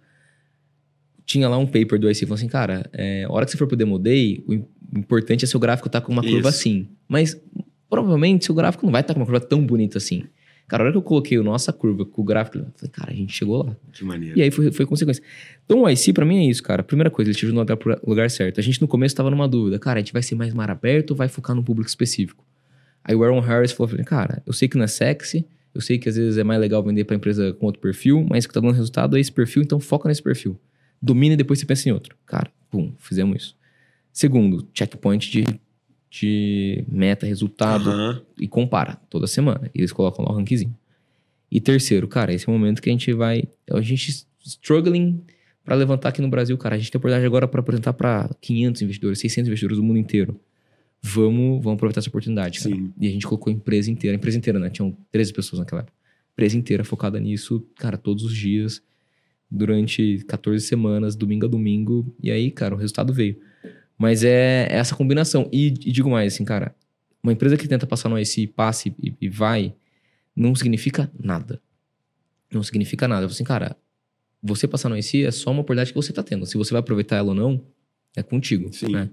Tinha 1.24 1.48
lá 1.48 1.56
um 1.58 1.66
paper 1.66 1.98
do 1.98 2.10
IC 2.10 2.26
falando 2.26 2.38
assim, 2.38 2.48
cara, 2.48 2.88
é, 2.92 3.24
a 3.24 3.32
hora 3.32 3.44
que 3.44 3.52
você 3.52 3.58
for 3.58 3.66
pro 3.66 3.76
Demo 3.76 3.98
Day, 3.98 4.44
o 4.46 4.54
importante 4.98 5.44
é 5.44 5.48
seu 5.48 5.60
gráfico 5.60 5.88
estar 5.88 6.00
tá 6.00 6.06
com 6.06 6.12
uma 6.12 6.22
Isso. 6.22 6.34
curva 6.34 6.48
assim. 6.48 6.88
Mas 7.08 7.40
provavelmente 7.88 8.44
seu 8.44 8.54
gráfico 8.54 8.84
não 8.84 8.92
vai 8.92 9.00
estar 9.00 9.14
tá 9.14 9.14
com 9.14 9.20
uma 9.20 9.26
curva 9.26 9.40
tão 9.40 9.64
bonita 9.64 9.98
assim. 9.98 10.24
Cara, 10.66 10.84
a 10.84 10.86
hora 10.86 10.92
que 10.92 10.98
eu 10.98 11.02
coloquei 11.02 11.38
a 11.38 11.42
nossa 11.42 11.72
curva 11.72 12.04
com 12.04 12.22
o 12.22 12.24
gráfico, 12.24 12.58
eu 12.58 12.66
falei, 12.76 12.90
cara, 12.90 13.12
a 13.12 13.14
gente 13.14 13.32
chegou 13.32 13.62
lá. 13.62 13.76
Que 13.92 14.04
maneiro. 14.04 14.38
E 14.38 14.42
aí 14.42 14.50
foi, 14.50 14.72
foi 14.72 14.86
consequência. 14.86 15.22
Então 15.64 15.82
o 15.82 15.90
IC 15.90 16.12
pra 16.12 16.24
mim 16.24 16.46
é 16.46 16.50
isso, 16.50 16.62
cara. 16.62 16.82
Primeira 16.82 17.10
coisa, 17.10 17.30
ele 17.30 17.36
te 17.36 17.44
ajuda 17.44 17.76
pro 17.76 18.00
lugar 18.06 18.30
certo. 18.30 18.58
A 18.58 18.62
gente 18.62 18.80
no 18.80 18.88
começo 18.88 19.14
tava 19.14 19.30
numa 19.30 19.46
dúvida, 19.46 19.78
cara, 19.78 19.98
a 19.98 20.02
gente 20.02 20.12
vai 20.12 20.22
ser 20.22 20.34
mais 20.34 20.54
mar 20.54 20.70
aberto 20.70 21.10
ou 21.10 21.16
vai 21.16 21.28
focar 21.28 21.54
no 21.54 21.62
público 21.62 21.88
específico? 21.88 22.44
Aí 23.04 23.14
o 23.14 23.22
Aaron 23.22 23.40
Harris 23.40 23.72
falou, 23.72 23.92
cara, 24.04 24.42
eu 24.46 24.52
sei 24.52 24.68
que 24.68 24.76
não 24.76 24.84
é 24.84 24.86
sexy, 24.86 25.44
eu 25.74 25.80
sei 25.80 25.98
que 25.98 26.08
às 26.08 26.16
vezes 26.16 26.38
é 26.38 26.44
mais 26.44 26.60
legal 26.60 26.82
vender 26.82 27.04
para 27.04 27.16
empresa 27.16 27.52
com 27.52 27.66
outro 27.66 27.80
perfil, 27.80 28.24
mas 28.28 28.44
o 28.44 28.48
que 28.48 28.54
tá 28.54 28.60
dando 28.60 28.72
resultado 28.72 29.16
é 29.16 29.20
esse 29.20 29.32
perfil, 29.32 29.62
então 29.62 29.80
foca 29.80 30.08
nesse 30.08 30.22
perfil. 30.22 30.58
Domina 31.03 31.34
e 31.34 31.36
depois 31.36 31.59
você 31.59 31.66
pensa 31.66 31.88
em 31.88 31.92
outro. 31.92 32.16
Cara, 32.24 32.50
pum, 32.70 32.92
fizemos 32.98 33.42
isso. 33.42 33.57
Segundo, 34.12 34.68
checkpoint 34.72 35.30
de, 35.30 35.44
de 36.11 36.84
meta, 36.88 37.26
resultado 37.26 37.90
uhum. 37.90 38.20
e 38.38 38.46
compara 38.46 38.96
toda 39.11 39.26
semana. 39.26 39.70
E 39.74 39.80
eles 39.80 39.92
colocam 39.92 40.24
lá 40.24 40.30
o 40.30 40.36
rankzinho. 40.36 40.74
E 41.50 41.61
terceiro, 41.61 42.07
cara, 42.07 42.32
esse 42.32 42.48
é 42.48 42.50
o 42.50 42.53
momento 42.53 42.80
que 42.80 42.88
a 42.88 42.92
gente 42.92 43.12
vai. 43.12 43.44
A 43.70 43.80
gente 43.80 44.24
struggling 44.44 45.20
para 45.64 45.74
levantar 45.74 46.11
aqui 46.11 46.22
no 46.22 46.28
Brasil, 46.28 46.57
cara. 46.57 46.76
A 46.76 46.78
gente 46.78 46.90
tem 46.90 46.98
oportunidade 46.98 47.26
agora 47.26 47.48
para 47.48 47.61
apresentar 47.61 47.92
para 47.92 48.30
500 48.40 48.82
investidores, 48.82 49.18
600 49.18 49.48
investidores 49.48 49.76
do 49.76 49.82
mundo 49.82 49.98
inteiro 49.98 50.40
vamos, 51.03 51.62
vamos 51.62 51.74
aproveitar 51.74 52.00
essa 52.00 52.09
oportunidade, 52.09 52.61
cara. 52.61 52.74
Sim. 52.74 52.92
E 52.98 53.09
a 53.09 53.11
gente 53.11 53.26
colocou 53.26 53.50
a 53.50 53.55
empresa 53.55 53.90
inteira, 53.90 54.14
a 54.14 54.18
empresa 54.18 54.38
inteira, 54.38 54.59
né? 54.59 54.70
Tinham 54.70 54.96
13 55.11 55.32
pessoas 55.32 55.59
naquela 55.59 55.82
época. 55.82 55.96
Empresa 56.32 56.57
inteira 56.57 56.84
focada 56.84 57.18
nisso, 57.18 57.66
cara, 57.76 57.98
todos 57.98 58.24
os 58.24 58.34
dias, 58.34 58.80
durante 59.53 60.24
14 60.26 60.66
semanas, 60.66 61.14
domingo 61.14 61.46
a 61.46 61.48
domingo. 61.48 62.14
E 62.22 62.30
aí, 62.30 62.50
cara, 62.50 62.74
o 62.74 62.78
resultado 62.78 63.12
veio. 63.12 63.38
Mas 63.98 64.24
é, 64.24 64.66
é 64.70 64.76
essa 64.76 64.96
combinação. 64.96 65.48
E, 65.53 65.66
e, 65.66 65.92
digo 65.92 66.11
mais, 66.11 66.34
assim, 66.34 66.44
cara, 66.44 66.74
uma 67.22 67.32
empresa 67.32 67.57
que 67.57 67.68
tenta 67.68 67.86
passar 67.86 68.09
no 68.09 68.18
IC, 68.18 68.46
passe 68.48 68.94
e, 69.00 69.14
e 69.20 69.28
vai, 69.28 69.74
não 70.34 70.55
significa 70.55 71.11
nada. 71.22 71.61
Não 72.50 72.62
significa 72.62 73.07
nada. 73.07 73.26
Assim, 73.26 73.44
cara, 73.44 73.76
você 74.42 74.66
passar 74.66 74.88
no 74.88 74.96
IC 74.96 75.26
é 75.26 75.30
só 75.30 75.50
uma 75.50 75.61
oportunidade 75.61 75.90
que 75.90 75.96
você 75.96 76.12
tá 76.12 76.22
tendo. 76.22 76.46
Se 76.46 76.57
você 76.57 76.72
vai 76.72 76.80
aproveitar 76.80 77.16
ela 77.16 77.28
ou 77.28 77.34
não, 77.34 77.62
é 78.16 78.22
contigo, 78.22 78.72
Sim. 78.72 78.92
né? 78.92 79.11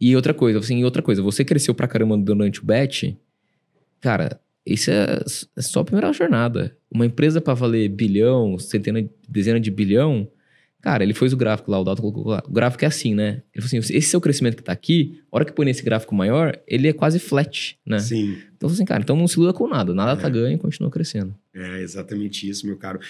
E 0.00 0.14
outra 0.14 0.34
coisa, 0.34 0.58
assim, 0.58 0.82
outra 0.84 1.02
coisa, 1.02 1.22
você 1.22 1.44
cresceu 1.44 1.74
pra 1.74 1.88
caramba 1.88 2.16
durante 2.16 2.60
o 2.60 2.64
bet, 2.64 3.18
cara, 4.00 4.40
isso 4.74 4.90
é, 4.90 5.22
é 5.56 5.62
só 5.62 5.80
a 5.80 5.84
primeira 5.84 6.12
jornada. 6.12 6.76
Uma 6.90 7.06
empresa 7.06 7.40
para 7.40 7.54
valer 7.54 7.88
bilhão, 7.88 8.58
centena, 8.58 9.08
dezena 9.28 9.58
de 9.58 9.70
bilhão, 9.70 10.28
cara, 10.80 11.02
ele 11.02 11.14
fez 11.14 11.32
o 11.32 11.36
gráfico 11.36 11.70
lá, 11.70 11.80
o 11.80 11.84
Dalton 11.84 12.02
colocou 12.02 12.32
lá. 12.32 12.42
O 12.46 12.52
gráfico 12.52 12.84
é 12.84 12.88
assim, 12.88 13.14
né? 13.14 13.42
Ele 13.54 13.66
falou 13.66 13.80
assim: 13.80 13.94
esse 13.94 14.08
seu 14.08 14.20
crescimento 14.20 14.56
que 14.56 14.62
tá 14.62 14.72
aqui, 14.72 15.20
a 15.30 15.36
hora 15.36 15.44
que 15.44 15.52
põe 15.52 15.66
nesse 15.66 15.82
gráfico 15.82 16.14
maior, 16.14 16.58
ele 16.66 16.88
é 16.88 16.92
quase 16.92 17.18
flat, 17.18 17.78
né? 17.86 17.98
Sim. 17.98 18.38
Então, 18.56 18.68
assim, 18.68 18.84
cara, 18.84 19.02
então 19.02 19.16
não 19.16 19.28
se 19.28 19.36
iluda 19.36 19.52
com 19.52 19.68
nada. 19.68 19.94
Nada 19.94 20.14
tá 20.16 20.20
é. 20.20 20.22
tá 20.22 20.28
ganho 20.28 20.54
e 20.54 20.58
continua 20.58 20.90
crescendo. 20.90 21.34
É 21.54 21.80
exatamente 21.80 22.48
isso, 22.48 22.66
meu 22.66 22.76
caro. 22.76 23.00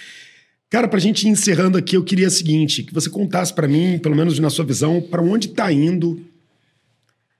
Cara, 0.71 0.87
pra 0.87 1.01
gente 1.01 1.27
ir 1.27 1.31
encerrando 1.31 1.79
aqui, 1.79 1.97
eu 1.97 2.05
queria 2.05 2.29
o 2.29 2.31
seguinte: 2.31 2.83
que 2.83 2.93
você 2.93 3.09
contasse 3.09 3.55
para 3.55 3.67
mim, 3.67 3.99
pelo 3.99 4.15
menos 4.15 4.39
na 4.39 4.51
sua 4.51 4.65
visão, 4.65 5.01
para 5.01 5.23
onde 5.23 5.49
tá 5.49 5.73
indo 5.73 6.21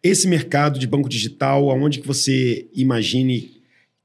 esse 0.03 0.29
mercado 0.29 0.79
de 0.79 0.87
banco 0.87 1.09
digital, 1.09 1.71
aonde 1.71 1.99
que 1.99 2.07
você 2.07 2.69
imagine 2.73 3.58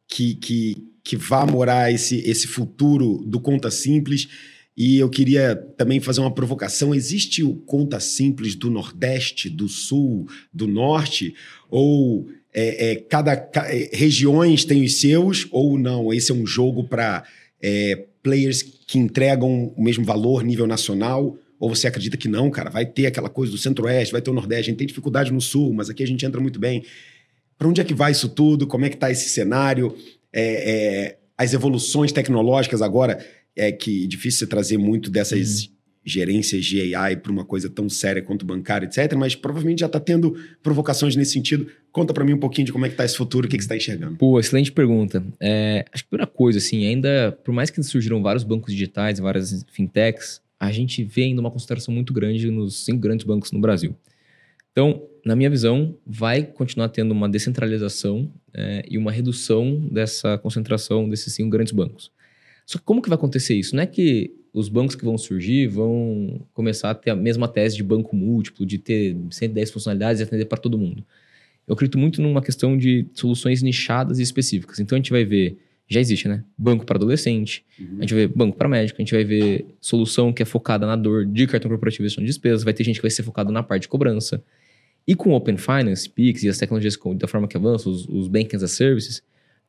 que, 0.07 0.35
que, 0.35 0.87
que 1.03 1.15
vá 1.15 1.45
morar 1.45 1.91
esse, 1.91 2.17
esse 2.19 2.47
futuro 2.47 3.23
do 3.25 3.39
Conta 3.39 3.69
Simples? 3.71 4.27
E 4.75 4.97
eu 4.97 5.09
queria 5.09 5.55
também 5.77 5.99
fazer 5.99 6.19
uma 6.21 6.33
provocação. 6.33 6.95
Existe 6.95 7.43
o 7.43 7.55
Conta 7.55 7.99
Simples 7.99 8.55
do 8.55 8.71
Nordeste, 8.71 9.49
do 9.49 9.69
Sul, 9.69 10.27
do 10.51 10.67
Norte? 10.67 11.35
Ou 11.69 12.27
é, 12.53 12.91
é, 12.91 12.95
cada 12.95 13.33
é, 13.33 13.89
regiões 13.93 14.65
tem 14.65 14.83
os 14.83 14.99
seus, 14.99 15.47
ou 15.51 15.77
não? 15.77 16.11
Esse 16.11 16.31
é 16.31 16.35
um 16.35 16.45
jogo 16.45 16.85
para 16.85 17.23
é, 17.61 18.05
players 18.23 18.63
que 18.63 18.97
entregam 18.97 19.73
o 19.75 19.83
mesmo 19.83 20.03
valor 20.03 20.43
nível 20.43 20.65
nacional? 20.65 21.37
Ou 21.59 21.73
você 21.73 21.87
acredita 21.87 22.17
que 22.17 22.27
não, 22.27 22.49
cara, 22.49 22.69
vai 22.69 22.85
ter 22.85 23.05
aquela 23.05 23.29
coisa 23.29 23.51
do 23.51 23.57
centro-oeste, 23.57 24.11
vai 24.11 24.21
ter 24.21 24.31
o 24.31 24.33
nordeste, 24.33 24.69
a 24.69 24.71
gente 24.71 24.79
tem 24.79 24.87
dificuldade 24.87 25.31
no 25.31 25.39
sul, 25.39 25.71
mas 25.71 25.89
aqui 25.89 26.03
a 26.03 26.07
gente 26.07 26.25
entra 26.25 26.41
muito 26.41 26.59
bem. 26.59 26.83
Para 27.57 27.67
onde 27.67 27.81
é 27.81 27.83
que 27.83 27.93
vai 27.93 28.11
isso 28.11 28.29
tudo? 28.29 28.67
Como 28.67 28.85
é 28.85 28.89
que 28.89 28.95
está 28.95 29.11
esse 29.11 29.29
cenário? 29.29 29.95
É, 30.31 30.71
é, 30.71 31.17
as 31.37 31.53
evoluções 31.53 32.11
tecnológicas 32.11 32.81
agora, 32.81 33.23
é 33.55 33.71
que 33.71 34.05
é 34.05 34.07
difícil 34.07 34.39
você 34.39 34.47
trazer 34.47 34.77
muito 34.77 35.09
dessas 35.09 35.69
gerências 36.05 36.65
de 36.65 36.93
AI 36.95 37.15
para 37.15 37.31
uma 37.31 37.45
coisa 37.45 37.69
tão 37.69 37.89
séria 37.89 38.21
quanto 38.21 38.45
bancária, 38.45 38.85
etc. 38.85 39.13
Mas 39.15 39.35
provavelmente 39.35 39.79
já 39.79 39.85
está 39.85 39.99
tendo 39.99 40.35
provocações 40.61 41.15
nesse 41.15 41.31
sentido. 41.31 41.67
Conta 41.91 42.13
para 42.13 42.25
mim 42.25 42.33
um 42.33 42.39
pouquinho 42.39 42.65
de 42.65 42.73
como 42.73 42.85
é 42.85 42.89
que 42.89 42.93
está 42.93 43.05
esse 43.05 43.15
futuro, 43.15 43.47
o 43.47 43.49
que, 43.49 43.57
que 43.57 43.63
você 43.63 43.73
está 43.73 43.77
enxergando. 43.77 44.17
Pô, 44.17 44.39
excelente 44.39 44.71
pergunta. 44.71 45.23
É, 45.39 45.85
acho 45.93 46.03
que 46.03 46.07
a 46.07 46.09
primeira 46.09 46.27
coisa, 46.27 46.57
assim, 46.57 46.85
ainda, 46.85 47.31
por 47.43 47.53
mais 47.53 47.69
que 47.69 47.81
surgiram 47.83 48.21
vários 48.21 48.43
bancos 48.43 48.73
digitais, 48.73 49.19
várias 49.19 49.65
fintechs, 49.71 50.41
a 50.59 50.71
gente 50.71 51.03
vê 51.03 51.23
ainda 51.23 51.39
uma 51.39 51.51
concentração 51.51 51.93
muito 51.93 52.11
grande 52.11 52.49
nos 52.49 52.83
cinco 52.83 52.99
grandes 52.99 53.25
bancos 53.25 53.51
no 53.51 53.59
Brasil. 53.59 53.95
Então, 54.73 55.07
na 55.23 55.35
minha 55.35 55.49
visão, 55.49 55.95
vai 56.05 56.43
continuar 56.43 56.89
tendo 56.89 57.11
uma 57.11 57.29
descentralização 57.29 58.29
é, 58.53 58.83
e 58.89 58.97
uma 58.97 59.11
redução 59.11 59.79
dessa 59.89 60.37
concentração 60.37 61.07
desses 61.07 61.33
cinco 61.33 61.51
grandes 61.51 61.71
bancos. 61.71 62.11
Só 62.65 62.77
que 62.77 62.83
como 62.83 63.01
que 63.01 63.07
vai 63.07 63.15
acontecer 63.15 63.53
isso? 63.53 63.75
Não 63.75 63.83
é 63.83 63.85
que 63.85 64.33
os 64.53 64.69
bancos 64.69 64.95
que 64.95 65.05
vão 65.05 65.17
surgir 65.17 65.67
vão 65.67 66.45
começar 66.53 66.89
a 66.89 66.95
ter 66.95 67.11
a 67.11 67.15
mesma 67.15 67.47
tese 67.47 67.75
de 67.75 67.83
banco 67.83 68.15
múltiplo, 68.15 68.65
de 68.65 68.77
ter 68.77 69.15
110 69.29 69.71
funcionalidades 69.71 70.19
e 70.19 70.23
atender 70.23 70.45
para 70.45 70.59
todo 70.59 70.77
mundo. 70.77 71.03
Eu 71.67 71.73
acredito 71.73 71.97
muito 71.97 72.21
numa 72.21 72.41
questão 72.41 72.77
de 72.77 73.05
soluções 73.13 73.61
nichadas 73.61 74.19
e 74.19 74.21
específicas. 74.21 74.79
Então 74.79 74.95
a 74.95 74.99
gente 74.99 75.11
vai 75.11 75.23
ver, 75.23 75.57
já 75.87 75.99
existe, 75.99 76.27
né? 76.27 76.43
Banco 76.57 76.85
para 76.85 76.97
adolescente, 76.97 77.63
uhum. 77.79 77.97
a 77.99 78.01
gente 78.01 78.13
vai 78.13 78.27
ver 78.27 78.33
banco 78.35 78.57
para 78.57 78.67
médico, 78.67 79.01
a 79.01 79.03
gente 79.03 79.13
vai 79.13 79.23
ver 79.23 79.65
solução 79.79 80.33
que 80.33 80.43
é 80.43 80.45
focada 80.45 80.85
na 80.85 80.95
dor 80.95 81.25
de 81.25 81.47
cartão 81.47 81.69
corporativo 81.69 82.05
e 82.05 82.09
de 82.09 82.25
despesas, 82.25 82.63
vai 82.63 82.73
ter 82.73 82.83
gente 82.83 82.97
que 82.97 83.01
vai 83.01 83.11
ser 83.11 83.23
focada 83.23 83.51
na 83.51 83.63
parte 83.63 83.83
de 83.83 83.87
cobrança. 83.87 84.43
E 85.07 85.15
com 85.15 85.33
Open 85.33 85.57
Finance, 85.57 86.09
Pix 86.09 86.43
e 86.43 86.49
as 86.49 86.57
tecnologias 86.57 86.97
da 87.15 87.27
forma 87.27 87.47
que 87.47 87.57
avançam, 87.57 87.91
os, 87.91 88.07
os 88.07 88.27
Banking 88.27 88.55
as 88.55 88.63
a 88.63 88.67
Services, 88.67 89.21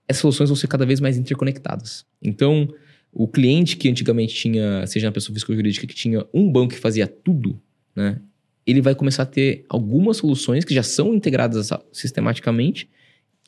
essas 0.06 0.20
soluções 0.20 0.48
vão 0.48 0.56
ser 0.56 0.68
cada 0.68 0.86
vez 0.86 1.00
mais 1.00 1.16
interconectadas. 1.16 2.04
Então, 2.22 2.68
o 3.12 3.26
cliente 3.26 3.76
que 3.76 3.88
antigamente 3.88 4.34
tinha, 4.34 4.86
seja 4.86 5.06
na 5.06 5.12
pessoa 5.12 5.34
física 5.34 5.52
ou 5.52 5.56
jurídica, 5.56 5.86
que 5.86 5.94
tinha 5.94 6.24
um 6.32 6.50
banco 6.50 6.74
que 6.74 6.80
fazia 6.80 7.06
tudo, 7.06 7.60
né? 7.94 8.20
Ele 8.66 8.80
vai 8.80 8.94
começar 8.94 9.24
a 9.24 9.26
ter 9.26 9.64
algumas 9.68 10.16
soluções 10.16 10.64
que 10.64 10.74
já 10.74 10.82
são 10.82 11.14
integradas 11.14 11.68
sistematicamente 11.92 12.88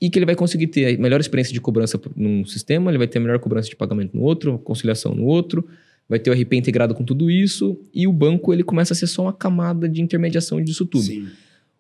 e 0.01 0.11
que 0.11 0.19
ele 0.19 0.27
vai 0.27 0.35
conseguir 0.35 0.67
ter 0.67 0.95
a 0.95 1.01
melhor 1.01 1.21
experiência 1.21 1.55
de 1.55 1.61
cobrança 1.61 1.99
num 2.15 2.45
sistema, 2.45 2.91
ele 2.91 2.99
vai 2.99 3.07
ter 3.07 3.19
a 3.19 3.21
melhor 3.23 3.39
cobrança 3.39 3.69
de 3.69 3.77
pagamento 3.77 4.15
no 4.15 4.23
outro, 4.23 4.59
conciliação 4.59 5.15
no 5.15 5.25
outro, 5.25 5.67
vai 6.07 6.19
ter 6.19 6.31
o 6.31 6.35
RP 6.35 6.53
integrado 6.53 6.95
com 6.95 7.03
tudo 7.03 7.31
isso 7.31 7.81
e 7.95 8.07
o 8.07 8.13
banco 8.13 8.53
ele 8.53 8.63
começa 8.63 8.93
a 8.93 8.97
ser 8.97 9.07
só 9.07 9.23
uma 9.23 9.33
camada 9.33 9.89
de 9.89 10.03
intermediação 10.03 10.63
disso 10.63 10.85
tudo. 10.85 11.05
Sim. 11.05 11.29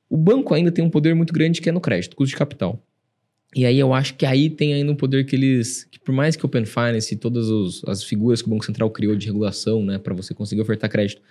O 0.08 0.16
banco 0.16 0.54
ainda 0.54 0.70
tem 0.70 0.84
um 0.84 0.90
poder 0.90 1.14
muito 1.14 1.32
grande 1.32 1.60
que 1.60 1.68
é 1.68 1.72
no 1.72 1.80
crédito, 1.80 2.16
custo 2.16 2.30
de 2.30 2.36
capital. 2.36 2.82
E 3.54 3.64
aí 3.64 3.78
eu 3.78 3.94
acho 3.94 4.14
que 4.14 4.26
aí 4.26 4.50
tem 4.50 4.74
ainda 4.74 4.92
um 4.92 4.96
poder 4.96 5.24
que 5.24 5.34
eles, 5.34 5.84
que 5.84 5.98
por 5.98 6.14
mais 6.14 6.36
que 6.36 6.44
o 6.44 6.46
Open 6.46 6.64
Finance 6.64 7.14
e 7.14 7.16
todas 7.16 7.48
os, 7.48 7.82
as 7.86 8.04
figuras 8.04 8.42
que 8.42 8.48
o 8.48 8.50
Banco 8.50 8.64
Central 8.64 8.90
criou 8.90 9.16
de 9.16 9.26
regulação, 9.26 9.82
né, 9.82 9.98
para 9.98 10.14
você 10.14 10.34
conseguir 10.34 10.60
ofertar 10.60 10.90
crédito, 10.90 11.22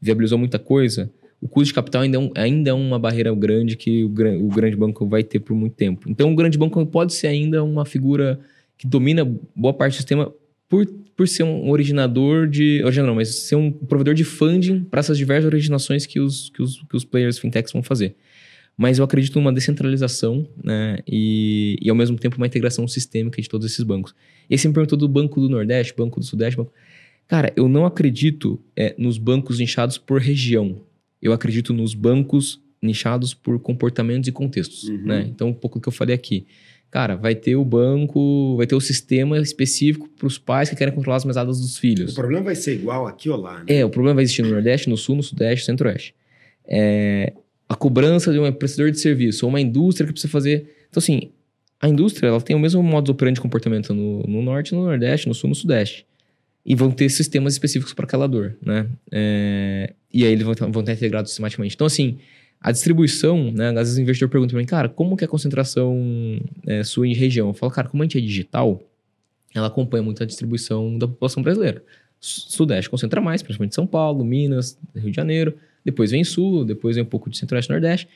viabilizou 0.00 0.38
muita 0.38 0.58
coisa, 0.58 1.10
o 1.40 1.48
custo 1.48 1.66
de 1.66 1.74
capital 1.74 2.02
ainda 2.02 2.16
é, 2.16 2.20
um, 2.20 2.30
ainda 2.34 2.70
é 2.70 2.72
uma 2.72 2.98
barreira 2.98 3.34
grande 3.34 3.76
que 3.76 4.02
o, 4.02 4.08
o, 4.08 4.48
grande 4.48 4.76
banco 4.76 5.06
vai 5.06 5.22
ter 5.22 5.40
por 5.40 5.54
muito 5.54 5.74
tempo. 5.74 6.08
Então 6.08 6.32
o 6.32 6.34
grande 6.34 6.56
banco 6.56 6.84
pode 6.86 7.12
ser 7.12 7.26
ainda 7.26 7.62
uma 7.62 7.84
figura 7.84 8.40
que 8.78 8.86
domina 8.86 9.30
boa 9.54 9.74
parte 9.74 9.92
do 9.92 9.96
sistema 9.96 10.32
por, 10.68 10.86
por 11.16 11.28
ser 11.28 11.42
um 11.44 11.70
originador 11.70 12.48
de. 12.48 12.82
Originador 12.84 13.08
não, 13.08 13.16
mas 13.16 13.34
ser 13.34 13.56
um 13.56 13.70
provedor 13.70 14.14
de 14.14 14.24
funding 14.24 14.84
para 14.84 15.00
essas 15.00 15.16
diversas 15.16 15.46
originações 15.46 16.06
que 16.06 16.20
os, 16.20 16.50
que 16.50 16.62
os, 16.62 16.82
que 16.82 16.96
os 16.96 17.04
players 17.04 17.38
fintechs 17.38 17.72
vão 17.72 17.82
fazer 17.82 18.16
mas 18.76 18.98
eu 18.98 19.04
acredito 19.04 19.36
numa 19.38 19.52
descentralização 19.52 20.48
né, 20.62 20.98
e, 21.06 21.78
e, 21.80 21.88
ao 21.88 21.96
mesmo 21.96 22.18
tempo, 22.18 22.36
uma 22.36 22.46
integração 22.46 22.86
sistêmica 22.88 23.40
de 23.40 23.48
todos 23.48 23.70
esses 23.70 23.82
bancos. 23.84 24.14
E 24.50 24.58
você 24.58 24.66
me 24.66 24.74
perguntou 24.74 24.98
do 24.98 25.08
Banco 25.08 25.40
do 25.40 25.48
Nordeste, 25.48 25.94
Banco 25.96 26.18
do 26.18 26.26
Sudeste. 26.26 26.56
Banco... 26.56 26.72
Cara, 27.28 27.52
eu 27.56 27.68
não 27.68 27.86
acredito 27.86 28.60
é, 28.76 28.94
nos 28.98 29.16
bancos 29.16 29.60
nichados 29.60 29.96
por 29.96 30.20
região. 30.20 30.80
Eu 31.22 31.32
acredito 31.32 31.72
nos 31.72 31.94
bancos 31.94 32.60
nichados 32.82 33.32
por 33.32 33.58
comportamentos 33.60 34.28
e 34.28 34.32
contextos. 34.32 34.84
Uhum. 34.88 35.04
Né? 35.04 35.26
Então, 35.28 35.48
um 35.48 35.54
pouco 35.54 35.78
do 35.78 35.82
que 35.82 35.88
eu 35.88 35.92
falei 35.92 36.14
aqui. 36.14 36.46
Cara, 36.94 37.16
vai 37.16 37.34
ter 37.34 37.56
o 37.56 37.64
banco, 37.64 38.54
vai 38.56 38.68
ter 38.68 38.76
o 38.76 38.80
sistema 38.80 39.36
específico 39.38 40.08
para 40.10 40.28
os 40.28 40.38
pais 40.38 40.70
que 40.70 40.76
querem 40.76 40.94
controlar 40.94 41.16
as 41.16 41.24
mesadas 41.24 41.60
dos 41.60 41.76
filhos. 41.76 42.12
O 42.12 42.14
problema 42.14 42.44
vai 42.44 42.54
ser 42.54 42.72
igual 42.74 43.08
aqui 43.08 43.28
ou 43.28 43.36
lá, 43.36 43.58
né? 43.58 43.64
É, 43.66 43.84
o 43.84 43.90
problema 43.90 44.14
vai 44.14 44.22
existir 44.22 44.42
no 44.42 44.50
Nordeste, 44.50 44.88
no 44.88 44.96
Sul, 44.96 45.16
no 45.16 45.22
Sudeste, 45.24 45.66
Centro-Oeste. 45.66 46.14
É, 46.64 47.32
a 47.68 47.74
cobrança 47.74 48.32
de 48.32 48.38
um 48.38 48.52
prestador 48.52 48.92
de 48.92 49.00
serviço 49.00 49.44
ou 49.44 49.50
uma 49.50 49.60
indústria 49.60 50.06
que 50.06 50.12
precisa 50.12 50.30
fazer. 50.30 50.72
Então, 50.88 51.00
assim, 51.00 51.32
a 51.80 51.88
indústria 51.88 52.28
ela 52.28 52.40
tem 52.40 52.54
o 52.54 52.60
mesmo 52.60 52.80
modo 52.80 53.10
operante 53.10 53.34
de 53.34 53.40
comportamento 53.40 53.92
no, 53.92 54.22
no 54.22 54.40
norte, 54.40 54.72
no 54.72 54.84
nordeste, 54.84 55.26
no 55.26 55.34
sul, 55.34 55.48
no 55.48 55.56
sudeste. 55.56 56.06
E 56.64 56.76
vão 56.76 56.92
ter 56.92 57.08
sistemas 57.08 57.54
específicos 57.54 57.92
para 57.92 58.04
aquela 58.04 58.28
dor, 58.28 58.56
né? 58.64 58.86
É, 59.10 59.94
e 60.12 60.24
aí 60.24 60.30
eles 60.30 60.44
vão, 60.44 60.54
vão 60.70 60.82
estar 60.82 60.92
integrados 60.92 61.32
sistematicamente. 61.32 61.74
Então, 61.74 61.88
assim, 61.88 62.18
a 62.64 62.72
distribuição, 62.72 63.52
né? 63.52 63.68
Às 63.68 63.74
vezes 63.74 63.98
o 63.98 64.00
investidor 64.00 64.30
pergunta 64.30 64.52
para 64.52 64.58
mim, 64.58 64.64
cara, 64.64 64.88
como 64.88 65.18
que 65.18 65.22
é 65.22 65.26
a 65.26 65.28
concentração 65.28 66.40
é, 66.66 66.82
sua 66.82 67.06
em 67.06 67.12
região? 67.12 67.48
Eu 67.48 67.52
falo, 67.52 67.70
cara, 67.70 67.90
como 67.90 68.02
a 68.02 68.06
gente 68.06 68.16
é 68.16 68.20
digital, 68.22 68.80
ela 69.54 69.66
acompanha 69.66 70.02
muito 70.02 70.22
a 70.22 70.26
distribuição 70.26 70.96
da 70.96 71.06
população 71.06 71.42
brasileira. 71.42 71.84
Sudeste 72.18 72.88
concentra 72.88 73.20
mais, 73.20 73.42
principalmente 73.42 73.74
São 73.74 73.86
Paulo, 73.86 74.24
Minas, 74.24 74.78
Rio 74.96 75.10
de 75.10 75.16
Janeiro. 75.16 75.54
Depois 75.84 76.10
vem 76.10 76.24
Sul, 76.24 76.64
depois 76.64 76.96
vem 76.96 77.04
um 77.04 77.06
pouco 77.06 77.28
de 77.28 77.36
Centro-Oeste 77.36 77.70
e 77.70 77.74
Nordeste. 77.74 78.08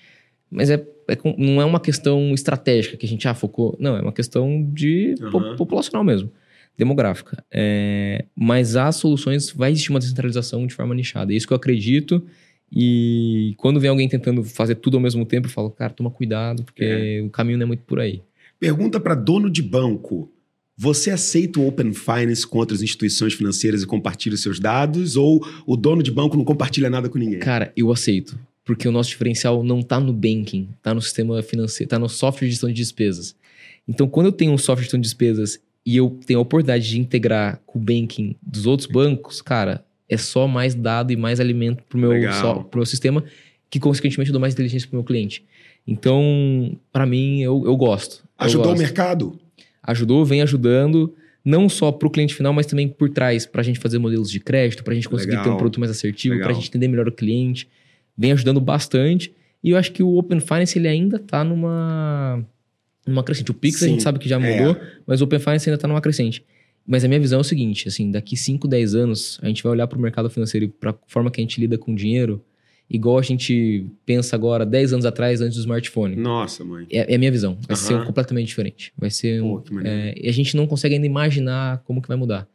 Mas 0.51 0.71
é, 0.71 0.83
é, 1.09 1.19
não 1.37 1.61
é 1.61 1.65
uma 1.67 1.79
questão 1.79 2.33
estratégica 2.33 2.97
que 2.97 3.05
a 3.05 3.09
gente 3.09 3.29
ah, 3.29 3.35
focou. 3.35 3.77
Não, 3.79 3.99
é 3.99 4.01
uma 4.01 4.15
questão 4.15 4.67
de 4.73 5.15
uhum. 5.21 5.31
po 5.31 5.57
populacional 5.57 6.03
mesmo, 6.03 6.33
demográfica. 6.75 7.45
É, 7.53 8.25
mas 8.35 8.77
as 8.77 8.97
soluções, 8.97 9.51
vai 9.51 9.73
existir 9.73 9.91
uma 9.91 9.99
descentralização 9.99 10.67
de 10.67 10.73
forma 10.73 10.95
nichada. 10.95 11.35
É 11.35 11.37
isso 11.37 11.47
que 11.47 11.53
eu 11.53 11.59
acredito. 11.59 12.27
E 12.71 13.55
quando 13.57 13.81
vem 13.81 13.91
alguém 13.91 14.09
tentando 14.09 14.45
fazer 14.45 14.77
tudo 14.77 14.97
ao 14.97 15.03
mesmo 15.03 15.25
tempo, 15.25 15.47
eu 15.47 15.51
falo, 15.51 15.71
cara, 15.71 15.93
toma 15.93 16.11
cuidado, 16.11 16.63
porque 16.63 16.85
é. 16.85 17.23
o 17.23 17.31
caminho 17.31 17.59
não 17.59 17.65
é 17.65 17.67
muito 17.67 17.83
por 17.85 17.99
aí. 17.99 18.23
Pergunta 18.61 19.01
para 19.01 19.15
dono 19.15 19.49
de 19.49 19.63
banco. 19.63 20.31
Você 20.77 21.11
aceita 21.11 21.59
o 21.59 21.67
Open 21.67 21.93
Finance 21.93 22.47
com 22.47 22.59
outras 22.59 22.83
instituições 22.83 23.35
financeiras 23.35 23.83
e 23.83 23.87
compartilha 23.87 24.35
os 24.35 24.43
seus 24.43 24.61
dados? 24.61 25.17
Ou 25.17 25.45
o 25.67 25.77
dono 25.77 26.03
de 26.03 26.11
banco 26.11 26.37
não 26.37 26.45
compartilha 26.45 26.89
nada 26.89 27.09
com 27.09 27.19
ninguém? 27.19 27.41
Cara, 27.41 27.73
eu 27.77 27.91
aceito. 27.91 28.39
Porque 28.65 28.87
o 28.87 28.93
nosso 28.93 29.11
diferencial 29.11 29.65
não 29.65 29.81
está 29.81 29.99
no 29.99 30.13
banking, 30.13 30.69
está 30.77 30.93
no 30.95 31.01
sistema 31.01 31.43
financeiro, 31.43 31.87
está 31.87 31.99
no 31.99 32.09
software 32.09 32.47
de 32.47 32.53
gestão 32.53 32.69
de 32.69 32.77
despesas. 32.77 33.35
Então, 33.89 34.07
quando 34.07 34.27
eu 34.27 34.33
tenho 34.33 34.53
um 34.53 34.59
software 34.59 34.83
de 34.83 34.83
gestão 34.83 35.01
de 35.01 35.05
despesas 35.05 35.59
e 35.85 35.97
eu 35.97 36.19
tenho 36.27 36.39
a 36.39 36.43
oportunidade 36.43 36.89
de 36.89 37.01
integrar 37.01 37.61
com 37.65 37.79
o 37.79 37.83
banking 37.83 38.37
dos 38.43 38.67
outros 38.67 38.87
bancos, 38.87 39.41
cara, 39.41 39.85
é 40.09 40.17
só 40.17 40.47
mais 40.47 40.75
dado 40.75 41.13
e 41.13 41.17
mais 41.17 41.41
alimento 41.41 41.83
para 41.89 41.97
o 41.97 42.01
meu, 42.01 42.11
meu 42.75 42.87
sistema, 42.87 43.25
que 43.69 43.79
consequentemente 43.79 44.31
eu 44.31 44.33
dou 44.33 44.41
mais 44.41 44.55
inteligência 44.55 44.89
para 44.89 44.97
o 44.97 44.99
meu 44.99 45.05
cliente. 45.05 45.45
Então, 45.87 46.77
para 46.93 47.07
mim, 47.07 47.41
eu, 47.43 47.63
eu 47.65 47.77
gosto. 47.77 48.25
Ajudou 48.39 48.67
eu 48.67 48.69
gosto. 48.71 48.79
o 48.79 48.83
mercado? 48.83 49.41
ajudou, 49.89 50.23
vem 50.23 50.43
ajudando, 50.43 51.15
não 51.43 51.67
só 51.67 51.91
para 51.91 52.07
o 52.07 52.11
cliente 52.11 52.35
final, 52.35 52.53
mas 52.53 52.67
também 52.67 52.87
por 52.87 53.09
trás, 53.09 53.47
para 53.47 53.63
a 53.63 53.65
gente 53.65 53.79
fazer 53.79 53.99
modelos 53.99 54.31
de 54.31 54.39
crédito, 54.39 54.85
para 54.85 54.93
a 54.93 54.95
gente 54.95 55.09
conseguir 55.09 55.31
Legal. 55.31 55.45
ter 55.45 55.51
um 55.51 55.57
produto 55.57 55.81
mais 55.81 55.91
assertivo, 55.91 56.39
para 56.39 56.51
a 56.51 56.53
gente 56.53 56.69
entender 56.69 56.89
melhor 56.89 57.09
o 57.09 57.13
cliente. 57.13 57.67
Vem 58.17 58.33
ajudando 58.33 58.61
bastante. 58.61 59.33
E 59.65 59.71
eu 59.71 59.79
acho 59.79 59.91
que 59.93 60.03
o 60.03 60.19
Open 60.19 60.41
Finance 60.41 60.79
ele 60.79 60.89
ainda 60.89 61.17
está 61.17 61.43
numa, 61.43 62.45
numa 63.07 63.25
crescente. 63.25 63.51
O 63.51 63.55
Pix 63.55 63.79
Sim, 63.79 63.87
a 63.87 63.89
gente 63.89 64.03
sabe 64.03 64.19
que 64.19 64.29
já 64.29 64.39
mudou, 64.39 64.73
é. 64.73 64.93
mas 65.07 65.23
o 65.23 65.25
Open 65.25 65.39
Finance 65.39 65.69
ainda 65.69 65.77
está 65.77 65.89
numa 65.89 66.03
crescente. 66.03 66.45
Mas 66.89 67.05
a 67.05 67.09
minha 67.09 67.21
visão 67.21 67.39
é 67.39 67.43
o 67.43 67.45
seguinte, 67.45 67.87
assim, 67.87 68.11
daqui 68.11 68.37
5, 68.37 68.67
10 68.67 68.95
anos, 68.95 69.39
a 69.43 69.47
gente 69.47 69.63
vai 69.63 69.73
olhar 69.73 69.87
para 69.87 69.99
o 69.99 70.01
mercado 70.01 70.31
financeiro 70.31 70.65
e 70.65 70.69
para 70.69 70.91
a 70.91 70.95
forma 71.07 71.31
que 71.31 71.41
a 71.41 71.43
gente 71.43 71.61
lida 71.61 71.77
com 71.77 71.93
o 71.93 71.95
dinheiro 71.95 72.43
igual 72.91 73.19
a 73.19 73.23
gente 73.23 73.87
pensa 74.07 74.35
agora, 74.35 74.65
10 74.65 74.95
anos 74.95 75.05
atrás, 75.05 75.41
antes 75.41 75.57
do 75.57 75.61
smartphone. 75.61 76.17
Nossa, 76.17 76.65
mãe. 76.65 76.87
É, 76.91 77.13
é 77.13 77.17
a 77.17 77.19
minha 77.19 77.31
visão. 77.31 77.59
Vai 77.67 77.77
uhum. 77.77 77.83
ser 77.83 78.05
completamente 78.05 78.47
diferente. 78.47 78.93
Vai 78.97 79.11
ser 79.11 79.41
Pô, 79.43 79.63
um, 79.71 79.81
é, 79.81 80.15
E 80.17 80.29
a 80.29 80.33
gente 80.33 80.57
não 80.57 80.67
consegue 80.67 80.95
ainda 80.95 81.07
imaginar 81.07 81.83
como 81.85 82.01
que 82.01 82.09
vai 82.09 82.17
mudar. 82.17 82.49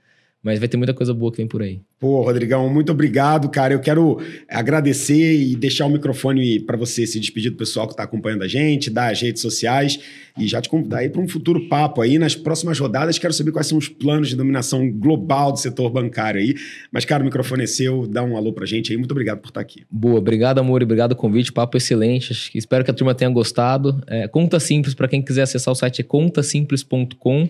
Mas 0.44 0.60
vai 0.60 0.68
ter 0.68 0.76
muita 0.76 0.94
coisa 0.94 1.14
boa 1.14 1.32
que 1.32 1.38
vem 1.38 1.48
por 1.48 1.61
aí. 1.61 1.80
Pô, 1.98 2.22
Rodrigão, 2.22 2.68
muito 2.68 2.91
obrigado, 2.91 3.48
cara. 3.48 3.74
Eu 3.74 3.80
quero 3.80 4.20
agradecer 4.49 5.41
e 5.41 5.56
deixar 5.56 5.86
o 5.86 5.90
microfone 5.90 6.60
para 6.60 6.76
você 6.76 7.07
se 7.07 7.18
despedir 7.18 7.49
do 7.49 7.56
pessoal 7.56 7.88
que 7.88 7.94
está 7.94 8.03
acompanhando 8.03 8.44
a 8.44 8.48
gente, 8.48 8.90
das 8.90 9.22
redes 9.22 9.41
sociais 9.41 9.98
e 10.38 10.45
já 10.45 10.61
te 10.61 10.68
convidar 10.68 10.98
aí 10.98 11.07
para 11.07 11.22
um 11.22 11.28
futuro 11.30 11.70
papo 11.70 12.02
aí. 12.02 12.18
Nas 12.18 12.36
próximas 12.36 12.78
rodadas, 12.78 13.18
quero 13.18 13.32
saber 13.32 13.53
quais 13.53 13.68
são 13.68 13.78
os 13.78 13.88
planos 13.88 14.28
de 14.28 14.36
dominação 14.36 14.91
global 14.91 15.53
do 15.53 15.60
setor 15.60 15.90
bancário 15.90 16.41
aí. 16.41 16.56
Mas, 16.91 17.06
cara, 17.06 17.24
o 17.24 17.26
microfone 17.26 17.64
é 17.64 17.68
seu, 17.68 18.06
dá 18.06 18.22
um 18.22 18.36
alô 18.36 18.52
para 18.52 18.65
a 18.65 18.68
gente 18.68 18.91
aí. 18.91 18.98
Muito 18.98 19.11
obrigado 19.11 19.40
por 19.40 19.48
estar 19.48 19.61
aqui. 19.61 19.86
Boa, 19.90 20.18
obrigado, 20.18 20.60
amor, 20.60 20.84
obrigado 20.84 21.14
o 21.14 21.15
convite. 21.15 21.53
Papo 21.53 21.78
excelente. 21.78 22.52
Espero 22.53 22.84
que 22.84 22.91
a 22.91 22.94
turma 22.94 23.15
tenha 23.15 23.32
gostado. 23.32 24.03
É, 24.07 24.28
conta 24.28 24.60
Simples, 24.60 24.94
para 24.94 25.07
quem 25.07 25.22
quiser 25.22 25.44
acessar 25.44 25.72
o 25.72 25.76
site, 25.76 26.02
é 26.02 26.03
contasimples.com. 26.03 27.49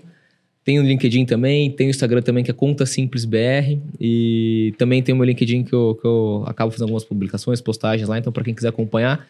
Tem 0.63 0.79
o 0.79 0.83
LinkedIn 0.83 1.25
também, 1.25 1.69
tem 1.69 1.87
o 1.87 1.89
Instagram 1.89 2.21
também, 2.21 2.43
que 2.43 2.49
é 2.49 2.53
Conta 2.53 2.85
Simples 2.85 3.25
BR. 3.25 3.77
E 3.99 4.73
também 4.77 5.03
tem 5.03 5.13
o 5.13 5.17
meu 5.17 5.25
LinkedIn 5.25 5.63
que 5.63 5.73
eu, 5.73 5.97
que 5.99 6.07
eu 6.07 6.43
acabo 6.47 6.71
fazendo 6.71 6.83
algumas 6.83 7.03
publicações, 7.03 7.59
postagens 7.59 8.07
lá. 8.07 8.17
Então, 8.17 8.31
para 8.31 8.43
quem 8.43 8.53
quiser 8.53 8.69
acompanhar. 8.69 9.27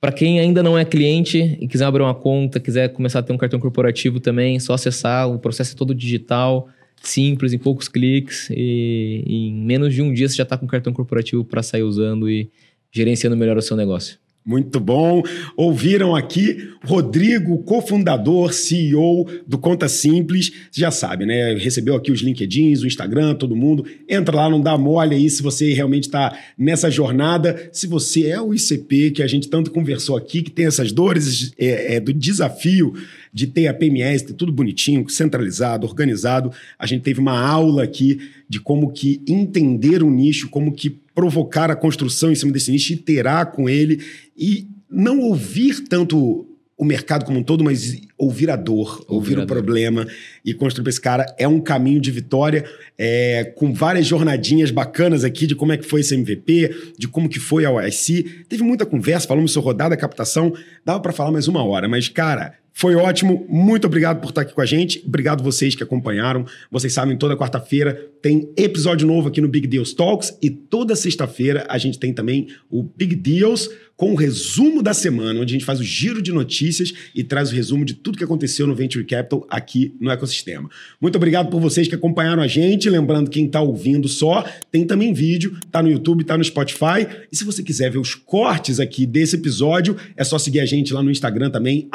Para 0.00 0.12
quem 0.12 0.38
ainda 0.40 0.62
não 0.62 0.78
é 0.78 0.84
cliente 0.84 1.56
e 1.60 1.66
quiser 1.66 1.84
abrir 1.84 2.02
uma 2.02 2.14
conta, 2.14 2.60
quiser 2.60 2.90
começar 2.90 3.20
a 3.20 3.22
ter 3.22 3.32
um 3.32 3.38
cartão 3.38 3.58
corporativo 3.58 4.20
também, 4.20 4.58
só 4.58 4.74
acessar. 4.74 5.30
O 5.30 5.38
processo 5.38 5.74
é 5.74 5.76
todo 5.76 5.94
digital. 5.94 6.68
simples, 7.02 7.52
em 7.52 7.58
poucos 7.58 7.88
cliques 7.88 8.48
e 8.50 9.22
em 9.26 9.54
menos 9.54 9.94
de 9.94 10.00
um 10.00 10.12
dia 10.12 10.28
você 10.28 10.36
já 10.36 10.42
está 10.42 10.56
com 10.56 10.66
cartão 10.66 10.92
corporativo 10.92 11.44
para 11.44 11.62
sair 11.62 11.82
usando 11.82 12.30
e 12.30 12.50
gerenciando 12.90 13.36
melhor 13.36 13.56
o 13.58 13.62
seu 13.62 13.76
negócio. 13.76 14.18
Muito 14.46 14.78
bom. 14.78 15.22
Ouviram 15.56 16.14
aqui 16.14 16.68
Rodrigo, 16.84 17.62
cofundador, 17.62 18.52
CEO 18.52 19.26
do 19.46 19.56
Conta 19.56 19.88
Simples. 19.88 20.52
Você 20.70 20.82
já 20.82 20.90
sabe, 20.90 21.24
né? 21.24 21.54
Recebeu 21.54 21.94
aqui 21.94 22.12
os 22.12 22.20
LinkedIns, 22.20 22.82
o 22.82 22.86
Instagram, 22.86 23.34
todo 23.36 23.56
mundo. 23.56 23.86
Entra 24.06 24.36
lá, 24.36 24.50
não 24.50 24.60
dá 24.60 24.76
mole 24.76 25.14
aí 25.14 25.30
se 25.30 25.42
você 25.42 25.72
realmente 25.72 26.04
está 26.04 26.36
nessa 26.58 26.90
jornada. 26.90 27.70
Se 27.72 27.86
você 27.86 28.26
é 28.26 28.38
o 28.38 28.52
ICP, 28.52 29.12
que 29.12 29.22
a 29.22 29.26
gente 29.26 29.48
tanto 29.48 29.70
conversou 29.70 30.14
aqui, 30.14 30.42
que 30.42 30.50
tem 30.50 30.66
essas 30.66 30.92
dores 30.92 31.54
é, 31.58 31.94
é, 31.94 32.00
do 32.00 32.12
desafio 32.12 32.92
de 33.34 33.48
ter 33.48 33.66
a 33.66 33.74
PMS, 33.74 34.22
ter 34.22 34.32
tudo 34.32 34.52
bonitinho, 34.52 35.08
centralizado, 35.08 35.84
organizado. 35.84 36.52
A 36.78 36.86
gente 36.86 37.02
teve 37.02 37.18
uma 37.18 37.36
aula 37.36 37.82
aqui 37.82 38.20
de 38.48 38.60
como 38.60 38.92
que 38.92 39.20
entender 39.26 40.04
o 40.04 40.10
nicho, 40.10 40.48
como 40.48 40.72
que 40.72 40.88
provocar 40.88 41.68
a 41.68 41.74
construção 41.76 42.30
em 42.30 42.36
cima 42.36 42.52
desse 42.52 42.70
nicho, 42.70 42.92
iterar 42.92 43.50
com 43.50 43.68
ele 43.68 44.00
e 44.38 44.68
não 44.88 45.18
ouvir 45.20 45.82
tanto 45.88 46.46
o 46.76 46.84
mercado 46.84 47.24
como 47.24 47.38
um 47.38 47.42
todo, 47.42 47.62
mas 47.62 48.00
ouvir 48.18 48.50
a 48.50 48.56
dor, 48.56 49.04
ouvir, 49.08 49.14
ouvir 49.14 49.32
o 49.34 49.36
dor. 49.38 49.46
problema 49.46 50.06
e 50.44 50.52
construir 50.52 50.88
esse 50.88 51.00
cara 51.00 51.26
é 51.38 51.46
um 51.46 51.60
caminho 51.60 52.00
de 52.00 52.10
vitória, 52.10 52.64
é, 52.98 53.52
com 53.56 53.72
várias 53.72 54.06
jornadinhas 54.06 54.70
bacanas 54.70 55.24
aqui 55.24 55.46
de 55.46 55.54
como 55.54 55.72
é 55.72 55.76
que 55.76 55.86
foi 55.86 56.00
esse 56.00 56.14
MVP, 56.14 56.94
de 56.98 57.06
como 57.06 57.28
que 57.28 57.38
foi 57.38 57.64
a 57.64 57.70
OIC. 57.70 58.44
Teve 58.48 58.62
muita 58.62 58.84
conversa, 58.84 59.26
falamos 59.26 59.52
sobre 59.52 59.66
rodada, 59.66 59.96
captação, 59.96 60.52
dava 60.84 61.00
para 61.00 61.12
falar 61.12 61.30
mais 61.30 61.48
uma 61.48 61.64
hora, 61.64 61.88
mas 61.88 62.08
cara, 62.08 62.54
foi 62.76 62.96
ótimo. 62.96 63.46
Muito 63.48 63.86
obrigado 63.86 64.20
por 64.20 64.30
estar 64.30 64.40
aqui 64.40 64.52
com 64.52 64.60
a 64.60 64.66
gente. 64.66 65.00
Obrigado 65.06 65.44
vocês 65.44 65.76
que 65.76 65.82
acompanharam. 65.84 66.44
Vocês 66.68 66.92
sabem, 66.92 67.16
toda 67.16 67.36
quarta-feira 67.36 68.10
tem 68.20 68.52
episódio 68.56 69.06
novo 69.06 69.28
aqui 69.28 69.40
no 69.40 69.46
Big 69.46 69.68
Deals 69.68 69.94
Talks 69.94 70.36
e 70.42 70.50
toda 70.50 70.96
sexta-feira 70.96 71.64
a 71.68 71.78
gente 71.78 72.00
tem 72.00 72.12
também 72.12 72.48
o 72.68 72.82
Big 72.82 73.14
Deals 73.14 73.70
com 73.96 74.12
o 74.12 74.14
resumo 74.16 74.82
da 74.82 74.92
semana, 74.92 75.40
onde 75.40 75.52
a 75.52 75.56
gente 75.56 75.64
faz 75.64 75.78
o 75.78 75.84
giro 75.84 76.20
de 76.20 76.32
notícias 76.32 76.92
e 77.14 77.22
traz 77.22 77.52
o 77.52 77.54
resumo 77.54 77.84
de 77.84 77.94
tudo 77.94 78.18
que 78.18 78.24
aconteceu 78.24 78.66
no 78.66 78.74
Venture 78.74 79.04
Capital 79.04 79.46
aqui 79.48 79.94
no 80.00 80.10
ecossistema. 80.10 80.68
Muito 81.00 81.16
obrigado 81.16 81.48
por 81.48 81.60
vocês 81.60 81.86
que 81.86 81.94
acompanharam 81.94 82.42
a 82.42 82.46
gente. 82.46 82.90
Lembrando, 82.90 83.30
quem 83.30 83.46
está 83.46 83.60
ouvindo 83.60 84.08
só, 84.08 84.44
tem 84.70 84.84
também 84.84 85.12
vídeo, 85.12 85.56
tá 85.70 85.82
no 85.82 85.88
YouTube, 85.88 86.24
tá 86.24 86.36
no 86.36 86.42
Spotify. 86.42 87.06
E 87.30 87.36
se 87.36 87.44
você 87.44 87.62
quiser 87.62 87.90
ver 87.90 87.98
os 87.98 88.14
cortes 88.14 88.80
aqui 88.80 89.06
desse 89.06 89.36
episódio, 89.36 89.96
é 90.16 90.24
só 90.24 90.38
seguir 90.38 90.60
a 90.60 90.66
gente 90.66 90.92
lá 90.92 91.02
no 91.02 91.10
Instagram 91.10 91.50
também, 91.50 91.88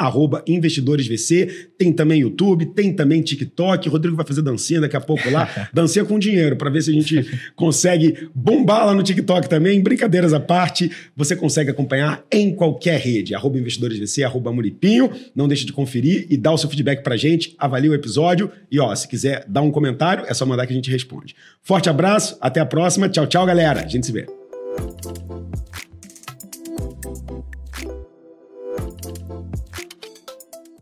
investidoresvc. 0.46 1.68
Tem 1.76 1.92
também 1.92 2.20
YouTube, 2.20 2.66
tem 2.66 2.94
também 2.94 3.20
TikTok. 3.20 3.88
O 3.88 3.92
Rodrigo 3.92 4.16
vai 4.16 4.26
fazer 4.26 4.42
dancinha 4.42 4.80
daqui 4.80 4.96
a 4.96 5.00
pouco 5.00 5.28
lá. 5.30 5.48
dancinha 5.72 6.04
com 6.04 6.18
dinheiro, 6.18 6.56
para 6.56 6.70
ver 6.70 6.82
se 6.82 6.90
a 6.90 6.94
gente 6.94 7.26
consegue 7.54 8.28
bombar 8.34 8.86
lá 8.86 8.94
no 8.94 9.02
TikTok 9.02 9.48
também. 9.48 9.82
Brincadeiras 9.82 10.32
à 10.32 10.40
parte, 10.40 10.90
você 11.14 11.36
consegue 11.36 11.70
acompanhar 11.70 11.89
acompanhar 11.90 12.24
em 12.30 12.54
qualquer 12.54 13.00
rede, 13.00 13.34
arroba 13.34 13.58
investidoresvc, 13.58 14.22
arroba 14.22 14.52
Muripinho. 14.52 15.10
Não 15.34 15.48
deixe 15.48 15.64
de 15.64 15.72
conferir 15.72 16.26
e 16.30 16.36
dar 16.36 16.52
o 16.52 16.58
seu 16.58 16.70
feedback 16.70 17.02
pra 17.02 17.16
gente, 17.16 17.54
avalie 17.58 17.90
o 17.90 17.94
episódio 17.94 18.50
e 18.70 18.78
ó, 18.78 18.94
se 18.94 19.08
quiser 19.08 19.44
dar 19.48 19.62
um 19.62 19.70
comentário, 19.70 20.24
é 20.26 20.34
só 20.34 20.46
mandar 20.46 20.66
que 20.66 20.72
a 20.72 20.76
gente 20.76 20.90
responde. 20.90 21.34
Forte 21.62 21.88
abraço, 21.88 22.36
até 22.40 22.60
a 22.60 22.66
próxima. 22.66 23.08
Tchau, 23.08 23.26
tchau, 23.26 23.44
galera. 23.44 23.80
A 23.80 23.88
gente 23.88 24.06
se 24.06 24.12
vê. 24.12 24.26